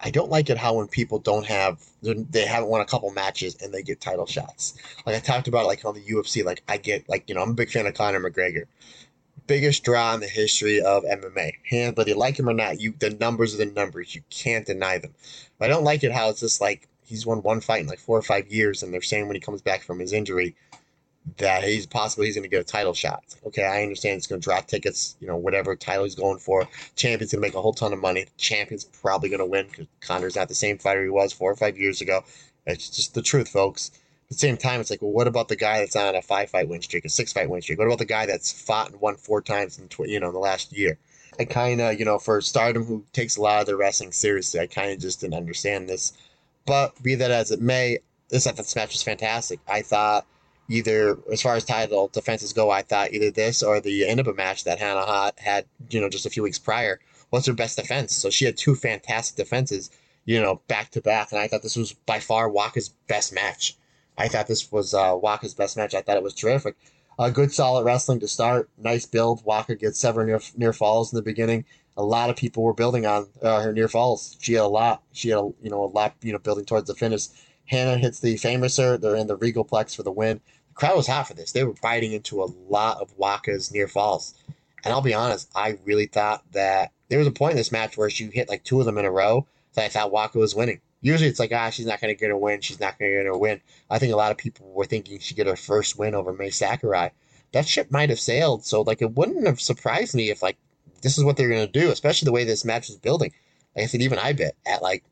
I 0.00 0.10
don't 0.10 0.28
like 0.28 0.50
it 0.50 0.58
how 0.58 0.74
when 0.74 0.88
people 0.88 1.20
don't 1.20 1.46
have 1.46 1.80
they 2.02 2.44
haven't 2.44 2.68
won 2.68 2.80
a 2.80 2.84
couple 2.84 3.10
matches 3.12 3.56
and 3.62 3.72
they 3.72 3.82
get 3.82 4.00
title 4.00 4.26
shots. 4.26 4.74
Like 5.06 5.14
I 5.14 5.20
talked 5.20 5.46
about 5.46 5.66
like 5.66 5.84
on 5.84 5.94
the 5.94 6.02
UFC, 6.02 6.44
like 6.44 6.62
I 6.68 6.76
get 6.76 7.08
like 7.08 7.28
you 7.28 7.36
know 7.36 7.42
I'm 7.42 7.50
a 7.50 7.54
big 7.54 7.70
fan 7.70 7.86
of 7.86 7.94
Conor 7.94 8.18
McGregor, 8.18 8.64
biggest 9.46 9.84
draw 9.84 10.12
in 10.12 10.20
the 10.20 10.26
history 10.26 10.80
of 10.80 11.04
MMA. 11.04 11.52
And 11.70 11.96
whether 11.96 12.10
you 12.10 12.16
like 12.16 12.36
him 12.36 12.48
or 12.48 12.52
not, 12.52 12.80
you 12.80 12.92
the 12.98 13.10
numbers 13.10 13.54
are 13.54 13.64
the 13.64 13.66
numbers. 13.66 14.12
You 14.12 14.22
can't 14.30 14.66
deny 14.66 14.98
them. 14.98 15.14
But 15.58 15.66
I 15.66 15.68
don't 15.68 15.84
like 15.84 16.02
it 16.02 16.10
how 16.10 16.30
it's 16.30 16.40
just 16.40 16.60
like 16.60 16.88
he's 17.04 17.24
won 17.24 17.42
one 17.42 17.60
fight 17.60 17.82
in 17.82 17.86
like 17.86 18.00
four 18.00 18.18
or 18.18 18.22
five 18.22 18.48
years, 18.48 18.82
and 18.82 18.92
they're 18.92 19.02
saying 19.02 19.28
when 19.28 19.36
he 19.36 19.40
comes 19.40 19.62
back 19.62 19.82
from 19.82 20.00
his 20.00 20.12
injury 20.12 20.56
that 21.38 21.64
he's 21.64 21.86
possibly 21.86 22.26
he's 22.26 22.34
going 22.34 22.42
to 22.42 22.48
get 22.48 22.60
a 22.60 22.64
title 22.64 22.94
shot. 22.94 23.24
Okay, 23.46 23.64
I 23.64 23.82
understand 23.82 24.18
it's 24.18 24.26
going 24.26 24.40
to 24.40 24.44
draw 24.44 24.60
tickets, 24.60 25.16
you 25.20 25.26
know, 25.26 25.36
whatever 25.36 25.74
title 25.74 26.04
he's 26.04 26.14
going 26.14 26.38
for. 26.38 26.68
Champion's 26.96 27.32
going 27.32 27.42
to 27.42 27.48
make 27.48 27.54
a 27.54 27.60
whole 27.60 27.72
ton 27.72 27.92
of 27.92 27.98
money. 27.98 28.26
Champion's 28.36 28.84
probably 28.84 29.28
going 29.28 29.40
to 29.40 29.46
win 29.46 29.66
because 29.66 29.86
Conor's 30.00 30.36
not 30.36 30.48
the 30.48 30.54
same 30.54 30.78
fighter 30.78 31.02
he 31.02 31.08
was 31.08 31.32
four 31.32 31.50
or 31.50 31.56
five 31.56 31.78
years 31.78 32.00
ago. 32.00 32.24
It's 32.66 32.90
just 32.90 33.14
the 33.14 33.22
truth, 33.22 33.48
folks. 33.48 33.90
At 34.24 34.30
the 34.30 34.34
same 34.34 34.56
time, 34.56 34.80
it's 34.80 34.90
like, 34.90 35.02
well, 35.02 35.12
what 35.12 35.26
about 35.26 35.48
the 35.48 35.56
guy 35.56 35.80
that's 35.80 35.96
on 35.96 36.14
a 36.14 36.22
five 36.22 36.50
fight 36.50 36.68
win 36.68 36.82
streak, 36.82 37.04
a 37.04 37.08
six 37.08 37.32
fight 37.32 37.50
win 37.50 37.62
streak? 37.62 37.78
What 37.78 37.86
about 37.86 37.98
the 37.98 38.04
guy 38.04 38.26
that's 38.26 38.52
fought 38.52 38.90
and 38.90 39.00
won 39.00 39.16
four 39.16 39.42
times 39.42 39.78
in 39.78 39.88
tw- 39.88 40.08
you 40.08 40.20
know 40.20 40.28
in 40.28 40.34
the 40.34 40.38
last 40.38 40.72
year? 40.72 40.98
I 41.38 41.44
kind 41.44 41.80
of, 41.80 41.98
you 41.98 42.04
know, 42.04 42.18
for 42.18 42.40
Stardom, 42.40 42.84
who 42.84 43.04
takes 43.12 43.36
a 43.36 43.42
lot 43.42 43.60
of 43.60 43.66
their 43.66 43.76
wrestling 43.76 44.12
seriously, 44.12 44.60
I 44.60 44.66
kind 44.66 44.92
of 44.92 45.00
just 45.00 45.20
didn't 45.20 45.34
understand 45.34 45.88
this. 45.88 46.12
But 46.64 47.02
be 47.02 47.16
that 47.16 47.30
as 47.30 47.50
it 47.50 47.60
may, 47.60 47.98
this 48.28 48.44
this 48.44 48.76
match 48.76 48.92
was 48.92 49.02
fantastic. 49.02 49.60
I 49.68 49.82
thought 49.82 50.26
either 50.68 51.18
as 51.32 51.42
far 51.42 51.54
as 51.54 51.64
title 51.64 52.08
defenses 52.08 52.52
go, 52.52 52.70
I 52.70 52.82
thought 52.82 53.12
either 53.12 53.30
this 53.30 53.62
or 53.62 53.80
the 53.80 54.06
end 54.06 54.20
of 54.20 54.28
a 54.28 54.34
match 54.34 54.64
that 54.64 54.78
Hannah 54.78 55.04
Hot 55.04 55.38
had, 55.38 55.66
you 55.90 56.00
know, 56.00 56.08
just 56.08 56.26
a 56.26 56.30
few 56.30 56.42
weeks 56.42 56.58
prior 56.58 57.00
was 57.30 57.46
her 57.46 57.52
best 57.52 57.76
defense. 57.76 58.14
So 58.16 58.30
she 58.30 58.44
had 58.44 58.56
two 58.56 58.74
fantastic 58.74 59.36
defenses, 59.36 59.90
you 60.24 60.40
know, 60.40 60.60
back 60.68 60.90
to 60.92 61.00
back, 61.00 61.32
and 61.32 61.40
I 61.40 61.48
thought 61.48 61.62
this 61.62 61.76
was 61.76 61.92
by 61.92 62.20
far 62.20 62.48
Waka's 62.48 62.90
best 63.08 63.32
match. 63.32 63.76
I 64.16 64.28
thought 64.28 64.46
this 64.46 64.70
was 64.70 64.94
uh, 64.94 65.16
Waka's 65.20 65.54
best 65.54 65.76
match. 65.76 65.94
I 65.94 66.00
thought 66.00 66.16
it 66.16 66.22
was 66.22 66.34
terrific. 66.34 66.76
A 67.18 67.30
good 67.30 67.52
solid 67.52 67.84
wrestling 67.84 68.20
to 68.20 68.28
start. 68.28 68.68
Nice 68.78 69.06
build. 69.06 69.44
Waka 69.44 69.76
gets 69.76 69.98
several 69.98 70.26
near, 70.26 70.40
near 70.56 70.72
falls 70.72 71.12
in 71.12 71.16
the 71.16 71.22
beginning. 71.22 71.64
A 71.96 72.02
lot 72.02 72.30
of 72.30 72.36
people 72.36 72.64
were 72.64 72.74
building 72.74 73.06
on 73.06 73.28
uh, 73.40 73.60
her 73.60 73.72
near 73.72 73.88
falls. 73.88 74.36
She 74.40 74.54
had 74.54 74.62
a 74.62 74.66
lot. 74.66 75.02
She 75.12 75.28
had 75.28 75.38
a, 75.38 75.52
you 75.62 75.70
know 75.70 75.84
a 75.84 75.86
lot 75.86 76.14
you 76.22 76.32
know 76.32 76.38
building 76.38 76.64
towards 76.64 76.88
the 76.88 76.94
finish. 76.94 77.28
Hanan 77.66 78.00
hits 78.00 78.20
the 78.20 78.34
famouser. 78.34 79.00
They're 79.00 79.16
in 79.16 79.26
the 79.26 79.38
Regalplex 79.38 79.96
for 79.96 80.02
the 80.02 80.12
win 80.12 80.40
The 80.68 80.74
crowd 80.74 80.96
was 80.96 81.06
hot 81.06 81.28
for 81.28 81.34
this. 81.34 81.52
They 81.52 81.64
were 81.64 81.74
biting 81.82 82.12
into 82.12 82.42
a 82.42 82.52
lot 82.68 83.00
of 83.00 83.16
Waka's 83.16 83.72
near 83.72 83.88
falls. 83.88 84.34
And 84.84 84.92
I'll 84.92 85.00
be 85.00 85.14
honest, 85.14 85.50
I 85.54 85.78
really 85.84 86.06
thought 86.06 86.44
that 86.52 86.92
there 87.08 87.18
was 87.18 87.28
a 87.28 87.32
point 87.32 87.52
in 87.52 87.56
this 87.56 87.72
match 87.72 87.96
where 87.96 88.10
she 88.10 88.26
hit 88.26 88.48
like 88.48 88.64
two 88.64 88.80
of 88.80 88.86
them 88.86 88.98
in 88.98 89.04
a 89.04 89.10
row 89.10 89.46
that 89.74 89.84
I 89.84 89.88
thought 89.88 90.12
Waka 90.12 90.38
was 90.38 90.54
winning. 90.54 90.80
Usually 91.00 91.28
it's 91.28 91.40
like, 91.40 91.52
ah, 91.52 91.70
she's 91.70 91.86
not 91.86 92.00
going 92.00 92.14
to 92.14 92.18
get 92.18 92.30
a 92.30 92.36
win. 92.36 92.60
She's 92.60 92.80
not 92.80 92.98
going 92.98 93.10
to 93.10 93.22
get 93.22 93.26
a 93.26 93.36
win. 93.36 93.60
I 93.90 93.98
think 93.98 94.12
a 94.12 94.16
lot 94.16 94.32
of 94.32 94.38
people 94.38 94.72
were 94.72 94.86
thinking 94.86 95.18
she'd 95.18 95.36
get 95.36 95.46
her 95.46 95.56
first 95.56 95.98
win 95.98 96.14
over 96.14 96.32
Mai 96.32 96.48
Sakurai. 96.48 97.10
That 97.52 97.68
ship 97.68 97.90
might 97.90 98.10
have 98.10 98.18
sailed, 98.20 98.64
so 98.64 98.82
like 98.82 99.00
it 99.00 99.14
wouldn't 99.14 99.46
have 99.46 99.60
surprised 99.60 100.14
me 100.14 100.30
if 100.30 100.42
like 100.42 100.56
this 101.02 101.18
is 101.18 101.24
what 101.24 101.36
they're 101.36 101.48
going 101.48 101.66
to 101.66 101.80
do, 101.80 101.90
especially 101.90 102.26
the 102.26 102.32
way 102.32 102.44
this 102.44 102.64
match 102.64 102.88
is 102.88 102.96
building. 102.96 103.32
I 103.76 103.86
said, 103.86 104.02
even 104.02 104.18
I 104.18 104.32
bet 104.32 104.56
at 104.66 104.82
like 104.82 105.04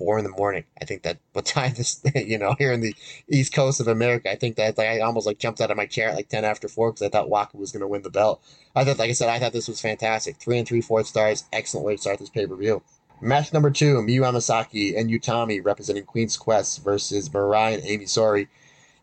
four 0.00 0.16
in 0.16 0.24
the 0.24 0.30
morning. 0.30 0.64
I 0.80 0.86
think 0.86 1.02
that 1.02 1.18
what 1.34 1.44
time 1.44 1.74
this, 1.76 2.00
you 2.14 2.38
know, 2.38 2.56
here 2.58 2.72
in 2.72 2.80
the 2.80 2.94
East 3.28 3.52
Coast 3.52 3.80
of 3.80 3.86
America, 3.86 4.32
I 4.32 4.34
think 4.34 4.56
that 4.56 4.78
like 4.78 4.88
I 4.88 5.00
almost 5.00 5.26
like 5.26 5.38
jumped 5.38 5.60
out 5.60 5.70
of 5.70 5.76
my 5.76 5.84
chair 5.84 6.08
at 6.08 6.16
like 6.16 6.30
ten 6.30 6.44
after 6.44 6.68
four 6.68 6.90
because 6.90 7.02
I 7.02 7.10
thought 7.10 7.28
Waka 7.28 7.58
was 7.58 7.70
going 7.70 7.82
to 7.82 7.86
win 7.86 8.02
the 8.02 8.10
belt. 8.10 8.42
I 8.74 8.84
thought, 8.84 8.98
like 8.98 9.10
I 9.10 9.12
said, 9.12 9.28
I 9.28 9.38
thought 9.38 9.52
this 9.52 9.68
was 9.68 9.80
fantastic. 9.80 10.36
Three 10.36 10.58
and 10.58 10.66
three 10.66 10.80
fourth 10.80 11.06
stars, 11.06 11.44
excellent 11.52 11.86
way 11.86 11.96
to 11.96 12.00
start 12.00 12.18
this 12.18 12.30
pay 12.30 12.46
per 12.46 12.56
view. 12.56 12.82
Match 13.20 13.52
number 13.52 13.70
two: 13.70 13.96
Miyu 13.96 14.22
Amasaki 14.22 14.98
and 14.98 15.10
Utami 15.10 15.62
representing 15.62 16.04
Queen's 16.04 16.38
Quest 16.38 16.82
versus 16.82 17.28
Mirai 17.28 17.74
and 17.74 17.82
Ami 17.82 18.06
Sourei. 18.06 18.48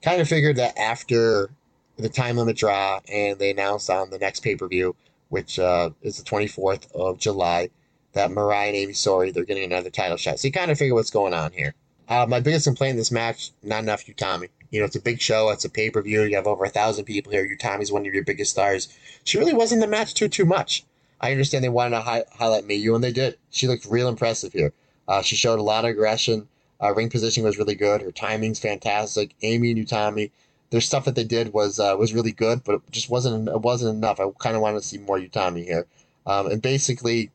Kind 0.01 0.19
of 0.19 0.27
figured 0.27 0.55
that 0.55 0.77
after 0.79 1.51
the 1.97 2.09
time 2.09 2.37
limit 2.37 2.57
draw 2.57 2.99
and 3.11 3.37
they 3.37 3.51
announced 3.51 3.89
on 3.89 4.09
the 4.09 4.17
next 4.17 4.39
pay 4.39 4.55
per 4.55 4.67
view, 4.67 4.95
which 5.29 5.59
uh, 5.59 5.91
is 6.01 6.17
the 6.17 6.23
twenty 6.23 6.47
fourth 6.47 6.91
of 6.95 7.19
July 7.19 7.69
that 8.17 8.31
Mirai 8.31 8.67
and 8.69 8.75
Ami 8.75 8.93
Sourei, 8.93 9.33
they're 9.33 9.45
getting 9.45 9.63
another 9.63 9.89
title 9.89 10.17
shot. 10.17 10.39
So 10.39 10.47
you 10.47 10.51
kind 10.51 10.71
of 10.71 10.77
figure 10.77 10.95
what's 10.95 11.11
going 11.11 11.33
on 11.33 11.51
here. 11.51 11.73
Uh, 12.09 12.25
my 12.27 12.39
biggest 12.39 12.65
complaint 12.65 12.91
in 12.91 12.97
this 12.97 13.11
match, 13.11 13.51
not 13.63 13.83
enough 13.83 14.05
Utami. 14.05 14.49
You 14.71 14.79
know, 14.79 14.85
it's 14.85 14.95
a 14.95 15.01
big 15.01 15.21
show. 15.21 15.49
It's 15.49 15.65
a 15.65 15.69
pay 15.69 15.89
per 15.89 16.01
view. 16.01 16.23
You 16.23 16.35
have 16.35 16.47
over 16.47 16.65
a 16.65 16.69
thousand 16.69 17.05
people 17.05 17.31
here. 17.31 17.47
Utami's 17.47 17.91
one 17.91 18.05
of 18.05 18.13
your 18.13 18.23
biggest 18.23 18.51
stars. 18.51 18.87
She 19.23 19.37
really 19.37 19.53
wasn't 19.53 19.81
the 19.81 19.87
match 19.87 20.13
too 20.13 20.27
too 20.27 20.45
much. 20.45 20.83
I 21.19 21.31
understand 21.31 21.63
they 21.63 21.69
wanted 21.69 21.97
to 21.97 22.01
hi- 22.01 22.25
highlight 22.33 22.67
Miyu, 22.67 22.95
and 22.95 23.03
they 23.03 23.11
did. 23.11 23.37
She 23.49 23.67
looked 23.67 23.85
real 23.85 24.07
impressive 24.07 24.53
here. 24.53 24.73
Uh, 25.07 25.21
she 25.21 25.35
showed 25.35 25.59
a 25.59 25.63
lot 25.63 25.85
of 25.85 25.91
aggression. 25.91 26.47
Uh, 26.81 26.93
ring 26.93 27.09
positioning 27.09 27.45
was 27.45 27.57
really 27.57 27.75
good. 27.75 28.01
Her 28.01 28.11
timing's 28.11 28.59
fantastic. 28.59 29.33
Ami 29.43 29.71
and 29.71 29.87
Utami, 29.87 30.31
their 30.69 30.81
stuff 30.81 31.05
that 31.05 31.15
they 31.15 31.23
did 31.23 31.53
was 31.53 31.79
uh, 31.79 31.95
was 31.97 32.13
really 32.13 32.33
good, 32.33 32.63
but 32.63 32.75
it 32.75 32.81
just 32.91 33.09
wasn't 33.09 33.47
it 33.47 33.61
wasn't 33.61 33.95
enough. 33.95 34.19
I 34.19 34.29
kind 34.39 34.55
of 34.55 34.61
wanted 34.61 34.81
to 34.81 34.87
see 34.87 34.97
more 34.97 35.19
Utami 35.19 35.63
here. 35.63 35.87
Um, 36.25 36.47
and 36.47 36.61
basically, 36.61 37.31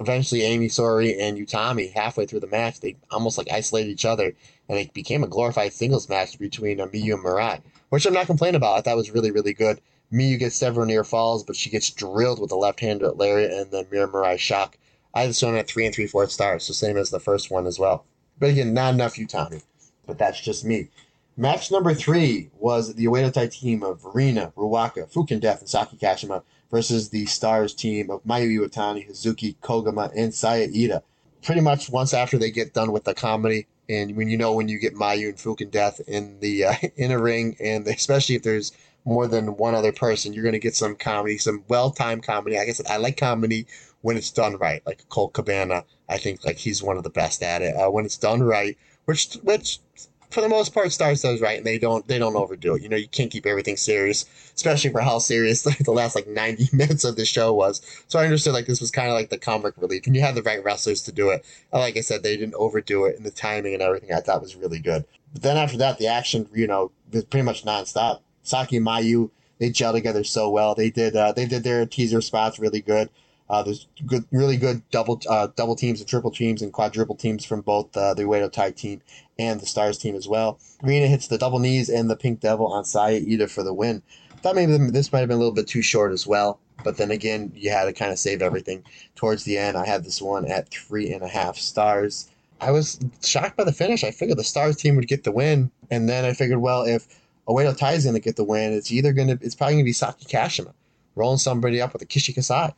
eventually 0.00 0.46
Ami 0.46 0.68
Sourei 0.68 1.18
and 1.18 1.38
Utami 1.38 1.92
halfway 1.92 2.26
through 2.26 2.40
the 2.40 2.46
match, 2.46 2.80
they 2.80 2.96
almost 3.10 3.38
like 3.38 3.50
isolated 3.50 3.90
each 3.90 4.04
other 4.04 4.32
and 4.68 4.78
it 4.78 4.92
became 4.92 5.22
a 5.22 5.28
glorified 5.28 5.72
singles 5.72 6.08
match 6.08 6.38
between 6.38 6.80
uh, 6.80 6.86
Miyu 6.86 7.14
and 7.14 7.24
Mirai, 7.24 7.60
which 7.88 8.06
I'm 8.06 8.14
not 8.14 8.26
complaining 8.26 8.56
about. 8.56 8.78
I 8.78 8.80
thought 8.80 8.96
was 8.96 9.10
really, 9.10 9.30
really 9.30 9.54
good. 9.54 9.80
Miyu 10.12 10.38
gets 10.38 10.56
several 10.56 10.86
near 10.86 11.04
falls, 11.04 11.44
but 11.44 11.56
she 11.56 11.70
gets 11.70 11.90
drilled 11.90 12.40
with 12.40 12.52
a 12.52 12.56
left 12.56 12.80
hand 12.80 13.02
at 13.02 13.16
lariat 13.16 13.52
and 13.52 13.70
then 13.70 13.86
Mira 13.90 14.08
Mirai 14.08 14.38
shock. 14.38 14.76
I 15.14 15.22
have 15.22 15.30
this 15.30 15.42
one 15.42 15.56
at 15.56 15.68
three 15.68 15.86
and 15.86 15.94
three 15.94 16.06
fourths 16.06 16.34
stars, 16.34 16.64
so 16.64 16.72
same 16.72 16.96
as 16.96 17.10
the 17.10 17.20
first 17.20 17.50
one 17.50 17.66
as 17.66 17.78
well. 17.78 18.04
But 18.38 18.50
again, 18.50 18.74
not 18.74 18.94
enough 18.94 19.14
Utami. 19.16 19.62
But 20.04 20.18
that's 20.18 20.40
just 20.40 20.64
me. 20.64 20.88
Match 21.38 21.70
number 21.70 21.94
three 21.94 22.50
was 22.58 22.94
the 22.94 23.06
Oedo 23.06 23.32
Tai 23.32 23.48
team 23.48 23.82
of 23.82 24.04
Rina, 24.14 24.52
Ruaka, 24.56 25.10
Fukigen 25.10 25.40
Death, 25.40 25.60
and 25.60 25.68
Saki 25.68 25.96
Kashima 25.96 26.42
versus 26.70 27.10
the 27.10 27.26
Stars 27.26 27.74
team 27.74 28.10
of 28.10 28.24
Mayu 28.24 28.58
Iwatani, 28.58 29.08
Hazuki 29.08 29.56
Koguma, 29.62 30.12
and 30.16 30.34
Saya 30.34 30.68
Iida. 30.68 31.02
Pretty 31.42 31.60
much 31.60 31.88
once 31.90 32.12
after 32.12 32.38
they 32.38 32.50
get 32.50 32.74
done 32.74 32.92
with 32.92 33.04
the 33.04 33.14
comedy, 33.14 33.66
and 33.88 34.16
when 34.16 34.28
you 34.28 34.36
know 34.36 34.52
when 34.52 34.68
you 34.68 34.78
get 34.78 34.94
Mayu 34.94 35.28
and 35.28 35.38
Fukigen 35.38 35.70
Death 35.70 36.00
in 36.06 36.40
the 36.40 36.64
uh, 36.64 36.74
in 36.96 37.12
a 37.12 37.18
ring, 37.18 37.56
and 37.60 37.86
especially 37.86 38.34
if 38.34 38.42
there's 38.42 38.72
more 39.04 39.28
than 39.28 39.56
one 39.56 39.74
other 39.74 39.92
person, 39.92 40.32
you're 40.32 40.42
going 40.42 40.52
to 40.52 40.58
get 40.58 40.74
some 40.74 40.96
comedy, 40.96 41.38
some 41.38 41.64
well 41.68 41.90
timed 41.90 42.24
comedy. 42.24 42.58
I 42.58 42.64
guess 42.64 42.84
I 42.90 42.96
like 42.96 43.16
comedy 43.16 43.66
when 44.02 44.16
it's 44.16 44.30
done 44.30 44.56
right, 44.56 44.82
like 44.86 45.08
Colt 45.08 45.32
Cabana. 45.32 45.84
I 46.08 46.18
think 46.18 46.44
like 46.44 46.56
he's 46.56 46.82
one 46.82 46.96
of 46.96 47.04
the 47.04 47.10
best 47.10 47.42
at 47.42 47.62
it 47.62 47.76
uh, 47.76 47.90
when 47.90 48.04
it's 48.04 48.18
done 48.18 48.42
right, 48.42 48.76
which 49.04 49.34
which 49.42 49.78
for 50.30 50.40
the 50.40 50.48
most 50.48 50.74
part, 50.74 50.92
Stars 50.92 51.22
does 51.22 51.40
right, 51.40 51.58
and 51.58 51.66
they 51.66 51.78
don't 51.78 52.06
they 52.08 52.18
don't 52.18 52.36
overdo 52.36 52.74
it. 52.74 52.82
You 52.82 52.88
know, 52.88 52.96
you 52.96 53.08
can't 53.08 53.30
keep 53.30 53.46
everything 53.46 53.76
serious, 53.76 54.26
especially 54.54 54.90
for 54.90 55.00
how 55.00 55.18
serious 55.18 55.62
the 55.84 55.92
last 55.92 56.14
like 56.14 56.26
ninety 56.26 56.68
minutes 56.76 57.04
of 57.04 57.16
the 57.16 57.24
show 57.24 57.52
was. 57.52 57.80
So 58.08 58.18
I 58.18 58.24
understood 58.24 58.52
like 58.52 58.66
this 58.66 58.80
was 58.80 58.90
kind 58.90 59.08
of 59.08 59.14
like 59.14 59.30
the 59.30 59.38
comic 59.38 59.74
relief, 59.76 60.06
and 60.06 60.14
you 60.14 60.22
had 60.22 60.34
the 60.34 60.42
right 60.42 60.62
wrestlers 60.62 61.02
to 61.02 61.12
do 61.12 61.30
it. 61.30 61.44
And 61.72 61.80
like 61.80 61.96
I 61.96 62.00
said, 62.00 62.22
they 62.22 62.36
didn't 62.36 62.54
overdo 62.54 63.04
it, 63.04 63.16
and 63.16 63.24
the 63.24 63.30
timing 63.30 63.74
and 63.74 63.82
everything 63.82 64.12
I 64.12 64.20
thought 64.20 64.42
was 64.42 64.56
really 64.56 64.78
good. 64.80 65.04
But 65.32 65.42
then 65.42 65.56
after 65.56 65.76
that, 65.78 65.98
the 65.98 66.06
action, 66.06 66.48
you 66.54 66.66
know, 66.66 66.90
was 67.12 67.24
pretty 67.24 67.44
much 67.44 67.64
nonstop. 67.64 68.20
Saki 68.42 68.76
and 68.76 68.86
Mayu, 68.86 69.30
they 69.58 69.70
gel 69.70 69.92
together 69.92 70.24
so 70.24 70.50
well. 70.50 70.74
They 70.74 70.90
did 70.90 71.16
uh, 71.16 71.32
they 71.32 71.46
did 71.46 71.64
their 71.64 71.86
teaser 71.86 72.20
spots 72.20 72.58
really 72.58 72.80
good. 72.80 73.10
Uh, 73.48 73.62
there's 73.62 73.86
good, 74.04 74.24
really 74.32 74.56
good 74.56 74.82
double 74.90 75.20
uh, 75.28 75.48
double 75.54 75.76
teams 75.76 76.00
and 76.00 76.08
triple 76.08 76.30
teams 76.30 76.62
and 76.62 76.72
quadruple 76.72 77.14
teams 77.14 77.44
from 77.44 77.60
both 77.60 77.96
uh, 77.96 78.12
the 78.14 78.24
Oedo 78.24 78.50
Tai 78.50 78.72
team 78.72 79.00
and 79.38 79.60
the 79.60 79.66
Stars 79.66 79.98
team 79.98 80.14
as 80.14 80.28
well. 80.28 80.58
Rina 80.82 81.06
hits 81.06 81.28
the 81.28 81.38
double 81.38 81.58
knees 81.58 81.88
and 81.88 82.10
the 82.10 82.16
Pink 82.16 82.40
Devil 82.40 82.66
on 82.66 82.84
Saya 82.84 83.20
Iida 83.20 83.50
for 83.50 83.62
the 83.62 83.74
win. 83.74 84.02
Thought 84.42 84.56
maybe 84.56 84.76
this 84.76 85.12
might 85.12 85.20
have 85.20 85.28
been 85.28 85.36
a 85.36 85.40
little 85.40 85.54
bit 85.54 85.66
too 85.66 85.82
short 85.82 86.12
as 86.12 86.26
well, 86.26 86.60
but 86.84 86.96
then 86.96 87.10
again, 87.10 87.52
you 87.54 87.70
had 87.70 87.84
to 87.84 87.92
kind 87.92 88.12
of 88.12 88.18
save 88.18 88.42
everything 88.42 88.84
towards 89.14 89.44
the 89.44 89.58
end. 89.58 89.76
I 89.76 89.86
had 89.86 90.04
this 90.04 90.22
one 90.22 90.46
at 90.46 90.68
three 90.68 91.12
and 91.12 91.22
a 91.22 91.28
half 91.28 91.56
stars. 91.56 92.28
I 92.60 92.70
was 92.70 92.98
shocked 93.22 93.56
by 93.56 93.64
the 93.64 93.72
finish. 93.72 94.04
I 94.04 94.10
figured 94.10 94.38
the 94.38 94.44
Stars 94.44 94.76
team 94.76 94.96
would 94.96 95.08
get 95.08 95.24
the 95.24 95.32
win, 95.32 95.70
and 95.90 96.08
then 96.08 96.24
I 96.24 96.32
figured, 96.32 96.58
well, 96.58 96.84
if 96.84 97.06
Oedo 97.48 97.76
Tai 97.76 97.92
is 97.92 98.04
going 98.04 98.14
to 98.14 98.20
get 98.20 98.36
the 98.36 98.44
win, 98.44 98.72
it's 98.72 98.90
either 98.90 99.12
going 99.12 99.28
to, 99.28 99.38
it's 99.44 99.54
probably 99.54 99.74
going 99.74 99.84
to 99.84 99.88
be 99.88 99.92
Saki 99.92 100.24
Kashima 100.24 100.72
rolling 101.16 101.38
somebody 101.38 101.80
up 101.80 101.92
with 101.92 102.02
a 102.02 102.06
Kishi 102.06 102.34
Kasai. 102.34 102.72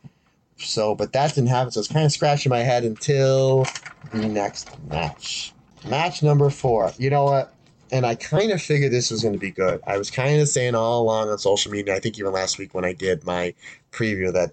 So, 0.57 0.95
but 0.95 1.13
that 1.13 1.35
didn't 1.35 1.49
happen. 1.49 1.71
So 1.71 1.79
I 1.79 1.81
was 1.81 1.87
kind 1.87 2.05
of 2.05 2.11
scratching 2.11 2.49
my 2.49 2.59
head 2.59 2.83
until 2.83 3.65
the 4.11 4.27
next 4.27 4.69
match. 4.89 5.53
Match 5.87 6.23
number 6.23 6.49
four. 6.49 6.91
You 6.97 7.09
know 7.09 7.23
what? 7.25 7.53
And 7.91 8.05
I 8.05 8.15
kind 8.15 8.51
of 8.51 8.61
figured 8.61 8.91
this 8.91 9.09
was 9.09 9.23
going 9.23 9.33
to 9.33 9.39
be 9.39 9.51
good. 9.51 9.81
I 9.87 9.97
was 9.97 10.11
kind 10.11 10.39
of 10.39 10.47
saying 10.47 10.75
all 10.75 11.01
along 11.01 11.29
on 11.29 11.37
social 11.39 11.71
media, 11.71 11.95
I 11.95 11.99
think 11.99 12.19
even 12.19 12.31
last 12.31 12.57
week 12.57 12.73
when 12.73 12.85
I 12.85 12.93
did 12.93 13.25
my 13.25 13.53
preview, 13.91 14.31
that 14.33 14.51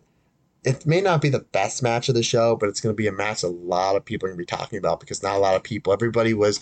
it 0.64 0.86
may 0.86 1.00
not 1.00 1.20
be 1.20 1.28
the 1.28 1.40
best 1.40 1.82
match 1.82 2.08
of 2.08 2.14
the 2.14 2.22
show, 2.22 2.56
but 2.56 2.68
it's 2.68 2.80
going 2.80 2.94
to 2.94 2.96
be 2.96 3.06
a 3.06 3.12
match 3.12 3.42
a 3.42 3.48
lot 3.48 3.94
of 3.94 4.04
people 4.04 4.26
are 4.26 4.30
going 4.30 4.38
to 4.38 4.42
be 4.42 4.46
talking 4.56 4.78
about 4.78 5.00
because 5.00 5.22
not 5.22 5.36
a 5.36 5.40
lot 5.40 5.54
of 5.54 5.62
people, 5.62 5.92
everybody 5.92 6.32
was 6.32 6.60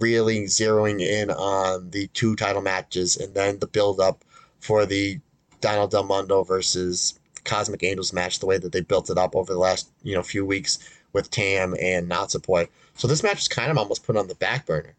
really 0.00 0.42
zeroing 0.44 1.00
in 1.00 1.30
on 1.30 1.90
the 1.90 2.08
two 2.08 2.34
title 2.34 2.60
matches 2.60 3.16
and 3.16 3.34
then 3.34 3.58
the 3.60 3.66
build 3.66 4.00
up 4.00 4.24
for 4.60 4.84
the 4.84 5.20
Donna 5.60 5.88
Del 5.88 6.04
Mondo 6.04 6.42
versus 6.42 7.18
Cosmic 7.44 7.82
Angels 7.82 8.12
match, 8.12 8.40
the 8.40 8.46
way 8.46 8.58
that 8.58 8.72
they 8.72 8.80
built 8.80 9.08
it 9.10 9.16
up 9.16 9.34
over 9.34 9.52
the 9.52 9.58
last 9.58 9.88
you 10.02 10.14
know 10.14 10.22
few 10.22 10.44
weeks 10.44 10.78
with 11.12 11.30
Tam 11.30 11.74
and 11.80 12.10
Natsupoi. 12.10 12.68
So 12.96 13.08
this 13.08 13.22
match 13.22 13.36
was 13.36 13.48
kind 13.48 13.70
of 13.70 13.78
almost 13.78 14.04
put 14.04 14.16
on 14.16 14.28
the 14.28 14.34
back 14.34 14.66
burner. 14.66 14.94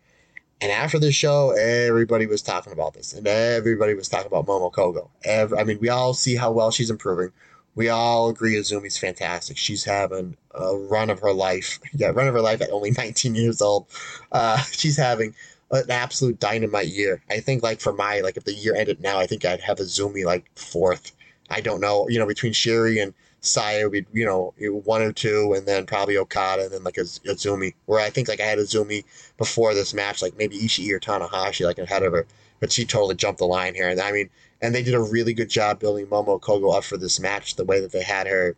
And 0.60 0.72
after 0.72 0.98
the 0.98 1.12
show, 1.12 1.52
everybody 1.52 2.26
was 2.26 2.42
talking 2.42 2.74
about 2.74 2.96
this, 2.96 3.14
and 3.14 3.28
everybody 3.28 3.94
was 3.94 4.08
talking 4.08 4.28
about 4.28 4.48
Momo 4.48 4.72
Kohgo. 4.72 5.10
Every, 5.24 5.58
I 5.58 5.64
mean, 5.64 5.78
we 5.80 5.90
all 5.90 6.16
see 6.16 6.36
how 6.36 6.52
well 6.52 6.72
she's 6.72 6.90
improving. 6.90 7.32
We 7.76 7.90
all 7.90 8.30
agree 8.30 8.56
Azumi's 8.56 8.98
fantastic. 8.98 9.56
She's 9.56 9.84
having 9.84 10.36
a 10.56 10.76
run 10.76 11.12
of 11.12 11.20
her 11.20 11.34
life. 11.34 11.80
Yeah, 11.94 12.08
run 12.08 12.28
of 12.28 12.34
her 12.34 12.42
life 12.42 12.62
at 12.62 12.72
only 12.72 12.92
19 12.98 13.36
years 13.36 13.62
old. 13.62 13.86
Uh, 14.32 14.58
she's 14.72 14.98
having 14.98 15.36
an 15.70 15.92
absolute 15.92 16.40
dynamite 16.40 16.88
year. 16.88 17.22
I 17.30 17.40
think, 17.40 17.62
like 17.62 17.80
for 17.80 17.94
my 17.94 18.22
like, 18.22 18.38
if 18.38 18.46
the 18.46 18.54
year 18.54 18.76
ended 18.76 19.00
now, 19.00 19.20
I 19.20 19.28
think 19.28 19.46
I'd 19.46 19.62
have 19.62 19.78
Azumi 19.78 20.26
like 20.26 20.50
fourth 20.56 21.12
I 21.50 21.62
don't 21.62 21.82
know, 21.82 22.08
you 22.10 22.20
know, 22.20 22.26
between 22.26 22.54
Syuri 22.54 23.02
and 23.02 23.14
Saya, 23.42 23.88
we 23.88 24.06
you 24.14 24.26
know 24.26 24.54
one 24.84 25.02
or 25.02 25.12
two, 25.12 25.54
and 25.56 25.66
then 25.68 25.86
probably 25.86 26.18
Okada, 26.18 26.64
and 26.64 26.72
then 26.72 26.84
like 26.84 26.98
a, 26.98 27.02
Azumi. 27.02 27.74
Where 27.86 28.00
I 28.00 28.10
think 28.10 28.28
like 28.28 28.42
I 28.42 28.46
had 28.46 28.60
Azumi 28.60 29.04
before 29.38 29.74
this 29.74 29.94
match, 29.94 30.22
like 30.22 30.38
maybe 30.38 30.58
Ishii 30.58 30.92
or 30.92 31.00
Tanahashi, 31.00 31.66
like 31.66 31.80
ahead 31.80 32.04
of 32.04 32.14
her, 32.14 32.26
but 32.60 32.72
she 32.72 32.86
totally 32.86 33.16
jumped 33.16 33.40
the 33.40 33.46
line 33.46 33.76
here. 33.76 33.90
And 33.90 34.02
I 34.02 34.12
mean, 34.12 34.30
and 34.62 34.74
they 34.74 34.84
did 34.84 34.96
a 34.96 35.02
really 35.02 35.34
good 35.34 35.50
job 35.50 35.80
building 35.80 36.08
Momo 36.08 36.40
Kohgo 36.42 36.76
up 36.76 36.84
for 36.84 36.98
this 36.98 37.20
match. 37.20 37.56
The 37.56 37.66
way 37.66 37.80
that 37.80 37.92
they 37.92 38.04
had 38.04 38.28
her 38.28 38.56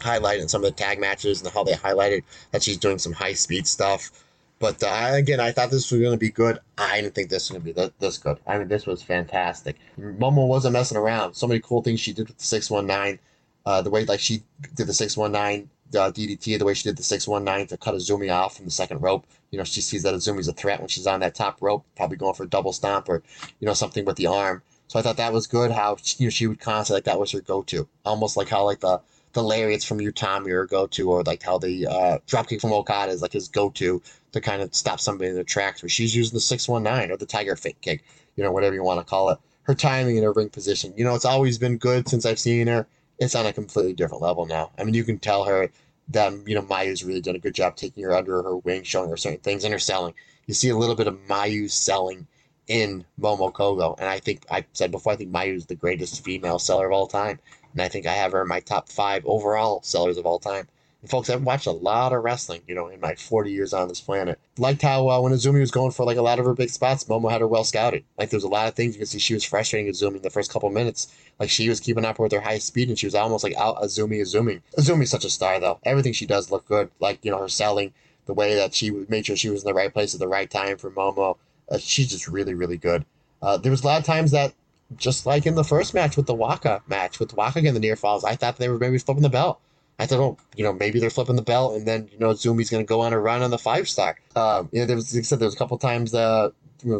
highlighted 0.00 0.42
in 0.42 0.48
some 0.48 0.64
of 0.64 0.70
the 0.70 0.82
tag 0.82 0.98
matches, 0.98 1.42
and 1.42 1.52
how 1.52 1.64
they 1.64 1.72
highlighted 1.72 2.22
that 2.52 2.62
she's 2.62 2.78
doing 2.78 2.98
some 2.98 3.12
high 3.12 3.34
speed 3.34 3.66
stuff. 3.66 4.10
But 4.58 4.82
uh, 4.82 5.10
again, 5.12 5.40
I 5.40 5.52
thought 5.52 5.70
this 5.70 5.90
was 5.90 6.00
going 6.00 6.12
to 6.12 6.18
be 6.18 6.30
good. 6.30 6.58
I 6.78 7.00
didn't 7.00 7.14
think 7.14 7.28
this 7.28 7.50
was 7.50 7.58
going 7.58 7.74
to 7.74 7.82
be 7.82 7.92
this 7.98 8.18
good. 8.18 8.38
I 8.46 8.58
mean, 8.58 8.68
this 8.68 8.86
was 8.86 9.02
fantastic. 9.02 9.76
Momo 9.98 10.46
wasn't 10.46 10.72
messing 10.72 10.96
around. 10.96 11.34
So 11.34 11.46
many 11.46 11.60
cool 11.60 11.82
things 11.82 12.00
she 12.00 12.12
did 12.12 12.28
with 12.28 12.38
the 12.38 12.44
619. 12.44 13.18
Uh, 13.66 13.80
the 13.82 13.90
way 13.90 14.04
like 14.04 14.20
she 14.20 14.42
did 14.74 14.86
the 14.86 14.94
619 14.94 15.70
uh, 15.96 16.10
DDT, 16.10 16.58
the 16.58 16.64
way 16.64 16.74
she 16.74 16.88
did 16.88 16.96
the 16.96 17.02
619 17.02 17.68
to 17.68 17.76
cut 17.76 17.94
Azumi 17.94 18.32
off 18.32 18.56
from 18.56 18.64
the 18.64 18.70
second 18.70 19.00
rope. 19.00 19.26
You 19.50 19.58
know, 19.58 19.64
she 19.64 19.80
sees 19.80 20.02
that 20.02 20.14
Azumi's 20.14 20.48
a 20.48 20.52
threat 20.52 20.80
when 20.80 20.88
she's 20.88 21.06
on 21.06 21.20
that 21.20 21.34
top 21.34 21.62
rope, 21.62 21.84
probably 21.96 22.16
going 22.16 22.34
for 22.34 22.42
a 22.42 22.48
double 22.48 22.72
stomp 22.72 23.08
or, 23.08 23.22
you 23.60 23.66
know, 23.66 23.74
something 23.74 24.04
with 24.04 24.16
the 24.16 24.26
arm. 24.26 24.62
So 24.88 24.98
I 24.98 25.02
thought 25.02 25.16
that 25.16 25.32
was 25.32 25.46
good 25.46 25.70
how, 25.70 25.96
you 26.18 26.26
know, 26.26 26.30
she 26.30 26.46
would 26.46 26.60
constantly, 26.60 26.98
like, 26.98 27.04
that 27.04 27.20
was 27.20 27.30
her 27.32 27.40
go 27.40 27.62
to. 27.62 27.88
Almost 28.04 28.36
like 28.36 28.48
how, 28.48 28.64
like, 28.64 28.80
the 28.80 29.00
the 29.34 29.42
lariats 29.42 29.84
from 29.84 29.98
Utami 29.98 30.50
or 30.50 30.64
go 30.64 30.86
to, 30.86 31.10
or 31.10 31.22
like 31.24 31.42
how 31.42 31.58
the 31.58 31.86
uh, 31.86 32.18
dropkick 32.26 32.60
from 32.60 32.72
Okada 32.72 33.10
is 33.10 33.20
like 33.20 33.32
his 33.32 33.48
go 33.48 33.68
to 33.70 34.00
to 34.32 34.40
kind 34.40 34.62
of 34.62 34.74
stop 34.74 35.00
somebody 35.00 35.28
in 35.28 35.34
their 35.34 35.44
tracks. 35.44 35.82
Where 35.82 35.88
she's 35.88 36.14
using 36.14 36.34
the 36.34 36.40
six 36.40 36.68
one 36.68 36.84
nine 36.84 37.10
or 37.10 37.16
the 37.16 37.26
tiger 37.26 37.56
fake 37.56 37.80
kick, 37.80 38.04
you 38.36 38.44
know, 38.44 38.52
whatever 38.52 38.74
you 38.74 38.84
want 38.84 39.00
to 39.00 39.04
call 39.04 39.30
it. 39.30 39.38
Her 39.64 39.74
timing 39.74 40.16
and 40.16 40.24
her 40.24 40.32
ring 40.32 40.50
position, 40.50 40.94
you 40.96 41.04
know, 41.04 41.14
it's 41.14 41.24
always 41.24 41.58
been 41.58 41.78
good 41.78 42.08
since 42.08 42.24
I've 42.24 42.38
seen 42.38 42.68
her. 42.68 42.86
It's 43.18 43.34
on 43.34 43.46
a 43.46 43.52
completely 43.52 43.92
different 43.94 44.22
level 44.22 44.46
now. 44.46 44.70
I 44.78 44.84
mean, 44.84 44.94
you 44.94 45.04
can 45.04 45.18
tell 45.18 45.44
her 45.44 45.70
that 46.08 46.32
you 46.46 46.54
know 46.54 46.62
Mayu's 46.62 47.04
really 47.04 47.20
done 47.20 47.36
a 47.36 47.40
good 47.40 47.54
job 47.54 47.76
taking 47.76 48.04
her 48.04 48.14
under 48.14 48.42
her 48.42 48.56
wing, 48.56 48.82
showing 48.82 49.10
her 49.10 49.16
certain 49.16 49.40
things, 49.40 49.64
and 49.64 49.72
her 49.72 49.78
selling. 49.78 50.14
You 50.46 50.54
see 50.54 50.68
a 50.68 50.76
little 50.76 50.96
bit 50.96 51.06
of 51.06 51.18
Mayu 51.28 51.70
selling 51.70 52.26
in 52.66 53.04
Momo 53.20 53.52
Kohgo, 53.52 53.94
and 53.98 54.08
I 54.08 54.20
think 54.20 54.44
I 54.50 54.64
said 54.72 54.90
before, 54.90 55.12
I 55.12 55.16
think 55.16 55.30
Mayu 55.32 55.54
is 55.54 55.66
the 55.66 55.74
greatest 55.74 56.24
female 56.24 56.58
seller 56.58 56.86
of 56.86 56.92
all 56.92 57.06
time 57.06 57.38
and 57.74 57.82
I 57.82 57.88
think 57.88 58.06
I 58.06 58.14
have 58.14 58.32
her 58.32 58.42
in 58.42 58.48
my 58.48 58.60
top 58.60 58.88
five 58.88 59.24
overall 59.26 59.82
sellers 59.82 60.16
of 60.16 60.26
all 60.26 60.38
time. 60.38 60.68
And 61.04 61.10
folks, 61.10 61.28
I've 61.28 61.42
watched 61.42 61.66
a 61.66 61.70
lot 61.70 62.14
of 62.14 62.24
wrestling, 62.24 62.62
you 62.66 62.74
know, 62.74 62.88
in 62.88 62.98
my 62.98 63.14
40 63.14 63.52
years 63.52 63.74
on 63.74 63.88
this 63.88 64.00
planet. 64.00 64.40
Liked 64.56 64.80
how 64.80 65.10
uh, 65.10 65.20
when 65.20 65.34
Azumi 65.34 65.60
was 65.60 65.70
going 65.70 65.90
for 65.90 66.06
like 66.06 66.16
a 66.16 66.22
lot 66.22 66.38
of 66.38 66.46
her 66.46 66.54
big 66.54 66.70
spots, 66.70 67.04
Momo 67.04 67.30
had 67.30 67.42
her 67.42 67.46
well 67.46 67.62
scouted. 67.62 68.04
Like 68.16 68.30
there's 68.30 68.42
a 68.42 68.48
lot 68.48 68.68
of 68.68 68.74
things 68.74 68.94
you 68.94 69.00
can 69.00 69.06
see 69.06 69.18
she 69.18 69.34
was 69.34 69.44
frustrating 69.44 69.92
Azumi 69.92 70.16
in 70.16 70.22
the 70.22 70.30
first 70.30 70.50
couple 70.50 70.70
minutes. 70.70 71.14
Like 71.38 71.50
she 71.50 71.68
was 71.68 71.78
keeping 71.78 72.06
up 72.06 72.18
with 72.18 72.32
her 72.32 72.40
high 72.40 72.56
speed 72.56 72.88
and 72.88 72.98
she 72.98 73.04
was 73.04 73.14
almost 73.14 73.44
like 73.44 73.54
out 73.56 73.82
Azumi 73.82 74.18
Azumi. 74.22 74.62
Azumi's 74.78 75.10
such 75.10 75.26
a 75.26 75.30
star 75.30 75.60
though. 75.60 75.78
Everything 75.84 76.14
she 76.14 76.24
does 76.24 76.50
look 76.50 76.66
good. 76.66 76.90
Like, 77.00 77.22
you 77.22 77.30
know, 77.30 77.38
her 77.38 77.50
selling, 77.50 77.92
the 78.24 78.32
way 78.32 78.54
that 78.54 78.72
she 78.72 78.90
made 78.90 79.26
sure 79.26 79.36
she 79.36 79.50
was 79.50 79.62
in 79.62 79.68
the 79.68 79.74
right 79.74 79.92
place 79.92 80.14
at 80.14 80.20
the 80.20 80.26
right 80.26 80.50
time 80.50 80.78
for 80.78 80.90
Momo. 80.90 81.36
Uh, 81.70 81.76
she's 81.76 82.08
just 82.08 82.28
really, 82.28 82.54
really 82.54 82.78
good. 82.78 83.04
Uh, 83.42 83.58
there 83.58 83.70
was 83.70 83.82
a 83.82 83.86
lot 83.86 84.00
of 84.00 84.06
times 84.06 84.30
that 84.30 84.54
just 84.96 85.26
like 85.26 85.44
in 85.44 85.54
the 85.54 85.64
first 85.64 85.92
match 85.92 86.16
with 86.16 86.24
the 86.24 86.34
Waka 86.34 86.80
match 86.86 87.20
with 87.20 87.34
Waka 87.34 87.60
getting 87.60 87.74
the 87.74 87.80
near 87.80 87.94
falls, 87.94 88.24
I 88.24 88.36
thought 88.36 88.56
they 88.56 88.70
were 88.70 88.78
maybe 88.78 88.96
flipping 88.96 89.22
the 89.22 89.28
belt. 89.28 89.60
I 89.98 90.06
thought, 90.06 90.18
oh, 90.20 90.36
you 90.56 90.64
know, 90.64 90.72
maybe 90.72 90.98
they're 90.98 91.10
flipping 91.10 91.36
the 91.36 91.42
belt, 91.42 91.76
and 91.76 91.86
then 91.86 92.08
you 92.12 92.18
know 92.18 92.30
Zumi's 92.30 92.70
going 92.70 92.84
to 92.84 92.88
go 92.88 93.00
on 93.00 93.12
a 93.12 93.18
run 93.18 93.42
on 93.42 93.50
the 93.50 93.58
five 93.58 93.88
star. 93.88 94.18
Um, 94.34 94.68
you 94.72 94.80
know, 94.80 94.86
there 94.86 94.96
was 94.96 95.14
like 95.14 95.20
I 95.20 95.24
said 95.24 95.38
there 95.38 95.46
was 95.46 95.54
a 95.54 95.58
couple 95.58 95.78
times 95.78 96.12
that 96.12 96.52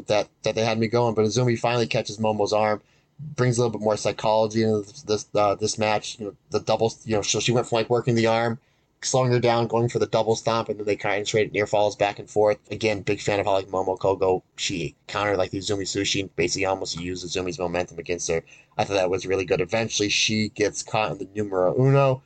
that 0.06 0.28
that 0.42 0.54
they 0.54 0.64
had 0.64 0.78
me 0.78 0.86
going, 0.86 1.14
but 1.14 1.24
Azumi 1.24 1.58
finally 1.58 1.86
catches 1.86 2.18
Momo's 2.18 2.52
arm, 2.52 2.80
brings 3.18 3.58
a 3.58 3.62
little 3.62 3.78
bit 3.78 3.84
more 3.84 3.96
psychology 3.96 4.62
into 4.62 5.06
this 5.06 5.26
uh, 5.34 5.54
this 5.56 5.78
match. 5.78 6.18
You 6.18 6.26
know, 6.26 6.36
the 6.50 6.60
double, 6.60 6.92
you 7.04 7.16
know, 7.16 7.22
so 7.22 7.40
she 7.40 7.52
went 7.52 7.68
from 7.68 7.76
like 7.76 7.90
working 7.90 8.14
the 8.14 8.28
arm 8.28 8.58
slowing 9.04 9.32
her 9.32 9.40
down, 9.40 9.66
going 9.66 9.88
for 9.88 9.98
the 9.98 10.06
double 10.06 10.36
stomp, 10.36 10.68
and 10.68 10.78
then 10.78 10.86
they 10.86 10.96
kind 10.96 11.20
of 11.20 11.28
trade 11.28 11.52
near 11.52 11.66
falls 11.66 11.96
back 11.96 12.18
and 12.18 12.28
forth. 12.28 12.58
Again, 12.70 13.02
big 13.02 13.20
fan 13.20 13.40
of 13.40 13.46
how 13.46 13.52
like 13.52 13.68
Momo 13.68 13.98
Kohgo, 13.98 14.42
she 14.56 14.94
countered 15.06 15.36
like 15.36 15.50
the 15.50 15.58
Zumi 15.58 15.82
Sushi, 15.82 16.20
and 16.20 16.34
basically 16.36 16.64
almost 16.64 16.98
used 16.98 17.26
Zumi's 17.26 17.58
momentum 17.58 17.98
against 17.98 18.28
her. 18.30 18.42
I 18.76 18.84
thought 18.84 18.94
that 18.94 19.10
was 19.10 19.26
really 19.26 19.44
good. 19.44 19.60
Eventually, 19.60 20.08
she 20.08 20.48
gets 20.50 20.82
caught 20.82 21.12
in 21.12 21.18
the 21.18 21.28
numero 21.34 21.74
uno. 21.78 22.22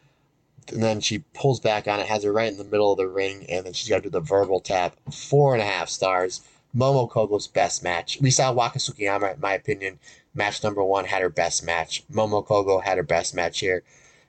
And 0.70 0.82
then 0.82 1.00
she 1.00 1.20
pulls 1.34 1.60
back 1.60 1.88
on 1.88 2.00
it, 2.00 2.06
has 2.06 2.24
her 2.24 2.32
right 2.32 2.50
in 2.50 2.58
the 2.58 2.64
middle 2.64 2.92
of 2.92 2.98
the 2.98 3.08
ring, 3.08 3.46
and 3.48 3.64
then 3.66 3.72
she's 3.72 3.88
got 3.88 3.96
to 3.96 4.02
do 4.02 4.10
the 4.10 4.20
verbal 4.20 4.60
tap. 4.60 4.96
Four 5.12 5.54
and 5.54 5.62
a 5.62 5.66
half 5.66 5.88
stars. 5.88 6.42
Momo 6.76 7.10
Kohgo's 7.10 7.46
best 7.46 7.82
match. 7.82 8.18
We 8.20 8.30
saw 8.30 8.52
Waka 8.52 8.78
Tsukiyama, 8.78 9.34
in 9.34 9.40
my 9.40 9.54
opinion, 9.54 9.98
match 10.34 10.62
number 10.62 10.84
one, 10.84 11.06
had 11.06 11.22
her 11.22 11.30
best 11.30 11.64
match. 11.64 12.04
Momo 12.12 12.46
Kohgo 12.46 12.82
had 12.82 12.98
her 12.98 13.02
best 13.02 13.34
match 13.34 13.60
here. 13.60 13.82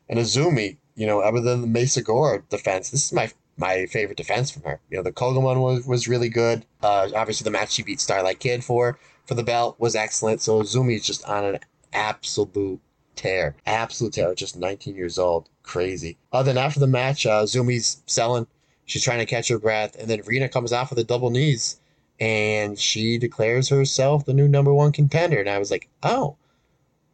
And 0.08 0.18
Azumi, 0.18 0.78
you 0.96 1.06
know, 1.06 1.20
other 1.20 1.42
than 1.42 1.62
the 1.62 1.68
Mesa 1.68 2.02
Gore 2.02 2.44
defense, 2.50 2.90
this 2.90 3.06
is 3.06 3.14
my 3.14 3.32
my 3.58 3.86
favorite 3.88 4.18
defense 4.18 4.50
from 4.50 4.64
her. 4.64 4.80
You 4.90 4.98
know, 4.98 5.04
the 5.04 5.12
Kohgo 5.12 5.42
one 5.42 5.60
was, 5.60 5.86
was 5.86 6.08
really 6.08 6.30
good. 6.30 6.66
Uh, 6.82 7.10
obviously, 7.14 7.44
the 7.44 7.52
match 7.52 7.72
she 7.72 7.84
beat 7.84 8.00
Starlight 8.00 8.40
Kid 8.40 8.64
for 8.64 8.98
for 9.26 9.36
the 9.36 9.44
belt 9.44 9.76
was 9.80 9.96
excellent. 9.96 10.42
So 10.42 10.62
Azumi 10.62 10.96
is 10.96 11.06
just 11.06 11.24
on 11.26 11.44
an 11.44 11.60
absolute 11.94 12.80
tear. 13.20 13.55
Absolute 13.65 14.13
tear. 14.13 14.34
Just 14.34 14.57
19 14.57 14.95
years 14.95 15.20
old. 15.20 15.49
Crazy. 15.63 16.17
Uh, 16.32 16.43
then 16.43 16.57
after 16.57 16.80
the 16.80 16.88
match, 16.88 17.26
uh, 17.26 17.43
Zumi's 17.43 18.01
selling. 18.05 18.47
She's 18.86 19.03
trying 19.03 19.20
to 19.20 19.26
catch 19.26 19.49
her 19.49 19.59
breath. 19.59 19.95
And 19.99 20.09
then 20.09 20.22
Rina 20.26 20.49
comes 20.49 20.74
out 20.74 20.89
for 20.89 20.95
the 20.95 21.03
double 21.03 21.30
knees 21.30 21.80
and 22.20 22.78
she 22.78 23.17
declares 23.17 23.70
herself 23.70 24.26
the 24.26 24.34
new 24.34 24.47
number 24.47 24.74
one 24.74 24.91
contender. 24.91 25.39
And 25.39 25.49
I 25.49 25.59
was 25.59 25.72
like, 25.72 25.88
oh, 26.03 26.36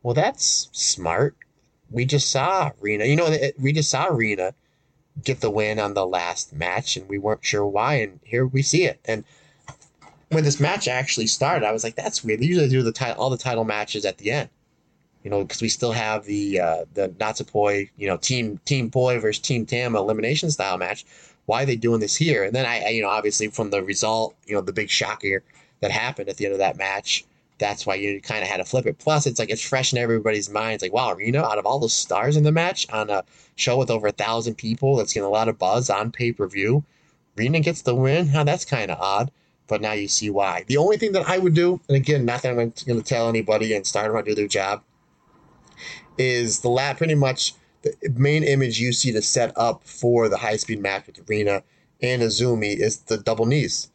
well, 0.03 0.13
that's 0.13 0.69
smart. 0.71 1.35
We 1.91 2.05
just 2.05 2.31
saw 2.31 2.71
Rina. 2.79 3.05
You 3.05 3.15
know, 3.15 3.35
we 3.59 3.73
just 3.73 3.89
saw 3.89 4.05
Rina 4.05 4.53
get 5.23 5.41
the 5.41 5.49
win 5.49 5.79
on 5.79 5.93
the 5.93 6.05
last 6.05 6.53
match, 6.53 6.97
and 6.97 7.07
we 7.07 7.17
weren't 7.17 7.45
sure 7.45 7.65
why. 7.65 7.95
And 7.95 8.19
here 8.23 8.45
we 8.45 8.61
see 8.61 8.85
it. 8.85 8.99
And 9.05 9.23
when 10.29 10.43
this 10.43 10.59
match 10.59 10.87
actually 10.87 11.27
started, 11.27 11.65
I 11.65 11.71
was 11.71 11.83
like, 11.83 11.95
that's 11.95 12.23
weird. 12.23 12.39
They 12.39 12.45
usually 12.45 12.69
do 12.69 12.81
the 12.81 12.91
title, 12.91 13.21
all 13.21 13.29
the 13.29 13.37
title 13.37 13.63
matches 13.63 14.05
at 14.05 14.17
the 14.17 14.31
end. 14.31 14.49
You 15.25 15.31
know, 15.31 15.43
because 15.43 15.61
we 15.61 15.67
still 15.67 15.91
have 15.91 16.23
the 16.23 16.61
uh, 16.61 16.85
the 16.93 17.09
Natsupoi, 17.09 17.89
you 17.97 18.07
know, 18.07 18.15
team 18.15 18.61
Team 18.63 18.89
Poi 18.89 19.19
versus 19.19 19.41
Team 19.41 19.65
Tam 19.65 19.95
elimination 19.95 20.49
style 20.51 20.77
match 20.77 21.03
why 21.45 21.63
are 21.63 21.65
they 21.65 21.75
doing 21.75 21.99
this 21.99 22.15
here? 22.15 22.43
And 22.43 22.55
then 22.55 22.65
I, 22.65 22.85
I, 22.85 22.89
you 22.89 23.01
know, 23.01 23.09
obviously 23.09 23.47
from 23.47 23.69
the 23.69 23.83
result, 23.83 24.35
you 24.45 24.55
know, 24.55 24.61
the 24.61 24.73
big 24.73 24.89
shocker 24.89 25.43
that 25.81 25.91
happened 25.91 26.29
at 26.29 26.37
the 26.37 26.45
end 26.45 26.53
of 26.53 26.59
that 26.59 26.77
match, 26.77 27.23
that's 27.57 27.85
why 27.85 27.95
you 27.95 28.19
kind 28.21 28.43
of 28.43 28.49
had 28.49 28.57
to 28.57 28.65
flip 28.65 28.85
it. 28.85 28.97
Plus, 28.97 29.25
it's 29.25 29.39
like 29.39 29.49
it's 29.49 29.61
fresh 29.61 29.93
in 29.93 29.99
everybody's 29.99 30.49
minds. 30.49 30.81
Like, 30.81 30.93
wow, 30.93 31.13
Rina, 31.13 31.41
out 31.41 31.57
of 31.57 31.65
all 31.65 31.79
the 31.79 31.89
stars 31.89 32.35
in 32.35 32.43
the 32.43 32.51
match 32.51 32.87
on 32.91 33.09
a 33.09 33.23
show 33.55 33.77
with 33.77 33.91
over 33.91 34.07
a 34.07 34.11
thousand 34.11 34.55
people 34.55 34.95
that's 34.95 35.13
getting 35.13 35.27
a 35.27 35.31
lot 35.31 35.47
of 35.47 35.57
buzz 35.57 35.89
on 35.89 36.11
pay 36.11 36.31
per 36.31 36.47
view, 36.47 36.83
Rina 37.35 37.59
gets 37.59 37.83
the 37.83 37.95
win. 37.95 38.27
Huh, 38.27 38.43
that's 38.43 38.65
kind 38.65 38.91
of 38.91 38.99
odd. 38.99 39.31
But 39.67 39.81
now 39.81 39.93
you 39.93 40.07
see 40.07 40.29
why. 40.29 40.63
The 40.67 40.77
only 40.77 40.97
thing 40.97 41.13
that 41.13 41.27
I 41.27 41.39
would 41.39 41.55
do, 41.55 41.79
and 41.87 41.95
again, 41.95 42.25
not 42.25 42.43
that 42.43 42.49
I'm 42.49 42.55
going 42.55 42.71
to 42.71 43.01
tell 43.01 43.29
anybody 43.29 43.73
and 43.73 43.85
start 43.85 44.11
them 44.11 44.23
to 44.23 44.29
do 44.29 44.35
their 44.35 44.47
job, 44.47 44.83
is 46.17 46.59
the 46.59 46.69
lab 46.69 46.97
pretty 46.97 47.15
much 47.15 47.53
the 47.81 47.93
main 48.15 48.43
image 48.43 48.79
you 48.79 48.93
see 48.93 49.11
to 49.11 49.21
set 49.21 49.51
up 49.55 49.83
for 49.83 50.27
the 50.27 50.37
high 50.37 50.57
speed 50.57 50.81
match 50.81 51.07
with 51.07 51.27
Rina 51.29 51.63
and 52.01 52.21
Azumi 52.21 52.77
is 52.77 52.99
the 53.01 53.17
double 53.17 53.45
knees. 53.45 53.89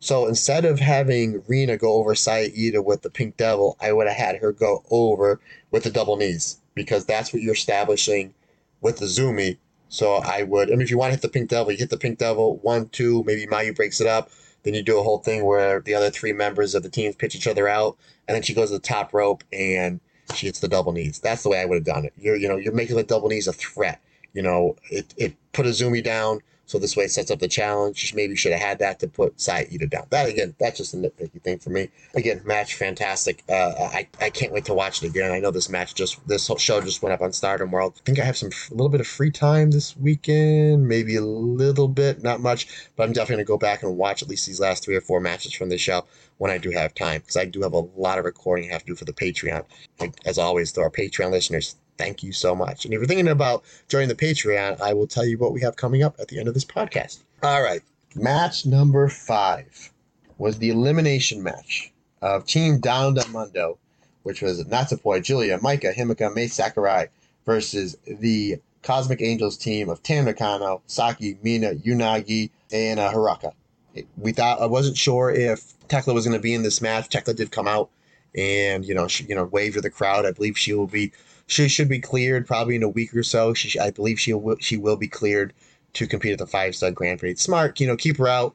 So 0.00 0.26
instead 0.26 0.64
of 0.64 0.78
having 0.78 1.42
Rina 1.48 1.76
go 1.76 1.94
over 1.94 2.14
Saida 2.14 2.80
with 2.82 3.02
the 3.02 3.10
Pink 3.10 3.36
Devil, 3.36 3.76
I 3.80 3.92
would 3.92 4.06
have 4.06 4.16
had 4.16 4.36
her 4.36 4.52
go 4.52 4.84
over 4.90 5.40
with 5.70 5.82
the 5.82 5.90
double 5.90 6.16
knees 6.16 6.60
because 6.74 7.04
that's 7.04 7.32
what 7.32 7.42
you're 7.42 7.54
establishing 7.54 8.34
with 8.80 9.00
Azumi. 9.00 9.58
So 9.88 10.16
I 10.16 10.44
would, 10.44 10.68
I 10.68 10.72
mean, 10.72 10.82
if 10.82 10.90
you 10.90 10.98
want 10.98 11.08
to 11.08 11.16
hit 11.16 11.22
the 11.22 11.28
Pink 11.28 11.50
Devil, 11.50 11.72
you 11.72 11.78
hit 11.78 11.90
the 11.90 11.96
Pink 11.96 12.18
Devil, 12.18 12.58
one, 12.58 12.88
two, 12.90 13.24
maybe 13.24 13.46
Mayu 13.46 13.74
breaks 13.74 14.00
it 14.00 14.06
up. 14.06 14.30
Then 14.62 14.74
you 14.74 14.82
do 14.82 14.98
a 14.98 15.02
whole 15.02 15.18
thing 15.18 15.44
where 15.44 15.80
the 15.80 15.94
other 15.94 16.10
three 16.10 16.32
members 16.32 16.74
of 16.74 16.82
the 16.82 16.90
teams 16.90 17.16
pitch 17.16 17.34
each 17.34 17.46
other 17.46 17.68
out, 17.68 17.96
and 18.26 18.34
then 18.34 18.42
she 18.42 18.54
goes 18.54 18.68
to 18.68 18.74
the 18.74 18.80
top 18.80 19.14
rope 19.14 19.42
and 19.52 20.00
she 20.34 20.46
hits 20.46 20.60
the 20.60 20.68
double 20.68 20.92
knees. 20.92 21.18
That's 21.20 21.42
the 21.42 21.48
way 21.48 21.60
I 21.60 21.64
would 21.64 21.76
have 21.76 21.84
done 21.84 22.04
it. 22.04 22.12
You're, 22.18 22.36
you 22.36 22.48
know, 22.48 22.56
you're 22.56 22.72
making 22.72 22.96
the 22.96 23.02
double 23.02 23.28
knees 23.28 23.48
a 23.48 23.52
threat. 23.52 24.00
You 24.34 24.42
know, 24.42 24.76
it, 24.90 25.14
it 25.16 25.34
put 25.52 25.66
Azumi 25.66 26.04
down, 26.04 26.40
so 26.68 26.78
this 26.78 26.96
way 26.96 27.04
it 27.04 27.10
sets 27.10 27.30
up 27.30 27.38
the 27.38 27.48
challenge. 27.48 28.14
Maybe 28.14 28.36
should 28.36 28.52
have 28.52 28.60
had 28.60 28.78
that 28.80 29.00
to 29.00 29.08
put 29.08 29.40
Saida 29.40 29.86
down. 29.86 30.06
That 30.10 30.28
again, 30.28 30.54
that's 30.58 30.76
just 30.76 30.92
a 30.92 30.98
nitpicky 30.98 31.42
thing 31.42 31.58
for 31.58 31.70
me. 31.70 31.88
Again, 32.14 32.42
match 32.44 32.74
fantastic. 32.74 33.42
Uh, 33.48 33.72
I 33.78 34.06
I 34.20 34.28
can't 34.28 34.52
wait 34.52 34.66
to 34.66 34.74
watch 34.74 35.02
it 35.02 35.08
again. 35.08 35.32
I 35.32 35.40
know 35.40 35.50
this 35.50 35.70
match 35.70 35.94
just 35.94 36.24
this 36.28 36.46
whole 36.46 36.58
show 36.58 36.82
just 36.82 37.02
went 37.02 37.14
up 37.14 37.22
on 37.22 37.32
Stardom 37.32 37.70
World. 37.70 37.94
I 37.96 38.00
think 38.04 38.18
I 38.18 38.24
have 38.24 38.36
some 38.36 38.50
a 38.50 38.74
little 38.74 38.90
bit 38.90 39.00
of 39.00 39.06
free 39.06 39.30
time 39.30 39.70
this 39.70 39.96
weekend, 39.96 40.86
maybe 40.86 41.16
a 41.16 41.22
little 41.22 41.88
bit, 41.88 42.22
not 42.22 42.40
much, 42.40 42.68
but 42.96 43.04
I'm 43.04 43.14
definitely 43.14 43.44
gonna 43.44 43.56
go 43.56 43.58
back 43.58 43.82
and 43.82 43.96
watch 43.96 44.22
at 44.22 44.28
least 44.28 44.46
these 44.46 44.60
last 44.60 44.84
three 44.84 44.94
or 44.94 45.00
four 45.00 45.20
matches 45.20 45.54
from 45.54 45.70
this 45.70 45.80
show 45.80 46.04
when 46.38 46.50
I 46.50 46.58
do 46.58 46.70
have 46.70 46.94
time 46.94 47.20
because 47.20 47.36
I 47.36 47.44
do 47.44 47.62
have 47.62 47.74
a 47.74 47.86
lot 47.96 48.18
of 48.18 48.24
recording 48.24 48.70
I 48.70 48.72
have 48.72 48.82
to 48.82 48.86
do 48.88 48.94
for 48.94 49.04
the 49.04 49.12
Patreon. 49.12 49.64
As 50.24 50.38
always, 50.38 50.72
to 50.72 50.80
our 50.80 50.90
Patreon 50.90 51.30
listeners, 51.30 51.76
thank 51.98 52.22
you 52.22 52.32
so 52.32 52.54
much. 52.54 52.84
And 52.84 52.94
if 52.94 52.98
you're 52.98 53.06
thinking 53.06 53.28
about 53.28 53.64
joining 53.88 54.08
the 54.08 54.14
Patreon, 54.14 54.80
I 54.80 54.94
will 54.94 55.06
tell 55.06 55.26
you 55.26 55.36
what 55.36 55.52
we 55.52 55.60
have 55.60 55.76
coming 55.76 56.02
up 56.02 56.16
at 56.18 56.28
the 56.28 56.38
end 56.38 56.48
of 56.48 56.54
this 56.54 56.64
podcast. 56.64 57.18
All 57.42 57.62
right. 57.62 57.82
Match 58.14 58.64
number 58.64 59.08
five 59.08 59.92
was 60.38 60.58
the 60.58 60.70
elimination 60.70 61.42
match 61.42 61.92
of 62.22 62.46
Team 62.46 62.80
Donna 62.80 63.20
Del 63.20 63.30
Mondo, 63.30 63.78
which 64.22 64.40
was 64.40 64.64
Natsupoi, 64.64 65.22
Julia, 65.22 65.58
Maika, 65.58 65.94
Himeka, 65.94 66.34
Mai 66.34 66.46
Sakurai 66.46 67.08
versus 67.44 67.96
the 68.06 68.58
Cosmic 68.82 69.20
Angels 69.20 69.56
team 69.56 69.88
of 69.88 70.02
Tam 70.02 70.24
Nakano, 70.24 70.82
Saki, 70.86 71.38
Mina, 71.42 71.74
Unagi, 71.74 72.50
and 72.72 73.00
uh, 73.00 73.12
Haruka. 73.12 73.52
We 74.16 74.32
thought 74.32 74.60
I 74.60 74.66
wasn't 74.66 74.96
sure 74.96 75.30
if 75.30 75.74
Tekla 75.88 76.14
was 76.14 76.26
going 76.26 76.36
to 76.36 76.42
be 76.42 76.54
in 76.54 76.62
this 76.62 76.80
match. 76.80 77.08
Tekla 77.08 77.34
did 77.34 77.50
come 77.50 77.68
out 77.68 77.90
and 78.34 78.84
you 78.84 78.94
know 78.94 79.08
she 79.08 79.24
you 79.24 79.34
know 79.34 79.44
waved 79.44 79.74
to 79.74 79.80
the 79.80 79.90
crowd. 79.90 80.26
I 80.26 80.32
believe 80.32 80.58
she 80.58 80.74
will 80.74 80.86
be 80.86 81.12
she 81.46 81.68
should 81.68 81.88
be 81.88 81.98
cleared 81.98 82.46
probably 82.46 82.76
in 82.76 82.82
a 82.82 82.88
week 82.88 83.14
or 83.14 83.22
so. 83.22 83.54
She, 83.54 83.78
I 83.78 83.90
believe 83.90 84.20
she 84.20 84.34
will, 84.34 84.56
she 84.60 84.76
will 84.76 84.96
be 84.96 85.08
cleared 85.08 85.54
to 85.94 86.06
compete 86.06 86.32
at 86.32 86.38
the 86.38 86.46
five 86.46 86.76
star 86.76 86.90
Grand 86.90 87.20
Prix. 87.20 87.36
Smart, 87.36 87.80
you 87.80 87.86
know, 87.86 87.96
keep 87.96 88.18
her 88.18 88.28
out. 88.28 88.54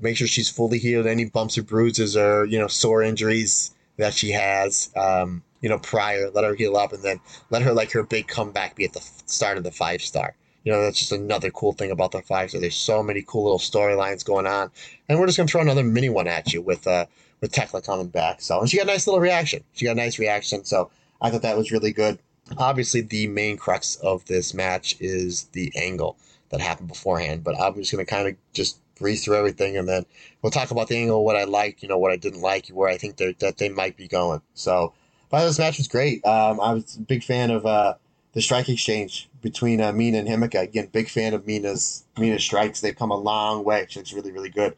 Make 0.00 0.16
sure 0.16 0.26
she's 0.26 0.48
fully 0.48 0.78
healed. 0.78 1.06
Any 1.06 1.26
bumps 1.26 1.58
or 1.58 1.62
bruises 1.62 2.16
or 2.16 2.46
you 2.46 2.58
know 2.58 2.68
sore 2.68 3.02
injuries 3.02 3.72
that 3.98 4.14
she 4.14 4.30
has, 4.30 4.90
um, 4.96 5.42
you 5.60 5.68
know, 5.68 5.78
prior, 5.78 6.30
let 6.30 6.44
her 6.44 6.54
heal 6.54 6.76
up, 6.76 6.94
and 6.94 7.02
then 7.02 7.20
let 7.50 7.60
her 7.62 7.74
like 7.74 7.92
her 7.92 8.02
big 8.02 8.26
comeback 8.26 8.74
be 8.74 8.86
at 8.86 8.94
the 8.94 9.00
start 9.26 9.58
of 9.58 9.64
the 9.64 9.70
five 9.70 10.00
star. 10.00 10.34
You 10.64 10.72
know, 10.72 10.82
that's 10.82 10.98
just 10.98 11.12
another 11.12 11.50
cool 11.50 11.72
thing 11.72 11.90
about 11.90 12.12
the 12.12 12.22
five 12.22 12.50
star. 12.50 12.60
There's 12.60 12.76
so 12.76 13.02
many 13.02 13.22
cool 13.26 13.44
little 13.44 13.58
storylines 13.58 14.24
going 14.24 14.46
on, 14.46 14.70
and 15.08 15.18
we're 15.18 15.26
just 15.26 15.38
gonna 15.38 15.48
throw 15.48 15.60
another 15.60 15.84
mini 15.84 16.08
one 16.08 16.28
at 16.28 16.52
you 16.52 16.62
with 16.62 16.86
uh 16.86 17.06
with 17.40 17.52
Tekla 17.52 17.82
coming 17.82 18.08
back. 18.08 18.40
So, 18.42 18.60
and 18.60 18.68
she 18.68 18.76
got 18.76 18.84
a 18.84 18.92
nice 18.92 19.06
little 19.06 19.20
reaction. 19.20 19.64
She 19.72 19.86
got 19.86 19.92
a 19.92 19.94
nice 19.94 20.18
reaction. 20.18 20.64
So 20.64 20.90
I 21.20 21.30
thought 21.30 21.42
that 21.42 21.56
was 21.56 21.72
really 21.72 21.92
good 21.92 22.18
obviously 22.58 23.00
the 23.00 23.26
main 23.28 23.56
crux 23.56 23.96
of 23.96 24.24
this 24.26 24.54
match 24.54 24.96
is 25.00 25.44
the 25.52 25.72
angle 25.76 26.16
that 26.50 26.60
happened 26.60 26.88
beforehand. 26.88 27.44
But 27.44 27.60
I'm 27.60 27.74
just 27.74 27.90
to 27.90 28.04
kind 28.04 28.28
of 28.28 28.36
just 28.52 28.80
breeze 28.96 29.24
through 29.24 29.36
everything, 29.36 29.76
and 29.76 29.88
then 29.88 30.04
we'll 30.42 30.50
talk 30.50 30.70
about 30.70 30.88
the 30.88 30.96
angle, 30.96 31.24
what 31.24 31.36
I 31.36 31.44
liked, 31.44 31.82
you 31.82 31.88
know, 31.88 31.98
what 31.98 32.12
I 32.12 32.16
didn't 32.16 32.42
like, 32.42 32.68
where 32.68 32.88
I 32.88 32.96
think 32.96 33.16
that 33.16 33.54
they 33.58 33.68
might 33.68 33.96
be 33.96 34.08
going. 34.08 34.42
So, 34.54 34.92
but 35.30 35.44
this 35.44 35.58
match 35.58 35.78
was 35.78 35.88
great. 35.88 36.24
Um, 36.26 36.60
I 36.60 36.74
was 36.74 36.96
a 36.96 37.00
big 37.00 37.22
fan 37.22 37.50
of 37.50 37.64
uh, 37.64 37.94
the 38.32 38.40
strike 38.40 38.68
exchange 38.68 39.28
between 39.42 39.80
uh, 39.80 39.92
Mina 39.92 40.18
and 40.18 40.28
Himeka. 40.28 40.62
Again, 40.62 40.88
big 40.92 41.08
fan 41.08 41.34
of 41.34 41.46
Mina's 41.46 42.04
Mina's 42.18 42.42
strikes. 42.42 42.80
They've 42.80 42.96
come 42.96 43.10
a 43.10 43.16
long 43.16 43.64
way. 43.64 43.86
She 43.88 43.98
looks 43.98 44.12
really, 44.12 44.32
really 44.32 44.50
good. 44.50 44.74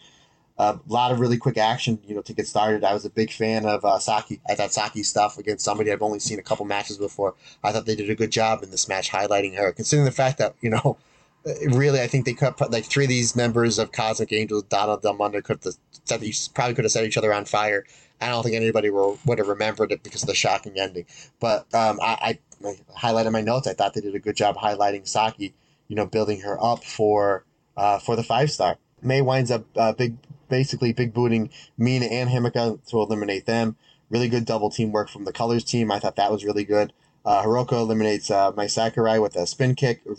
A 0.59 0.79
lot 0.87 1.11
of 1.11 1.19
really 1.19 1.39
quick 1.39 1.59
action, 1.59 1.99
you 2.07 2.15
know, 2.15 2.23
to 2.23 2.33
get 2.33 2.47
started. 2.47 2.85
I 2.85 2.95
was 2.95 3.05
a 3.05 3.11
big 3.11 3.33
fan 3.33 3.67
of 3.67 3.85
uh, 3.85 3.99
Saki. 3.99 4.41
I 4.49 4.55
thought 4.55 4.73
Saki 4.73 5.03
stuff 5.03 5.37
against 5.37 5.65
somebody 5.65 5.91
I've 5.91 6.03
only 6.03 6.21
seen 6.21 6.39
a 6.39 6.43
couple 6.43 6.67
matches 6.67 6.99
before. 6.99 7.35
I 7.65 7.73
thought 7.73 7.85
they 7.85 7.97
did 7.97 8.11
a 8.11 8.15
good 8.15 8.31
job 8.31 8.63
in 8.63 8.71
this 8.71 8.87
match 8.87 9.11
highlighting 9.11 9.57
her, 9.57 9.73
considering 9.73 10.05
the 10.05 10.13
fact 10.13 10.39
that 10.39 10.55
you 10.61 10.71
know, 10.71 10.99
really, 11.73 12.01
I 12.01 12.07
think 12.07 12.27
they 12.27 12.35
could 12.35 12.57
put 12.57 12.71
like 12.71 12.85
three 12.85 13.05
of 13.05 13.09
these 13.09 13.35
members 13.35 13.79
of 13.79 13.91
Cosmic 13.91 14.33
Angels, 14.33 14.63
Donna 14.65 15.01
Del 15.01 15.15
Mondo 15.15 15.41
could 15.41 15.59
have 15.65 15.75
probably 16.55 16.75
could 16.75 16.85
have 16.85 16.93
set 16.93 17.05
each 17.05 17.19
other 17.19 17.33
on 17.33 17.45
fire. 17.45 17.85
I 18.21 18.29
don't 18.29 18.45
think 18.45 18.55
anybody 18.55 18.89
will, 18.91 19.19
would 19.27 19.39
have 19.39 19.49
remembered 19.49 19.91
it 19.91 20.05
because 20.05 20.23
of 20.23 20.29
the 20.29 20.35
shocking 20.35 20.79
ending. 20.79 21.07
But 21.41 21.67
um, 21.75 21.99
I, 22.01 22.39
I 22.67 22.79
highlighted 22.99 23.33
my 23.33 23.41
notes. 23.41 23.67
I 23.67 23.75
thought 23.75 23.95
they 23.95 24.01
did 24.01 24.15
a 24.15 24.21
good 24.21 24.37
job 24.37 24.57
highlighting 24.57 25.07
Saki. 25.07 25.55
You 25.89 25.97
know, 25.97 26.07
building 26.07 26.41
her 26.41 26.63
up 26.63 26.85
for 26.85 27.45
uh, 27.77 27.99
for 27.99 28.17
the 28.17 28.23
five 28.23 28.51
star. 28.51 28.79
May 29.03 29.21
winds 29.21 29.51
up 29.51 29.65
uh, 29.77 29.93
big 29.93 30.17
basically 30.49 30.93
big 30.93 31.13
booting 31.13 31.51
Mina 31.77 32.07
and 32.07 32.31
Himeka 32.31 32.85
to 32.89 33.01
eliminate 33.01 33.47
them. 33.47 33.77
Really 34.11 34.29
good 34.29 34.45
double 34.45 34.71
teamwork 34.71 35.09
from 35.09 35.25
the 35.25 35.33
Colors 35.33 35.65
team. 35.65 35.91
I 35.91 35.99
thought 35.99 36.17
that 36.17 36.31
was 36.31 36.45
really 36.45 36.65
good. 36.65 36.93
Uh, 37.25 37.43
Hiroko 37.43 37.73
eliminates 37.73 38.31
uh, 38.31 38.53
Mai 38.57 38.67
Sakurai 38.67 39.19
with 39.19 39.37
a 39.37 39.47
spin 39.47 39.75
kick. 39.75 40.03
It 40.05 40.19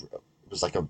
was 0.49 0.63
like 0.63 0.75
a 0.75 0.87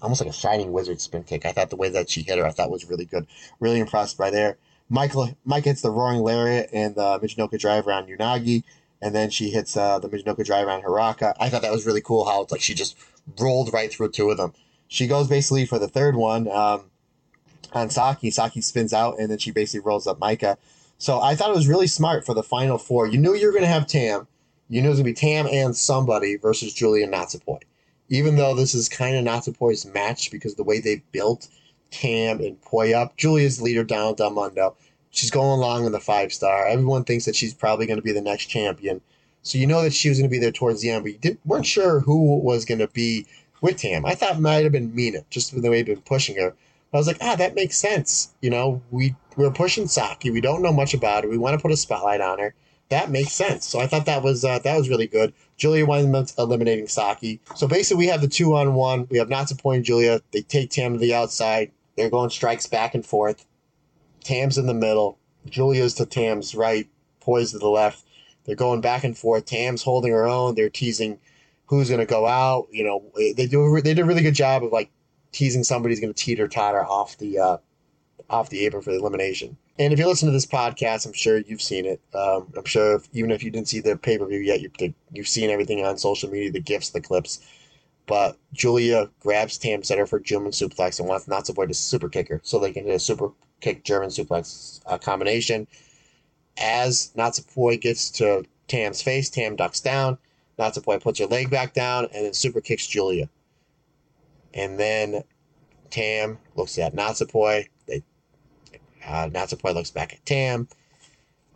almost 0.00 0.20
like 0.20 0.30
a 0.30 0.32
shining 0.32 0.72
wizard 0.72 1.00
spin 1.00 1.22
kick. 1.24 1.46
I 1.46 1.52
thought 1.52 1.70
the 1.70 1.76
way 1.76 1.88
that 1.90 2.10
she 2.10 2.22
hit 2.22 2.38
her, 2.38 2.46
I 2.46 2.50
thought 2.50 2.70
was 2.70 2.88
really 2.88 3.04
good. 3.04 3.26
Really 3.60 3.80
impressed 3.80 4.18
by 4.18 4.30
there. 4.30 4.58
Michael 4.88 5.34
Mike 5.44 5.64
hits 5.64 5.80
the 5.80 5.90
roaring 5.90 6.20
lariat 6.20 6.68
and 6.72 6.94
the 6.94 7.18
Michinoku 7.20 7.58
driver 7.58 7.92
on 7.92 8.06
Unagi, 8.06 8.64
and 9.02 9.14
then 9.14 9.28
she 9.28 9.50
hits 9.50 9.76
uh, 9.76 9.98
the 9.98 10.08
Michinoku 10.08 10.44
driver 10.44 10.70
on 10.70 10.82
Haruka. 10.82 11.34
I 11.38 11.50
thought 11.50 11.62
that 11.62 11.72
was 11.72 11.84
really 11.84 12.00
cool 12.00 12.24
how 12.24 12.42
it's 12.42 12.52
like 12.52 12.62
she 12.62 12.72
just 12.72 12.96
rolled 13.38 13.72
right 13.72 13.92
through 13.92 14.12
two 14.12 14.30
of 14.30 14.38
them. 14.38 14.54
She 14.88 15.06
goes 15.06 15.28
basically 15.28 15.66
for 15.66 15.78
the 15.78 15.88
third 15.88 16.16
one. 16.16 16.48
Um, 16.48 16.84
on 17.74 17.90
Saki. 17.90 18.30
Saki 18.30 18.60
spins 18.60 18.92
out 18.92 19.18
and 19.18 19.30
then 19.30 19.38
she 19.38 19.50
basically 19.50 19.80
rolls 19.80 20.06
up 20.06 20.20
Maika. 20.20 20.56
So 20.98 21.20
I 21.20 21.34
thought 21.34 21.50
it 21.50 21.56
was 21.56 21.68
really 21.68 21.86
smart 21.86 22.24
for 22.24 22.34
the 22.34 22.42
final 22.42 22.78
four. 22.78 23.06
You 23.06 23.18
knew 23.18 23.34
you 23.34 23.46
were 23.46 23.52
going 23.52 23.64
to 23.64 23.68
have 23.68 23.86
Tam. 23.86 24.26
You 24.68 24.80
knew 24.80 24.88
it 24.88 24.90
was 24.90 25.00
going 25.00 25.14
to 25.14 25.20
be 25.20 25.26
Tam 25.26 25.46
and 25.46 25.76
somebody 25.76 26.36
versus 26.36 26.72
Julia 26.72 27.08
Natsupoi. 27.08 27.60
even 28.08 28.36
though 28.36 28.54
this 28.54 28.74
is 28.74 28.88
kind 28.88 29.16
of 29.16 29.24
Natsupoi's 29.24 29.86
match 29.86 30.30
because 30.30 30.54
the 30.54 30.64
way 30.64 30.80
they 30.80 31.02
built 31.12 31.48
Tam 31.90 32.40
and 32.40 32.60
Poi 32.62 32.92
up, 32.94 33.16
Julia's 33.16 33.60
leader 33.60 33.84
Donna 33.84 34.14
Del 34.14 34.30
Mondo. 34.30 34.76
She's 35.12 35.30
going 35.30 35.58
along 35.58 35.86
in 35.86 35.92
the 35.92 36.00
five 36.00 36.32
star. 36.32 36.66
Everyone 36.66 37.04
thinks 37.04 37.26
that 37.26 37.36
she's 37.36 37.54
probably 37.54 37.86
going 37.86 37.98
to 37.98 38.02
be 38.02 38.12
the 38.12 38.20
next 38.20 38.46
champion. 38.46 39.00
So 39.42 39.58
you 39.58 39.66
know 39.66 39.82
that 39.82 39.92
she 39.92 40.08
was 40.08 40.18
going 40.18 40.28
to 40.28 40.34
be 40.34 40.38
there 40.38 40.52
towards 40.52 40.80
the 40.80 40.90
end, 40.90 41.04
but 41.04 41.24
you 41.24 41.38
weren't 41.44 41.66
sure 41.66 42.00
who 42.00 42.38
was 42.38 42.64
going 42.64 42.78
to 42.78 42.88
be 42.88 43.26
with 43.60 43.76
Tam. 43.76 44.04
I 44.04 44.14
thought 44.14 44.36
it 44.36 44.40
might 44.40 44.64
have 44.64 44.72
been 44.72 44.94
Mina, 44.94 45.24
just 45.30 45.54
the 45.54 45.70
way 45.70 45.82
they've 45.82 45.94
been 45.94 46.02
pushing 46.02 46.36
her. 46.36 46.54
I 46.92 46.96
was 46.96 47.06
like, 47.06 47.18
ah, 47.22 47.36
that 47.36 47.54
makes 47.54 47.78
sense. 47.78 48.34
You 48.42 48.50
know, 48.50 48.82
we 48.90 49.14
we're 49.36 49.50
pushing 49.50 49.88
Saki. 49.88 50.30
We 50.30 50.42
don't 50.42 50.62
know 50.62 50.72
much 50.72 50.92
about 50.92 51.24
her. 51.24 51.30
We 51.30 51.38
want 51.38 51.58
to 51.58 51.62
put 51.62 51.72
a 51.72 51.76
spotlight 51.76 52.20
on 52.20 52.38
her. 52.38 52.54
That 52.90 53.10
makes 53.10 53.32
sense. 53.32 53.66
So 53.66 53.80
I 53.80 53.86
thought 53.86 54.04
that 54.04 54.22
was 54.22 54.44
uh, 54.44 54.58
that 54.58 54.76
was 54.76 54.90
really 54.90 55.06
good. 55.06 55.32
Julia 55.56 55.86
winds 55.86 56.32
up 56.32 56.38
eliminating 56.38 56.88
Saki. 56.88 57.40
So 57.54 57.66
basically, 57.66 58.04
we 58.04 58.10
have 58.10 58.20
the 58.20 58.28
two 58.28 58.54
on 58.54 58.74
one. 58.74 59.06
We 59.10 59.18
have 59.18 59.28
Natsupoi 59.28 59.76
and 59.76 59.84
Julia. 59.84 60.20
They 60.32 60.42
take 60.42 60.70
Tam 60.70 60.92
to 60.92 60.98
the 60.98 61.14
outside. 61.14 61.70
They're 61.96 62.10
going 62.10 62.30
strikes 62.30 62.66
back 62.66 62.94
and 62.94 63.04
forth. 63.04 63.46
Tam's 64.24 64.58
in 64.58 64.66
the 64.66 64.74
middle. 64.74 65.18
Julia's 65.48 65.94
to 65.94 66.06
Tam's 66.06 66.54
right. 66.54 66.88
Poi's 67.20 67.52
to 67.52 67.58
the 67.58 67.68
left. 67.68 68.04
They're 68.44 68.56
going 68.56 68.80
back 68.80 69.04
and 69.04 69.16
forth. 69.16 69.46
Tam's 69.46 69.82
holding 69.82 70.12
her 70.12 70.26
own. 70.26 70.54
They're 70.54 70.70
teasing 70.70 71.18
who's 71.66 71.88
going 71.88 72.00
to 72.00 72.06
go 72.06 72.26
out. 72.26 72.68
You 72.70 72.84
know, 72.84 73.04
they 73.16 73.46
do 73.46 73.80
they 73.80 73.94
did 73.94 74.00
a 74.00 74.04
really 74.04 74.22
good 74.22 74.34
job 74.34 74.64
of 74.64 74.72
like 74.72 74.90
teasing 75.30 75.64
somebody's 75.64 76.00
going 76.00 76.12
to 76.12 76.24
teeter 76.24 76.48
totter 76.48 76.84
off 76.84 77.16
the 77.18 77.38
uh, 77.38 77.56
off 78.28 78.50
the 78.50 78.64
apron 78.66 78.82
for 78.82 78.92
the 78.92 78.98
elimination. 78.98 79.56
And 79.78 79.92
if 79.92 79.98
you 79.98 80.06
listen 80.06 80.26
to 80.26 80.32
this 80.32 80.46
podcast, 80.46 81.06
I'm 81.06 81.14
sure 81.14 81.38
you've 81.38 81.62
seen 81.62 81.86
it. 81.86 82.00
Um, 82.14 82.52
I'm 82.56 82.64
sure 82.64 82.96
if, 82.96 83.08
even 83.12 83.30
if 83.30 83.42
you 83.42 83.50
didn't 83.50 83.68
see 83.68 83.80
the 83.80 83.96
pay 83.96 84.18
per 84.18 84.26
view 84.26 84.38
yet, 84.38 84.60
you, 84.60 84.70
you've 85.12 85.28
seen 85.28 85.50
everything 85.50 85.84
on 85.84 85.96
social 85.96 86.30
media, 86.30 86.52
the 86.52 86.60
gifs, 86.60 86.90
the 86.90 87.00
clips. 87.00 87.40
But 88.06 88.36
Julia 88.52 89.08
grabs 89.20 89.56
Tam 89.56 89.82
Center 89.82 90.06
for 90.06 90.20
German 90.20 90.52
suplex 90.52 90.98
and 90.98 91.08
wants 91.08 91.28
not 91.28 91.44
to 91.46 91.74
super 91.74 92.08
kicker 92.08 92.40
so 92.42 92.58
they 92.58 92.72
can 92.72 92.84
hit 92.84 92.94
a 92.94 92.98
super 92.98 93.30
kick 93.62 93.84
German 93.84 94.10
suplex 94.10 94.80
uh, 94.86 94.98
combination. 94.98 95.66
As 96.58 97.12
Natsupoi 97.16 97.80
gets 97.80 98.10
to 98.10 98.44
Tam's 98.68 99.00
face, 99.00 99.30
Tam 99.30 99.56
ducks 99.56 99.80
down. 99.80 100.18
Natsupoi 100.58 101.00
puts 101.00 101.18
her 101.18 101.26
leg 101.26 101.48
back 101.48 101.72
down 101.72 102.04
and 102.12 102.26
then 102.26 102.34
super 102.34 102.60
kicks 102.60 102.86
Julia. 102.86 103.30
And 104.52 104.78
then 104.78 105.24
Tam 105.90 106.38
looks 106.56 106.78
at 106.78 106.94
Natsupoi. 106.94 107.68
They, 107.86 108.02
uh, 109.06 109.28
Natsupoi 109.28 109.74
looks 109.74 109.90
back 109.90 110.12
at 110.12 110.26
Tam. 110.26 110.68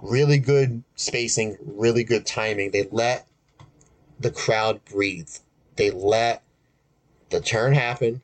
Really 0.01 0.39
good 0.39 0.83
spacing, 0.95 1.59
really 1.61 2.05
good 2.05 2.25
timing. 2.25 2.71
They 2.71 2.89
let 2.91 3.27
the 4.19 4.31
crowd 4.31 4.85
breathe. 4.85 5.31
They 5.77 5.91
let 5.91 6.43
the 7.31 7.41
turn 7.41 7.75
happen. 7.75 8.23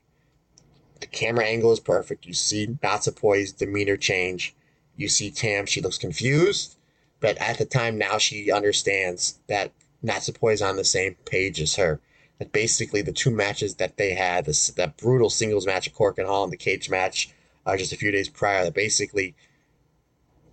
The 1.02 1.08
camera 1.08 1.44
angle 1.44 1.72
is 1.72 1.80
perfect. 1.80 2.26
You 2.26 2.32
see 2.32 2.78
Natsupoi's 2.80 3.52
demeanor 3.52 3.96
change. 3.96 4.54
You 4.96 5.08
see 5.08 5.32
Tam, 5.32 5.66
she 5.66 5.80
looks 5.80 5.98
confused, 5.98 6.76
but 7.18 7.36
at 7.38 7.58
the 7.58 7.64
time 7.64 7.98
now 7.98 8.18
she 8.18 8.52
understands 8.52 9.40
that 9.48 9.72
Natsupoi 10.04 10.52
is 10.52 10.62
on 10.62 10.76
the 10.76 10.84
same 10.84 11.16
page 11.24 11.60
as 11.60 11.74
her. 11.74 12.00
That 12.38 12.52
basically 12.52 13.02
the 13.02 13.12
two 13.12 13.32
matches 13.32 13.74
that 13.76 13.96
they 13.96 14.14
had, 14.14 14.44
this, 14.44 14.68
that 14.68 14.96
brutal 14.96 15.28
singles 15.28 15.66
match 15.66 15.88
at 15.88 15.94
Korakuen 15.94 16.26
Hall 16.26 16.44
and 16.44 16.52
the 16.52 16.56
cage 16.56 16.88
match 16.88 17.34
uh, 17.66 17.76
just 17.76 17.92
a 17.92 17.96
few 17.96 18.12
days 18.12 18.28
prior, 18.28 18.62
that 18.62 18.74
basically 18.74 19.34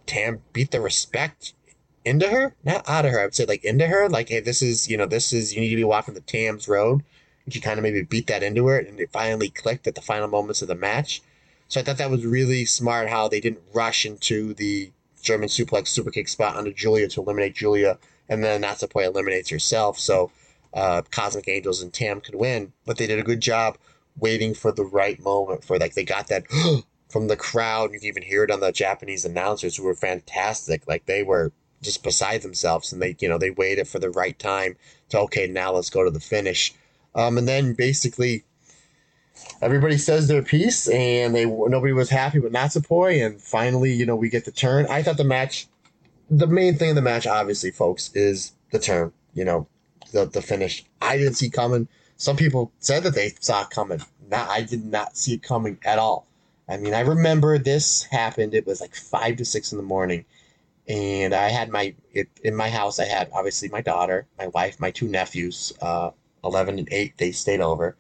Tam 0.08 0.42
beat 0.52 0.72
the 0.72 0.82
respect 0.82 1.54
into 2.04 2.28
her, 2.28 2.56
not 2.64 2.90
out 2.90 3.06
of 3.06 3.12
her. 3.12 3.22
I 3.22 3.26
would 3.26 3.36
say 3.36 3.46
like 3.46 3.64
into 3.64 3.86
her. 3.86 4.10
Like, 4.10 4.30
hey, 4.30 4.40
this 4.40 4.64
is 4.64 4.90
you 4.90 4.98
know 4.98 5.06
this 5.06 5.32
is 5.32 5.54
you 5.54 5.62
need 5.62 5.70
to 5.70 5.76
be 5.76 5.84
walking 5.84 6.16
the 6.16 6.22
Tam's 6.22 6.68
road. 6.68 7.04
She 7.50 7.60
kind 7.60 7.80
of 7.80 7.84
maybe 7.84 8.02
beat 8.04 8.28
that 8.28 8.44
into 8.44 8.68
her, 8.68 8.78
and 8.78 9.00
it 9.00 9.12
finally 9.12 9.50
clicked 9.50 9.88
at 9.88 9.96
the 9.96 10.02
final 10.02 10.28
moments 10.28 10.62
of 10.62 10.68
the 10.68 10.76
match. 10.76 11.22
So 11.68 11.80
I 11.80 11.84
thought 11.84 11.98
that 11.98 12.10
was 12.10 12.26
really 12.26 12.66
smart 12.66 13.10
how 13.10 13.28
they 13.28 13.40
didn't 13.40 13.62
rush 13.74 14.06
into 14.06 14.54
the 14.54 14.92
German 15.22 15.50
suplex 15.50 15.88
super 15.88 16.12
kick 16.12 16.28
spot 16.28 16.56
onto 16.56 16.74
Julia 16.74 17.08
to 17.10 17.22
eliminate 17.22 17.56
Julia, 17.56 17.98
and 18.28 18.44
then 18.44 18.62
Natsupoi 18.62 19.06
eliminates 19.06 19.50
herself. 19.50 20.00
So 20.00 20.32
uh, 20.74 21.02
Cosmic 21.12 21.48
Angels 21.48 21.82
and 21.82 21.94
Tam 21.94 22.22
could 22.22 22.36
win, 22.36 22.74
but 22.86 22.98
they 22.98 23.08
did 23.08 23.20
a 23.20 23.24
good 23.24 23.42
job 23.42 23.78
waiting 24.18 24.54
for 24.54 24.72
the 24.72 24.84
right 24.84 25.20
moment 25.22 25.64
for 25.64 25.78
like 25.78 25.94
they 25.94 26.04
got 26.04 26.28
that 26.28 26.46
from 27.10 27.28
the 27.28 27.38
crowd. 27.38 27.92
You 27.94 28.00
can 28.00 28.08
even 28.08 28.24
hear 28.24 28.44
it 28.44 28.52
on 28.52 28.60
the 28.60 28.72
Japanese 28.72 29.26
announcers 29.26 29.76
who 29.76 29.84
were 29.84 29.96
fantastic. 29.96 30.88
Like 30.88 31.06
they 31.06 31.24
were 31.24 31.52
just 31.82 32.04
beside 32.04 32.42
themselves 32.42 32.92
and 32.92 33.02
they 33.02 33.16
you 33.20 33.30
know 33.30 33.38
they 33.38 33.52
waited 33.52 33.88
for 33.88 34.00
the 34.00 34.10
right 34.10 34.38
time 34.38 34.76
to 35.10 35.20
okay 35.20 35.48
now 35.48 35.72
let's 35.72 35.90
go 35.90 36.04
to 36.04 36.12
the 36.12 36.20
finish 36.20 36.74
um, 37.20 37.38
and 37.38 37.48
then 37.48 37.74
basically 37.74 38.46
everybody 39.62 39.98
says 39.98 40.28
their 40.28 40.42
piece 40.42 40.88
and 40.88 41.36
they 41.36 41.46
nobody 41.46 41.92
was 41.92 42.10
happy 42.10 42.40
with 42.40 42.54
Natsupoi 42.54 43.26
and 43.26 43.42
finally 43.42 43.92
you 43.92 44.06
know 44.06 44.16
we 44.16 44.30
get 44.30 44.46
the 44.46 44.52
turn. 44.52 44.88
I 44.90 45.04
thought 45.04 45.18
the 45.18 45.24
match 45.24 45.68
the 46.30 46.48
main 46.48 46.76
thing 46.76 46.92
in 46.92 46.96
the 46.96 47.02
match 47.02 47.28
obviously 47.28 47.72
folks 47.72 48.12
is 48.16 48.54
the 48.72 48.80
turn 48.80 49.12
you 49.34 49.44
know 49.44 49.68
the, 50.14 50.26
the 50.26 50.42
finish. 50.42 50.86
I 51.02 51.18
didn't 51.18 51.36
see 51.36 51.50
coming. 51.50 51.88
Some 52.16 52.38
people 52.38 52.72
said 52.80 53.04
that 53.04 53.16
they 53.16 53.34
saw 53.40 53.64
it 53.64 53.70
coming. 53.70 54.02
Not 54.30 54.50
I 54.50 54.62
did 54.62 54.86
not 54.86 55.18
see 55.18 55.34
it 55.34 55.44
coming 55.44 55.78
at 55.84 56.00
all. 56.00 56.26
I 56.70 56.78
mean 56.78 56.94
I 56.94 57.02
remember 57.02 57.58
this 57.58 58.04
happened 58.04 58.54
it 58.54 58.66
was 58.66 58.80
like 58.80 58.96
five 58.96 59.36
to 59.38 59.46
six 59.46 59.74
in 59.74 59.78
the 59.78 59.84
morning 59.84 60.24
and 60.90 61.36
I 61.36 61.50
had 61.50 61.70
my 61.70 61.94
it, 62.12 62.30
in 62.44 62.56
my 62.56 62.70
house. 62.70 63.00
I 63.00 63.06
had 63.06 63.30
obviously 63.34 63.70
my 63.70 63.82
daughter, 63.82 64.26
my 64.38 64.48
wife, 64.48 64.80
my 64.80 64.90
two 64.90 65.08
nephews, 65.08 65.72
uh, 65.82 66.12
eleven 66.44 66.80
and 66.80 66.88
eight. 66.92 67.18
They 67.18 67.32
stayed 67.32 67.62
over, 67.62 67.96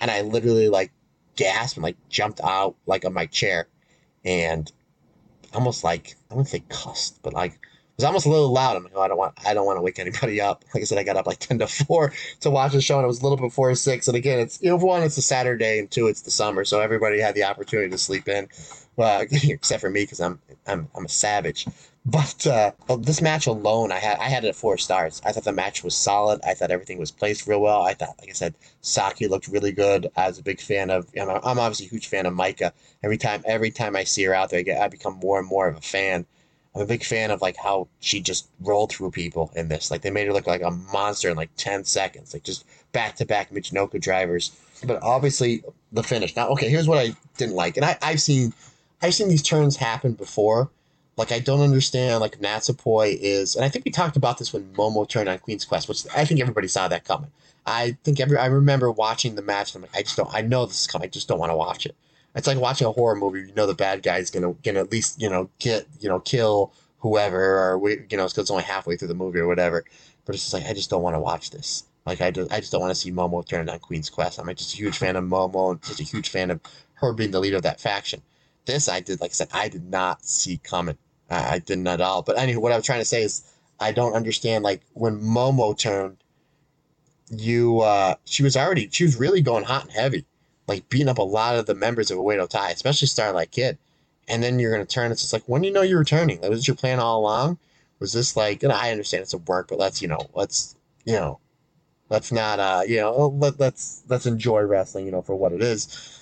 and 0.00 0.10
I 0.10 0.22
literally 0.22 0.68
like 0.68 0.92
gasped 1.36 1.76
and 1.76 1.84
like 1.84 1.96
jumped 2.08 2.40
out 2.42 2.76
like 2.86 3.04
on 3.04 3.12
my 3.12 3.26
chair, 3.26 3.68
and 4.24 4.70
almost 5.54 5.84
like 5.84 6.16
I 6.30 6.34
wouldn't 6.34 6.48
say 6.48 6.62
cussed, 6.68 7.22
but 7.22 7.32
like 7.32 7.52
it 7.54 7.96
was 7.96 8.04
almost 8.04 8.24
a 8.26 8.30
little 8.30 8.50
loud. 8.50 8.76
I'm 8.76 8.84
like, 8.84 8.92
oh, 8.94 9.02
I 9.02 9.08
don't 9.08 9.18
want 9.18 9.34
I 9.46 9.54
don't 9.54 9.66
want 9.66 9.76
to 9.76 9.82
wake 9.82 9.98
anybody 9.98 10.40
up. 10.40 10.64
Like 10.74 10.82
I 10.82 10.84
said, 10.84 10.98
I 10.98 11.02
got 11.02 11.16
up 11.16 11.26
like 11.26 11.38
ten 11.38 11.58
to 11.58 11.66
four 11.66 12.12
to 12.40 12.50
watch 12.50 12.72
the 12.72 12.80
show, 12.80 12.96
and 12.96 13.04
it 13.04 13.08
was 13.08 13.20
a 13.20 13.22
little 13.22 13.36
before 13.38 13.74
six. 13.74 14.08
And 14.08 14.16
again, 14.16 14.38
it's 14.38 14.60
you 14.62 14.70
know, 14.70 14.76
one, 14.76 15.02
it's 15.02 15.18
a 15.18 15.22
Saturday, 15.22 15.78
and 15.78 15.90
two, 15.90 16.08
it's 16.08 16.22
the 16.22 16.30
summer, 16.30 16.64
so 16.64 16.80
everybody 16.80 17.20
had 17.20 17.34
the 17.34 17.44
opportunity 17.44 17.90
to 17.90 17.98
sleep 17.98 18.28
in. 18.28 18.48
Well, 18.96 19.24
except 19.30 19.80
for 19.80 19.90
me 19.90 20.04
because 20.04 20.20
I'm 20.20 20.40
I'm 20.66 20.88
I'm 20.94 21.04
a 21.04 21.08
savage. 21.08 21.66
But 22.04 22.46
uh, 22.48 22.72
this 22.98 23.22
match 23.22 23.46
alone, 23.46 23.92
I 23.92 23.98
had 23.98 24.18
I 24.18 24.28
had 24.28 24.44
it 24.44 24.48
at 24.48 24.56
four 24.56 24.76
stars. 24.76 25.22
I 25.24 25.30
thought 25.30 25.44
the 25.44 25.52
match 25.52 25.84
was 25.84 25.94
solid. 25.94 26.40
I 26.44 26.54
thought 26.54 26.72
everything 26.72 26.98
was 26.98 27.12
placed 27.12 27.46
real 27.46 27.60
well. 27.60 27.82
I 27.82 27.94
thought, 27.94 28.16
like 28.18 28.28
I 28.28 28.32
said, 28.32 28.54
Saki 28.80 29.28
looked 29.28 29.46
really 29.46 29.70
good. 29.70 30.10
I 30.16 30.26
was 30.26 30.38
a 30.38 30.42
big 30.42 30.60
fan 30.60 30.90
of. 30.90 31.06
You 31.14 31.24
know, 31.24 31.40
I'm 31.44 31.60
obviously 31.60 31.86
a 31.86 31.90
huge 31.90 32.08
fan 32.08 32.26
of 32.26 32.34
Maika. 32.34 32.72
Every 33.04 33.18
time, 33.18 33.42
every 33.46 33.70
time 33.70 33.94
I 33.94 34.02
see 34.02 34.24
her 34.24 34.34
out 34.34 34.50
there, 34.50 34.58
I, 34.58 34.62
get, 34.62 34.80
I 34.80 34.88
become 34.88 35.14
more 35.22 35.38
and 35.38 35.46
more 35.46 35.68
of 35.68 35.76
a 35.76 35.80
fan. 35.80 36.26
I'm 36.74 36.82
a 36.82 36.86
big 36.86 37.04
fan 37.04 37.30
of 37.30 37.40
like 37.40 37.56
how 37.56 37.86
she 38.00 38.20
just 38.20 38.48
rolled 38.60 38.90
through 38.90 39.12
people 39.12 39.52
in 39.54 39.68
this. 39.68 39.92
Like 39.92 40.02
they 40.02 40.10
made 40.10 40.26
her 40.26 40.32
look 40.32 40.48
like 40.48 40.62
a 40.62 40.72
monster 40.72 41.30
in 41.30 41.36
like 41.36 41.50
ten 41.56 41.84
seconds, 41.84 42.34
like 42.34 42.42
just 42.42 42.64
back 42.90 43.14
to 43.16 43.24
back 43.24 43.52
Michinoku 43.52 44.00
drivers. 44.00 44.50
But 44.84 45.00
obviously 45.04 45.62
the 45.92 46.02
finish. 46.02 46.34
Now, 46.34 46.48
okay, 46.48 46.68
here's 46.68 46.88
what 46.88 46.98
I 46.98 47.14
didn't 47.36 47.54
like, 47.54 47.76
and 47.76 47.86
I, 47.86 47.96
I've 48.02 48.20
seen 48.20 48.54
I've 49.00 49.14
seen 49.14 49.28
these 49.28 49.42
turns 49.42 49.76
happen 49.76 50.14
before 50.14 50.68
like 51.22 51.30
I 51.30 51.38
don't 51.38 51.60
understand 51.60 52.20
like 52.20 52.40
Natsupoi 52.40 53.16
is, 53.20 53.54
and 53.54 53.64
I 53.64 53.68
think 53.68 53.84
we 53.84 53.92
talked 53.92 54.16
about 54.16 54.38
this 54.38 54.52
when 54.52 54.64
Momo 54.72 55.08
turned 55.08 55.28
on 55.28 55.38
Queen's 55.38 55.64
Quest, 55.64 55.88
which 55.88 56.04
I 56.16 56.24
think 56.24 56.40
everybody 56.40 56.66
saw 56.66 56.88
that 56.88 57.04
coming. 57.04 57.30
I 57.64 57.96
think 58.02 58.18
every 58.18 58.36
I 58.36 58.46
remember 58.46 58.90
watching 58.90 59.36
the 59.36 59.42
match. 59.42 59.72
And 59.72 59.84
I'm 59.84 59.88
like, 59.88 60.00
I 60.00 60.02
just 60.02 60.16
don't. 60.16 60.34
I 60.34 60.40
know 60.40 60.66
this 60.66 60.80
is 60.80 60.86
coming. 60.88 61.06
I 61.06 61.10
just 61.10 61.28
don't 61.28 61.38
want 61.38 61.52
to 61.52 61.56
watch 61.56 61.86
it. 61.86 61.94
It's 62.34 62.48
like 62.48 62.58
watching 62.58 62.88
a 62.88 62.92
horror 62.92 63.14
movie. 63.14 63.40
You 63.40 63.54
know 63.54 63.68
the 63.68 63.74
bad 63.74 64.02
guy 64.02 64.18
is 64.18 64.32
gonna 64.32 64.54
gonna 64.64 64.80
at 64.80 64.90
least 64.90 65.22
you 65.22 65.30
know 65.30 65.48
get 65.60 65.86
you 66.00 66.08
know 66.08 66.18
kill 66.18 66.72
whoever 66.98 67.40
or 67.40 67.78
we 67.78 67.92
you 68.10 68.16
know 68.16 68.24
it's 68.24 68.32
because 68.32 68.44
it's 68.44 68.50
only 68.50 68.64
halfway 68.64 68.96
through 68.96 69.08
the 69.08 69.14
movie 69.14 69.38
or 69.38 69.46
whatever. 69.46 69.84
But 70.24 70.34
it's 70.34 70.42
just 70.44 70.54
like 70.54 70.66
I 70.66 70.72
just 70.72 70.90
don't 70.90 71.02
want 71.02 71.14
to 71.14 71.20
watch 71.20 71.50
this. 71.50 71.84
Like 72.04 72.20
I 72.20 72.32
just 72.32 72.52
I 72.52 72.58
just 72.58 72.72
don't 72.72 72.80
want 72.80 72.90
to 72.90 73.00
see 73.00 73.12
Momo 73.12 73.46
turn 73.46 73.68
on 73.68 73.78
Queen's 73.78 74.10
Quest. 74.10 74.40
I'm 74.40 74.52
just 74.56 74.74
a 74.74 74.76
huge 74.76 74.98
fan 74.98 75.14
of 75.14 75.22
Momo 75.22 75.70
and 75.70 75.82
just 75.82 76.00
a 76.00 76.04
huge 76.04 76.30
fan 76.30 76.50
of 76.50 76.60
her 76.94 77.12
being 77.12 77.30
the 77.30 77.38
leader 77.38 77.58
of 77.58 77.62
that 77.62 77.80
faction. 77.80 78.22
This 78.64 78.88
I 78.88 79.00
did, 79.00 79.20
like 79.20 79.32
I 79.32 79.34
said, 79.34 79.48
I 79.52 79.68
did 79.68 79.90
not 79.90 80.24
see 80.24 80.58
coming. 80.58 80.96
I, 81.32 81.54
I 81.54 81.58
didn't 81.58 81.86
at 81.86 82.00
all. 82.00 82.22
But 82.22 82.38
anyway, 82.38 82.60
what 82.60 82.72
I 82.72 82.76
was 82.76 82.86
trying 82.86 83.00
to 83.00 83.06
say 83.06 83.22
is 83.22 83.42
I 83.80 83.92
don't 83.92 84.14
understand. 84.14 84.64
Like 84.64 84.82
when 84.94 85.20
Momo 85.20 85.76
turned, 85.76 86.18
you 87.30 87.80
uh, 87.80 88.14
she 88.24 88.42
was 88.42 88.56
already 88.56 88.88
she 88.90 89.04
was 89.04 89.16
really 89.16 89.40
going 89.40 89.64
hot 89.64 89.84
and 89.84 89.92
heavy, 89.92 90.24
like 90.66 90.88
beating 90.88 91.08
up 91.08 91.18
a 91.18 91.22
lot 91.22 91.56
of 91.56 91.66
the 91.66 91.74
members 91.74 92.10
of 92.10 92.18
Oedo 92.18 92.48
Tai, 92.48 92.70
especially 92.70 93.08
Starlight 93.08 93.50
Kid. 93.50 93.78
And 94.28 94.42
then 94.42 94.58
you're 94.58 94.72
gonna 94.72 94.86
turn. 94.86 95.10
It's 95.10 95.22
just 95.22 95.32
like 95.32 95.44
when 95.46 95.62
do 95.62 95.68
you 95.68 95.74
know 95.74 95.82
you're 95.82 96.04
turning? 96.04 96.40
Like, 96.40 96.50
was 96.50 96.68
your 96.68 96.76
plan 96.76 97.00
all 97.00 97.20
along? 97.20 97.58
Was 97.98 98.12
this 98.12 98.36
like? 98.36 98.62
And 98.62 98.72
I 98.72 98.90
understand 98.90 99.22
it's 99.22 99.34
a 99.34 99.38
work, 99.38 99.68
but 99.68 99.78
let's 99.78 100.00
you 100.00 100.08
know 100.08 100.30
let's 100.34 100.76
you 101.04 101.14
know 101.14 101.40
let's 102.08 102.30
not 102.30 102.60
uh 102.60 102.82
you 102.86 102.98
know 102.98 103.28
let, 103.38 103.58
let's 103.58 104.02
let's 104.08 104.26
enjoy 104.26 104.60
wrestling 104.60 105.06
you 105.06 105.10
know 105.10 105.22
for 105.22 105.34
what 105.34 105.52
it 105.52 105.62
is 105.62 106.21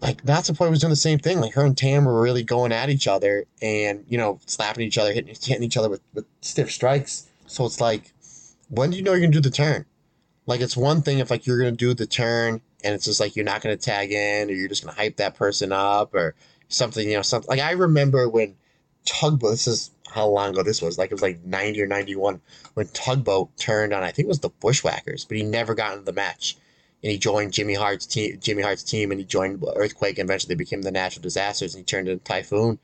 like 0.00 0.22
Natsupoi 0.24 0.70
was 0.70 0.80
doing 0.80 0.90
the 0.90 0.96
same 0.96 1.18
thing. 1.18 1.40
Like 1.40 1.54
her 1.54 1.64
and 1.64 1.76
Tam 1.76 2.04
were 2.04 2.20
really 2.20 2.42
going 2.42 2.72
at 2.72 2.90
each 2.90 3.08
other 3.08 3.44
and, 3.62 4.04
you 4.08 4.18
know, 4.18 4.38
slapping 4.46 4.84
each 4.84 4.98
other, 4.98 5.12
hitting, 5.12 5.34
hitting 5.34 5.62
each 5.62 5.76
other 5.76 5.88
with, 5.88 6.00
with 6.12 6.26
stiff 6.40 6.70
strikes. 6.70 7.26
So 7.46 7.64
it's 7.64 7.80
like, 7.80 8.12
when 8.68 8.90
do 8.90 8.96
you 8.96 9.02
know 9.02 9.12
you're 9.12 9.20
gonna 9.20 9.32
do 9.32 9.40
the 9.40 9.50
turn? 9.50 9.86
Like 10.46 10.60
it's 10.60 10.76
one 10.76 11.02
thing 11.02 11.18
if 11.18 11.30
like 11.30 11.46
you're 11.46 11.58
gonna 11.58 11.72
do 11.72 11.94
the 11.94 12.06
turn 12.06 12.60
and 12.82 12.94
it's 12.94 13.04
just 13.04 13.20
like 13.20 13.36
you're 13.36 13.44
not 13.44 13.62
gonna 13.62 13.76
tag 13.76 14.12
in 14.12 14.50
or 14.50 14.52
you're 14.52 14.68
just 14.68 14.84
gonna 14.84 14.96
hype 14.96 15.16
that 15.16 15.34
person 15.34 15.72
up 15.72 16.14
or 16.14 16.34
something, 16.68 17.08
you 17.08 17.16
know, 17.16 17.22
something 17.22 17.48
like 17.48 17.60
I 17.60 17.72
remember 17.72 18.28
when 18.28 18.56
Tugboat 19.06 19.52
this 19.52 19.66
is 19.66 19.90
how 20.08 20.26
long 20.26 20.50
ago 20.50 20.62
this 20.62 20.82
was, 20.82 20.98
like 20.98 21.10
it 21.10 21.14
was 21.14 21.22
like 21.22 21.44
90 21.44 21.82
or 21.82 21.86
91 21.86 22.40
when 22.74 22.86
Tugboat 22.88 23.56
turned 23.56 23.92
on 23.92 24.02
I 24.02 24.10
think 24.10 24.26
it 24.26 24.28
was 24.28 24.40
the 24.40 24.50
Bushwhackers, 24.50 25.24
but 25.24 25.36
he 25.36 25.42
never 25.42 25.74
got 25.74 25.92
into 25.92 26.04
the 26.04 26.12
match. 26.12 26.56
And 27.04 27.12
he 27.12 27.18
joined 27.18 27.52
Jimmy 27.52 27.74
Hart's 27.74 28.06
team 28.06 28.38
Jimmy 28.40 28.62
Hart's 28.62 28.82
team 28.82 29.10
and 29.10 29.20
he 29.20 29.26
joined 29.26 29.62
Earthquake 29.76 30.18
and 30.18 30.26
eventually 30.26 30.54
they 30.54 30.58
became 30.58 30.82
the 30.82 30.90
natural 30.90 31.22
disasters 31.22 31.74
and 31.74 31.82
he 31.82 31.84
turned 31.84 32.08
into 32.08 32.24
Typhoon. 32.24 32.78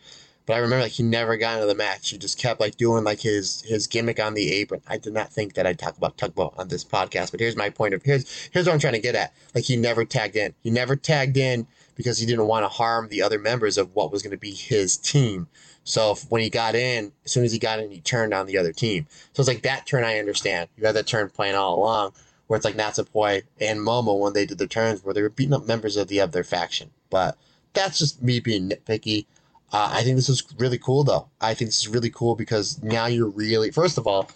But 0.47 0.55
I 0.55 0.59
remember 0.59 0.83
like 0.83 0.93
he 0.93 1.03
never 1.03 1.37
got 1.37 1.55
into 1.55 1.67
the 1.67 1.75
match. 1.75 2.11
He 2.11 2.19
just 2.19 2.39
kept 2.39 2.61
like 2.61 2.77
doing 2.77 3.03
like 3.03 3.21
his 3.21 3.63
his 3.63 3.87
gimmick 3.87 4.21
on 4.21 4.35
the 4.35 4.53
apron. 4.53 4.83
I 4.87 4.99
did 4.99 5.15
not 5.15 5.33
think 5.33 5.55
that 5.55 5.67
I'd 5.67 5.79
talk 5.79 5.97
about 5.97 6.19
tugboat 6.19 6.55
on 6.59 6.69
this 6.69 6.85
podcast, 6.85 7.31
but 7.31 7.41
here's 7.41 7.57
my 7.57 7.71
point 7.71 7.95
of 7.95 8.03
here's 8.03 8.49
here's 8.53 8.67
what 8.67 8.75
I'm 8.75 8.79
trying 8.79 8.93
to 8.93 9.01
get 9.01 9.15
at. 9.15 9.33
Like 9.55 9.65
he 9.65 9.77
never 9.77 10.05
tagged 10.05 10.37
in. 10.37 10.55
He 10.63 10.71
never 10.71 10.97
tagged 10.97 11.39
in 11.39 11.67
because 11.97 12.19
he 12.19 12.27
didn't 12.27 12.47
want 12.47 12.65
to 12.65 12.69
harm 12.69 13.09
the 13.09 13.23
other 13.23 13.39
members 13.39 13.79
of 13.79 13.95
what 13.95 14.13
was 14.13 14.23
going 14.23 14.31
to 14.33 14.39
be 14.39 14.53
his 14.53 14.97
team. 14.97 15.49
So 15.85 16.13
if, 16.13 16.31
when 16.31 16.43
he 16.43 16.51
got 16.51 16.75
in, 16.75 17.13
as 17.25 17.33
soon 17.33 17.45
as 17.45 17.53
he 17.53 17.59
got 17.59 17.81
in, 17.81 17.91
he 17.91 18.01
turned 18.01 18.35
on 18.35 18.47
the 18.47 18.59
other 18.59 18.73
team. 18.73 19.07
So 19.33 19.41
it's 19.41 19.49
like 19.49 19.63
that 19.63 19.87
turn 19.87 20.05
I 20.05 20.19
understand. 20.19 20.69
You 20.77 20.87
had 20.87 20.97
that 20.97 21.07
turn 21.07 21.29
playing 21.31 21.57
all 21.57 21.79
along, 21.79 22.13
where 22.51 22.57
it's 22.57 22.65
like 22.65 22.75
Natsupoi 22.75 23.45
and 23.61 23.79
Momo 23.79 24.19
when 24.19 24.33
they 24.33 24.45
did 24.45 24.59
their 24.59 24.67
turns 24.67 25.05
where 25.05 25.15
they 25.15 25.23
were 25.23 25.29
beating 25.29 25.55
up 25.55 25.69
members 25.69 25.97
of 25.97 26.09
the 26.09 26.21
other 26.21 26.43
faction. 26.43 26.91
But 27.09 27.39
that's 27.75 27.97
just 27.97 28.25
me 28.25 28.41
being 28.41 28.69
nitpicky. 28.69 29.27
Uh, 29.73 29.91
I 29.93 30.03
think 30.03 30.17
this 30.17 30.29
is 30.29 30.43
really 30.59 30.77
cool, 30.77 31.05
though. 31.05 31.29
I 31.41 31.55
think 31.55 31.69
this 31.69 31.79
is 31.79 31.87
really 31.87 32.11
cool 32.11 32.35
because 32.35 32.83
now 32.83 33.07
you're 33.07 33.29
really, 33.29 33.71
first 33.71 33.99
of 33.99 34.09
all, 34.09 34.33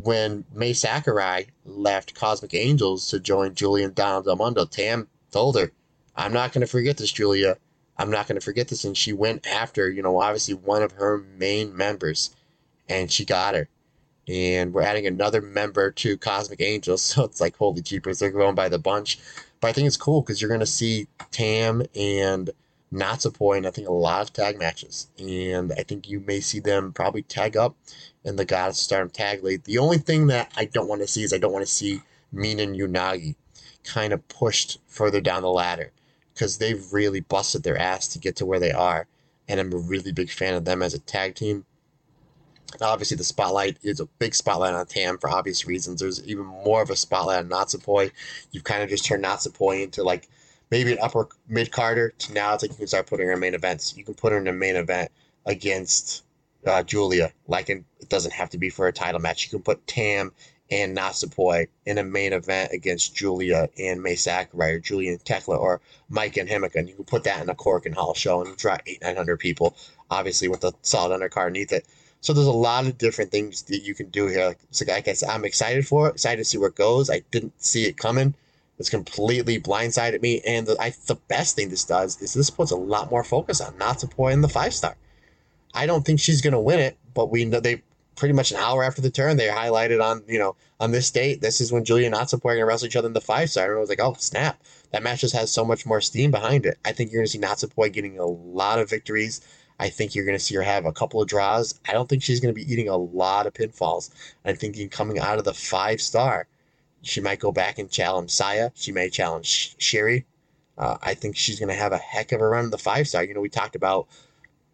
when 0.00 0.44
Mai 0.54 0.70
Sakurai 0.70 1.46
left 1.64 2.14
Cosmic 2.14 2.54
Angels 2.54 3.08
to 3.08 3.18
join 3.18 3.56
Julian 3.56 3.94
Donna 3.94 4.24
Del 4.24 4.36
Mondo, 4.36 4.64
Tam 4.64 5.08
told 5.32 5.58
her, 5.58 5.72
I'm 6.14 6.32
not 6.32 6.52
going 6.52 6.60
to 6.60 6.68
forget 6.68 6.98
this, 6.98 7.10
Julia. 7.10 7.56
I'm 7.98 8.12
not 8.12 8.28
going 8.28 8.38
to 8.38 8.44
forget 8.44 8.68
this. 8.68 8.84
And 8.84 8.96
she 8.96 9.12
went 9.12 9.44
after, 9.48 9.90
you 9.90 10.02
know, 10.02 10.20
obviously 10.20 10.54
one 10.54 10.84
of 10.84 10.92
her 10.92 11.18
main 11.36 11.76
members, 11.76 12.30
and 12.88 13.10
she 13.10 13.24
got 13.24 13.56
her. 13.56 13.68
And 14.30 14.72
we're 14.72 14.82
adding 14.82 15.06
another 15.06 15.42
member 15.42 15.90
to 15.90 16.16
Cosmic 16.16 16.60
Angels. 16.60 17.02
So 17.10 17.24
it's 17.24 17.40
like, 17.40 17.56
holy 17.56 17.82
jeepers, 17.82 18.20
they're 18.20 18.30
going 18.30 18.54
by 18.54 18.68
the 18.68 18.78
bunch. 18.78 19.18
But 19.60 19.68
I 19.68 19.72
think 19.72 19.88
it's 19.88 19.96
cool 19.96 20.22
because 20.22 20.40
you're 20.40 20.48
going 20.48 20.60
to 20.60 20.66
see 20.66 21.08
Tam 21.32 21.82
and 21.96 22.50
Natsupoi 22.92 23.58
in 23.58 23.66
I 23.66 23.70
think 23.70 23.88
a 23.88 23.92
lot 23.92 24.22
of 24.22 24.32
tag 24.32 24.58
matches, 24.58 25.08
and 25.18 25.72
I 25.72 25.84
think 25.84 26.08
you 26.08 26.20
may 26.20 26.40
see 26.40 26.58
them 26.58 26.92
probably 26.92 27.22
tag 27.22 27.56
up 27.56 27.76
in 28.24 28.36
the 28.36 28.44
Goddess 28.44 28.78
Stardom 28.78 29.10
Tag 29.10 29.44
League. 29.44 29.62
The 29.64 29.78
only 29.78 29.98
thing 29.98 30.26
that 30.26 30.52
I 30.56 30.64
don't 30.64 30.88
want 30.88 31.00
to 31.02 31.06
see 31.06 31.22
is 31.22 31.32
I 31.32 31.38
don't 31.38 31.52
want 31.52 31.64
to 31.64 31.72
see 31.72 32.02
Mina 32.32 32.64
and 32.64 32.76
Unagi 32.76 33.36
kind 33.84 34.12
of 34.12 34.26
pushed 34.28 34.78
further 34.88 35.20
down 35.20 35.42
the 35.42 35.50
ladder 35.50 35.92
because 36.34 36.58
they've 36.58 36.92
really 36.92 37.20
busted 37.20 37.62
their 37.62 37.78
ass 37.78 38.08
to 38.08 38.18
get 38.18 38.36
to 38.36 38.46
where 38.46 38.60
they 38.60 38.72
are, 38.72 39.06
and 39.46 39.60
I'm 39.60 39.72
a 39.72 39.76
really 39.76 40.12
big 40.12 40.30
fan 40.30 40.54
of 40.54 40.64
them 40.64 40.82
as 40.82 40.94
a 40.94 40.98
tag 40.98 41.36
team. 41.36 41.64
Obviously, 42.80 43.16
the 43.16 43.24
spotlight 43.24 43.78
is 43.82 44.00
a 44.00 44.06
big 44.18 44.34
spotlight 44.34 44.74
on 44.74 44.86
Tam 44.86 45.18
for 45.18 45.28
obvious 45.28 45.66
reasons. 45.66 46.00
There's 46.00 46.24
even 46.26 46.46
more 46.46 46.82
of 46.82 46.90
a 46.90 46.96
spotlight 46.96 47.40
on 47.40 47.48
Natsupoi. 47.48 48.12
You've 48.52 48.64
kind 48.64 48.82
of 48.82 48.88
just 48.88 49.04
turned 49.04 49.24
Natsupoi 49.24 49.82
into 49.82 50.02
like 50.04 50.28
maybe 50.70 50.92
an 50.92 50.98
upper 51.02 51.28
mid 51.48 51.72
carder 51.72 52.10
to 52.10 52.32
now 52.32 52.54
it's 52.54 52.62
like 52.62 52.70
you 52.70 52.76
can 52.76 52.86
start 52.86 53.06
putting 53.06 53.26
her 53.26 53.32
in 53.32 53.40
main 53.40 53.54
events. 53.54 53.96
You 53.96 54.04
can 54.04 54.14
put 54.14 54.32
her 54.32 54.38
in 54.38 54.46
a 54.46 54.52
main 54.52 54.76
event 54.76 55.10
against 55.46 56.24
uh, 56.66 56.82
Julia. 56.82 57.32
Like 57.48 57.68
it 57.70 57.84
doesn't 58.08 58.32
have 58.32 58.50
to 58.50 58.58
be 58.58 58.70
for 58.70 58.86
a 58.86 58.92
title 58.92 59.20
match. 59.20 59.44
You 59.44 59.50
can 59.50 59.62
put 59.62 59.86
Tam 59.86 60.32
and 60.70 60.96
Natsupoi 60.96 61.66
in 61.84 61.98
a 61.98 62.04
main 62.04 62.32
event 62.32 62.72
against 62.72 63.14
Julia 63.14 63.68
and 63.78 64.02
Mai 64.02 64.14
Sakurai 64.14 64.72
or 64.72 64.78
Julian 64.78 65.18
Tekla 65.18 65.56
or 65.56 65.80
Mike 66.08 66.36
and 66.36 66.48
Himeka. 66.48 66.76
And 66.76 66.88
you 66.88 66.94
can 66.94 67.04
put 67.04 67.24
that 67.24 67.42
in 67.42 67.48
a 67.48 67.54
Korakuen 67.54 67.94
Hall 67.94 68.14
show 68.14 68.44
and 68.44 68.56
draw 68.56 68.78
eight, 68.86 69.02
nine 69.02 69.16
hundred 69.16 69.38
people, 69.38 69.76
obviously 70.10 70.48
with 70.48 70.62
a 70.64 70.72
solid 70.82 71.18
undercard 71.18 71.46
underneath 71.46 71.72
it. 71.72 71.86
So 72.20 72.32
there's 72.32 72.46
a 72.46 72.52
lot 72.52 72.86
of 72.86 72.98
different 72.98 73.30
things 73.30 73.62
that 73.62 73.82
you 73.82 73.94
can 73.94 74.10
do 74.10 74.26
here. 74.26 74.54
So 74.70 74.84
like 74.86 75.08
I 75.08 75.14
said, 75.14 75.30
I'm 75.30 75.44
excited 75.44 75.86
for 75.86 76.08
it, 76.08 76.14
excited 76.14 76.38
to 76.38 76.44
see 76.44 76.58
where 76.58 76.68
it 76.68 76.74
goes. 76.74 77.08
I 77.08 77.22
didn't 77.30 77.60
see 77.62 77.84
it 77.84 77.96
coming. 77.96 78.34
It's 78.78 78.90
completely 78.90 79.60
blindsided 79.60 80.22
me. 80.22 80.40
And 80.46 80.66
the, 80.66 80.76
I, 80.80 80.92
the 81.06 81.16
best 81.28 81.56
thing 81.56 81.70
this 81.70 81.84
does 81.84 82.20
is 82.20 82.34
this 82.34 82.50
puts 82.50 82.70
a 82.70 82.76
lot 82.76 83.10
more 83.10 83.24
focus 83.24 83.60
on 83.60 83.74
Natsupoi 83.74 84.32
in 84.32 84.40
the 84.40 84.48
five 84.48 84.74
star. 84.74 84.96
I 85.74 85.86
don't 85.86 86.04
think 86.04 86.20
she's 86.20 86.40
going 86.40 86.52
to 86.52 86.60
win 86.60 86.80
it, 86.80 86.98
but 87.14 87.30
we 87.30 87.44
know 87.44 87.60
they 87.60 87.82
pretty 88.20 88.34
much 88.34 88.52
an 88.52 88.58
hour 88.58 88.84
after 88.84 89.00
the 89.00 89.10
turn, 89.10 89.38
they 89.38 89.48
highlighted 89.48 90.04
on, 90.04 90.22
you 90.28 90.38
know, 90.38 90.54
on 90.78 90.92
this 90.92 91.10
date, 91.10 91.40
this 91.40 91.60
is 91.60 91.72
when 91.72 91.84
Julia 91.84 92.06
and 92.06 92.14
Natsupoi 92.14 92.42
going 92.42 92.58
to 92.58 92.66
wrestle 92.66 92.86
each 92.86 92.96
other 92.96 93.08
in 93.08 93.14
the 93.14 93.20
five 93.20 93.50
star. 93.50 93.66
And 93.66 93.76
I 93.76 93.80
was 93.80 93.88
like, 93.88 94.00
oh, 94.00 94.14
snap. 94.18 94.62
That 94.92 95.02
match 95.02 95.22
just 95.22 95.34
has 95.34 95.50
so 95.50 95.64
much 95.64 95.86
more 95.86 96.00
steam 96.00 96.30
behind 96.30 96.66
it. 96.66 96.78
I 96.84 96.92
think 96.92 97.10
you're 97.10 97.20
going 97.20 97.26
to 97.26 97.32
see 97.32 97.38
Natsupoi 97.38 97.92
getting 97.92 98.18
a 98.18 98.26
lot 98.26 98.78
of 98.78 98.90
victories. 98.90 99.40
I 99.80 99.88
think 99.88 100.14
you're 100.14 100.26
going 100.26 100.36
to 100.36 100.44
see 100.44 100.54
her 100.56 100.62
have 100.62 100.84
a 100.84 100.92
couple 100.92 101.22
of 101.22 101.28
draws. 101.28 101.80
I 101.88 101.92
don't 101.94 102.06
think 102.06 102.22
she's 102.22 102.38
going 102.38 102.54
to 102.54 102.58
be 102.60 102.70
eating 102.70 102.90
a 102.90 102.98
lot 102.98 103.46
of 103.46 103.54
pinfalls. 103.54 104.10
I'm 104.44 104.54
thinking 104.54 104.90
coming 104.90 105.18
out 105.18 105.38
of 105.38 105.44
the 105.44 105.54
five 105.54 106.02
star, 106.02 106.46
she 107.00 107.22
might 107.22 107.40
go 107.40 107.50
back 107.50 107.78
and 107.78 107.90
challenge 107.90 108.30
Saya. 108.30 108.72
She 108.74 108.92
may 108.92 109.08
challenge 109.08 109.74
Syuri. 109.78 110.24
Uh, 110.76 110.98
I 111.02 111.14
think 111.14 111.34
she's 111.34 111.58
going 111.58 111.70
to 111.70 111.74
have 111.74 111.92
a 111.92 111.98
heck 111.98 112.32
of 112.32 112.42
a 112.42 112.46
run 112.46 112.66
in 112.66 112.70
the 112.70 112.76
five 112.76 113.08
star. 113.08 113.24
You 113.24 113.32
know, 113.32 113.40
we 113.40 113.48
talked 113.48 113.74
about, 113.74 114.08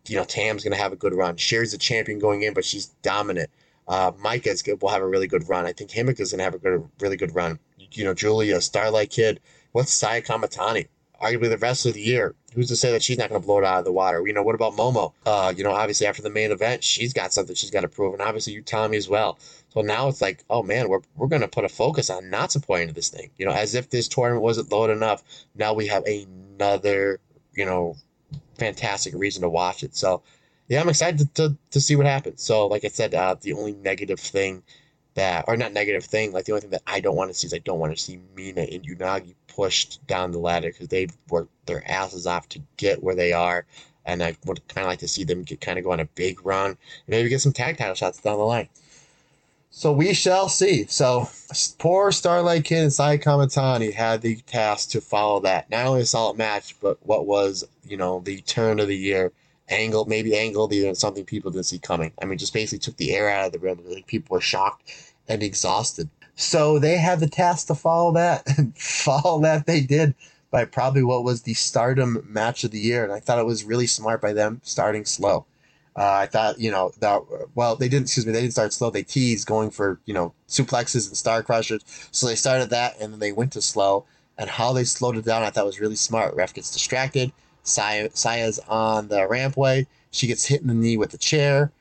you 0.08 0.16
know, 0.16 0.24
Tam's 0.24 0.64
going 0.64 0.74
to 0.74 0.82
have 0.82 0.92
a 0.92 0.96
good 0.96 1.14
run. 1.14 1.36
Syuri's 1.36 1.72
a 1.72 1.78
champion 1.78 2.18
going 2.18 2.42
in, 2.42 2.52
but 2.52 2.64
she's 2.64 2.86
dominant. 3.02 3.48
Uh, 3.86 4.10
Maika's 4.18 4.62
good, 4.62 4.82
will 4.82 4.88
have 4.88 5.02
a 5.02 5.06
really 5.06 5.28
good 5.28 5.48
run. 5.48 5.66
I 5.66 5.72
think 5.72 5.92
Himeka's 5.92 6.32
going 6.32 6.38
to 6.38 6.44
have 6.44 6.54
a 6.54 6.58
good, 6.58 6.82
really 6.98 7.16
good 7.16 7.32
run. 7.32 7.60
You 7.92 8.02
know, 8.02 8.14
Julia, 8.14 8.60
Starlight 8.60 9.10
Kid. 9.10 9.38
What's 9.70 9.92
Saya 9.92 10.20
Kamitani? 10.20 10.88
Arguably 11.22 11.48
the 11.48 11.58
wrestler 11.58 11.90
of 11.90 11.94
the 11.94 12.02
year. 12.02 12.34
Who's 12.54 12.68
to 12.68 12.76
say 12.76 12.92
that 12.92 13.02
she's 13.02 13.18
not 13.18 13.28
going 13.28 13.40
to 13.40 13.46
blow 13.46 13.58
it 13.58 13.64
out 13.64 13.78
of 13.78 13.84
the 13.84 13.92
water? 13.92 14.26
You 14.26 14.32
know, 14.32 14.42
what 14.42 14.54
about 14.54 14.74
Momo? 14.74 15.12
Uh, 15.24 15.52
you 15.56 15.64
know, 15.64 15.72
obviously 15.72 16.06
after 16.06 16.22
the 16.22 16.30
main 16.30 16.50
event, 16.50 16.84
she's 16.84 17.12
got 17.12 17.32
something 17.32 17.54
she's 17.54 17.70
got 17.70 17.82
to 17.82 17.88
prove, 17.88 18.12
and 18.12 18.22
obviously 18.22 18.60
Utami, 18.60 18.96
as 18.96 19.08
well. 19.08 19.38
So 19.70 19.82
now 19.82 20.08
it's 20.08 20.20
like, 20.20 20.44
oh 20.48 20.62
man, 20.62 20.88
we're, 20.88 21.00
we're 21.16 21.26
going 21.26 21.42
to 21.42 21.48
put 21.48 21.64
a 21.64 21.68
focus 21.68 22.10
on 22.10 22.24
Natsupoi 22.24 22.82
into 22.82 22.94
this 22.94 23.08
thing. 23.08 23.30
You 23.36 23.46
know, 23.46 23.52
as 23.52 23.74
if 23.74 23.90
this 23.90 24.08
tournament 24.08 24.42
wasn't 24.42 24.72
loaded 24.72 24.96
enough. 24.96 25.22
Now 25.54 25.74
we 25.74 25.86
have 25.88 26.04
another, 26.04 27.20
you 27.54 27.64
know, 27.64 27.96
fantastic 28.58 29.14
reason 29.14 29.42
to 29.42 29.48
watch 29.48 29.82
it. 29.82 29.94
So, 29.94 30.22
yeah, 30.68 30.80
I'm 30.80 30.88
excited 30.88 31.34
to, 31.34 31.48
to, 31.48 31.56
to 31.70 31.80
see 31.80 31.96
what 31.96 32.06
happens. 32.06 32.42
So, 32.42 32.66
like 32.66 32.84
I 32.84 32.88
said, 32.88 33.14
uh, 33.14 33.36
the 33.40 33.52
only 33.52 33.72
negative 33.74 34.20
thing 34.20 34.62
that, 35.14 35.44
or 35.46 35.56
not 35.56 35.72
negative 35.72 36.04
thing, 36.04 36.32
like 36.32 36.44
the 36.44 36.52
only 36.52 36.62
thing 36.62 36.70
that 36.70 36.82
I 36.86 37.00
don't 37.00 37.16
want 37.16 37.30
to 37.30 37.34
see 37.34 37.46
is 37.46 37.54
I 37.54 37.58
don't 37.58 37.78
want 37.78 37.94
to 37.94 38.02
see 38.02 38.18
Mina 38.34 38.62
and 38.62 38.82
Unagi 38.84 39.34
pushed 39.56 40.06
down 40.06 40.30
the 40.30 40.38
ladder 40.38 40.68
because 40.68 40.88
they've 40.88 41.16
worked 41.30 41.50
their 41.66 41.82
asses 41.90 42.26
off 42.26 42.48
to 42.50 42.60
get 42.76 43.02
where 43.02 43.14
they 43.14 43.32
are. 43.32 43.64
And 44.04 44.22
I 44.22 44.36
would 44.44 44.66
kind 44.68 44.84
of 44.84 44.90
like 44.90 45.00
to 45.00 45.08
see 45.08 45.24
them 45.24 45.44
kind 45.44 45.78
of 45.78 45.84
go 45.84 45.92
on 45.92 46.00
a 46.00 46.04
big 46.04 46.44
run 46.46 46.76
maybe 47.08 47.28
get 47.28 47.40
some 47.40 47.52
tag 47.52 47.78
title 47.78 47.94
shots 47.94 48.20
down 48.20 48.38
the 48.38 48.44
line. 48.44 48.68
So 49.70 49.92
we 49.92 50.14
shall 50.14 50.48
see. 50.48 50.86
So 50.86 51.28
poor 51.78 52.12
Starlight 52.12 52.64
Kid 52.64 52.82
and 52.82 52.92
Sai 52.92 53.18
Kamitani 53.18 53.92
had 53.92 54.22
the 54.22 54.36
task 54.36 54.90
to 54.90 55.00
follow 55.00 55.40
that. 55.40 55.68
Not 55.70 55.86
only 55.86 56.02
a 56.02 56.06
solid 56.06 56.38
match, 56.38 56.76
but 56.80 56.98
what 57.06 57.26
was, 57.26 57.64
you 57.84 57.96
know, 57.96 58.20
the 58.20 58.40
turn 58.42 58.80
of 58.80 58.88
the 58.88 58.96
year. 58.96 59.32
Angle, 59.68 60.04
maybe 60.04 60.36
angled, 60.36 60.72
even 60.72 60.94
something 60.94 61.24
people 61.24 61.50
didn't 61.50 61.66
see 61.66 61.78
coming. 61.78 62.12
I 62.22 62.24
mean, 62.24 62.38
just 62.38 62.54
basically 62.54 62.78
took 62.78 62.96
the 62.96 63.12
air 63.14 63.28
out 63.28 63.46
of 63.46 63.52
the 63.52 63.58
room. 63.58 63.80
Like 63.84 64.06
people 64.06 64.34
were 64.34 64.40
shocked 64.40 64.92
and 65.28 65.42
exhausted. 65.42 66.08
So 66.36 66.78
they 66.78 66.98
had 66.98 67.20
the 67.20 67.28
task 67.28 67.66
to 67.68 67.74
follow 67.74 68.12
that, 68.12 68.44
and 68.58 68.76
follow 68.78 69.40
that 69.40 69.66
they 69.66 69.80
did 69.80 70.14
by 70.50 70.64
probably 70.64 71.02
what 71.02 71.24
was 71.24 71.42
the 71.42 71.54
stardom 71.54 72.24
match 72.28 72.62
of 72.62 72.70
the 72.70 72.78
year. 72.78 73.02
And 73.02 73.12
I 73.12 73.20
thought 73.20 73.38
it 73.38 73.46
was 73.46 73.64
really 73.64 73.86
smart 73.86 74.20
by 74.20 74.32
them 74.32 74.60
starting 74.62 75.04
slow. 75.04 75.44
Uh, 75.96 76.12
I 76.12 76.26
thought, 76.26 76.60
you 76.60 76.70
know, 76.70 76.92
that, 77.00 77.22
well, 77.54 77.74
they 77.74 77.88
didn't, 77.88 78.04
excuse 78.04 78.26
me, 78.26 78.32
they 78.32 78.42
didn't 78.42 78.52
start 78.52 78.74
slow. 78.74 78.90
They 78.90 79.02
teased 79.02 79.46
going 79.46 79.70
for, 79.70 79.98
you 80.04 80.12
know, 80.12 80.34
suplexes 80.46 81.08
and 81.08 81.16
star 81.16 81.42
crushers. 81.42 81.82
So 82.12 82.26
they 82.26 82.36
started 82.36 82.68
that 82.68 83.00
and 83.00 83.12
then 83.12 83.20
they 83.20 83.32
went 83.32 83.52
to 83.52 83.62
slow. 83.62 84.04
And 84.38 84.50
how 84.50 84.74
they 84.74 84.84
slowed 84.84 85.16
it 85.16 85.24
down, 85.24 85.42
I 85.42 85.48
thought 85.48 85.64
was 85.64 85.80
really 85.80 85.96
smart. 85.96 86.34
Ref 86.34 86.52
gets 86.52 86.70
distracted. 86.70 87.32
Saya, 87.62 88.10
Saya's 88.12 88.58
on 88.68 89.08
the 89.08 89.20
rampway. 89.20 89.86
She 90.10 90.26
gets 90.26 90.44
hit 90.44 90.60
in 90.60 90.66
the 90.66 90.74
knee 90.74 90.98
with 90.98 91.10
the 91.10 91.18
chair. 91.18 91.72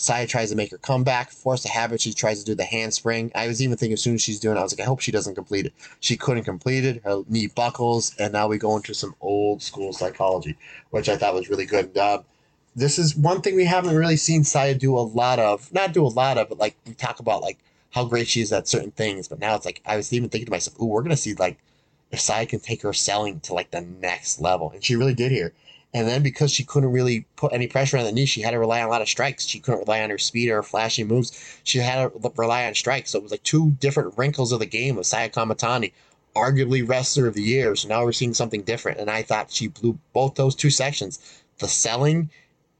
Saya 0.00 0.26
tries 0.26 0.50
to 0.50 0.56
make 0.56 0.70
her 0.70 0.78
comeback, 0.78 1.30
force 1.30 1.64
a 1.64 1.68
habit. 1.68 2.00
She 2.00 2.12
tries 2.12 2.38
to 2.40 2.44
do 2.44 2.54
the 2.54 2.64
handspring. 2.64 3.30
I 3.34 3.46
was 3.46 3.60
even 3.60 3.76
thinking 3.76 3.92
as 3.92 4.02
soon 4.02 4.14
as 4.14 4.22
she's 4.22 4.40
doing 4.40 4.56
it, 4.56 4.60
I 4.60 4.62
was 4.62 4.72
like, 4.72 4.84
I 4.84 4.88
hope 4.88 5.00
she 5.00 5.12
doesn't 5.12 5.34
complete 5.34 5.66
it. 5.66 5.74
She 6.00 6.16
couldn't 6.16 6.44
complete 6.44 6.84
it. 6.84 7.02
Her 7.04 7.22
knee 7.28 7.48
buckles, 7.48 8.14
and 8.18 8.32
now 8.32 8.48
we 8.48 8.56
go 8.58 8.76
into 8.76 8.94
some 8.94 9.14
old 9.20 9.62
school 9.62 9.92
psychology, 9.92 10.56
which 10.90 11.08
I 11.08 11.16
thought 11.16 11.34
was 11.34 11.50
really 11.50 11.66
good. 11.66 11.96
Uh, 11.96 12.22
this 12.74 12.98
is 12.98 13.14
one 13.14 13.42
thing 13.42 13.56
we 13.56 13.64
haven't 13.64 13.94
really 13.94 14.16
seen 14.16 14.44
Saya 14.44 14.74
do 14.74 14.96
a 14.96 15.00
lot 15.00 15.38
of. 15.38 15.72
Not 15.72 15.92
do 15.92 16.06
a 16.06 16.08
lot 16.08 16.38
of, 16.38 16.48
but 16.48 16.58
like 16.58 16.76
we 16.86 16.94
talk 16.94 17.20
about 17.20 17.42
like 17.42 17.58
how 17.90 18.04
great 18.04 18.28
she 18.28 18.40
is 18.40 18.52
at 18.52 18.68
certain 18.68 18.92
things. 18.92 19.28
But 19.28 19.40
now 19.40 19.54
it's 19.56 19.66
like 19.66 19.82
I 19.84 19.96
was 19.96 20.12
even 20.12 20.28
thinking 20.28 20.46
to 20.46 20.52
myself, 20.52 20.80
"Ooh, 20.80 20.86
we're 20.86 21.02
gonna 21.02 21.16
see 21.16 21.34
like 21.34 21.58
if 22.10 22.20
Saya 22.20 22.46
can 22.46 22.60
take 22.60 22.82
her 22.82 22.92
selling 22.92 23.40
to 23.40 23.54
like 23.54 23.70
the 23.70 23.82
next 23.82 24.40
level," 24.40 24.70
and 24.70 24.82
she 24.84 24.96
really 24.96 25.14
did 25.14 25.32
here. 25.32 25.52
And 25.92 26.06
then 26.06 26.22
because 26.22 26.52
she 26.52 26.64
couldn't 26.64 26.92
really 26.92 27.26
put 27.34 27.52
any 27.52 27.66
pressure 27.66 27.98
on 27.98 28.04
the 28.04 28.12
knee, 28.12 28.26
she 28.26 28.42
had 28.42 28.52
to 28.52 28.60
rely 28.60 28.80
on 28.80 28.86
a 28.86 28.90
lot 28.90 29.02
of 29.02 29.08
strikes. 29.08 29.46
She 29.46 29.58
couldn't 29.58 29.80
rely 29.80 30.02
on 30.02 30.10
her 30.10 30.18
speed 30.18 30.48
or 30.48 30.56
her 30.56 30.62
flashy 30.62 31.02
moves. 31.02 31.32
She 31.64 31.78
had 31.78 32.12
to 32.12 32.32
rely 32.36 32.66
on 32.66 32.74
strikes. 32.74 33.10
So 33.10 33.18
it 33.18 33.22
was 33.22 33.32
like 33.32 33.42
two 33.42 33.72
different 33.72 34.16
wrinkles 34.16 34.52
of 34.52 34.60
the 34.60 34.66
game 34.66 34.98
of 34.98 35.06
Saya 35.06 35.30
Kamitani, 35.30 35.92
arguably 36.36 36.88
wrestler 36.88 37.26
of 37.26 37.34
the 37.34 37.42
year. 37.42 37.74
So 37.74 37.88
now 37.88 38.04
we're 38.04 38.12
seeing 38.12 38.34
something 38.34 38.62
different. 38.62 39.00
And 39.00 39.10
I 39.10 39.22
thought 39.22 39.50
she 39.50 39.66
blew 39.66 39.98
both 40.12 40.36
those 40.36 40.54
two 40.54 40.70
sections, 40.70 41.42
the 41.58 41.66
selling 41.66 42.30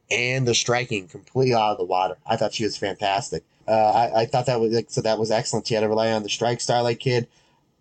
and 0.08 0.46
the 0.46 0.54
striking, 0.54 1.08
completely 1.08 1.54
out 1.54 1.72
of 1.72 1.78
the 1.78 1.84
water. 1.84 2.16
I 2.26 2.36
thought 2.36 2.54
she 2.54 2.64
was 2.64 2.76
fantastic. 2.76 3.42
Uh, 3.66 3.72
I, 3.72 4.20
I 4.22 4.26
thought 4.26 4.46
that 4.46 4.60
was 4.60 4.72
like 4.72 4.86
so 4.88 5.00
that 5.00 5.18
was 5.18 5.30
excellent. 5.30 5.66
She 5.66 5.74
had 5.74 5.80
to 5.80 5.88
rely 5.88 6.10
on 6.12 6.22
the 6.22 6.28
strike. 6.28 6.60
Starlight 6.60 7.00
Kid 7.00 7.28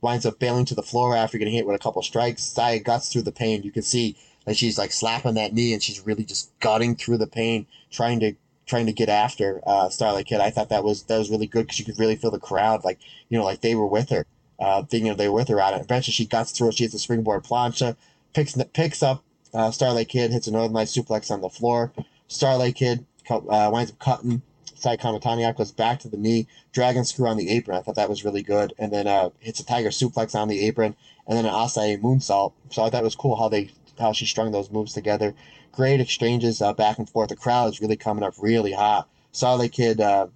winds 0.01 0.25
up 0.25 0.39
bailing 0.39 0.65
to 0.65 0.75
the 0.75 0.83
floor 0.83 1.15
after 1.15 1.37
getting 1.37 1.53
hit 1.53 1.65
with 1.65 1.75
a 1.75 1.79
couple 1.79 2.01
strikes. 2.01 2.43
Saya 2.43 2.79
guts 2.79 3.11
through 3.11 3.23
the 3.23 3.31
pain. 3.31 3.63
You 3.63 3.71
can 3.71 3.81
see 3.81 4.15
like 4.49 4.57
she's 4.57 4.79
like 4.79 4.91
slapping 4.91 5.35
that 5.35 5.53
knee 5.53 5.73
and 5.73 5.83
she's 5.83 6.03
really 6.07 6.23
just 6.23 6.49
gutting 6.59 6.95
through 6.95 7.19
the 7.19 7.27
pain, 7.27 7.67
trying 7.91 8.19
to 8.19 8.33
trying 8.65 8.87
to 8.87 8.91
get 8.91 9.07
after 9.07 9.61
uh, 9.67 9.89
Starlight 9.89 10.25
Kid. 10.25 10.41
I 10.41 10.49
thought 10.49 10.69
that 10.69 10.83
was 10.83 11.03
that 11.03 11.19
was 11.19 11.29
really 11.29 11.45
good 11.45 11.67
because 11.67 11.77
you 11.77 11.85
could 11.85 11.99
really 11.99 12.15
feel 12.15 12.31
the 12.31 12.39
crowd, 12.39 12.83
like 12.83 12.97
you 13.29 13.37
know, 13.37 13.45
like 13.45 13.61
they 13.61 13.75
were 13.75 13.85
with 13.85 14.09
her, 14.09 14.25
uh, 14.59 14.81
thinking 14.81 15.15
they 15.15 15.29
were 15.29 15.35
with 15.35 15.49
her 15.49 15.61
on 15.61 15.75
it. 15.75 15.81
Eventually, 15.81 16.13
she 16.13 16.25
guts 16.25 16.51
through 16.51 16.69
it. 16.69 16.73
She 16.73 16.83
hits 16.83 16.95
a 16.95 16.99
springboard 16.99 17.43
plancha, 17.43 17.95
picks 18.33 18.57
picks 18.73 19.03
up 19.03 19.23
uh, 19.53 19.69
Starlight 19.69 20.09
Kid, 20.09 20.31
hits 20.31 20.47
a 20.47 20.51
Northern 20.51 20.73
Light 20.73 20.87
suplex 20.87 21.29
on 21.29 21.41
the 21.41 21.49
floor. 21.49 21.91
Starlight 22.27 22.73
Kid 22.73 23.05
uh, 23.29 23.69
winds 23.71 23.91
up 23.91 23.99
cutting. 23.99 24.41
Sai 24.73 24.97
Kamitani 24.97 25.55
goes 25.57 25.73
back 25.73 25.99
to 25.99 26.07
the 26.07 26.17
knee, 26.17 26.47
dragon 26.71 27.03
screw 27.03 27.27
on 27.27 27.37
the 27.37 27.49
apron. 27.49 27.77
I 27.77 27.81
thought 27.81 27.95
that 27.95 28.09
was 28.09 28.23
really 28.23 28.41
good. 28.41 28.73
And 28.79 28.93
then 28.93 29.07
uh, 29.07 29.29
hits 29.41 29.59
a 29.59 29.65
tiger 29.65 29.89
suplex 29.89 30.33
on 30.33 30.47
the 30.47 30.65
apron, 30.65 30.95
and 31.27 31.37
then 31.37 31.45
an 31.45 31.51
Asai 31.51 32.01
moonsault. 32.01 32.53
So 32.71 32.83
I 32.83 32.89
thought 32.89 33.01
it 33.01 33.03
was 33.03 33.15
cool 33.15 33.35
how 33.35 33.49
they 33.49 33.69
how 33.99 34.13
she 34.13 34.25
strung 34.25 34.51
those 34.51 34.71
moves 34.71 34.93
together. 34.93 35.33
Great 35.71 35.99
exchanges 35.99 36.61
uh, 36.61 36.73
back 36.73 36.97
and 36.97 37.09
forth. 37.09 37.29
The 37.29 37.35
crowd 37.35 37.69
is 37.69 37.81
really 37.81 37.97
coming 37.97 38.23
up 38.23 38.33
really 38.39 38.73
hot. 38.73 39.07
Starlight 39.31 39.71
Kid 39.71 40.01
uh, 40.01 40.27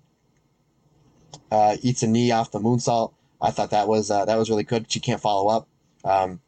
uh, 1.52 1.78
eats 1.82 2.04
a 2.04 2.08
knee 2.08 2.32
off 2.32 2.52
the 2.52 2.60
moonsault. 2.60 3.14
I 3.42 3.52
thought 3.52 3.72
that 3.72 3.88
was 3.88 4.12
uh, 4.12 4.26
that 4.26 4.38
was 4.38 4.50
really 4.50 4.64
good. 4.64 4.92
She 4.92 5.00
can't 5.00 5.22
follow 5.22 5.50
up 5.50 5.68
um, 6.04 6.40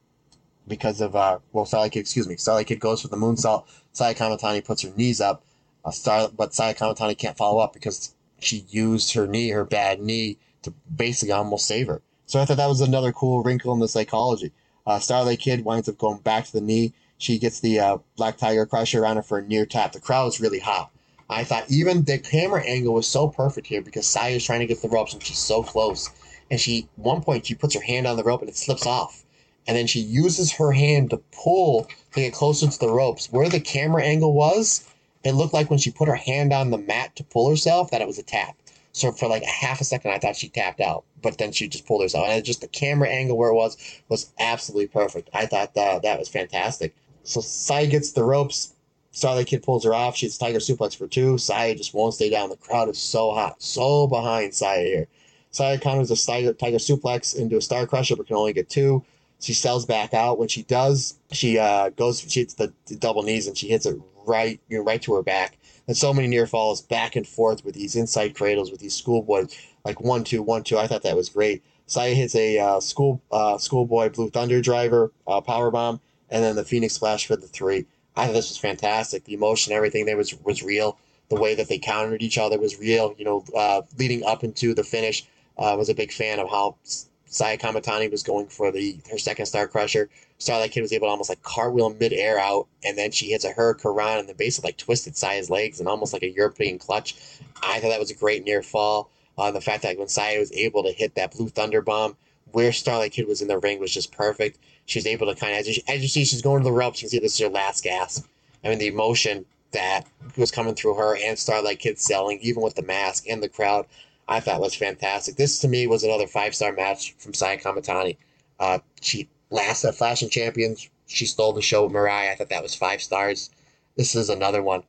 because 0.67 1.01
of 1.01 1.15
uh, 1.15 1.39
well, 1.51 1.65
Starlight 1.65 1.93
Kid. 1.93 2.01
Excuse 2.01 2.27
me. 2.27 2.37
Starlight 2.37 2.67
Kid 2.67 2.79
goes 2.79 3.01
for 3.01 3.07
the 3.07 3.17
moonsault. 3.17 3.65
Saya 3.91 4.13
Kamitani 4.13 4.63
puts 4.63 4.83
her 4.83 4.91
knees 4.95 5.21
up. 5.21 5.43
Uh, 5.83 5.91
Star, 5.91 6.29
but 6.35 6.53
Saya 6.53 6.73
Kamitani 6.73 7.17
can't 7.17 7.37
follow 7.37 7.59
up 7.59 7.73
because 7.73 8.15
she 8.39 8.65
used 8.69 9.13
her 9.13 9.27
knee, 9.27 9.49
her 9.49 9.65
bad 9.65 10.01
knee, 10.01 10.37
to 10.63 10.73
basically 10.93 11.31
almost 11.31 11.67
save 11.67 11.87
her. 11.87 12.01
So 12.25 12.41
I 12.41 12.45
thought 12.45 12.57
that 12.57 12.67
was 12.67 12.81
another 12.81 13.11
cool 13.11 13.43
wrinkle 13.43 13.73
in 13.73 13.79
the 13.79 13.87
psychology. 13.87 14.51
Uh, 14.85 14.99
Starlight 14.99 15.39
Kid 15.39 15.63
winds 15.63 15.89
up 15.89 15.97
going 15.97 16.19
back 16.19 16.45
to 16.45 16.53
the 16.53 16.61
knee. 16.61 16.93
She 17.17 17.39
gets 17.39 17.59
the 17.59 17.79
uh, 17.79 17.97
Black 18.17 18.37
Tiger 18.37 18.65
Crusher 18.65 19.05
on 19.05 19.15
her 19.15 19.23
for 19.23 19.37
a 19.37 19.41
near 19.41 19.65
tap. 19.65 19.93
The 19.93 19.99
crowd 19.99 20.27
is 20.27 20.41
really 20.41 20.59
hot. 20.59 20.91
I 21.29 21.43
thought 21.43 21.71
even 21.71 22.03
the 22.03 22.19
camera 22.19 22.61
angle 22.61 22.93
was 22.93 23.07
so 23.07 23.27
perfect 23.27 23.67
here 23.67 23.81
because 23.81 24.05
Saya 24.05 24.35
is 24.35 24.45
trying 24.45 24.59
to 24.59 24.67
get 24.67 24.81
the 24.81 24.89
ropes 24.89 25.13
and 25.13 25.23
she's 25.23 25.39
so 25.39 25.63
close. 25.63 26.09
And 26.51 26.59
she, 26.59 26.87
one 26.97 27.21
point, 27.21 27.47
she 27.47 27.55
puts 27.55 27.73
her 27.73 27.81
hand 27.81 28.05
on 28.05 28.17
the 28.17 28.23
rope 28.23 28.41
and 28.41 28.49
it 28.49 28.57
slips 28.57 28.85
off. 28.85 29.23
And 29.67 29.75
then 29.75 29.87
she 29.87 29.99
uses 29.99 30.51
her 30.53 30.73
hand 30.73 31.09
to 31.09 31.17
pull 31.31 31.87
to 32.13 32.19
get 32.19 32.33
closer 32.33 32.67
to 32.67 32.79
the 32.79 32.91
ropes. 32.91 33.31
Where 33.31 33.49
the 33.49 33.59
camera 33.59 34.03
angle 34.03 34.33
was, 34.33 34.87
it 35.23 35.31
looked 35.31 35.53
like 35.53 35.71
when 35.71 35.79
she 35.79 35.89
put 35.89 36.07
her 36.07 36.15
hand 36.15 36.53
on 36.53 36.69
the 36.69 36.77
mat 36.77 37.15
to 37.15 37.23
pull 37.23 37.49
herself 37.49 37.89
that 37.89 38.01
it 38.01 38.07
was 38.07 38.19
a 38.19 38.23
tap. 38.23 38.55
So 38.91 39.11
for 39.11 39.27
like 39.27 39.43
a 39.43 39.47
half 39.47 39.81
a 39.81 39.83
second, 39.83 40.11
I 40.11 40.19
thought 40.19 40.35
she 40.35 40.47
tapped 40.47 40.79
out, 40.79 41.03
but 41.21 41.37
then 41.39 41.51
she 41.51 41.67
just 41.67 41.87
pulled 41.87 42.03
herself. 42.03 42.27
And 42.27 42.45
just 42.45 42.61
the 42.61 42.67
camera 42.67 43.09
angle 43.09 43.35
where 43.35 43.49
it 43.49 43.55
was 43.55 43.77
was 44.07 44.31
absolutely 44.39 44.87
perfect. 44.87 45.29
I 45.33 45.47
thought 45.47 45.73
that 45.73 46.03
that 46.03 46.19
was 46.19 46.29
fantastic. 46.29 46.95
So 47.25 47.41
Sai 47.41 47.87
gets 47.87 48.11
the 48.11 48.23
ropes. 48.23 48.73
Starlight 49.11 49.47
Kid 49.47 49.63
pulls 49.63 49.83
her 49.85 49.93
off. 49.93 50.15
She 50.15 50.25
hits 50.25 50.37
Tiger 50.37 50.59
Suplex 50.59 50.95
for 50.95 51.07
two. 51.07 51.37
Saya 51.37 51.73
just 51.73 51.93
won't 51.93 52.13
stay 52.13 52.29
down. 52.29 52.49
The 52.49 52.57
crowd 52.57 52.89
is 52.89 52.97
so 52.97 53.31
hot, 53.31 53.61
so 53.61 54.07
behind 54.07 54.53
Saya 54.53 54.85
here. 54.85 55.07
Saya 55.51 55.77
counters 55.79 56.11
a 56.11 56.17
Tiger, 56.17 56.53
Tiger 56.53 56.77
Suplex 56.77 57.35
into 57.35 57.57
a 57.57 57.61
Star 57.61 57.87
Crusher, 57.87 58.15
but 58.15 58.27
can 58.27 58.35
only 58.35 58.51
get 58.53 58.69
two. 58.69 59.03
She 59.39 59.53
sells 59.53 59.85
back 59.85 60.13
out. 60.13 60.37
When 60.37 60.49
she 60.49 60.63
does, 60.63 61.17
she 61.31 61.57
uh, 61.57 61.89
goes. 61.89 62.19
She 62.19 62.41
hits 62.41 62.55
the, 62.55 62.73
the 62.87 62.95
double 62.95 63.23
knees 63.23 63.47
and 63.47 63.57
she 63.57 63.69
hits 63.69 63.85
it 63.85 63.97
right, 64.25 64.59
you 64.69 64.77
know, 64.77 64.83
right 64.83 65.01
to 65.03 65.15
her 65.15 65.23
back. 65.23 65.57
And 65.87 65.95
so 65.95 66.13
many 66.13 66.27
near 66.27 66.47
falls 66.47 66.81
back 66.81 67.15
and 67.15 67.27
forth 67.27 67.63
with 67.63 67.75
these 67.75 67.95
inside 67.95 68.35
cradles 68.35 68.71
with 68.71 68.81
these 68.81 68.95
schoolboys, 68.95 69.55
like 69.85 70.01
one 70.01 70.23
two 70.23 70.41
one 70.41 70.63
two. 70.63 70.77
I 70.77 70.87
thought 70.87 71.03
that 71.03 71.15
was 71.15 71.29
great. 71.29 71.63
Saya 71.85 72.13
hits 72.13 72.35
a 72.35 72.59
uh, 72.59 72.79
school 72.79 73.21
uh, 73.31 73.57
schoolboy 73.57 74.09
blue 74.09 74.29
thunder 74.29 74.61
driver 74.61 75.11
uh, 75.27 75.41
power 75.41 75.71
bomb 75.71 76.01
and 76.29 76.43
then 76.43 76.55
the 76.55 76.63
Phoenix 76.63 76.93
Splash 76.95 77.27
for 77.27 77.35
the 77.35 77.47
three. 77.47 77.85
I 78.15 78.25
thought 78.25 78.33
this 78.33 78.49
was 78.49 78.57
fantastic. 78.57 79.25
The 79.25 79.33
emotion, 79.33 79.73
everything 79.73 80.05
there 80.05 80.17
was 80.17 80.33
was 80.43 80.63
real. 80.63 80.97
The 81.29 81.35
way 81.35 81.55
that 81.55 81.67
they 81.67 81.79
countered 81.79 82.21
each 82.21 82.37
other 82.37 82.59
was 82.59 82.79
real. 82.79 83.15
You 83.17 83.25
know, 83.25 83.45
uh, 83.55 83.81
leading 83.97 84.23
up 84.23 84.43
into 84.43 84.73
the 84.73 84.83
finish, 84.83 85.25
uh, 85.57 85.75
was 85.77 85.89
a 85.89 85.95
big 85.95 86.11
fan 86.11 86.39
of 86.39 86.49
how 86.49 86.77
Saya 87.25 87.57
Kamitani 87.57 88.09
was 88.09 88.23
going 88.23 88.47
for 88.47 88.71
the 88.71 88.97
her 89.11 89.17
second 89.17 89.45
star 89.47 89.67
crusher. 89.67 90.09
Starlight 90.37 90.71
Kid 90.71 90.81
was 90.81 90.93
able 90.93 91.07
to 91.07 91.11
almost 91.11 91.29
like 91.29 91.41
cartwheel 91.43 91.89
midair 91.91 92.39
out, 92.39 92.67
and 92.83 92.97
then 92.97 93.11
she 93.11 93.27
hits 93.31 93.45
a 93.45 93.51
hurricane 93.51 94.19
and 94.19 94.29
then 94.29 94.35
basically 94.37 94.69
like 94.69 94.77
twisted 94.77 95.17
Saya's 95.17 95.49
legs 95.49 95.79
and 95.79 95.89
almost 95.89 96.13
like 96.13 96.23
a 96.23 96.29
European 96.29 96.77
clutch. 96.77 97.15
I 97.61 97.79
thought 97.79 97.89
that 97.89 97.99
was 97.99 98.11
a 98.11 98.15
great 98.15 98.45
near 98.45 98.61
fall. 98.61 99.09
Uh, 99.37 99.51
the 99.51 99.61
fact 99.61 99.83
that 99.83 99.97
when 99.97 100.07
Saya 100.07 100.39
was 100.39 100.51
able 100.53 100.83
to 100.83 100.91
hit 100.91 101.15
that 101.15 101.31
blue 101.31 101.49
thunder 101.49 101.81
bomb, 101.81 102.15
where 102.55 102.71
Starlight 102.71 103.11
Kid 103.11 103.27
was 103.27 103.41
in 103.41 103.49
the 103.49 103.57
ring 103.59 103.81
was 103.81 103.93
just 103.93 104.13
perfect. 104.13 104.59
She's 104.85 105.05
able 105.05 105.27
to 105.27 105.37
kind 105.37 105.51
of, 105.51 105.59
as 105.59 105.75
you, 105.75 105.83
as 105.89 106.01
you 106.01 106.07
see, 106.07 106.23
she's 106.23 106.41
going 106.41 106.61
to 106.61 106.63
the 106.63 106.71
ropes. 106.71 107.01
You 107.01 107.07
can 107.07 107.09
see 107.09 107.19
this 107.19 107.33
is 107.33 107.39
her 107.39 107.49
last 107.49 107.83
gasp. 107.83 108.25
I 108.63 108.69
mean, 108.69 108.79
the 108.79 108.87
emotion 108.87 109.43
that 109.71 110.05
was 110.37 110.51
coming 110.51 110.73
through 110.73 110.93
her 110.93 111.17
and 111.17 111.37
Starlight 111.37 111.79
Kid 111.79 111.99
selling, 111.99 112.39
even 112.41 112.63
with 112.63 112.75
the 112.75 112.81
mask 112.81 113.25
and 113.29 113.43
the 113.43 113.49
crowd, 113.49 113.87
I 114.29 114.39
thought 114.39 114.61
was 114.61 114.73
fantastic. 114.73 115.35
This 115.35 115.59
to 115.59 115.67
me 115.67 115.85
was 115.85 116.05
another 116.05 116.27
five 116.27 116.55
star 116.55 116.71
match 116.71 117.13
from 117.17 117.33
Saya 117.33 117.57
Kamitani. 117.57 118.15
Uh, 118.57 118.79
she 119.01 119.27
last 119.49 119.83
at 119.83 119.95
Flashing 119.95 120.29
Champions, 120.29 120.89
she 121.07 121.25
stole 121.25 121.51
the 121.51 121.61
show 121.61 121.83
with 121.83 121.91
Mirai. 121.91 122.31
I 122.31 122.35
thought 122.35 122.47
that 122.51 122.63
was 122.63 122.73
five 122.73 123.01
stars. 123.01 123.49
This 123.97 124.15
is 124.15 124.29
another 124.29 124.63
one. 124.63 124.83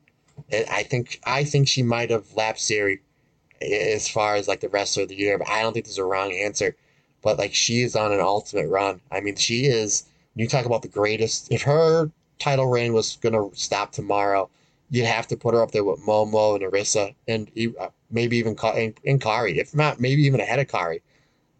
And 0.53 0.65
I 0.69 0.83
think 0.83 1.19
I 1.25 1.43
think 1.43 1.67
she 1.67 1.83
might 1.83 2.11
have 2.11 2.33
lapped 2.33 2.59
Syuri 2.59 2.99
as 3.61 4.07
far 4.07 4.35
as 4.35 4.47
like 4.47 4.61
the 4.61 4.69
wrestler 4.69 5.03
of 5.03 5.09
the 5.09 5.15
year, 5.15 5.37
but 5.37 5.49
I 5.49 5.63
don't 5.63 5.73
think 5.73 5.83
there's 5.83 5.97
a 5.97 6.05
wrong 6.05 6.31
answer 6.31 6.73
but 7.27 7.37
like 7.37 7.53
she 7.53 7.81
is 7.81 7.93
on 7.93 8.13
an 8.13 8.21
ultimate 8.21 8.69
run. 8.69 9.01
I 9.11 9.19
mean, 9.19 9.35
she 9.35 9.65
is. 9.65 10.05
You 10.35 10.47
talk 10.47 10.65
about 10.65 10.81
the 10.81 10.87
greatest. 10.87 11.51
If 11.51 11.61
her 11.63 12.09
title 12.39 12.67
reign 12.67 12.93
was 12.93 13.17
gonna 13.17 13.49
stop 13.51 13.91
tomorrow, 13.91 14.49
you'd 14.89 15.07
have 15.07 15.27
to 15.27 15.35
put 15.35 15.53
her 15.53 15.61
up 15.61 15.71
there 15.71 15.83
with 15.83 15.99
Momo 15.99 16.55
and 16.55 16.63
Arisa, 16.63 17.13
and 17.27 17.51
uh, 17.81 17.89
maybe 18.09 18.37
even 18.37 18.55
and, 18.63 19.21
Kairi. 19.21 19.57
If 19.57 19.75
not, 19.75 19.99
maybe 19.99 20.23
even 20.23 20.39
ahead 20.39 20.59
of 20.59 20.67
Kairi. 20.67 21.01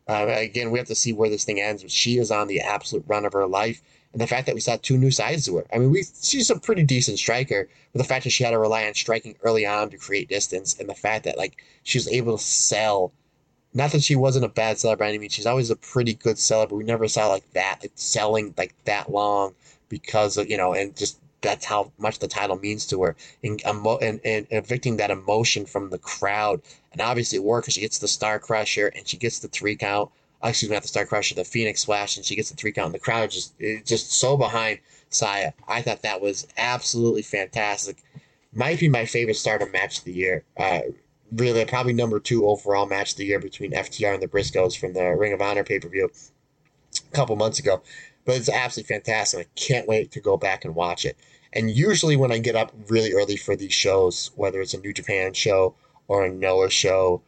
Uh, 0.08 0.28
again, 0.38 0.72
we 0.72 0.80
have 0.80 0.88
to 0.88 0.96
see 0.96 1.12
where 1.12 1.30
this 1.30 1.44
thing 1.44 1.60
ends. 1.60 1.82
But 1.84 1.92
she 1.92 2.18
is 2.18 2.32
on 2.32 2.48
the 2.48 2.62
absolute 2.62 3.04
run 3.06 3.26
of 3.26 3.34
her 3.34 3.46
life, 3.46 3.82
and 4.14 4.22
the 4.22 4.28
fact 4.28 4.46
that 4.46 4.56
we 4.56 4.62
saw 4.62 4.78
two 4.78 4.98
new 4.98 5.12
sides 5.12 5.48
to 5.48 5.58
her. 5.58 5.66
I 5.74 5.80
mean, 5.80 5.92
we 5.92 6.06
she's 6.22 6.50
a 6.50 6.58
pretty 6.58 6.84
decent 6.84 7.20
striker, 7.20 7.68
but 7.92 7.98
the 7.98 8.08
fact 8.08 8.24
that 8.24 8.30
she 8.30 8.46
had 8.46 8.52
to 8.52 8.60
rely 8.60 8.88
on 8.88 8.94
striking 8.94 9.36
early 9.44 9.66
on 9.66 9.90
to 9.90 9.98
create 9.98 10.30
distance, 10.30 10.80
and 10.80 10.88
the 10.88 10.96
fact 10.96 11.26
that 11.26 11.38
like 11.38 11.62
she 11.84 11.98
was 11.98 12.08
able 12.08 12.38
to 12.38 12.42
sell 12.42 13.12
not 13.74 13.92
that 13.92 14.04
she 14.04 14.16
wasn't 14.16 14.46
a 14.46 14.50
bad 14.50 14.78
seller 14.78 14.96
by 14.96 15.10
any 15.10 15.18
means. 15.18 15.34
She's 15.34 15.46
always 15.46 15.70
a 15.70 15.76
pretty 15.76 16.14
good 16.14 16.38
seller, 16.38 16.68
but 16.68 16.76
we 16.76 16.84
never 16.84 17.08
saw 17.08 17.28
like 17.28 17.52
that, 17.54 17.80
like 17.82 17.92
selling 17.96 18.54
like 18.58 18.74
that 18.86 19.12
long 19.12 19.54
because 19.90 20.38
of 20.38 20.50
you 20.50 20.58
know, 20.58 20.74
and 20.74 20.96
just 20.96 21.20
that's 21.42 21.66
how 21.66 21.92
much 21.98 22.20
the 22.20 22.28
title 22.28 22.58
means 22.58 22.86
to 22.88 23.04
her, 23.04 23.16
and 23.44 23.62
and, 23.66 24.20
and 24.24 24.48
evicting 24.50 24.98
that 24.98 25.12
emotion 25.12 25.66
from 25.66 25.90
the 25.90 26.00
crowd, 26.00 26.62
and 26.92 27.02
obviously 27.02 27.38
it 27.38 27.44
worked 27.44 27.66
because 27.66 27.76
she 27.76 27.82
gets 27.82 28.00
the 28.00 28.08
Star 28.08 28.40
Crusher 28.40 28.88
and 28.88 29.08
she 29.08 29.18
gets 29.18 29.40
the 29.40 29.48
three 29.48 29.76
count. 29.76 30.10
Oh, 30.42 30.50
excuse 30.50 30.70
me, 30.70 30.76
not 30.76 30.84
the 30.84 30.88
Star 30.88 31.06
Crusher, 31.06 31.36
the 31.36 31.44
Phoenix 31.44 31.82
Splash, 31.82 32.18
and 32.18 32.26
she 32.26 32.36
gets 32.36 32.50
the 32.50 32.56
three 32.56 32.72
count. 32.72 32.88
And 32.88 32.96
the 32.96 33.00
crowd 33.00 33.32
just 33.32 33.54
just 33.86 34.12
so 34.12 34.38
behind 34.38 34.80
Saya. 35.10 35.52
I 35.68 35.82
thought 35.82 36.02
that 36.02 36.22
was 36.22 36.48
absolutely 36.58 37.22
fantastic. 37.22 37.98
Might 38.54 38.80
be 38.80 38.90
my 38.90 39.06
favorite 39.06 39.36
Stardom 39.36 39.72
match 39.72 40.00
of 40.00 40.06
the 40.06 40.14
year. 40.14 40.44
Uh, 40.58 40.82
really 41.32 41.66
probably 41.66 41.94
number 41.94 42.20
two 42.20 42.48
overall 42.48 42.86
match 42.86 43.12
of 43.12 43.18
the 43.18 43.26
year 43.26 43.40
between 43.40 43.72
FTR 43.72 44.14
and 44.14 44.24
the 44.24 44.28
Briscoes 44.28 44.78
from 44.78 44.94
the 44.94 45.16
Ring 45.16 45.34
of 45.34 45.42
Honor 45.42 45.64
pay 45.64 45.80
per 45.80 45.90
view 45.90 46.10
a 47.12 47.16
couple 47.16 47.36
months 47.36 47.60
ago. 47.60 47.82
But 48.26 48.36
it's 48.36 48.50
absolutely 48.50 48.96
fantastic. 48.96 49.48
I 49.48 49.50
can't 49.60 49.88
wait 49.88 50.12
to 50.12 50.20
go 50.20 50.38
back 50.38 50.66
and 50.66 50.76
watch 50.76 51.06
it. 51.06 51.18
And 51.54 51.72
usually, 51.72 52.18
when 52.18 52.32
I 52.32 52.40
get 52.40 52.56
up 52.56 52.74
really 52.88 53.14
early 53.14 53.38
for 53.38 53.56
these 53.56 53.74
shows, 53.74 54.32
whether 54.36 54.60
it's 54.62 54.74
a 54.74 54.80
New 54.80 54.94
Japan 54.94 55.34
show 55.34 55.76
or 56.08 56.26
a 56.26 56.30
Noah 56.32 56.70
show 56.70 57.22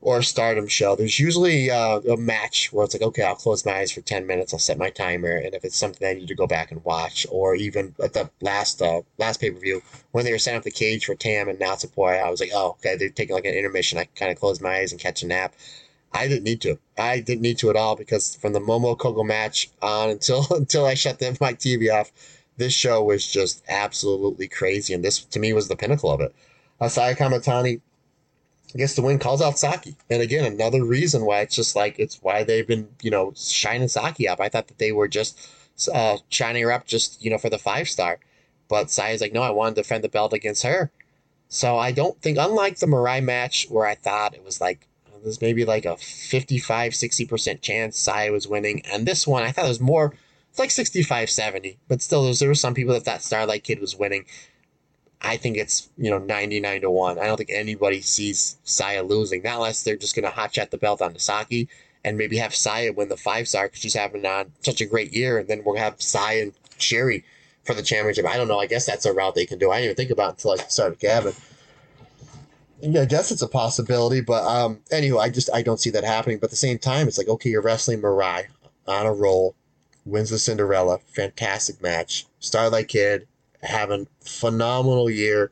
or 0.00 0.18
a 0.18 0.22
Stardom 0.22 0.68
show, 0.68 0.94
there's 0.94 1.18
usually 1.18 1.70
uh, 1.70 2.00
a 2.00 2.16
match 2.16 2.72
where 2.72 2.84
it's 2.84 2.94
like, 2.94 3.02
okay, 3.02 3.22
I'll 3.22 3.34
close 3.34 3.64
my 3.64 3.78
eyes 3.78 3.90
for 3.90 4.02
10 4.02 4.26
minutes, 4.26 4.52
I'll 4.52 4.58
set 4.58 4.78
my 4.78 4.90
timer, 4.90 5.36
and 5.36 5.54
if 5.54 5.64
it's 5.64 5.76
something 5.76 6.06
I 6.06 6.14
need 6.14 6.28
to 6.28 6.34
go 6.34 6.46
back 6.46 6.70
and 6.70 6.84
watch, 6.84 7.26
or 7.30 7.54
even 7.54 7.94
at 8.02 8.12
the 8.12 8.30
last 8.40 8.82
uh, 8.82 9.02
last 9.18 9.40
pay 9.40 9.50
per 9.50 9.58
view 9.58 9.82
when 10.12 10.24
they 10.24 10.32
were 10.32 10.38
setting 10.38 10.58
up 10.58 10.64
the 10.64 10.70
cage 10.70 11.06
for 11.06 11.14
Tam 11.14 11.48
and 11.48 11.58
Natsupoi, 11.58 12.22
I 12.22 12.30
was 12.30 12.40
like, 12.40 12.50
oh, 12.54 12.70
okay, 12.78 12.96
they're 12.96 13.08
taking 13.08 13.34
like 13.34 13.44
an 13.44 13.54
intermission. 13.54 13.98
I 13.98 14.04
kind 14.14 14.30
of 14.30 14.38
close 14.38 14.60
my 14.60 14.76
eyes 14.76 14.92
and 14.92 15.00
catch 15.00 15.22
a 15.22 15.26
nap. 15.26 15.54
I 16.12 16.28
didn't 16.28 16.44
need 16.44 16.60
to. 16.62 16.78
I 16.96 17.20
didn't 17.20 17.42
need 17.42 17.58
to 17.58 17.70
at 17.70 17.76
all 17.76 17.96
because 17.96 18.36
from 18.36 18.52
the 18.52 18.60
Momo 18.60 18.96
Kohgo 18.96 19.26
match 19.26 19.70
on 19.82 20.10
until 20.10 20.46
until 20.50 20.86
I 20.86 20.94
shut 20.94 21.18
the, 21.18 21.36
my 21.40 21.52
TV 21.54 21.92
off, 21.92 22.12
this 22.56 22.72
show 22.72 23.02
was 23.02 23.26
just 23.26 23.62
absolutely 23.68 24.48
crazy, 24.48 24.94
and 24.94 25.04
this 25.04 25.24
to 25.24 25.38
me 25.38 25.52
was 25.52 25.68
the 25.68 25.76
pinnacle 25.76 26.10
of 26.10 26.20
it. 26.20 26.34
Asaya 26.80 27.16
Kamitani 27.16 27.80
gets 28.74 28.94
the 28.94 29.02
win, 29.02 29.18
calls 29.18 29.42
out 29.42 29.58
Saki, 29.58 29.96
and 30.10 30.22
again 30.22 30.44
another 30.44 30.84
reason 30.84 31.24
why 31.24 31.40
it's 31.40 31.54
just 31.54 31.76
like 31.76 31.98
it's 31.98 32.22
why 32.22 32.44
they've 32.44 32.66
been 32.66 32.88
you 33.02 33.10
know 33.10 33.32
shining 33.36 33.88
Saki 33.88 34.28
up. 34.28 34.40
I 34.40 34.48
thought 34.48 34.68
that 34.68 34.78
they 34.78 34.92
were 34.92 35.08
just 35.08 35.38
uh, 35.92 36.18
shining 36.28 36.62
her 36.62 36.72
up 36.72 36.86
just 36.86 37.22
you 37.24 37.30
know 37.30 37.38
for 37.38 37.50
the 37.50 37.58
five 37.58 37.88
star, 37.88 38.18
but 38.68 38.90
Saya's 38.90 39.20
like 39.20 39.32
no, 39.32 39.42
I 39.42 39.50
want 39.50 39.76
to 39.76 39.82
defend 39.82 40.04
the 40.04 40.08
belt 40.08 40.32
against 40.32 40.62
her. 40.62 40.90
So 41.48 41.78
I 41.78 41.92
don't 41.92 42.20
think, 42.20 42.38
unlike 42.38 42.78
the 42.78 42.86
Mirai 42.86 43.22
match 43.22 43.66
where 43.70 43.86
I 43.86 43.94
thought 43.94 44.34
it 44.34 44.44
was 44.44 44.60
like 44.60 44.88
there's 45.22 45.40
maybe 45.40 45.64
like 45.64 45.84
a 45.84 45.96
55 45.96 46.92
60% 46.92 47.60
chance 47.60 47.98
Saya 47.98 48.32
was 48.32 48.48
winning, 48.48 48.82
and 48.86 49.06
this 49.06 49.26
one 49.26 49.42
I 49.42 49.52
thought 49.52 49.66
it 49.66 49.68
was 49.68 49.80
more 49.80 50.14
it's 50.56 50.58
like 50.58 50.70
65 50.70 51.28
70, 51.28 51.76
but 51.86 52.00
still, 52.00 52.32
there 52.32 52.48
were 52.48 52.54
some 52.54 52.72
people 52.72 52.94
that 52.94 53.04
thought 53.04 53.20
Starlight 53.22 53.62
Kid 53.62 53.78
was 53.78 53.94
winning. 53.94 54.24
I 55.22 55.36
think 55.36 55.56
it's, 55.56 55.88
you 55.96 56.10
know, 56.10 56.18
99 56.18 56.82
to 56.82 56.90
1. 56.90 57.18
I 57.18 57.26
don't 57.26 57.36
think 57.36 57.50
anybody 57.52 58.00
sees 58.00 58.56
Saya 58.64 59.02
losing, 59.02 59.42
not 59.42 59.56
unless 59.56 59.82
they're 59.82 59.96
just 59.96 60.14
going 60.14 60.24
to 60.24 60.30
hot 60.30 60.54
shot 60.54 60.70
the 60.70 60.78
belt 60.78 61.02
on 61.02 61.18
Saki 61.18 61.68
and 62.04 62.16
maybe 62.16 62.36
have 62.36 62.54
Saya 62.54 62.92
win 62.92 63.08
the 63.08 63.16
five 63.16 63.48
star 63.48 63.66
because 63.66 63.80
she's 63.80 63.94
having 63.94 64.24
on 64.24 64.52
such 64.60 64.80
a 64.80 64.86
great 64.86 65.12
year. 65.12 65.38
And 65.38 65.48
then 65.48 65.62
we'll 65.64 65.76
have 65.76 66.00
Saya 66.00 66.42
and 66.42 66.52
Syuri 66.78 67.24
for 67.64 67.74
the 67.74 67.82
championship. 67.82 68.26
I 68.26 68.36
don't 68.36 68.48
know. 68.48 68.60
I 68.60 68.66
guess 68.66 68.86
that's 68.86 69.06
a 69.06 69.12
route 69.12 69.34
they 69.34 69.46
can 69.46 69.58
do. 69.58 69.70
I 69.70 69.76
didn't 69.76 69.84
even 69.84 69.96
think 69.96 70.10
about 70.10 70.30
until 70.30 70.52
I 70.52 70.56
started 70.68 70.98
Gavin. 71.00 71.34
Yeah, 72.80 73.02
I 73.02 73.04
guess 73.06 73.32
it's 73.32 73.42
a 73.42 73.48
possibility, 73.48 74.20
but 74.20 74.44
um, 74.44 74.80
anyway, 74.92 75.20
I 75.22 75.30
just 75.30 75.48
I 75.52 75.62
don't 75.62 75.80
see 75.80 75.88
that 75.90 76.04
happening. 76.04 76.36
But 76.38 76.48
at 76.48 76.50
the 76.50 76.56
same 76.56 76.78
time, 76.78 77.08
it's 77.08 77.16
like 77.16 77.26
okay, 77.26 77.48
you're 77.48 77.62
wrestling 77.62 78.02
Mirai 78.02 78.48
on 78.86 79.06
a 79.06 79.12
roll 79.12 79.56
wins 80.04 80.30
the 80.30 80.38
Cinderella. 80.38 80.98
Fantastic 80.98 81.82
match. 81.82 82.26
Starlight 82.38 82.88
Kid 82.88 83.26
having 83.66 84.08
phenomenal 84.20 85.10
year. 85.10 85.50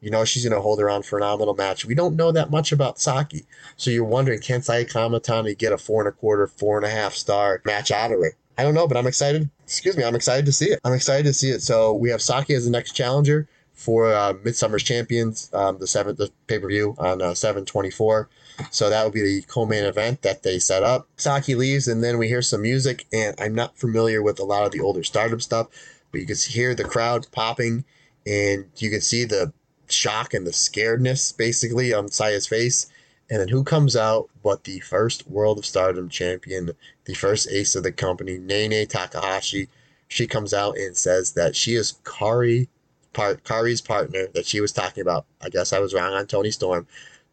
You 0.00 0.10
know 0.10 0.24
she's 0.24 0.44
going 0.44 0.54
to 0.54 0.62
hold 0.62 0.80
her 0.80 0.88
on 0.88 1.02
phenomenal 1.02 1.54
match. 1.54 1.84
We 1.84 1.94
don't 1.94 2.16
know 2.16 2.32
that 2.32 2.50
much 2.50 2.72
about 2.72 2.98
Saki, 2.98 3.44
so 3.76 3.90
you're 3.90 4.04
wondering 4.04 4.40
can 4.40 4.60
Kamitani 4.60 5.58
get 5.58 5.72
a 5.72 5.78
four 5.78 6.00
and 6.00 6.08
a 6.08 6.12
quarter, 6.12 6.46
four 6.46 6.78
and 6.78 6.86
a 6.86 6.90
half 6.90 7.12
star 7.12 7.60
match 7.66 7.90
out 7.90 8.10
of 8.10 8.20
it? 8.22 8.34
I 8.56 8.62
don't 8.62 8.74
know, 8.74 8.86
but 8.86 8.96
I'm 8.96 9.06
excited. 9.06 9.50
Excuse 9.64 9.96
me, 9.96 10.04
I'm 10.04 10.14
excited 10.14 10.46
to 10.46 10.52
see 10.52 10.66
it. 10.66 10.80
I'm 10.84 10.94
excited 10.94 11.24
to 11.24 11.34
see 11.34 11.50
it. 11.50 11.60
So 11.62 11.92
we 11.92 12.10
have 12.10 12.22
Saki 12.22 12.54
as 12.54 12.64
the 12.64 12.70
next 12.70 12.92
challenger 12.92 13.46
for 13.74 14.12
uh, 14.12 14.34
Midsummer's 14.44 14.82
Champions, 14.82 15.48
um, 15.54 15.78
the 15.78 15.86
seventh 15.86 16.18
the 16.18 16.30
pay 16.46 16.58
per 16.58 16.68
view 16.68 16.94
on 16.98 17.22
uh, 17.22 17.34
seven 17.34 17.64
twenty 17.64 17.90
four. 17.90 18.28
So 18.70 18.90
that 18.90 19.04
would 19.04 19.14
be 19.14 19.22
the 19.22 19.42
co-main 19.48 19.84
event 19.84 20.20
that 20.20 20.42
they 20.42 20.58
set 20.58 20.82
up. 20.82 21.08
Saki 21.16 21.54
leaves, 21.54 21.88
and 21.88 22.04
then 22.04 22.18
we 22.18 22.28
hear 22.28 22.42
some 22.42 22.60
music. 22.60 23.06
And 23.12 23.34
I'm 23.40 23.54
not 23.54 23.78
familiar 23.78 24.22
with 24.22 24.38
a 24.38 24.44
lot 24.44 24.66
of 24.66 24.72
the 24.72 24.80
older 24.80 25.02
Stardom 25.02 25.40
stuff, 25.40 25.68
but 26.10 26.20
you 26.20 26.26
can 26.26 26.36
hear 26.36 26.74
the 26.74 26.84
crowd 26.84 27.26
popping, 27.32 27.84
and 28.26 28.66
you 28.76 28.90
can 28.90 29.00
see 29.00 29.24
the 29.24 29.52
shock 29.88 30.34
and 30.34 30.46
the 30.46 30.52
scaredness 30.52 31.36
basically 31.36 31.92
on 31.92 32.08
Saya's 32.08 32.46
face. 32.46 32.86
And 33.28 33.40
then 33.40 33.48
who 33.48 33.62
comes 33.62 33.94
out 33.94 34.28
but 34.42 34.64
the 34.64 34.80
first 34.80 35.28
World 35.28 35.58
of 35.58 35.66
Stardom 35.66 36.08
champion, 36.08 36.72
the 37.04 37.14
first 37.14 37.48
ace 37.48 37.76
of 37.76 37.84
the 37.84 37.92
company, 37.92 38.38
Nanae 38.38 38.88
Takahashi. 38.88 39.68
She 40.08 40.26
comes 40.26 40.52
out 40.52 40.76
and 40.76 40.96
says 40.96 41.32
that 41.32 41.54
she 41.54 41.76
is 41.76 41.94
Kairi 42.02 42.66
part 43.12 43.44
Kairi's 43.44 43.80
partner 43.80 44.26
that 44.34 44.46
she 44.46 44.60
was 44.60 44.72
talking 44.72 45.02
about. 45.02 45.26
I 45.40 45.48
guess 45.48 45.72
I 45.72 45.78
was 45.78 45.94
wrong 45.94 46.12
on 46.12 46.26
Toni 46.26 46.50
Storm 46.50 46.86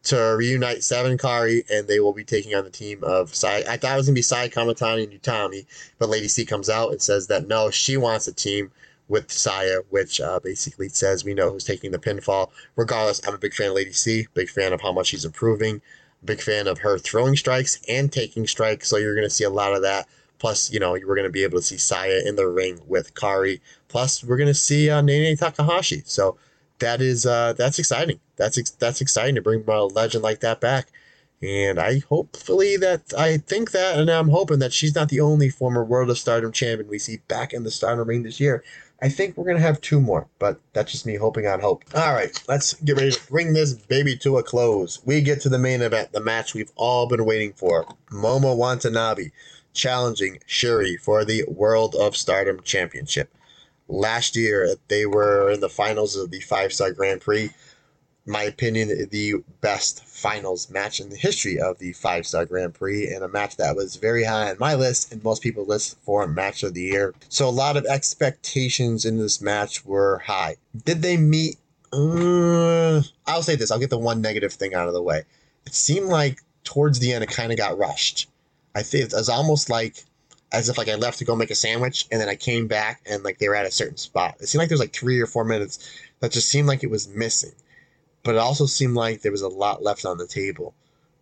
to 0.04 0.16
reunite 0.38 0.84
Seven 0.84 1.18
Kairi, 1.18 1.68
and 1.70 1.86
they 1.86 2.00
will 2.00 2.12
be 2.12 2.24
taking 2.24 2.54
on 2.54 2.64
the 2.64 2.70
team 2.70 3.02
of 3.02 3.34
Sai. 3.34 3.64
I 3.68 3.76
thought 3.76 3.94
it 3.94 3.96
was 3.96 4.06
gonna 4.06 4.14
be 4.14 4.22
Sai 4.22 4.48
Kamitani 4.48 5.04
and 5.04 5.12
Utami, 5.12 5.66
but 5.98 6.08
Lady 6.08 6.28
C 6.28 6.44
comes 6.44 6.70
out 6.70 6.92
and 6.92 7.02
says 7.02 7.26
that 7.26 7.48
no, 7.48 7.70
she 7.70 7.96
wants 7.96 8.28
a 8.28 8.32
team 8.32 8.70
with 9.08 9.32
Saya, 9.32 9.80
which 9.90 10.20
uh, 10.20 10.38
basically 10.40 10.88
says 10.88 11.24
we 11.24 11.34
know 11.34 11.50
who's 11.50 11.64
taking 11.64 11.90
the 11.90 11.98
pinfall. 11.98 12.50
Regardless, 12.76 13.26
I'm 13.26 13.34
a 13.34 13.38
big 13.38 13.54
fan 13.54 13.68
of 13.68 13.74
Lady 13.74 13.92
C, 13.92 14.26
big 14.34 14.48
fan 14.48 14.72
of 14.72 14.80
how 14.80 14.92
much 14.92 15.08
she's 15.08 15.24
improving, 15.24 15.80
big 16.24 16.40
fan 16.40 16.66
of 16.66 16.78
her 16.78 16.98
throwing 16.98 17.36
strikes 17.36 17.80
and 17.88 18.12
taking 18.12 18.46
strikes. 18.46 18.88
So 18.88 18.96
you're 18.96 19.14
gonna 19.14 19.30
see 19.30 19.44
a 19.44 19.50
lot 19.50 19.74
of 19.74 19.82
that. 19.82 20.06
Plus, 20.38 20.70
you 20.70 20.78
know, 20.78 20.92
we're 20.92 21.16
gonna 21.16 21.28
be 21.30 21.42
able 21.42 21.58
to 21.58 21.64
see 21.64 21.78
Saya 21.78 22.20
in 22.24 22.36
the 22.36 22.46
ring 22.46 22.80
with 22.86 23.14
Kairi. 23.14 23.60
Plus, 23.88 24.22
we're 24.22 24.36
gonna 24.36 24.54
see 24.54 24.88
uh, 24.88 25.02
Nanae 25.02 25.38
Takahashi. 25.38 26.02
So 26.04 26.36
that 26.78 27.00
is 27.00 27.26
uh, 27.26 27.52
that's 27.54 27.78
exciting. 27.78 28.20
That's 28.36 28.58
ex- 28.58 28.70
that's 28.70 29.00
exciting 29.00 29.34
to 29.34 29.42
bring 29.42 29.64
a 29.66 29.84
legend 29.84 30.22
like 30.22 30.40
that 30.40 30.60
back. 30.60 30.88
And 31.40 31.78
I 31.78 32.00
hopefully 32.08 32.76
that 32.78 33.12
I 33.16 33.38
think 33.38 33.70
that, 33.70 33.98
and 33.98 34.10
I'm 34.10 34.28
hoping 34.28 34.58
that 34.58 34.72
she's 34.72 34.94
not 34.94 35.08
the 35.08 35.20
only 35.20 35.48
former 35.48 35.84
World 35.84 36.10
of 36.10 36.18
Stardom 36.18 36.50
champion 36.50 36.88
we 36.88 36.98
see 36.98 37.18
back 37.28 37.52
in 37.52 37.62
the 37.62 37.70
Stardom 37.70 38.08
ring 38.08 38.24
this 38.24 38.40
year. 38.40 38.64
I 39.00 39.08
think 39.08 39.36
we're 39.36 39.46
gonna 39.46 39.60
have 39.60 39.80
two 39.80 40.00
more, 40.00 40.26
but 40.40 40.60
that's 40.72 40.90
just 40.90 41.06
me 41.06 41.14
hoping 41.14 41.46
on 41.46 41.60
hope. 41.60 41.84
All 41.94 42.12
right, 42.12 42.36
let's 42.48 42.74
get 42.74 42.96
ready 42.96 43.12
to 43.12 43.26
bring 43.28 43.52
this 43.52 43.72
baby 43.72 44.16
to 44.18 44.38
a 44.38 44.42
close. 44.42 45.00
We 45.04 45.20
get 45.20 45.40
to 45.42 45.48
the 45.48 45.58
main 45.58 45.82
event, 45.82 46.10
the 46.10 46.20
match 46.20 46.54
we've 46.54 46.72
all 46.74 47.06
been 47.06 47.24
waiting 47.24 47.52
for: 47.52 47.86
Momo 48.10 48.56
Watanabe 48.56 49.30
challenging 49.72 50.40
Syuri 50.48 50.98
for 50.98 51.24
the 51.24 51.44
World 51.46 51.94
of 51.94 52.16
Stardom 52.16 52.60
Championship. 52.62 53.32
Last 53.88 54.36
year, 54.36 54.74
they 54.88 55.06
were 55.06 55.50
in 55.50 55.60
the 55.60 55.68
finals 55.68 56.14
of 56.14 56.30
the 56.30 56.40
five 56.40 56.72
star 56.72 56.92
Grand 56.92 57.20
Prix. 57.20 57.50
My 58.26 58.42
opinion, 58.42 59.08
the 59.10 59.36
best 59.62 60.04
finals 60.04 60.68
match 60.68 61.00
in 61.00 61.08
the 61.08 61.16
history 61.16 61.58
of 61.58 61.78
the 61.78 61.92
five 61.94 62.26
star 62.26 62.44
Grand 62.44 62.74
Prix, 62.74 63.08
and 63.08 63.24
a 63.24 63.28
match 63.28 63.56
that 63.56 63.76
was 63.76 63.96
very 63.96 64.24
high 64.24 64.50
on 64.50 64.58
my 64.58 64.74
list 64.74 65.10
and 65.10 65.24
most 65.24 65.42
people's 65.42 65.68
list 65.68 65.96
for 66.02 66.26
match 66.26 66.62
of 66.62 66.74
the 66.74 66.82
year. 66.82 67.14
So, 67.30 67.48
a 67.48 67.50
lot 67.50 67.78
of 67.78 67.86
expectations 67.86 69.06
in 69.06 69.16
this 69.16 69.40
match 69.40 69.86
were 69.86 70.18
high. 70.18 70.56
Did 70.84 71.00
they 71.00 71.16
meet? 71.16 71.56
Uh, 71.90 73.00
I'll 73.26 73.42
say 73.42 73.56
this 73.56 73.70
I'll 73.70 73.78
get 73.78 73.88
the 73.88 73.98
one 73.98 74.20
negative 74.20 74.52
thing 74.52 74.74
out 74.74 74.88
of 74.88 74.92
the 74.92 75.02
way. 75.02 75.22
It 75.64 75.74
seemed 75.74 76.08
like 76.08 76.40
towards 76.64 76.98
the 76.98 77.14
end, 77.14 77.24
it 77.24 77.30
kind 77.30 77.50
of 77.50 77.56
got 77.56 77.78
rushed. 77.78 78.28
I 78.74 78.82
think 78.82 79.04
it 79.04 79.12
was 79.14 79.30
almost 79.30 79.70
like 79.70 80.04
as 80.50 80.68
if 80.68 80.78
like 80.78 80.88
I 80.88 80.94
left 80.94 81.18
to 81.18 81.24
go 81.24 81.36
make 81.36 81.50
a 81.50 81.54
sandwich 81.54 82.06
and 82.10 82.20
then 82.20 82.28
I 82.28 82.34
came 82.34 82.66
back 82.66 83.02
and 83.06 83.22
like 83.22 83.38
they 83.38 83.48
were 83.48 83.54
at 83.54 83.66
a 83.66 83.70
certain 83.70 83.96
spot. 83.96 84.36
It 84.40 84.48
seemed 84.48 84.60
like 84.60 84.68
there 84.68 84.76
was 84.76 84.80
like 84.80 84.94
three 84.94 85.20
or 85.20 85.26
four 85.26 85.44
minutes 85.44 85.90
that 86.20 86.32
just 86.32 86.48
seemed 86.48 86.68
like 86.68 86.82
it 86.82 86.90
was 86.90 87.08
missing. 87.08 87.52
But 88.22 88.34
it 88.34 88.38
also 88.38 88.66
seemed 88.66 88.94
like 88.94 89.20
there 89.20 89.32
was 89.32 89.42
a 89.42 89.48
lot 89.48 89.82
left 89.82 90.04
on 90.04 90.18
the 90.18 90.26
table. 90.26 90.74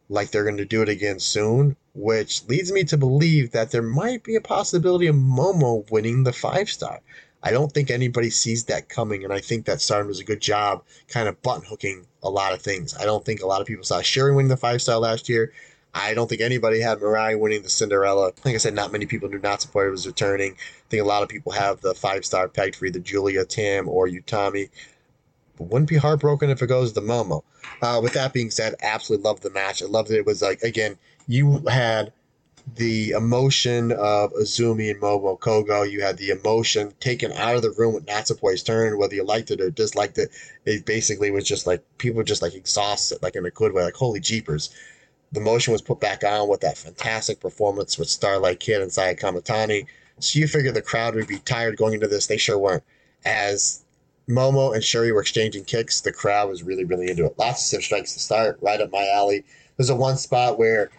Like 0.08 0.30
they're 0.30 0.44
going 0.44 0.56
to 0.58 0.64
do 0.64 0.82
it 0.82 0.88
again 0.88 1.18
soon, 1.18 1.76
which 1.94 2.46
leads 2.48 2.70
me 2.70 2.84
to 2.84 2.96
believe 2.96 3.50
that 3.50 3.70
there 3.70 3.82
might 3.82 4.22
be 4.22 4.36
a 4.36 4.40
possibility 4.40 5.08
of 5.08 5.16
Momo 5.16 5.90
winning 5.90 6.22
the 6.22 6.32
five 6.32 6.70
star. 6.70 7.00
I 7.42 7.50
don't 7.50 7.70
think 7.70 7.90
anybody 7.90 8.30
sees 8.30 8.64
that 8.64 8.88
coming, 8.88 9.22
and 9.22 9.32
I 9.32 9.40
think 9.40 9.66
that 9.66 9.80
Stardom 9.80 10.08
does 10.08 10.20
a 10.20 10.24
good 10.24 10.40
job 10.40 10.82
kind 11.08 11.28
of 11.28 11.40
button 11.42 11.64
hooking 11.64 12.06
a 12.22 12.30
lot 12.30 12.52
of 12.52 12.62
things. 12.62 12.96
I 12.96 13.04
don't 13.04 13.24
think 13.24 13.40
a 13.40 13.46
lot 13.46 13.60
of 13.60 13.66
people 13.66 13.84
saw 13.84 13.98
Syuri 13.98 14.34
winning 14.34 14.48
the 14.48 14.56
five 14.56 14.82
star 14.82 14.98
last 14.98 15.28
year. 15.28 15.52
I 15.96 16.12
don't 16.12 16.28
think 16.28 16.42
anybody 16.42 16.78
had 16.78 16.98
Mirai 16.98 17.40
winning 17.40 17.62
the 17.62 17.70
Cinderella. 17.70 18.32
Like 18.44 18.54
I 18.54 18.58
said, 18.58 18.74
not 18.74 18.92
many 18.92 19.06
people 19.06 19.30
knew 19.30 19.38
Natsupoi 19.38 19.90
was 19.90 20.06
returning. 20.06 20.52
I 20.52 20.88
think 20.90 21.02
a 21.02 21.06
lot 21.06 21.22
of 21.22 21.30
people 21.30 21.52
have 21.52 21.80
the 21.80 21.94
five 21.94 22.26
star 22.26 22.48
pegged 22.48 22.76
for 22.76 22.84
either 22.84 22.98
Giulia, 22.98 23.46
Tam, 23.46 23.88
or 23.88 24.06
Utami. 24.06 24.68
But 25.56 25.68
wouldn't 25.68 25.88
be 25.88 25.96
heartbroken 25.96 26.50
if 26.50 26.60
it 26.60 26.66
goes 26.66 26.92
to 26.92 27.00
Momo. 27.00 27.44
Uh, 27.80 28.00
with 28.02 28.12
that 28.12 28.34
being 28.34 28.50
said, 28.50 28.74
absolutely 28.82 29.24
loved 29.24 29.42
the 29.42 29.50
match. 29.50 29.82
I 29.82 29.86
loved 29.86 30.10
it. 30.10 30.18
It 30.18 30.26
was 30.26 30.42
like, 30.42 30.60
again, 30.62 30.98
you 31.26 31.64
had 31.66 32.12
the 32.74 33.12
emotion 33.12 33.90
of 33.92 34.34
Azumi 34.34 34.90
and 34.90 35.00
Momo 35.00 35.38
Kohgo. 35.38 35.90
You 35.90 36.02
had 36.02 36.18
the 36.18 36.28
emotion 36.28 36.92
taken 37.00 37.32
out 37.32 37.56
of 37.56 37.62
the 37.62 37.70
room 37.70 37.94
with 37.94 38.04
Natsupoi's 38.04 38.62
turn, 38.62 38.98
whether 38.98 39.14
you 39.14 39.24
liked 39.24 39.50
it 39.50 39.62
or 39.62 39.70
disliked 39.70 40.18
it. 40.18 40.28
It 40.66 40.84
basically 40.84 41.30
was 41.30 41.44
just 41.44 41.66
like 41.66 41.82
people 41.96 42.18
were 42.18 42.24
just 42.24 42.42
like 42.42 42.54
exhausted, 42.54 43.22
like 43.22 43.34
in 43.34 43.46
a 43.46 43.50
good 43.50 43.72
way, 43.72 43.82
like 43.82 43.94
holy 43.94 44.20
jeepers 44.20 44.74
the 45.32 45.40
motion 45.40 45.72
was 45.72 45.82
put 45.82 46.00
back 46.00 46.24
on 46.24 46.48
with 46.48 46.60
that 46.60 46.78
fantastic 46.78 47.40
performance 47.40 47.98
with 47.98 48.08
Starlight 48.08 48.60
Kid 48.60 48.80
and 48.80 48.92
Saya 48.92 49.14
Kamitani. 49.14 49.86
So 50.18 50.38
you 50.38 50.48
figure 50.48 50.72
the 50.72 50.82
crowd 50.82 51.14
would 51.14 51.26
be 51.26 51.38
tired 51.40 51.76
going 51.76 51.94
into 51.94 52.08
this. 52.08 52.26
They 52.26 52.38
sure 52.38 52.58
weren't. 52.58 52.84
As 53.24 53.84
Momo 54.28 54.74
and 54.74 54.82
Syuri 54.82 55.12
were 55.12 55.20
exchanging 55.20 55.64
kicks, 55.64 56.00
the 56.00 56.12
crowd 56.12 56.48
was 56.48 56.62
really, 56.62 56.84
really 56.84 57.10
into 57.10 57.26
it. 57.26 57.38
Lots 57.38 57.60
of 57.60 57.66
stiff 57.66 57.84
strikes 57.84 58.14
to 58.14 58.20
start, 58.20 58.58
right 58.60 58.80
up 58.80 58.90
my 58.90 59.06
alley. 59.14 59.44
There's 59.76 59.90
a 59.90 59.96
one 59.96 60.16
spot 60.16 60.58
where 60.58 60.90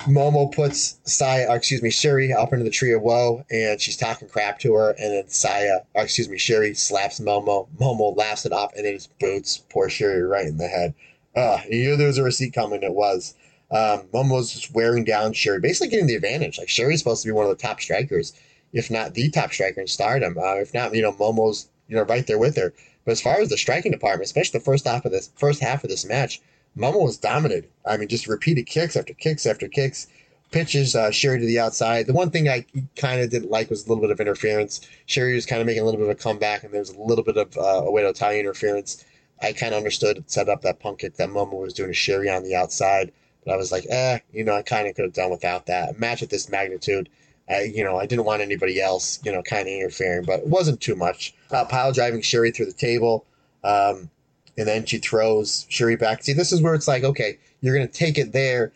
Momo 0.00 0.52
puts 0.52 0.98
Saya, 1.04 1.52
excuse 1.54 1.82
me, 1.82 1.90
Syuri 1.90 2.34
up 2.34 2.52
into 2.52 2.64
the 2.64 2.70
tree 2.70 2.92
of 2.92 3.02
woe, 3.02 3.44
and 3.50 3.80
she's 3.80 3.96
talking 3.96 4.28
crap 4.28 4.58
to 4.60 4.74
her, 4.74 4.90
and 4.90 5.12
then 5.12 5.28
Saya, 5.28 5.80
excuse 5.94 6.28
me, 6.28 6.38
Syuri 6.38 6.76
slaps 6.76 7.20
Momo. 7.20 7.66
Momo 7.78 8.16
laughs 8.16 8.46
it 8.46 8.52
off, 8.52 8.72
and 8.76 8.84
then 8.84 8.98
boots 9.20 9.58
poor 9.70 9.88
Syuri 9.88 10.28
right 10.28 10.46
in 10.46 10.58
the 10.58 10.68
head. 10.68 10.94
Uh, 11.34 11.58
you 11.68 11.82
knew 11.82 11.96
there 11.96 12.06
was 12.06 12.18
a 12.18 12.22
receipt 12.22 12.52
coming. 12.52 12.82
It 12.82 12.94
was. 12.94 13.34
Um, 13.70 14.02
Momo's 14.14 14.70
wearing 14.72 15.04
down 15.04 15.32
Syuri, 15.32 15.60
basically 15.60 15.88
getting 15.88 16.06
the 16.06 16.14
advantage. 16.14 16.58
Like 16.58 16.68
Syuri's 16.68 16.98
supposed 16.98 17.22
to 17.22 17.28
be 17.28 17.32
one 17.32 17.46
of 17.46 17.50
the 17.50 17.62
top 17.62 17.80
strikers, 17.80 18.32
if 18.72 18.90
not 18.90 19.14
the 19.14 19.28
top 19.30 19.52
striker 19.52 19.80
in 19.80 19.86
Stardom. 19.86 20.38
Uh, 20.38 20.56
if 20.56 20.72
not, 20.72 20.94
you 20.94 21.02
know, 21.02 21.12
Momo's 21.12 21.68
you 21.88 21.96
know 21.96 22.02
right 22.02 22.26
there 22.26 22.38
with 22.38 22.56
her. 22.56 22.72
But 23.04 23.12
as 23.12 23.20
far 23.20 23.40
as 23.40 23.48
the 23.48 23.56
striking 23.56 23.92
department, 23.92 24.26
especially 24.26 24.58
the 24.58 24.64
first 24.64 24.86
half 24.86 25.04
of 25.04 25.12
this 25.12 25.30
first 25.36 25.60
half 25.60 25.84
of 25.84 25.90
this 25.90 26.04
match, 26.04 26.40
Momo 26.76 27.02
was 27.04 27.16
dominated. 27.16 27.70
I 27.86 27.96
mean, 27.96 28.08
just 28.08 28.28
repeated 28.28 28.66
kicks 28.66 28.96
after 28.96 29.14
kicks 29.14 29.46
after 29.46 29.68
kicks. 29.68 30.06
pitches 30.50 30.94
uh, 30.94 31.08
Syuri 31.08 31.40
to 31.40 31.46
the 31.46 31.58
outside. 31.58 32.06
The 32.06 32.12
one 32.12 32.30
thing 32.30 32.48
I 32.48 32.64
kind 32.96 33.20
of 33.20 33.30
didn't 33.30 33.50
like 33.50 33.70
was 33.70 33.84
a 33.84 33.88
little 33.88 34.02
bit 34.02 34.10
of 34.10 34.20
interference. 34.20 34.80
Syuri 35.08 35.34
was 35.34 35.46
kind 35.46 35.60
of 35.60 35.66
making 35.66 35.82
a 35.82 35.84
little 35.84 35.98
bit 35.98 36.08
of 36.08 36.16
a 36.16 36.20
comeback, 36.22 36.62
and 36.62 36.72
there 36.72 36.80
was 36.80 36.90
a 36.90 37.00
little 37.00 37.24
bit 37.24 37.36
of 37.36 37.56
uh, 37.56 37.82
to 37.82 38.12
tie 38.12 38.38
interference. 38.38 39.04
I 39.42 39.52
kind 39.52 39.74
of 39.74 39.78
understood 39.78 40.18
it 40.18 40.30
set 40.30 40.48
up 40.48 40.62
that 40.62 40.80
punk 40.80 41.00
kick 41.00 41.16
that 41.16 41.28
Momo 41.28 41.60
was 41.60 41.74
doing 41.74 41.92
to 41.92 41.96
Syuri 41.96 42.34
on 42.34 42.42
the 42.42 42.54
outside, 42.54 43.12
but 43.46 43.54
I 43.54 43.56
was 43.56 43.72
like, 43.72 43.86
eh, 43.88 44.18
you 44.32 44.44
know, 44.44 44.54
I 44.54 44.62
kind 44.62 44.86
of 44.86 44.94
could 44.94 45.06
have 45.06 45.14
done 45.14 45.30
without 45.30 45.66
that. 45.66 45.96
A 45.96 45.98
match 45.98 46.22
at 46.22 46.28
this 46.28 46.50
magnitude, 46.50 47.08
I, 47.48 47.62
you 47.62 47.82
know, 47.82 47.96
I 47.96 48.04
didn't 48.06 48.26
want 48.26 48.42
anybody 48.42 48.80
else, 48.80 49.20
you 49.24 49.32
know, 49.32 49.42
kind 49.42 49.62
of 49.62 49.72
interfering, 49.72 50.24
but 50.24 50.40
it 50.40 50.48
wasn't 50.48 50.80
too 50.80 50.96
much. 50.96 51.32
Uh, 51.50 51.64
pile 51.64 51.92
driving 51.92 52.20
Syuri 52.20 52.54
through 52.54 52.66
the 52.66 52.72
table, 52.72 53.24
um, 53.64 54.10
and 54.58 54.66
then 54.66 54.84
she 54.84 54.98
throws 54.98 55.66
Syuri 55.70 55.98
back. 55.98 56.22
See, 56.22 56.34
this 56.34 56.52
is 56.52 56.60
where 56.60 56.74
it's 56.74 56.88
like, 56.88 57.04
okay, 57.04 57.38
you're 57.62 57.74
going 57.74 57.86
to 57.86 57.92
take 57.92 58.18
it 58.18 58.32
there 58.32 58.72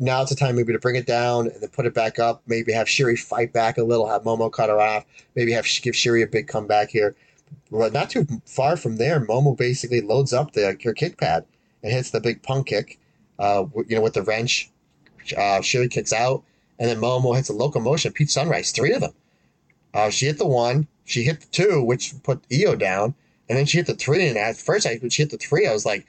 now 0.00 0.22
it's 0.22 0.30
the 0.30 0.36
time 0.36 0.56
maybe 0.56 0.72
to 0.72 0.78
bring 0.78 0.96
it 0.96 1.06
down 1.06 1.46
and 1.46 1.60
then 1.60 1.68
put 1.68 1.84
it 1.84 1.92
back 1.92 2.18
up. 2.18 2.42
Maybe 2.46 2.72
have 2.72 2.86
Syuri 2.86 3.18
fight 3.18 3.52
back 3.52 3.76
a 3.76 3.84
little, 3.84 4.08
have 4.08 4.22
Momo 4.22 4.50
cut 4.50 4.70
her 4.70 4.80
off. 4.80 5.04
Maybe 5.36 5.52
have 5.52 5.66
give 5.82 5.94
Syuri 5.94 6.24
a 6.24 6.26
big 6.26 6.48
comeback 6.48 6.88
here. 6.88 7.14
But 7.70 7.92
not 7.92 8.08
too 8.08 8.26
far 8.46 8.76
from 8.76 8.96
there, 8.96 9.20
Momo 9.20 9.56
basically 9.56 10.00
loads 10.00 10.32
up 10.32 10.52
the 10.52 10.76
her 10.82 10.94
kick 10.94 11.18
pad 11.18 11.44
and 11.82 11.92
hits 11.92 12.10
the 12.10 12.20
big 12.20 12.42
punk 12.42 12.68
kick. 12.68 12.98
Uh, 13.40 13.64
you 13.88 13.96
know, 13.96 14.02
with 14.02 14.14
the 14.14 14.22
wrench, 14.22 14.70
uh, 15.36 15.60
Syuri 15.60 15.90
kicks 15.90 16.12
out, 16.12 16.44
and 16.78 16.88
then 16.88 16.98
Momo 16.98 17.34
hits 17.34 17.48
a 17.48 17.54
locomotion. 17.54 18.12
Peach 18.12 18.30
Sunrise, 18.30 18.70
three 18.70 18.92
of 18.92 19.00
them. 19.00 19.14
Uh, 19.92 20.10
she 20.10 20.26
hit 20.26 20.38
the 20.38 20.46
one, 20.46 20.86
she 21.04 21.24
hit 21.24 21.40
the 21.40 21.46
two, 21.46 21.82
which 21.82 22.14
put 22.22 22.44
Io 22.52 22.76
down, 22.76 23.14
and 23.48 23.58
then 23.58 23.66
she 23.66 23.78
hit 23.78 23.86
the 23.86 23.94
three. 23.94 24.28
And 24.28 24.36
at 24.36 24.56
first, 24.56 24.86
I 24.86 24.96
when 24.96 25.10
she 25.10 25.22
hit 25.22 25.30
the 25.30 25.38
three, 25.38 25.66
I 25.66 25.72
was 25.72 25.86
like, 25.86 26.06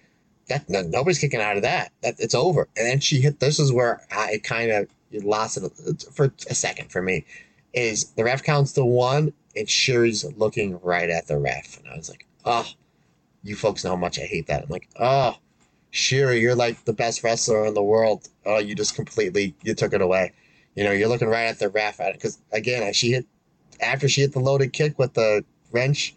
that 0.47 0.69
no, 0.69 0.81
nobody's 0.81 1.19
kicking 1.19 1.41
out 1.41 1.55
of 1.55 1.63
that. 1.63 1.91
That 2.01 2.15
it's 2.19 2.35
over. 2.35 2.67
And 2.77 2.85
then 2.85 2.99
she 2.99 3.21
hit. 3.21 3.39
This 3.39 3.59
is 3.59 3.71
where 3.71 4.05
I 4.11 4.39
kind 4.43 4.71
of 4.71 4.87
lost 5.23 5.57
it 5.57 6.05
for 6.13 6.33
a 6.49 6.55
second 6.55 6.91
for 6.91 7.01
me. 7.01 7.25
Is 7.73 8.11
the 8.11 8.23
ref 8.25 8.43
counts 8.43 8.73
the 8.73 8.85
one 8.85 9.33
and 9.55 9.67
Syuri's 9.67 10.25
looking 10.37 10.79
right 10.81 11.09
at 11.09 11.27
the 11.27 11.37
ref, 11.37 11.77
and 11.77 11.87
I 11.87 11.97
was 11.97 12.09
like, 12.09 12.25
oh, 12.45 12.67
you 13.43 13.55
folks 13.55 13.83
know 13.83 13.91
how 13.91 13.95
much 13.95 14.19
I 14.19 14.23
hate 14.23 14.47
that. 14.47 14.63
I'm 14.63 14.69
like, 14.69 14.89
oh, 14.99 15.37
Syuri, 15.93 16.41
you're 16.41 16.55
like 16.55 16.85
the 16.85 16.93
best 16.93 17.23
wrestler 17.23 17.65
in 17.65 17.73
the 17.73 17.83
world. 17.83 18.29
Oh, 18.45 18.59
you 18.59 18.75
just 18.75 18.95
completely 18.95 19.55
you 19.63 19.73
took 19.73 19.93
it 19.93 20.01
away. 20.01 20.33
You 20.75 20.83
know, 20.83 20.91
you're 20.91 21.09
looking 21.09 21.27
right 21.27 21.45
at 21.45 21.59
the 21.59 21.69
ref 21.69 21.99
at 21.99 22.09
it 22.09 22.13
because 22.13 22.39
again, 22.51 22.91
she 22.93 23.11
hit 23.11 23.25
after 23.81 24.07
she 24.07 24.21
hit 24.21 24.33
the 24.33 24.39
loaded 24.39 24.73
kick 24.73 24.97
with 24.97 25.13
the 25.13 25.43
wrench 25.71 26.15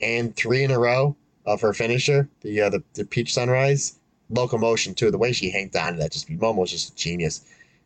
and 0.00 0.34
three 0.36 0.64
in 0.64 0.70
a 0.70 0.78
row 0.78 1.16
of 1.46 1.60
her 1.60 1.72
finisher, 1.72 2.28
the 2.42 2.60
uh, 2.60 2.70
the, 2.70 2.82
the 2.94 3.04
peach 3.04 3.32
sunrise 3.32 3.98
locomotion 4.30 4.94
too. 4.94 5.10
The 5.10 5.18
way 5.18 5.32
she 5.32 5.50
hanged 5.50 5.76
on 5.76 5.94
to 5.94 5.98
that, 6.00 6.12
just 6.12 6.28
Momo 6.28 6.56
was 6.56 6.70
just 6.70 6.92
a 6.92 6.96
genius. 6.96 7.44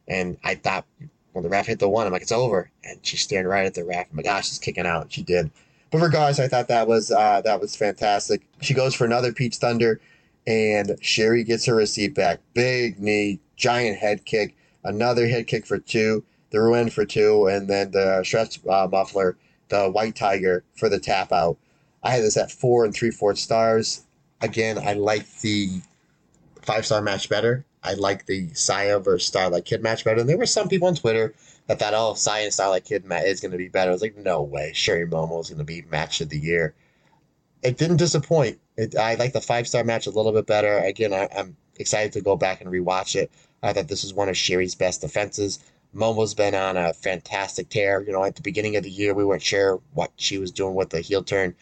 And 0.08 0.38
I 0.42 0.54
thought 0.54 0.84
when 1.32 1.42
the 1.42 1.48
ref 1.48 1.66
hit 1.66 1.78
the 1.78 1.88
one, 1.88 2.06
I'm 2.06 2.12
like, 2.12 2.22
it's 2.22 2.32
over. 2.32 2.70
And 2.84 2.98
she's 3.02 3.20
staring 3.20 3.46
right 3.46 3.66
at 3.66 3.74
the 3.74 3.84
ref. 3.84 4.06
I'm 4.10 4.16
like, 4.16 4.26
gosh, 4.26 4.48
she's 4.48 4.58
kicking 4.58 4.86
out. 4.86 5.12
She 5.12 5.22
did. 5.22 5.50
But 5.90 6.00
regardless, 6.00 6.38
I 6.38 6.48
thought 6.48 6.68
that 6.68 6.86
was 6.86 7.10
uh, 7.10 7.40
that 7.42 7.60
was 7.60 7.76
fantastic. 7.76 8.42
She 8.60 8.74
goes 8.74 8.94
for 8.94 9.04
another 9.04 9.32
peach 9.32 9.56
thunder, 9.56 10.00
and 10.48 10.88
Syuri 11.02 11.44
gets 11.44 11.66
her 11.66 11.74
receipt 11.74 12.14
back. 12.14 12.40
Big 12.54 12.98
knee, 12.98 13.38
giant 13.56 13.98
head 13.98 14.24
kick, 14.24 14.56
another 14.82 15.28
head 15.28 15.46
kick 15.46 15.66
for 15.66 15.78
two, 15.78 16.24
the 16.50 16.58
ruin 16.58 16.88
for 16.88 17.04
two, 17.04 17.46
and 17.48 17.68
then 17.68 17.90
the 17.90 18.24
stretch 18.24 18.58
uh, 18.66 18.88
muffler, 18.90 19.36
the 19.68 19.90
white 19.90 20.16
tiger 20.16 20.64
for 20.74 20.88
the 20.88 20.98
tap 20.98 21.32
out. 21.32 21.58
I 22.02 22.12
had 22.12 22.22
this 22.22 22.38
at 22.38 22.50
four 22.50 22.86
and 22.86 22.94
three 22.94 23.10
fourths 23.10 23.42
stars. 23.42 24.06
Again, 24.40 24.78
I 24.78 24.94
like 24.94 25.28
the 25.40 25.82
five 26.62 26.86
star 26.86 27.02
match 27.02 27.28
better. 27.28 27.66
I 27.82 27.92
like 27.94 28.24
the 28.24 28.48
Saya 28.54 29.00
versus 29.00 29.26
Starlight 29.26 29.66
Kid 29.66 29.82
match 29.82 30.02
better. 30.02 30.20
And 30.20 30.28
there 30.28 30.38
were 30.38 30.46
some 30.46 30.68
people 30.68 30.88
on 30.88 30.94
Twitter 30.94 31.34
that 31.66 31.78
thought, 31.78 31.94
oh, 31.94 32.14
Saya 32.14 32.44
and 32.44 32.52
Starlight 32.52 32.86
Kid 32.86 33.04
match 33.04 33.24
is 33.24 33.40
going 33.40 33.52
to 33.52 33.58
be 33.58 33.68
better. 33.68 33.90
I 33.90 33.92
was 33.92 34.02
like, 34.02 34.16
no 34.16 34.42
way. 34.42 34.72
Syuri 34.74 35.08
Momo 35.08 35.40
is 35.40 35.50
going 35.50 35.58
to 35.58 35.64
be 35.64 35.82
match 35.90 36.22
of 36.22 36.30
the 36.30 36.38
year. 36.38 36.74
It 37.62 37.76
didn't 37.76 37.98
disappoint. 37.98 38.58
It, 38.78 38.96
I 38.96 39.16
like 39.16 39.34
the 39.34 39.40
five 39.40 39.68
star 39.68 39.84
match 39.84 40.06
a 40.06 40.10
little 40.10 40.32
bit 40.32 40.46
better. 40.46 40.78
Again, 40.78 41.12
I, 41.12 41.28
am 41.32 41.56
excited 41.78 42.12
to 42.14 42.22
go 42.22 42.36
back 42.36 42.62
and 42.62 42.70
rewatch 42.70 43.14
it. 43.14 43.30
I 43.62 43.74
thought 43.74 43.88
this 43.88 44.04
was 44.04 44.14
one 44.14 44.30
of 44.30 44.36
Syuri's 44.36 44.74
best 44.74 45.02
defenses. 45.02 45.58
Momo's 45.94 46.34
been 46.34 46.54
on 46.54 46.76
a 46.76 46.94
fantastic 46.94 47.68
tear. 47.68 48.02
You 48.02 48.12
know, 48.12 48.24
at 48.24 48.36
the 48.36 48.42
beginning 48.42 48.76
of 48.76 48.84
the 48.84 48.90
year, 48.90 49.12
we 49.12 49.24
weren't 49.24 49.42
sure 49.42 49.80
what 49.92 50.12
she 50.16 50.38
was 50.38 50.50
doing 50.50 50.74
with 50.74 50.90
the 50.90 51.00
heel 51.00 51.22
turn 51.22 51.54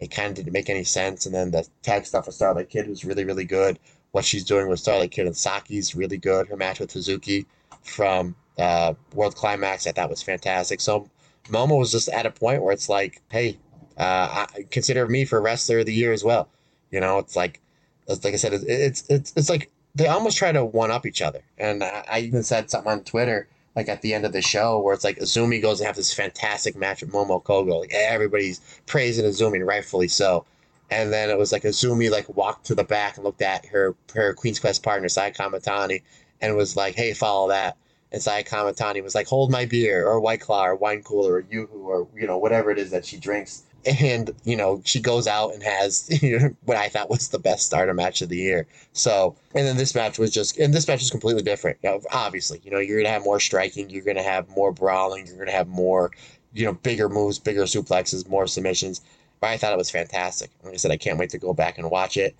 it 0.00 0.10
kind 0.10 0.28
of 0.28 0.34
didn't 0.34 0.52
make 0.52 0.70
any 0.70 0.84
sense. 0.84 1.26
And 1.26 1.34
then 1.34 1.50
the 1.50 1.66
tag 1.82 2.06
stuff 2.06 2.26
with 2.26 2.34
Starlight 2.34 2.68
Kid 2.68 2.88
was 2.88 3.04
really, 3.04 3.24
really 3.24 3.44
good. 3.44 3.78
What 4.12 4.24
she's 4.24 4.44
doing 4.44 4.68
with 4.68 4.80
Starlight 4.80 5.10
Kid 5.10 5.26
and 5.26 5.36
Saki's 5.36 5.94
really 5.94 6.18
good. 6.18 6.48
Her 6.48 6.56
match 6.56 6.80
with 6.80 6.92
Hazuki 6.92 7.46
from 7.82 8.36
uh, 8.58 8.94
World 9.14 9.34
Climax, 9.34 9.86
I 9.86 9.92
thought 9.92 10.10
was 10.10 10.22
fantastic. 10.22 10.80
So 10.80 11.08
Momo 11.48 11.78
was 11.78 11.90
just 11.90 12.08
at 12.08 12.26
a 12.26 12.30
point 12.30 12.62
where 12.62 12.72
it's 12.72 12.88
like, 12.88 13.22
hey, 13.30 13.58
uh, 13.96 14.46
consider 14.70 15.06
me 15.06 15.24
for 15.24 15.40
wrestler 15.40 15.80
of 15.80 15.86
the 15.86 15.94
year 15.94 16.12
as 16.12 16.24
well. 16.24 16.48
You 16.94 17.00
know, 17.00 17.18
it's 17.18 17.34
like, 17.34 17.60
it's 18.06 18.24
like 18.24 18.34
I 18.34 18.36
said, 18.36 18.52
it's 18.52 19.02
it's 19.08 19.32
it's 19.34 19.50
like 19.50 19.72
they 19.96 20.06
almost 20.06 20.38
try 20.38 20.52
to 20.52 20.64
one 20.64 20.92
up 20.92 21.06
each 21.06 21.20
other. 21.20 21.40
And 21.58 21.82
I, 21.82 22.04
I 22.08 22.18
even 22.20 22.44
said 22.44 22.70
something 22.70 22.92
on 22.92 23.02
Twitter 23.02 23.48
like 23.74 23.88
at 23.88 24.00
the 24.00 24.14
end 24.14 24.24
of 24.24 24.32
the 24.32 24.42
show 24.42 24.78
where 24.78 24.94
it's 24.94 25.02
like 25.02 25.18
Azumi 25.18 25.60
goes 25.60 25.80
and 25.80 25.88
have 25.88 25.96
this 25.96 26.14
fantastic 26.14 26.76
match 26.76 27.00
with 27.00 27.10
Momo 27.10 27.42
Kohgo. 27.42 27.80
Like 27.80 27.92
everybody's 27.92 28.60
praising 28.86 29.24
Azumi, 29.24 29.66
rightfully 29.66 30.06
so. 30.06 30.44
And 30.88 31.12
then 31.12 31.30
it 31.30 31.36
was 31.36 31.50
like 31.50 31.64
Azumi 31.64 32.12
like 32.12 32.28
walked 32.36 32.66
to 32.66 32.76
the 32.76 32.84
back 32.84 33.16
and 33.16 33.24
looked 33.24 33.42
at 33.42 33.66
her 33.66 33.96
her 34.14 34.34
Queen's 34.34 34.60
Quest 34.60 34.84
partner, 34.84 35.08
Saya 35.08 35.32
Kamitani, 35.32 36.02
and 36.40 36.54
was 36.54 36.76
like, 36.76 36.94
Hey, 36.94 37.12
follow 37.12 37.48
that. 37.48 37.76
And 38.12 38.22
Saya 38.22 38.44
Kamitani 38.44 39.02
was 39.02 39.16
like, 39.16 39.26
Hold 39.26 39.50
my 39.50 39.64
beer 39.64 40.06
or 40.06 40.20
White 40.20 40.42
Claw 40.42 40.66
or 40.66 40.76
wine 40.76 41.02
cooler 41.02 41.34
or 41.34 41.44
Yoo-hoo 41.50 41.88
or 41.88 42.06
you 42.14 42.28
know, 42.28 42.38
whatever 42.38 42.70
it 42.70 42.78
is 42.78 42.92
that 42.92 43.04
she 43.04 43.16
drinks 43.16 43.64
and 43.86 44.30
you 44.44 44.56
know 44.56 44.82
she 44.84 45.00
goes 45.00 45.26
out 45.26 45.52
and 45.52 45.62
has 45.62 46.08
what 46.64 46.76
I 46.76 46.88
thought 46.88 47.10
was 47.10 47.28
the 47.28 47.38
best 47.38 47.66
starter 47.66 47.94
match 47.94 48.22
of 48.22 48.28
the 48.28 48.36
year. 48.36 48.66
So, 48.92 49.36
and 49.54 49.66
then 49.66 49.76
this 49.76 49.94
match 49.94 50.18
was 50.18 50.30
just, 50.30 50.58
and 50.58 50.72
this 50.72 50.88
match 50.88 51.00
was 51.00 51.10
completely 51.10 51.42
different. 51.42 51.78
You 51.82 51.90
know, 51.90 52.00
obviously, 52.12 52.60
you 52.64 52.70
know 52.70 52.78
you're 52.78 52.98
gonna 52.98 53.12
have 53.12 53.24
more 53.24 53.40
striking, 53.40 53.90
you're 53.90 54.04
gonna 54.04 54.22
have 54.22 54.48
more 54.48 54.72
brawling, 54.72 55.26
you're 55.26 55.38
gonna 55.38 55.50
have 55.50 55.68
more, 55.68 56.10
you 56.52 56.64
know, 56.64 56.74
bigger 56.74 57.08
moves, 57.08 57.38
bigger 57.38 57.64
suplexes, 57.64 58.28
more 58.28 58.46
submissions. 58.46 59.00
But 59.40 59.50
I 59.50 59.56
thought 59.56 59.72
it 59.72 59.78
was 59.78 59.90
fantastic. 59.90 60.50
Like 60.62 60.74
I 60.74 60.76
said, 60.76 60.90
I 60.90 60.96
can't 60.96 61.18
wait 61.18 61.30
to 61.30 61.38
go 61.38 61.52
back 61.52 61.78
and 61.78 61.90
watch 61.90 62.16
it. 62.16 62.34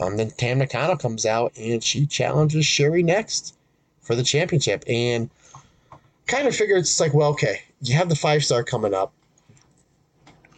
Um, 0.00 0.16
then 0.16 0.30
Tam 0.30 0.58
Nakano 0.58 0.96
comes 0.96 1.26
out 1.26 1.52
and 1.56 1.82
she 1.82 2.06
challenges 2.06 2.64
Syuri 2.64 3.04
next 3.04 3.54
for 4.00 4.14
the 4.14 4.22
championship, 4.22 4.84
and 4.88 5.30
kind 6.26 6.48
of 6.48 6.56
figured 6.56 6.78
it's 6.80 6.98
like, 6.98 7.14
well, 7.14 7.30
okay, 7.30 7.62
you 7.82 7.94
have 7.94 8.08
the 8.08 8.16
five 8.16 8.44
star 8.44 8.64
coming 8.64 8.94
up 8.94 9.12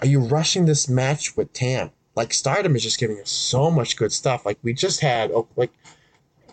are 0.05 0.07
you 0.07 0.21
rushing 0.21 0.67
this 0.67 0.87
match 0.87 1.35
with 1.35 1.51
Tam? 1.55 1.91
Like 2.15 2.35
Stardom 2.35 2.77
is 2.77 2.83
just 2.83 3.01
giving 3.01 3.19
us 3.21 3.31
so 3.31 3.71
much 3.71 3.97
good 3.97 4.13
stuff. 4.13 4.45
Like 4.45 4.59
we 4.63 4.75
just 4.75 5.01
had, 5.01 5.31
oh, 5.33 5.49
like 5.57 5.73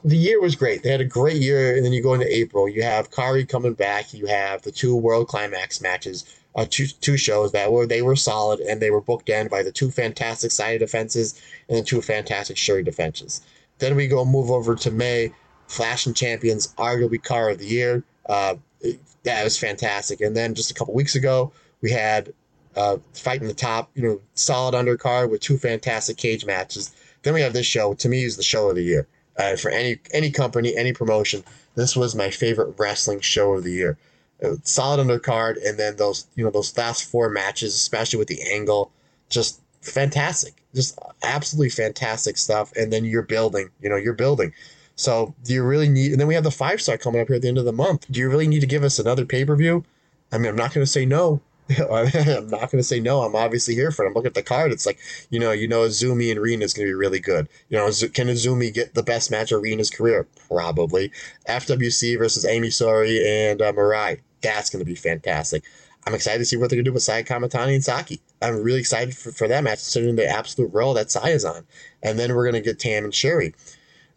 the 0.05 0.15
year 0.15 0.39
was 0.39 0.55
great. 0.55 0.83
They 0.83 0.89
had 0.89 1.01
a 1.01 1.05
great 1.05 1.41
year, 1.41 1.75
and 1.75 1.85
then 1.85 1.91
you 1.91 2.01
go 2.01 2.13
into 2.13 2.33
April. 2.33 2.69
You 2.69 2.81
have 2.83 3.11
Kairi 3.11 3.47
coming 3.47 3.73
back. 3.73 4.13
You 4.13 4.25
have 4.27 4.61
the 4.61 4.71
two 4.71 4.95
World 4.95 5.27
Climax 5.27 5.81
matches, 5.81 6.23
uh, 6.55 6.65
two 6.67 6.87
two 6.87 7.17
shows 7.17 7.51
that 7.51 7.73
were 7.73 7.85
they 7.85 8.01
were 8.01 8.15
solid, 8.15 8.61
and 8.61 8.81
they 8.81 8.89
were 8.89 9.01
booked 9.01 9.27
in 9.27 9.49
by 9.49 9.63
the 9.63 9.71
two 9.71 9.91
fantastic 9.91 10.51
side 10.51 10.79
defenses 10.79 11.39
and 11.67 11.77
the 11.77 11.83
two 11.83 12.01
fantastic 12.01 12.55
Syuri 12.55 12.85
defenses. 12.85 13.41
Then 13.79 13.97
we 13.97 14.07
go 14.07 14.23
move 14.23 14.49
over 14.49 14.75
to 14.75 14.91
May, 14.91 15.33
Flashing 15.67 16.13
Champions, 16.13 16.73
arguably 16.77 17.21
car 17.21 17.49
of 17.49 17.59
the 17.59 17.67
year. 17.67 18.05
Uh, 18.27 18.55
that 19.23 19.43
was 19.43 19.57
fantastic. 19.57 20.21
And 20.21 20.37
then 20.37 20.55
just 20.55 20.71
a 20.71 20.73
couple 20.73 20.93
weeks 20.93 21.15
ago, 21.15 21.51
we 21.81 21.91
had 21.91 22.33
uh, 22.75 22.97
fighting 23.13 23.47
the 23.47 23.53
top, 23.53 23.89
you 23.95 24.03
know, 24.03 24.21
solid 24.33 24.75
undercard 24.75 25.29
with 25.29 25.41
two 25.41 25.57
fantastic 25.57 26.17
cage 26.17 26.45
matches. 26.45 26.93
Then 27.23 27.33
we 27.33 27.41
have 27.41 27.53
this 27.53 27.65
show. 27.65 27.93
To 27.93 28.09
me, 28.09 28.23
is 28.23 28.37
the 28.37 28.43
show 28.43 28.69
of 28.69 28.75
the 28.75 28.83
year 28.83 29.07
uh, 29.37 29.55
for 29.55 29.69
any 29.69 29.99
any 30.13 30.31
company, 30.31 30.75
any 30.75 30.93
promotion. 30.93 31.43
This 31.75 31.95
was 31.95 32.15
my 32.15 32.29
favorite 32.29 32.75
wrestling 32.77 33.21
show 33.21 33.53
of 33.53 33.63
the 33.63 33.71
year. 33.71 33.97
Uh, 34.43 34.55
solid 34.63 35.05
undercard, 35.05 35.57
and 35.65 35.77
then 35.77 35.97
those 35.97 36.27
you 36.35 36.43
know 36.43 36.51
those 36.51 36.75
last 36.77 37.03
four 37.03 37.29
matches, 37.29 37.75
especially 37.75 38.19
with 38.19 38.27
the 38.27 38.41
angle, 38.41 38.91
just 39.29 39.61
fantastic, 39.81 40.53
just 40.73 40.97
absolutely 41.23 41.69
fantastic 41.69 42.37
stuff. 42.37 42.71
And 42.75 42.91
then 42.91 43.05
you're 43.05 43.21
building, 43.21 43.69
you 43.81 43.89
know, 43.89 43.97
you're 43.97 44.13
building. 44.13 44.53
So 44.95 45.33
do 45.43 45.53
you 45.53 45.63
really 45.63 45.89
need? 45.89 46.11
And 46.11 46.19
then 46.19 46.27
we 46.27 46.35
have 46.35 46.43
the 46.43 46.51
five 46.51 46.81
star 46.81 46.97
coming 46.97 47.21
up 47.21 47.27
here 47.27 47.37
at 47.37 47.41
the 47.41 47.47
end 47.47 47.57
of 47.57 47.65
the 47.65 47.71
month. 47.71 48.05
Do 48.11 48.19
you 48.19 48.29
really 48.29 48.47
need 48.47 48.61
to 48.61 48.67
give 48.67 48.83
us 48.83 48.99
another 48.99 49.25
pay 49.25 49.45
per 49.45 49.55
view? 49.55 49.83
I 50.31 50.37
mean, 50.37 50.47
I'm 50.47 50.55
not 50.55 50.73
going 50.73 50.85
to 50.85 50.91
say 50.91 51.05
no, 51.05 51.41
I'm 51.91 52.49
not 52.49 52.71
going 52.71 52.79
to 52.79 52.83
say 52.83 52.99
no. 52.99 53.21
I'm 53.21 53.35
obviously 53.35 53.75
here 53.75 53.91
for 53.91 54.03
it. 54.03 54.07
I'm 54.07 54.13
looking 54.13 54.27
at 54.27 54.33
the 54.33 54.43
card. 54.43 54.71
It's 54.71 54.85
like, 54.85 54.99
you 55.29 55.39
know, 55.39 55.51
you 55.51 55.67
know, 55.67 55.81
Azumi 55.81 56.31
and 56.31 56.39
Rina 56.39 56.65
is 56.65 56.73
going 56.73 56.87
to 56.87 56.89
be 56.89 56.95
really 56.95 57.19
good. 57.19 57.47
You 57.69 57.77
know, 57.77 57.85
can 57.85 58.27
Azumi 58.27 58.73
get 58.73 58.93
the 58.93 59.03
best 59.03 59.31
match 59.31 59.51
of 59.51 59.61
Rina's 59.61 59.89
career? 59.89 60.27
Probably. 60.47 61.11
FWC 61.47 62.17
versus 62.17 62.45
Ami 62.45 62.69
Sourei 62.69 63.25
and 63.25 63.61
uh, 63.61 63.71
Mirai. 63.73 64.19
That's 64.41 64.69
going 64.69 64.83
to 64.83 64.89
be 64.89 64.95
fantastic. 64.95 65.63
I'm 66.05 66.15
excited 66.15 66.39
to 66.39 66.45
see 66.45 66.57
what 66.57 66.69
they're 66.69 66.77
going 66.77 66.85
to 66.85 66.89
do 66.89 66.93
with 66.93 67.03
Saya 67.03 67.23
Kamitani 67.23 67.75
and 67.75 67.83
Saki. 67.83 68.21
I'm 68.41 68.63
really 68.63 68.79
excited 68.79 69.15
for, 69.15 69.31
for 69.31 69.47
that 69.47 69.63
match, 69.63 69.79
considering 69.79 70.15
the 70.15 70.27
absolute 70.27 70.73
role 70.73 70.95
that 70.95 71.11
Saya's 71.11 71.45
on. 71.45 71.65
And 72.01 72.17
then 72.17 72.33
we're 72.33 72.49
going 72.49 72.61
to 72.61 72.67
get 72.67 72.79
Tam 72.79 73.03
and 73.03 73.13
Syuri. 73.13 73.53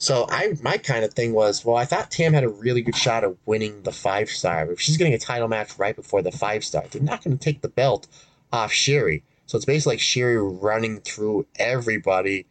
So 0.04 0.26
I 0.28 0.52
my 0.60 0.76
kind 0.76 1.02
of 1.02 1.14
thing 1.14 1.32
was, 1.32 1.64
well, 1.64 1.76
I 1.76 1.86
thought 1.86 2.10
Tam 2.10 2.34
had 2.34 2.44
a 2.44 2.48
really 2.50 2.82
good 2.82 2.94
shot 2.94 3.24
of 3.24 3.38
winning 3.46 3.84
the 3.84 3.90
five 3.90 4.28
star. 4.28 4.70
If 4.70 4.78
she's 4.78 4.98
getting 4.98 5.14
a 5.14 5.18
title 5.18 5.48
match 5.48 5.78
right 5.78 5.96
before 5.96 6.20
the 6.20 6.30
five 6.30 6.62
star, 6.62 6.84
they're 6.90 7.00
not 7.00 7.24
going 7.24 7.38
to 7.38 7.42
take 7.42 7.62
the 7.62 7.70
belt 7.70 8.06
off 8.52 8.70
Syuri. 8.70 9.22
So 9.46 9.56
it's 9.56 9.64
basically 9.64 9.94
like 9.94 10.00
Syuri 10.00 10.58
running 10.62 11.00
through 11.00 11.46
everybody, 11.58 12.44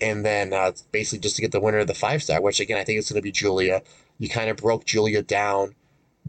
and 0.00 0.24
then 0.24 0.52
uh, 0.52 0.72
basically 0.90 1.20
just 1.20 1.36
to 1.36 1.42
get 1.42 1.52
the 1.52 1.60
winner 1.60 1.78
of 1.78 1.86
the 1.86 1.94
five 1.94 2.24
star. 2.24 2.40
Which 2.40 2.58
again, 2.58 2.78
I 2.78 2.82
think 2.82 2.98
it's 2.98 3.12
going 3.12 3.20
to 3.20 3.22
be 3.22 3.30
Giulia. 3.30 3.82
You 4.18 4.28
kind 4.28 4.50
of 4.50 4.56
broke 4.56 4.84
Giulia 4.84 5.22
down 5.22 5.76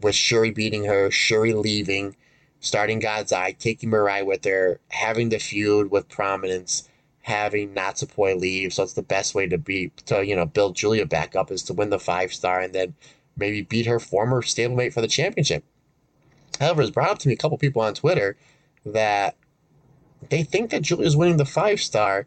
with 0.00 0.14
Syuri 0.14 0.54
beating 0.54 0.84
her, 0.84 1.08
Syuri 1.08 1.60
leaving, 1.60 2.14
starting 2.60 3.00
God's 3.00 3.32
Eye, 3.32 3.50
taking 3.50 3.90
Mirai 3.90 4.24
with 4.24 4.44
her, 4.44 4.78
having 4.90 5.30
the 5.30 5.40
feud 5.40 5.90
with 5.90 6.08
prominence 6.08 6.88
having 7.22 7.74
Natsupoi 7.74 8.38
leave. 8.38 8.72
So 8.72 8.82
it's 8.82 8.92
the 8.92 9.02
best 9.02 9.34
way 9.34 9.46
to 9.46 9.58
beat 9.58 9.96
to 10.06 10.24
you 10.24 10.36
know 10.36 10.46
build 10.46 10.76
Giulia 10.76 11.06
back 11.06 11.34
up 11.34 11.50
is 11.50 11.62
to 11.64 11.72
win 11.72 11.90
the 11.90 11.98
five 11.98 12.32
star 12.32 12.60
and 12.60 12.74
then 12.74 12.94
maybe 13.36 13.62
beat 13.62 13.86
her 13.86 13.98
former 13.98 14.42
stablemate 14.42 14.92
for 14.92 15.00
the 15.00 15.08
championship. 15.08 15.64
However, 16.60 16.82
it's 16.82 16.90
brought 16.90 17.10
up 17.10 17.18
to 17.20 17.28
me 17.28 17.34
a 17.34 17.38
couple 17.38 17.56
people 17.58 17.82
on 17.82 17.94
Twitter 17.94 18.36
that 18.84 19.36
they 20.28 20.42
think 20.42 20.70
that 20.70 20.82
Giulia's 20.82 21.16
winning 21.16 21.38
the 21.38 21.44
five 21.44 21.80
star, 21.80 22.26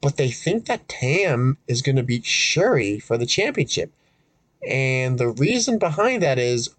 but 0.00 0.16
they 0.16 0.30
think 0.30 0.66
that 0.66 0.88
Tam 0.88 1.56
is 1.68 1.82
going 1.82 1.96
to 1.96 2.02
beat 2.02 2.24
Syuri 2.24 3.02
for 3.02 3.16
the 3.16 3.26
championship. 3.26 3.92
And 4.66 5.18
the 5.18 5.28
reason 5.28 5.78
behind 5.78 6.22
that 6.22 6.38
is 6.38 6.70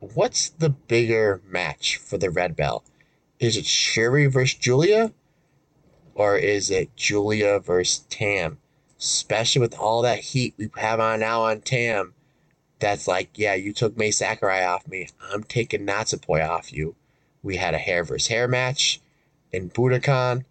what's 0.00 0.50
the 0.50 0.70
bigger 0.70 1.40
match 1.48 1.96
for 1.96 2.18
the 2.18 2.30
red 2.30 2.56
belt? 2.56 2.84
Is 3.38 3.56
it 3.56 3.64
Syuri 3.64 4.30
versus 4.30 4.58
Giulia 4.58 5.12
or 6.20 6.36
is 6.36 6.70
it 6.70 6.94
Giulia 6.96 7.58
versus 7.60 8.04
Tam? 8.10 8.58
Especially 8.98 9.60
with 9.62 9.78
all 9.78 10.02
that 10.02 10.18
heat 10.18 10.52
we 10.58 10.68
have 10.76 11.00
on 11.00 11.20
now 11.20 11.44
on 11.44 11.62
Tam. 11.62 12.12
That's 12.78 13.08
like, 13.08 13.30
yeah, 13.36 13.54
you 13.54 13.72
took 13.72 13.96
Mai 13.96 14.10
Sakurai 14.10 14.62
off 14.62 14.86
me. 14.86 15.08
I'm 15.32 15.44
taking 15.44 15.86
Natsupoi 15.86 16.46
off 16.46 16.74
you. 16.74 16.94
We 17.42 17.56
had 17.56 17.72
a 17.72 17.78
hair 17.78 18.04
versus 18.04 18.28
hair 18.28 18.46
match 18.46 19.00
in 19.50 19.70
Budokan 19.70 20.44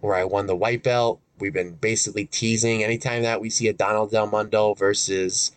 where 0.00 0.14
I 0.14 0.22
won 0.22 0.46
the 0.46 0.54
white 0.54 0.84
belt. 0.84 1.20
We've 1.40 1.52
been 1.52 1.74
basically 1.74 2.26
teasing 2.26 2.84
anytime 2.84 3.22
that 3.22 3.40
we 3.40 3.50
see 3.50 3.66
a 3.66 3.72
Donna 3.72 4.08
Del 4.08 4.28
Mondo 4.28 4.74
versus 4.74 5.50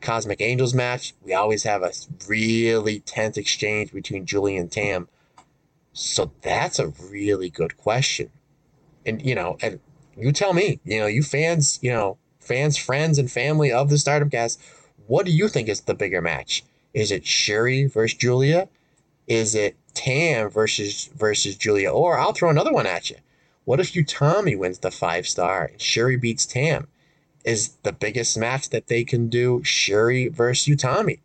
Cosmic 0.00 0.40
Angels 0.40 0.74
match, 0.74 1.14
we 1.22 1.32
always 1.32 1.62
have 1.62 1.84
a 1.84 1.92
really 2.26 2.98
tense 2.98 3.36
exchange 3.36 3.92
between 3.92 4.26
Julie 4.26 4.56
and 4.56 4.72
Tam. 4.72 5.06
So 5.92 6.32
that's 6.42 6.78
a 6.78 6.88
really 6.88 7.50
good 7.50 7.76
question. 7.76 8.30
And, 9.04 9.22
you 9.22 9.34
know, 9.34 9.56
and 9.60 9.80
you 10.16 10.32
tell 10.32 10.52
me, 10.52 10.80
you 10.84 11.00
know, 11.00 11.06
you 11.06 11.22
fans, 11.22 11.78
you 11.82 11.90
know, 11.90 12.18
fans, 12.38 12.76
friends, 12.76 13.18
and 13.18 13.30
family 13.30 13.72
of 13.72 13.90
the 13.90 13.98
Stardom 13.98 14.30
cast, 14.30 14.60
what 15.06 15.26
do 15.26 15.32
you 15.32 15.48
think 15.48 15.68
is 15.68 15.82
the 15.82 15.94
bigger 15.94 16.20
match? 16.20 16.62
Is 16.94 17.10
it 17.10 17.24
Syuri 17.24 17.90
versus 17.90 18.18
Giulia? 18.18 18.68
Is 19.26 19.54
it 19.54 19.76
Tam 19.94 20.50
versus 20.50 21.10
versus 21.14 21.56
Giulia? 21.56 21.90
Or 21.90 22.18
I'll 22.18 22.32
throw 22.32 22.50
another 22.50 22.72
one 22.72 22.86
at 22.86 23.10
you. 23.10 23.16
What 23.64 23.80
if 23.80 23.94
you 23.94 24.04
Utami 24.04 24.58
wins 24.58 24.78
the 24.78 24.90
five 24.90 25.26
star 25.26 25.66
and 25.66 25.78
Syuri 25.78 26.20
beats 26.20 26.46
Tam? 26.46 26.88
Is 27.44 27.76
the 27.82 27.92
biggest 27.92 28.36
match 28.36 28.70
that 28.70 28.88
they 28.88 29.04
can 29.04 29.28
do 29.28 29.60
Syuri 29.60 30.30
versus 30.32 30.66
Utami? 30.66 31.20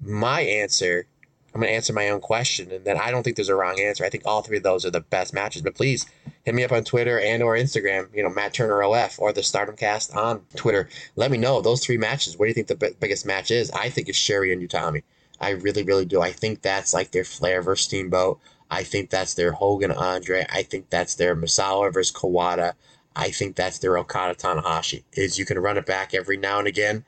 My 0.00 0.40
answer 0.40 1.06
I'm 1.54 1.60
going 1.60 1.70
to 1.70 1.74
answer 1.74 1.92
my 1.92 2.08
own 2.08 2.20
question, 2.20 2.70
and 2.72 2.84
then 2.84 2.96
I 2.96 3.10
don't 3.10 3.22
think 3.22 3.36
there's 3.36 3.50
a 3.50 3.54
wrong 3.54 3.78
answer. 3.78 4.04
I 4.04 4.08
think 4.08 4.24
all 4.26 4.40
three 4.40 4.56
of 4.56 4.62
those 4.62 4.86
are 4.86 4.90
the 4.90 5.02
best 5.02 5.34
matches. 5.34 5.60
But 5.60 5.74
please 5.74 6.06
hit 6.44 6.54
me 6.54 6.64
up 6.64 6.72
on 6.72 6.82
Twitter 6.82 7.20
and 7.20 7.42
or 7.42 7.54
Instagram. 7.54 8.08
You 8.14 8.22
know, 8.22 8.30
Matt 8.30 8.54
Turner 8.54 8.82
OF 8.82 9.18
or 9.18 9.32
the 9.32 9.42
Stardom 9.42 9.76
Cast 9.76 10.16
on 10.16 10.42
Twitter. 10.56 10.88
Let 11.14 11.30
me 11.30 11.36
know 11.36 11.60
those 11.60 11.84
three 11.84 11.98
matches. 11.98 12.38
What 12.38 12.46
do 12.46 12.48
you 12.48 12.54
think 12.54 12.68
the 12.68 12.76
b- 12.76 12.96
biggest 12.98 13.26
match 13.26 13.50
is? 13.50 13.70
I 13.72 13.90
think 13.90 14.08
it's 14.08 14.18
Syuri 14.18 14.52
and 14.52 14.66
Utami. 14.66 15.02
I 15.40 15.50
really, 15.50 15.82
really 15.82 16.06
do. 16.06 16.22
I 16.22 16.32
think 16.32 16.62
that's 16.62 16.94
like 16.94 17.10
their 17.10 17.24
Flair 17.24 17.60
versus 17.60 17.84
Steamboat. 17.86 18.40
I 18.70 18.84
think 18.84 19.10
that's 19.10 19.34
their 19.34 19.52
Hogan 19.52 19.92
Andre. 19.92 20.46
I 20.48 20.62
think 20.62 20.88
that's 20.88 21.16
their 21.16 21.36
Misawa 21.36 21.92
versus 21.92 22.16
Kawada. 22.16 22.72
I 23.14 23.30
think 23.30 23.56
that's 23.56 23.78
their 23.78 23.98
Okada 23.98 24.34
Tanahashi. 24.34 25.02
Is 25.12 25.38
you 25.38 25.44
can 25.44 25.58
run 25.58 25.76
it 25.76 25.84
back 25.84 26.14
every 26.14 26.38
now 26.38 26.58
and 26.58 26.66
again, 26.66 27.04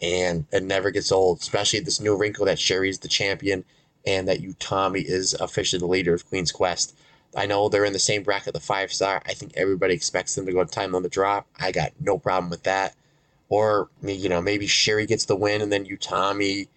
and 0.00 0.46
it 0.52 0.62
never 0.62 0.92
gets 0.92 1.10
old. 1.10 1.40
Especially 1.40 1.80
this 1.80 2.00
new 2.00 2.16
wrinkle 2.16 2.46
that 2.46 2.58
Syuri's 2.58 3.00
the 3.00 3.08
champion 3.08 3.64
and 4.06 4.28
that 4.28 4.40
Utami 4.40 5.04
is 5.04 5.34
officially 5.34 5.80
the 5.80 5.86
leader 5.86 6.14
of 6.14 6.28
Queen's 6.28 6.52
Quest. 6.52 6.94
I 7.36 7.46
know 7.46 7.68
they're 7.68 7.84
in 7.84 7.92
the 7.92 7.98
same 7.98 8.22
bracket, 8.22 8.54
the 8.54 8.60
five 8.60 8.92
star. 8.92 9.22
I 9.26 9.34
think 9.34 9.52
everybody 9.56 9.94
expects 9.94 10.34
them 10.34 10.46
to 10.46 10.52
go 10.52 10.64
time 10.64 10.92
limit 10.92 11.12
drop. 11.12 11.46
I 11.58 11.72
got 11.72 11.92
no 12.00 12.18
problem 12.18 12.50
with 12.50 12.62
that. 12.62 12.94
Or 13.48 13.88
you 14.02 14.28
know, 14.28 14.40
maybe 14.40 14.66
Syuri 14.66 15.06
gets 15.06 15.26
the 15.26 15.36
win 15.36 15.62
and 15.62 15.72
then 15.72 15.86
Utami, 15.86 16.68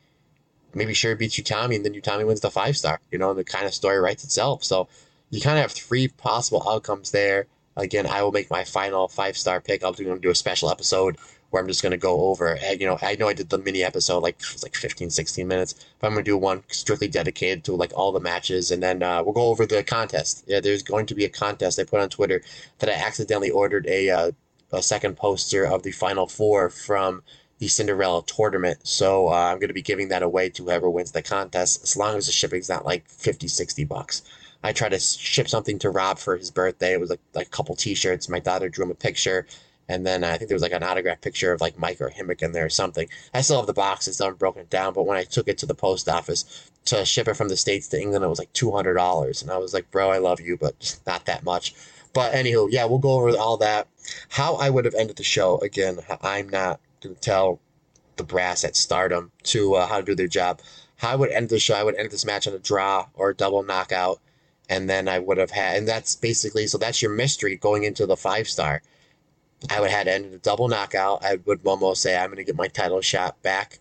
maybe 0.74 0.94
Syuri 0.94 1.18
beats 1.18 1.40
Utami 1.40 1.76
and 1.76 1.86
then 1.86 1.94
Utami 1.94 2.26
wins 2.26 2.42
the 2.42 2.52
five 2.52 2.78
star. 2.78 3.00
You 3.12 3.18
know, 3.18 3.34
the 3.34 3.44
kind 3.44 3.66
of 3.66 3.74
story 3.74 4.00
writes 4.00 4.24
itself. 4.24 4.64
So 4.64 4.88
you 5.30 5.42
kind 5.42 5.58
of 5.58 5.64
have 5.64 5.72
three 5.72 6.08
possible 6.10 6.64
outcomes 6.70 7.12
there. 7.12 7.48
Again, 7.78 8.06
I 8.06 8.22
will 8.22 8.34
make 8.34 8.52
my 8.52 8.66
final 8.66 9.08
five 9.08 9.38
star 9.38 9.62
pick. 9.62 9.84
I'll 9.84 9.94
do, 9.94 10.18
do 10.20 10.30
a 10.30 10.36
special 10.36 10.70
episode 10.70 11.18
where 11.52 11.62
I'm 11.62 11.68
just 11.68 11.84
going 11.84 11.92
to 11.92 11.98
go 11.98 12.22
over. 12.26 12.58
You 12.78 12.88
know, 12.88 12.98
I 13.02 13.16
know 13.16 13.28
I 13.28 13.34
did 13.34 13.50
the 13.50 13.58
mini 13.58 13.84
episode 13.84 14.24
like 14.24 14.40
it 14.40 14.54
was 14.54 14.64
like 14.64 14.76
15, 14.76 15.10
16 15.10 15.48
minutes, 15.48 15.74
but 16.00 16.08
I'm 16.08 16.14
going 16.14 16.26
to 16.26 16.32
do 16.32 16.38
one 16.38 16.64
strictly 16.70 17.08
dedicated 17.08 17.64
to 17.66 17.76
like 17.76 17.92
all 17.96 18.12
the 18.12 18.20
matches, 18.20 18.72
and 18.72 18.82
then 18.82 19.04
uh, 19.04 19.22
we'll 19.24 19.34
go 19.34 19.50
over 19.50 19.66
the 19.66 19.84
contest. 19.84 20.44
Yeah, 20.48 20.60
there's 20.60 20.84
going 20.84 21.06
to 21.08 21.16
be 21.16 21.26
a 21.26 21.30
contest 21.30 21.80
I 21.80 21.84
put 21.84 22.00
on 22.00 22.10
Twitter 22.10 22.42
that 22.80 22.90
I 22.90 22.94
accidentally 22.94 23.52
ordered 23.52 23.86
a 23.88 24.10
uh, 24.10 24.32
a 24.72 24.82
second 24.82 25.18
poster 25.18 25.66
of 25.66 25.84
the 25.84 25.92
final 25.92 26.28
four 26.28 26.70
from 26.70 27.24
the 27.60 27.68
Cinderella 27.68 28.24
tournament. 28.26 28.80
So 28.88 29.28
uh, 29.28 29.52
I'm 29.52 29.60
going 29.60 29.68
to 29.68 29.74
be 29.74 29.82
giving 29.82 30.08
that 30.10 30.24
away 30.24 30.50
to 30.50 30.64
whoever 30.64 30.90
wins 30.90 31.12
the 31.12 31.22
contest, 31.22 31.84
as 31.84 31.96
long 31.96 32.18
as 32.18 32.26
the 32.26 32.32
shipping's 32.32 32.70
not 32.70 32.86
like 32.86 33.08
50, 33.08 33.48
60 33.48 33.84
bucks. 33.86 34.24
I 34.64 34.74
tried 34.74 34.90
to 34.90 35.00
ship 35.00 35.48
something 35.48 35.78
to 35.80 35.90
Rob 35.90 36.18
for 36.18 36.38
his 36.38 36.52
birthday. 36.52 36.94
It 36.94 37.00
was 37.00 37.10
like, 37.10 37.20
like 37.34 37.48
a 37.48 37.52
couple 37.52 37.76
T-shirts. 37.76 38.30
My 38.30 38.40
daughter 38.40 38.70
drew 38.70 38.86
him 38.86 38.92
a 38.92 38.96
picture 38.96 39.46
and 39.88 40.06
then 40.06 40.24
I 40.24 40.38
think 40.38 40.48
there 40.48 40.56
was 40.56 40.62
like 40.62 40.72
an 40.72 40.84
autograph 40.84 41.22
picture 41.22 41.52
of 41.52 41.62
like 41.62 41.78
Mike 41.78 42.00
or 42.00 42.10
Himeka 42.10 42.44
in 42.44 42.52
there 42.52 42.66
or 42.66 42.70
something. 42.70 43.10
I 43.34 43.42
still 43.42 43.58
have 43.58 43.68
the 43.68 43.74
box; 43.74 44.08
it's 44.08 44.20
haven't 44.20 44.40
broken 44.40 44.66
down. 44.70 44.94
But 44.94 45.06
when 45.06 45.18
I 45.18 45.24
took 45.24 45.48
it 45.48 45.58
to 45.60 45.66
the 45.66 45.76
post 45.76 46.08
office 46.08 46.70
to 46.86 47.06
ship 47.06 47.28
it 47.28 47.36
from 47.36 47.50
the 47.50 47.58
States 47.58 47.88
to 47.90 48.00
England, 48.00 48.24
it 48.24 48.28
was 48.28 48.40
like 48.40 48.54
$200. 48.54 49.42
And 49.42 49.52
I 49.52 49.58
was 49.58 49.74
like, 49.74 49.92
bro, 49.92 50.10
I 50.10 50.18
love 50.18 50.40
you, 50.40 50.58
but 50.58 51.00
not 51.08 51.26
that 51.26 51.44
much. 51.44 51.74
But 52.14 52.34
anywho, 52.34 52.68
yeah, 52.72 52.86
we'll 52.86 53.00
go 53.00 53.12
over 53.12 53.38
all 53.38 53.58
that. 53.58 53.88
How 54.30 54.56
I 54.56 54.70
would 54.70 54.86
have 54.86 54.96
ended 54.96 55.18
the 55.18 55.24
show, 55.24 55.60
again, 55.60 56.00
I'm 56.22 56.50
not 56.50 56.80
to 57.02 57.16
tell 57.16 57.60
the 58.18 58.24
brass 58.24 58.64
at 58.64 58.76
Stardom 58.76 59.32
to 59.44 59.76
uh, 59.76 59.88
how 59.88 59.98
to 59.98 60.04
do 60.04 60.16
their 60.16 60.28
job. 60.28 60.62
How 60.98 61.10
I 61.12 61.16
would 61.16 61.32
end 61.32 61.50
the 61.50 61.60
show, 61.60 61.76
I 61.76 61.84
would 61.84 61.96
end 61.96 62.12
this 62.12 62.26
match 62.26 62.48
on 62.48 62.54
a 62.54 62.60
draw 62.60 63.08
or 63.14 63.30
a 63.30 63.36
double 63.36 63.64
knockout. 63.64 64.20
And 64.70 64.90
then 64.90 65.08
I 65.08 65.20
would 65.20 65.38
have 65.38 65.52
had, 65.52 65.78
and 65.78 65.88
that's 65.88 66.16
basically, 66.16 66.68
so 66.68 66.78
that's 66.78 67.02
your 67.02 67.12
mystery 67.12 67.58
going 67.58 67.84
into 67.84 68.06
the 68.06 68.16
five 68.16 68.48
star 68.48 68.82
I 69.70 69.80
would 69.80 69.90
have 69.90 69.98
had 70.00 70.04
to 70.06 70.14
end 70.14 70.26
in 70.26 70.34
a 70.34 70.38
double 70.38 70.68
knockout. 70.68 71.24
I 71.24 71.38
would 71.46 71.64
Momo 71.64 71.96
say, 71.96 72.18
I'm 72.18 72.28
going 72.28 72.38
to 72.38 72.44
get 72.44 72.56
my 72.56 72.68
title 72.68 73.02
shot 73.02 73.42
back 73.44 73.80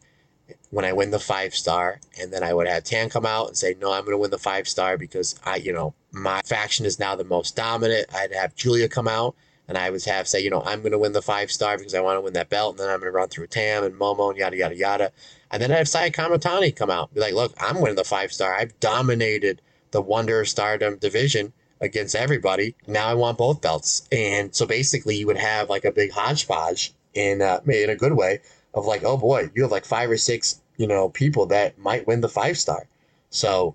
when 0.71 0.85
I 0.85 0.93
win 0.93 1.11
the 1.11 1.19
five 1.19 1.55
star. 1.55 2.01
And 2.21 2.33
then 2.33 2.43
I 2.43 2.53
would 2.53 2.69
have 2.69 2.85
Tam 2.85 3.09
come 3.09 3.27
out 3.27 3.49
and 3.49 3.57
say, 3.57 3.75
no, 3.81 3.93
I'm 3.93 4.03
going 4.03 4.13
to 4.13 4.19
win 4.19 4.31
the 4.31 4.39
five 4.39 4.69
star 4.69 4.99
because 4.99 5.39
I, 5.45 5.57
you 5.57 5.73
know, 5.73 5.95
my 6.13 6.43
faction 6.43 6.87
is 6.87 6.99
now 6.99 7.17
the 7.17 7.25
most 7.25 7.57
dominant. 7.57 8.07
I'd 8.15 8.35
have 8.35 8.55
Giulia 8.55 8.89
come 8.89 9.09
out 9.09 9.35
and 9.69 9.79
I 9.79 9.89
would 9.89 10.05
have 10.05 10.29
say, 10.29 10.43
you 10.43 10.51
know, 10.51 10.63
I'm 10.63 10.81
going 10.81 10.93
to 10.93 10.99
win 10.99 11.13
the 11.13 11.23
five 11.23 11.51
star 11.51 11.79
because 11.79 11.95
I 11.95 12.01
want 12.01 12.17
to 12.17 12.21
win 12.21 12.35
that 12.35 12.51
belt. 12.51 12.73
And 12.73 12.81
then 12.81 12.91
I'm 12.91 13.01
going 13.01 13.13
to 13.13 13.17
run 13.17 13.29
through 13.29 13.47
Tam 13.47 13.85
and 13.85 13.95
Momo 13.95 14.29
and 14.29 14.39
yada, 14.39 14.57
yada, 14.57 14.77
yada. 14.77 15.13
And 15.51 15.63
then 15.63 15.73
I'd 15.73 15.79
have 15.79 15.89
Saya 15.89 16.11
Kamitani 16.11 16.75
come 16.75 16.91
out, 16.91 17.15
be 17.15 17.21
like, 17.21 17.35
look, 17.35 17.55
I'm 17.59 17.81
winning 17.81 17.97
the 17.97 18.05
five 18.05 18.33
star. 18.33 18.55
I've 18.55 18.79
dominated 18.81 19.63
the 19.93 20.01
Wonder 20.01 20.45
Stardom 20.45 20.99
division 20.99 21.53
against 21.81 22.15
everybody. 22.15 22.75
Now 22.87 23.07
I 23.07 23.15
want 23.15 23.39
both 23.39 23.61
belts. 23.61 24.07
And 24.13 24.55
so 24.55 24.67
basically, 24.67 25.17
you 25.17 25.27
would 25.27 25.39
have 25.39 25.71
like 25.71 25.85
a 25.85 25.93
big 25.93 26.13
hodgepodge 26.13 26.93
in 27.15 27.43
uh, 27.43 27.61
in 27.67 27.91
a 27.91 27.97
good 27.97 28.13
way 28.13 28.41
of 28.75 28.87
like, 28.87 29.03
oh 29.05 29.17
boy, 29.17 29.51
you 29.55 29.63
have 29.63 29.73
like 29.73 29.85
five 29.85 30.11
or 30.11 30.17
six 30.17 30.61
you 30.77 30.87
know 30.87 31.11
people 31.11 31.47
that 31.47 31.79
might 31.79 32.07
win 32.07 32.23
the 32.23 32.29
five 32.29 32.57
star. 32.59 32.89
So 33.29 33.75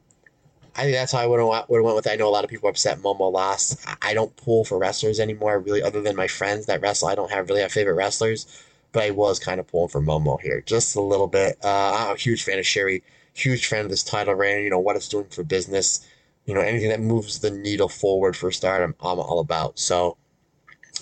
I 0.76 0.82
think 0.82 0.96
that's 0.96 1.12
how 1.12 1.20
I 1.20 1.28
would 1.28 1.40
have 1.40 1.70
went 1.70 1.84
with. 1.96 2.08
It. 2.08 2.12
I 2.12 2.16
know 2.16 2.28
a 2.28 2.32
lot 2.32 2.44
of 2.44 2.50
people 2.50 2.68
are 2.68 2.72
upset 2.72 3.00
Momo 3.00 3.32
lost. 3.32 3.80
I 4.02 4.14
don't 4.14 4.36
pull 4.36 4.66
for 4.66 4.78
wrestlers 4.78 5.20
anymore, 5.20 5.60
really, 5.60 5.82
other 5.82 6.02
than 6.02 6.16
my 6.16 6.28
friends 6.28 6.66
that 6.66 6.82
wrestle. 6.82 7.08
I 7.08 7.16
don't 7.16 7.32
have 7.32 7.48
really 7.48 7.62
have 7.62 7.72
favorite 7.72 7.94
wrestlers, 7.94 8.46
but 8.92 9.04
I 9.04 9.12
was 9.12 9.40
kind 9.40 9.60
of 9.60 9.68
pulling 9.68 9.90
for 9.90 10.02
Momo 10.02 10.42
here, 10.42 10.62
just 10.62 10.96
a 10.96 11.02
little 11.02 11.28
bit. 11.28 11.58
Uh, 11.64 11.94
I'm 11.96 12.16
a 12.16 12.20
huge 12.20 12.44
fan 12.44 12.60
of 12.60 12.66
Syuri, 12.66 13.04
huge 13.34 13.68
fan 13.68 13.86
of 13.86 13.90
this 13.90 14.04
title 14.04 14.34
reign. 14.34 14.64
You 14.64 14.72
know 14.72 14.80
what 14.80 14.96
it's 14.96 15.08
doing 15.08 15.28
for 15.30 15.44
business 15.44 16.06
you 16.46 16.54
know, 16.54 16.62
anything 16.62 16.90
that 16.90 17.02
moves 17.02 17.40
the 17.40 17.52
needle 17.52 17.90
forward 17.90 18.36
for 18.36 18.52
stardom, 18.52 18.96
I'm 19.02 19.20
all 19.20 19.40
about. 19.40 19.80
So, 19.80 20.18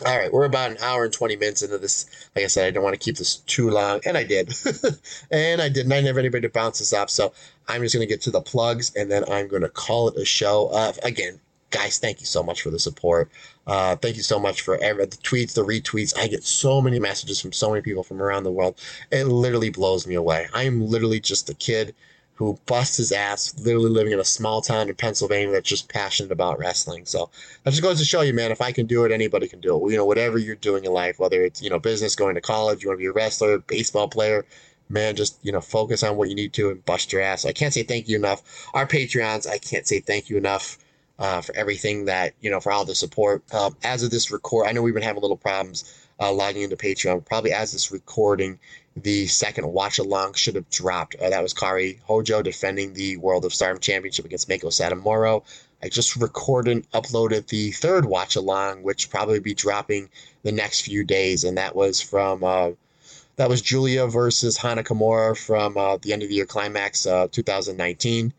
all 0.05 0.17
right, 0.17 0.31
we're 0.31 0.45
about 0.45 0.71
an 0.71 0.77
hour 0.81 1.03
and 1.03 1.13
20 1.13 1.35
minutes 1.35 1.61
into 1.61 1.77
this. 1.77 2.05
Like 2.35 2.45
I 2.45 2.47
said, 2.47 2.67
I 2.67 2.71
don't 2.71 2.83
want 2.83 2.93
to 2.93 3.03
keep 3.03 3.17
this 3.17 3.37
too 3.37 3.69
long, 3.69 4.01
and 4.05 4.17
I 4.17 4.23
did. 4.23 4.53
and 5.31 5.61
I 5.61 5.69
did. 5.69 5.85
And 5.85 5.93
I 5.93 6.01
never 6.01 6.19
anybody 6.19 6.47
to 6.47 6.53
bounce 6.53 6.79
this 6.79 6.93
up. 6.93 7.09
So 7.09 7.33
I'm 7.67 7.81
just 7.81 7.93
going 7.93 8.07
to 8.07 8.11
get 8.11 8.21
to 8.21 8.31
the 8.31 8.41
plugs, 8.41 8.93
and 8.95 9.11
then 9.11 9.23
I'm 9.29 9.47
going 9.47 9.61
to 9.61 9.69
call 9.69 10.07
it 10.07 10.17
a 10.17 10.25
show. 10.25 10.69
Uh, 10.69 10.93
again, 11.03 11.39
guys, 11.69 11.97
thank 11.99 12.21
you 12.21 12.25
so 12.25 12.41
much 12.41 12.61
for 12.61 12.69
the 12.69 12.79
support. 12.79 13.29
Uh, 13.67 13.95
thank 13.97 14.15
you 14.15 14.23
so 14.23 14.39
much 14.39 14.61
for 14.61 14.77
every, 14.81 15.05
the 15.05 15.17
tweets, 15.17 15.53
the 15.53 15.65
retweets. 15.65 16.17
I 16.17 16.27
get 16.27 16.43
so 16.43 16.81
many 16.81 16.99
messages 16.99 17.41
from 17.41 17.51
so 17.51 17.69
many 17.69 17.81
people 17.81 18.03
from 18.03 18.21
around 18.21 18.43
the 18.43 18.51
world. 18.51 18.79
It 19.11 19.25
literally 19.25 19.69
blows 19.69 20.07
me 20.07 20.15
away. 20.15 20.47
I 20.53 20.63
am 20.63 20.87
literally 20.87 21.19
just 21.19 21.49
a 21.49 21.53
kid 21.53 21.95
who 22.35 22.57
busts 22.65 22.97
his 22.97 23.11
ass, 23.11 23.53
literally 23.59 23.89
living 23.89 24.11
in 24.11 24.19
a 24.19 24.25
small 24.25 24.61
town 24.61 24.89
in 24.89 24.95
Pennsylvania 24.95 25.53
that's 25.53 25.69
just 25.69 25.87
passionate 25.87 26.31
about 26.31 26.57
wrestling. 26.57 27.05
So 27.05 27.29
that 27.63 27.71
just 27.71 27.83
goes 27.83 27.99
to 27.99 28.05
show 28.05 28.21
you, 28.21 28.33
man, 28.33 28.51
if 28.51 28.61
I 28.61 28.71
can 28.71 28.87
do 28.87 29.05
it, 29.05 29.11
anybody 29.11 29.47
can 29.47 29.59
do 29.59 29.75
it. 29.75 29.91
You 29.91 29.97
know, 29.97 30.05
whatever 30.05 30.37
you're 30.37 30.55
doing 30.55 30.83
in 30.83 30.91
life, 30.91 31.19
whether 31.19 31.43
it's, 31.43 31.61
you 31.61 31.69
know, 31.69 31.79
business, 31.79 32.15
going 32.15 32.35
to 32.35 32.41
college, 32.41 32.83
you 32.83 32.89
want 32.89 32.97
to 32.97 33.03
be 33.03 33.07
a 33.07 33.13
wrestler, 33.13 33.59
baseball 33.59 34.07
player, 34.07 34.45
man, 34.89 35.15
just, 35.15 35.37
you 35.43 35.51
know, 35.51 35.61
focus 35.61 36.01
on 36.01 36.17
what 36.17 36.29
you 36.29 36.35
need 36.35 36.53
to 36.53 36.71
and 36.71 36.83
bust 36.85 37.13
your 37.13 37.21
ass. 37.21 37.43
So 37.43 37.49
I 37.49 37.53
can't 37.53 37.73
say 37.73 37.83
thank 37.83 38.09
you 38.09 38.15
enough. 38.15 38.67
Our 38.73 38.87
Patreons, 38.87 39.47
I 39.47 39.59
can't 39.59 39.87
say 39.87 39.99
thank 39.99 40.29
you 40.29 40.37
enough. 40.37 40.77
Uh, 41.19 41.41
for 41.41 41.55
everything 41.55 42.05
that 42.05 42.33
you 42.41 42.49
know, 42.49 42.59
for 42.59 42.71
all 42.71 42.83
the 42.83 42.95
support. 42.95 43.43
Um, 43.53 43.77
as 43.83 44.01
of 44.01 44.09
this 44.09 44.31
record, 44.31 44.65
I 44.67 44.71
know 44.71 44.81
we've 44.81 44.95
been 44.95 45.03
having 45.03 45.21
little 45.21 45.37
problems 45.37 46.03
uh, 46.19 46.33
logging 46.33 46.63
into 46.63 46.75
Patreon. 46.75 47.23
Probably 47.23 47.51
as 47.51 47.71
this 47.71 47.91
recording, 47.91 48.57
the 48.95 49.27
second 49.27 49.67
watch 49.71 49.97
along 49.99 50.33
should 50.33 50.55
have 50.55 50.69
dropped. 50.69 51.15
Uh, 51.15 51.29
that 51.29 51.41
was 51.41 51.53
Kairi 51.53 51.99
Hojo 52.03 52.41
defending 52.41 52.93
the 52.93 53.17
World 53.17 53.45
of 53.45 53.53
Stardom 53.53 53.79
Championship 53.79 54.25
against 54.25 54.47
Meiko 54.47 54.65
Satomura. 54.65 55.43
I 55.81 55.89
just 55.89 56.15
recorded 56.15 56.71
and 56.71 56.91
uploaded 56.91 57.47
the 57.47 57.71
third 57.71 58.05
watch 58.05 58.35
along, 58.35 58.83
which 58.83 59.09
probably 59.09 59.39
be 59.39 59.53
dropping 59.53 60.09
the 60.43 60.51
next 60.51 60.81
few 60.81 61.03
days, 61.03 61.43
and 61.43 61.57
that 61.57 61.75
was 61.75 62.01
from 62.01 62.43
uh, 62.43 62.71
that 63.35 63.49
was 63.49 63.61
Giulia 63.61 64.07
versus 64.07 64.57
Hana 64.57 64.83
Kimura 64.83 65.35
from 65.37 65.75
uh, 65.75 65.97
the 65.97 66.13
end 66.13 66.21
of 66.23 66.29
the 66.29 66.35
year 66.35 66.45
climax 66.45 67.05
uh, 67.05 67.27
2019, 67.31 68.31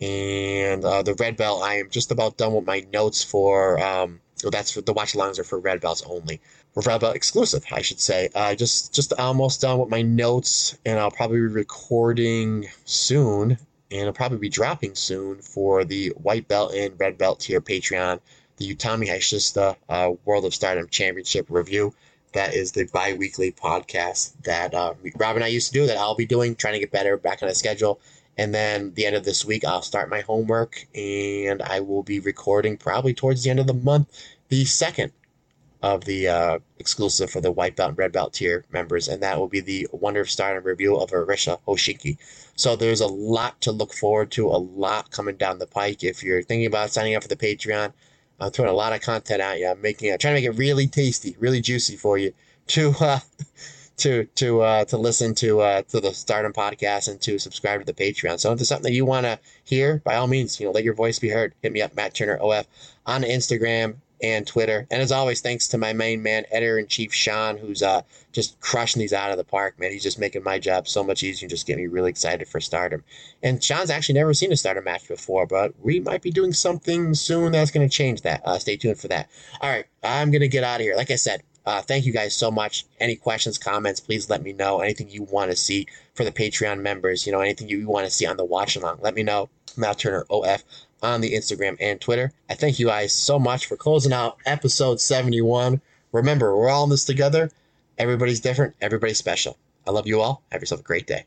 and 0.00 0.84
uh, 0.84 1.02
the 1.02 1.14
red 1.14 1.36
belt. 1.36 1.62
I 1.62 1.78
am 1.78 1.90
just 1.90 2.12
about 2.12 2.36
done 2.36 2.54
with 2.54 2.66
my 2.66 2.86
notes 2.92 3.22
for. 3.22 3.78
Um, 3.82 4.20
well, 4.42 4.50
that's 4.50 4.74
the 4.74 4.92
watch 4.92 5.14
alongs 5.14 5.38
are 5.38 5.44
for 5.44 5.58
red 5.58 5.80
belts 5.80 6.02
only. 6.06 6.40
Or 6.74 6.82
red 6.82 7.00
belt 7.00 7.16
exclusive, 7.16 7.64
I 7.72 7.82
should 7.82 8.00
say. 8.00 8.28
Uh, 8.34 8.54
just 8.54 8.94
just 8.94 9.12
almost 9.14 9.60
done 9.60 9.78
with 9.78 9.88
my 9.88 10.02
notes, 10.02 10.76
and 10.84 10.98
I'll 10.98 11.10
probably 11.10 11.38
be 11.38 11.46
recording 11.46 12.68
soon, 12.84 13.58
and 13.90 14.06
I'll 14.06 14.12
probably 14.12 14.38
be 14.38 14.48
dropping 14.48 14.94
soon 14.94 15.36
for 15.38 15.84
the 15.84 16.10
white 16.10 16.46
belt 16.46 16.74
and 16.74 16.98
red 16.98 17.18
belt 17.18 17.40
tier 17.40 17.60
Patreon, 17.60 18.20
the 18.58 18.74
Utami 18.74 19.08
Hayashishita 19.08 19.76
uh, 19.88 20.12
World 20.24 20.44
of 20.44 20.54
Stardom 20.54 20.88
Championship 20.88 21.46
review. 21.48 21.94
That 22.34 22.54
is 22.54 22.72
the 22.72 22.84
bi-weekly 22.84 23.52
podcast 23.52 24.32
that 24.44 24.74
uh, 24.74 24.94
Rob 25.16 25.36
and 25.36 25.44
I 25.44 25.48
used 25.48 25.68
to 25.68 25.72
do 25.72 25.86
that 25.86 25.96
I'll 25.96 26.14
be 26.14 26.26
doing, 26.26 26.54
trying 26.54 26.74
to 26.74 26.80
get 26.80 26.90
better, 26.92 27.16
back 27.16 27.42
on 27.42 27.48
a 27.48 27.54
schedule. 27.54 28.00
And 28.38 28.54
then 28.54 28.94
the 28.94 29.04
end 29.04 29.16
of 29.16 29.24
this 29.24 29.44
week, 29.44 29.64
I'll 29.64 29.82
start 29.82 30.08
my 30.08 30.20
homework 30.20 30.86
and 30.94 31.60
I 31.60 31.80
will 31.80 32.04
be 32.04 32.20
recording 32.20 32.76
probably 32.76 33.12
towards 33.12 33.42
the 33.42 33.50
end 33.50 33.58
of 33.58 33.66
the 33.66 33.74
month, 33.74 34.08
the 34.48 34.64
second 34.64 35.12
of 35.82 36.04
the 36.04 36.28
uh, 36.28 36.58
exclusive 36.78 37.30
for 37.30 37.40
the 37.40 37.52
white 37.52 37.76
belt 37.76 37.90
and 37.90 37.98
red 37.98 38.12
belt 38.12 38.32
tier 38.34 38.64
members, 38.72 39.06
and 39.06 39.22
that 39.22 39.38
will 39.38 39.48
be 39.48 39.60
the 39.60 39.86
Wonder 39.92 40.20
of 40.20 40.30
Stardom 40.30 40.64
review 40.64 40.96
of 40.96 41.10
Arisa 41.10 41.60
Hoshiki. 41.66 42.18
So 42.56 42.74
there's 42.74 43.00
a 43.00 43.06
lot 43.06 43.60
to 43.60 43.72
look 43.72 43.92
forward 43.92 44.30
to, 44.32 44.48
a 44.48 44.58
lot 44.58 45.10
coming 45.10 45.36
down 45.36 45.58
the 45.58 45.66
pike. 45.66 46.02
If 46.02 46.22
you're 46.22 46.42
thinking 46.42 46.66
about 46.66 46.90
signing 46.90 47.14
up 47.14 47.22
for 47.22 47.28
the 47.28 47.36
Patreon, 47.36 47.92
I'm 48.40 48.50
throwing 48.50 48.70
a 48.70 48.74
lot 48.74 48.92
of 48.92 49.02
content 49.02 49.40
at 49.40 49.58
you. 49.58 49.68
I'm 49.68 49.80
making, 49.80 50.12
I'm 50.12 50.18
trying 50.18 50.34
to 50.34 50.40
make 50.40 50.56
it 50.56 50.58
really 50.58 50.88
tasty, 50.88 51.36
really 51.38 51.60
juicy 51.60 51.96
for 51.96 52.18
you 52.18 52.32
to 52.68 52.94
uh, 53.00 53.20
to 53.98 54.24
to 54.36 54.60
uh, 54.62 54.84
to 54.86 54.96
listen 54.96 55.34
to 55.36 55.60
uh, 55.60 55.82
to 55.82 56.00
the 56.00 56.14
Stardom 56.14 56.52
podcast 56.52 57.08
and 57.08 57.20
to 57.22 57.38
subscribe 57.38 57.84
to 57.84 57.92
the 57.92 57.92
Patreon. 57.92 58.40
So 58.40 58.52
if 58.52 58.58
there's 58.58 58.68
something 58.68 58.90
that 58.90 58.96
you 58.96 59.04
want 59.04 59.26
to 59.26 59.38
hear, 59.64 60.00
by 60.04 60.16
all 60.16 60.26
means, 60.26 60.58
you 60.58 60.66
know, 60.66 60.72
let 60.72 60.84
your 60.84 60.94
voice 60.94 61.18
be 61.18 61.28
heard. 61.28 61.54
Hit 61.62 61.72
me 61.72 61.82
up, 61.82 61.94
Matt 61.94 62.14
Turner 62.14 62.36
OF, 62.36 62.66
on 63.06 63.22
Instagram 63.22 63.96
and 64.22 64.46
Twitter. 64.46 64.86
And 64.90 65.00
as 65.00 65.12
always, 65.12 65.40
thanks 65.40 65.68
to 65.68 65.78
my 65.78 65.92
main 65.92 66.22
man, 66.22 66.44
editor 66.50 66.78
in 66.78 66.86
chief 66.86 67.14
Sean, 67.14 67.56
who's 67.56 67.82
uh, 67.82 68.02
just 68.32 68.58
crushing 68.60 69.00
these 69.00 69.12
out 69.12 69.30
of 69.30 69.36
the 69.36 69.44
park, 69.44 69.78
man. 69.78 69.92
He's 69.92 70.02
just 70.02 70.18
making 70.18 70.42
my 70.42 70.58
job 70.58 70.88
so 70.88 71.04
much 71.04 71.22
easier 71.22 71.46
and 71.46 71.50
just 71.50 71.66
getting 71.66 71.84
me 71.84 71.88
really 71.88 72.10
excited 72.10 72.48
for 72.48 72.60
stardom. 72.60 73.04
And 73.42 73.62
Sean's 73.62 73.90
actually 73.90 74.16
never 74.16 74.34
seen 74.34 74.52
a 74.52 74.56
stardom 74.56 74.84
match 74.84 75.06
before, 75.08 75.46
but 75.46 75.72
we 75.80 76.00
might 76.00 76.22
be 76.22 76.30
doing 76.30 76.52
something 76.52 77.14
soon 77.14 77.52
that's 77.52 77.70
going 77.70 77.88
to 77.88 77.94
change 77.94 78.22
that. 78.22 78.42
Uh, 78.44 78.58
stay 78.58 78.76
tuned 78.76 78.98
for 78.98 79.08
that. 79.08 79.28
All 79.60 79.70
right, 79.70 79.86
I'm 80.02 80.30
going 80.30 80.40
to 80.40 80.48
get 80.48 80.64
out 80.64 80.80
of 80.80 80.84
here. 80.84 80.96
Like 80.96 81.10
I 81.10 81.16
said, 81.16 81.42
uh, 81.68 81.82
thank 81.82 82.06
you 82.06 82.12
guys 82.12 82.34
so 82.34 82.50
much. 82.50 82.86
Any 82.98 83.14
questions, 83.14 83.58
comments, 83.58 84.00
please 84.00 84.30
let 84.30 84.42
me 84.42 84.54
know. 84.54 84.80
Anything 84.80 85.10
you 85.10 85.24
want 85.24 85.50
to 85.50 85.56
see 85.56 85.86
for 86.14 86.24
the 86.24 86.32
Patreon 86.32 86.80
members, 86.80 87.26
you 87.26 87.32
know, 87.32 87.40
anything 87.40 87.68
you 87.68 87.86
want 87.86 88.06
to 88.06 88.10
see 88.10 88.24
on 88.24 88.38
the 88.38 88.44
watch 88.44 88.74
along, 88.74 89.00
let 89.02 89.14
me 89.14 89.22
know. 89.22 89.50
Matt 89.76 89.98
Turner 89.98 90.24
OF 90.30 90.64
on 91.02 91.20
the 91.20 91.34
Instagram 91.34 91.76
and 91.78 92.00
Twitter. 92.00 92.32
I 92.48 92.54
thank 92.54 92.78
you 92.78 92.86
guys 92.86 93.12
so 93.12 93.38
much 93.38 93.66
for 93.66 93.76
closing 93.76 94.14
out 94.14 94.38
episode 94.46 94.98
71. 94.98 95.82
Remember, 96.10 96.56
we're 96.56 96.70
all 96.70 96.84
in 96.84 96.90
this 96.90 97.04
together. 97.04 97.50
Everybody's 97.98 98.40
different, 98.40 98.74
everybody's 98.80 99.18
special. 99.18 99.58
I 99.86 99.90
love 99.90 100.06
you 100.06 100.22
all. 100.22 100.42
Have 100.50 100.62
yourself 100.62 100.80
a 100.80 100.84
great 100.84 101.06
day. 101.06 101.26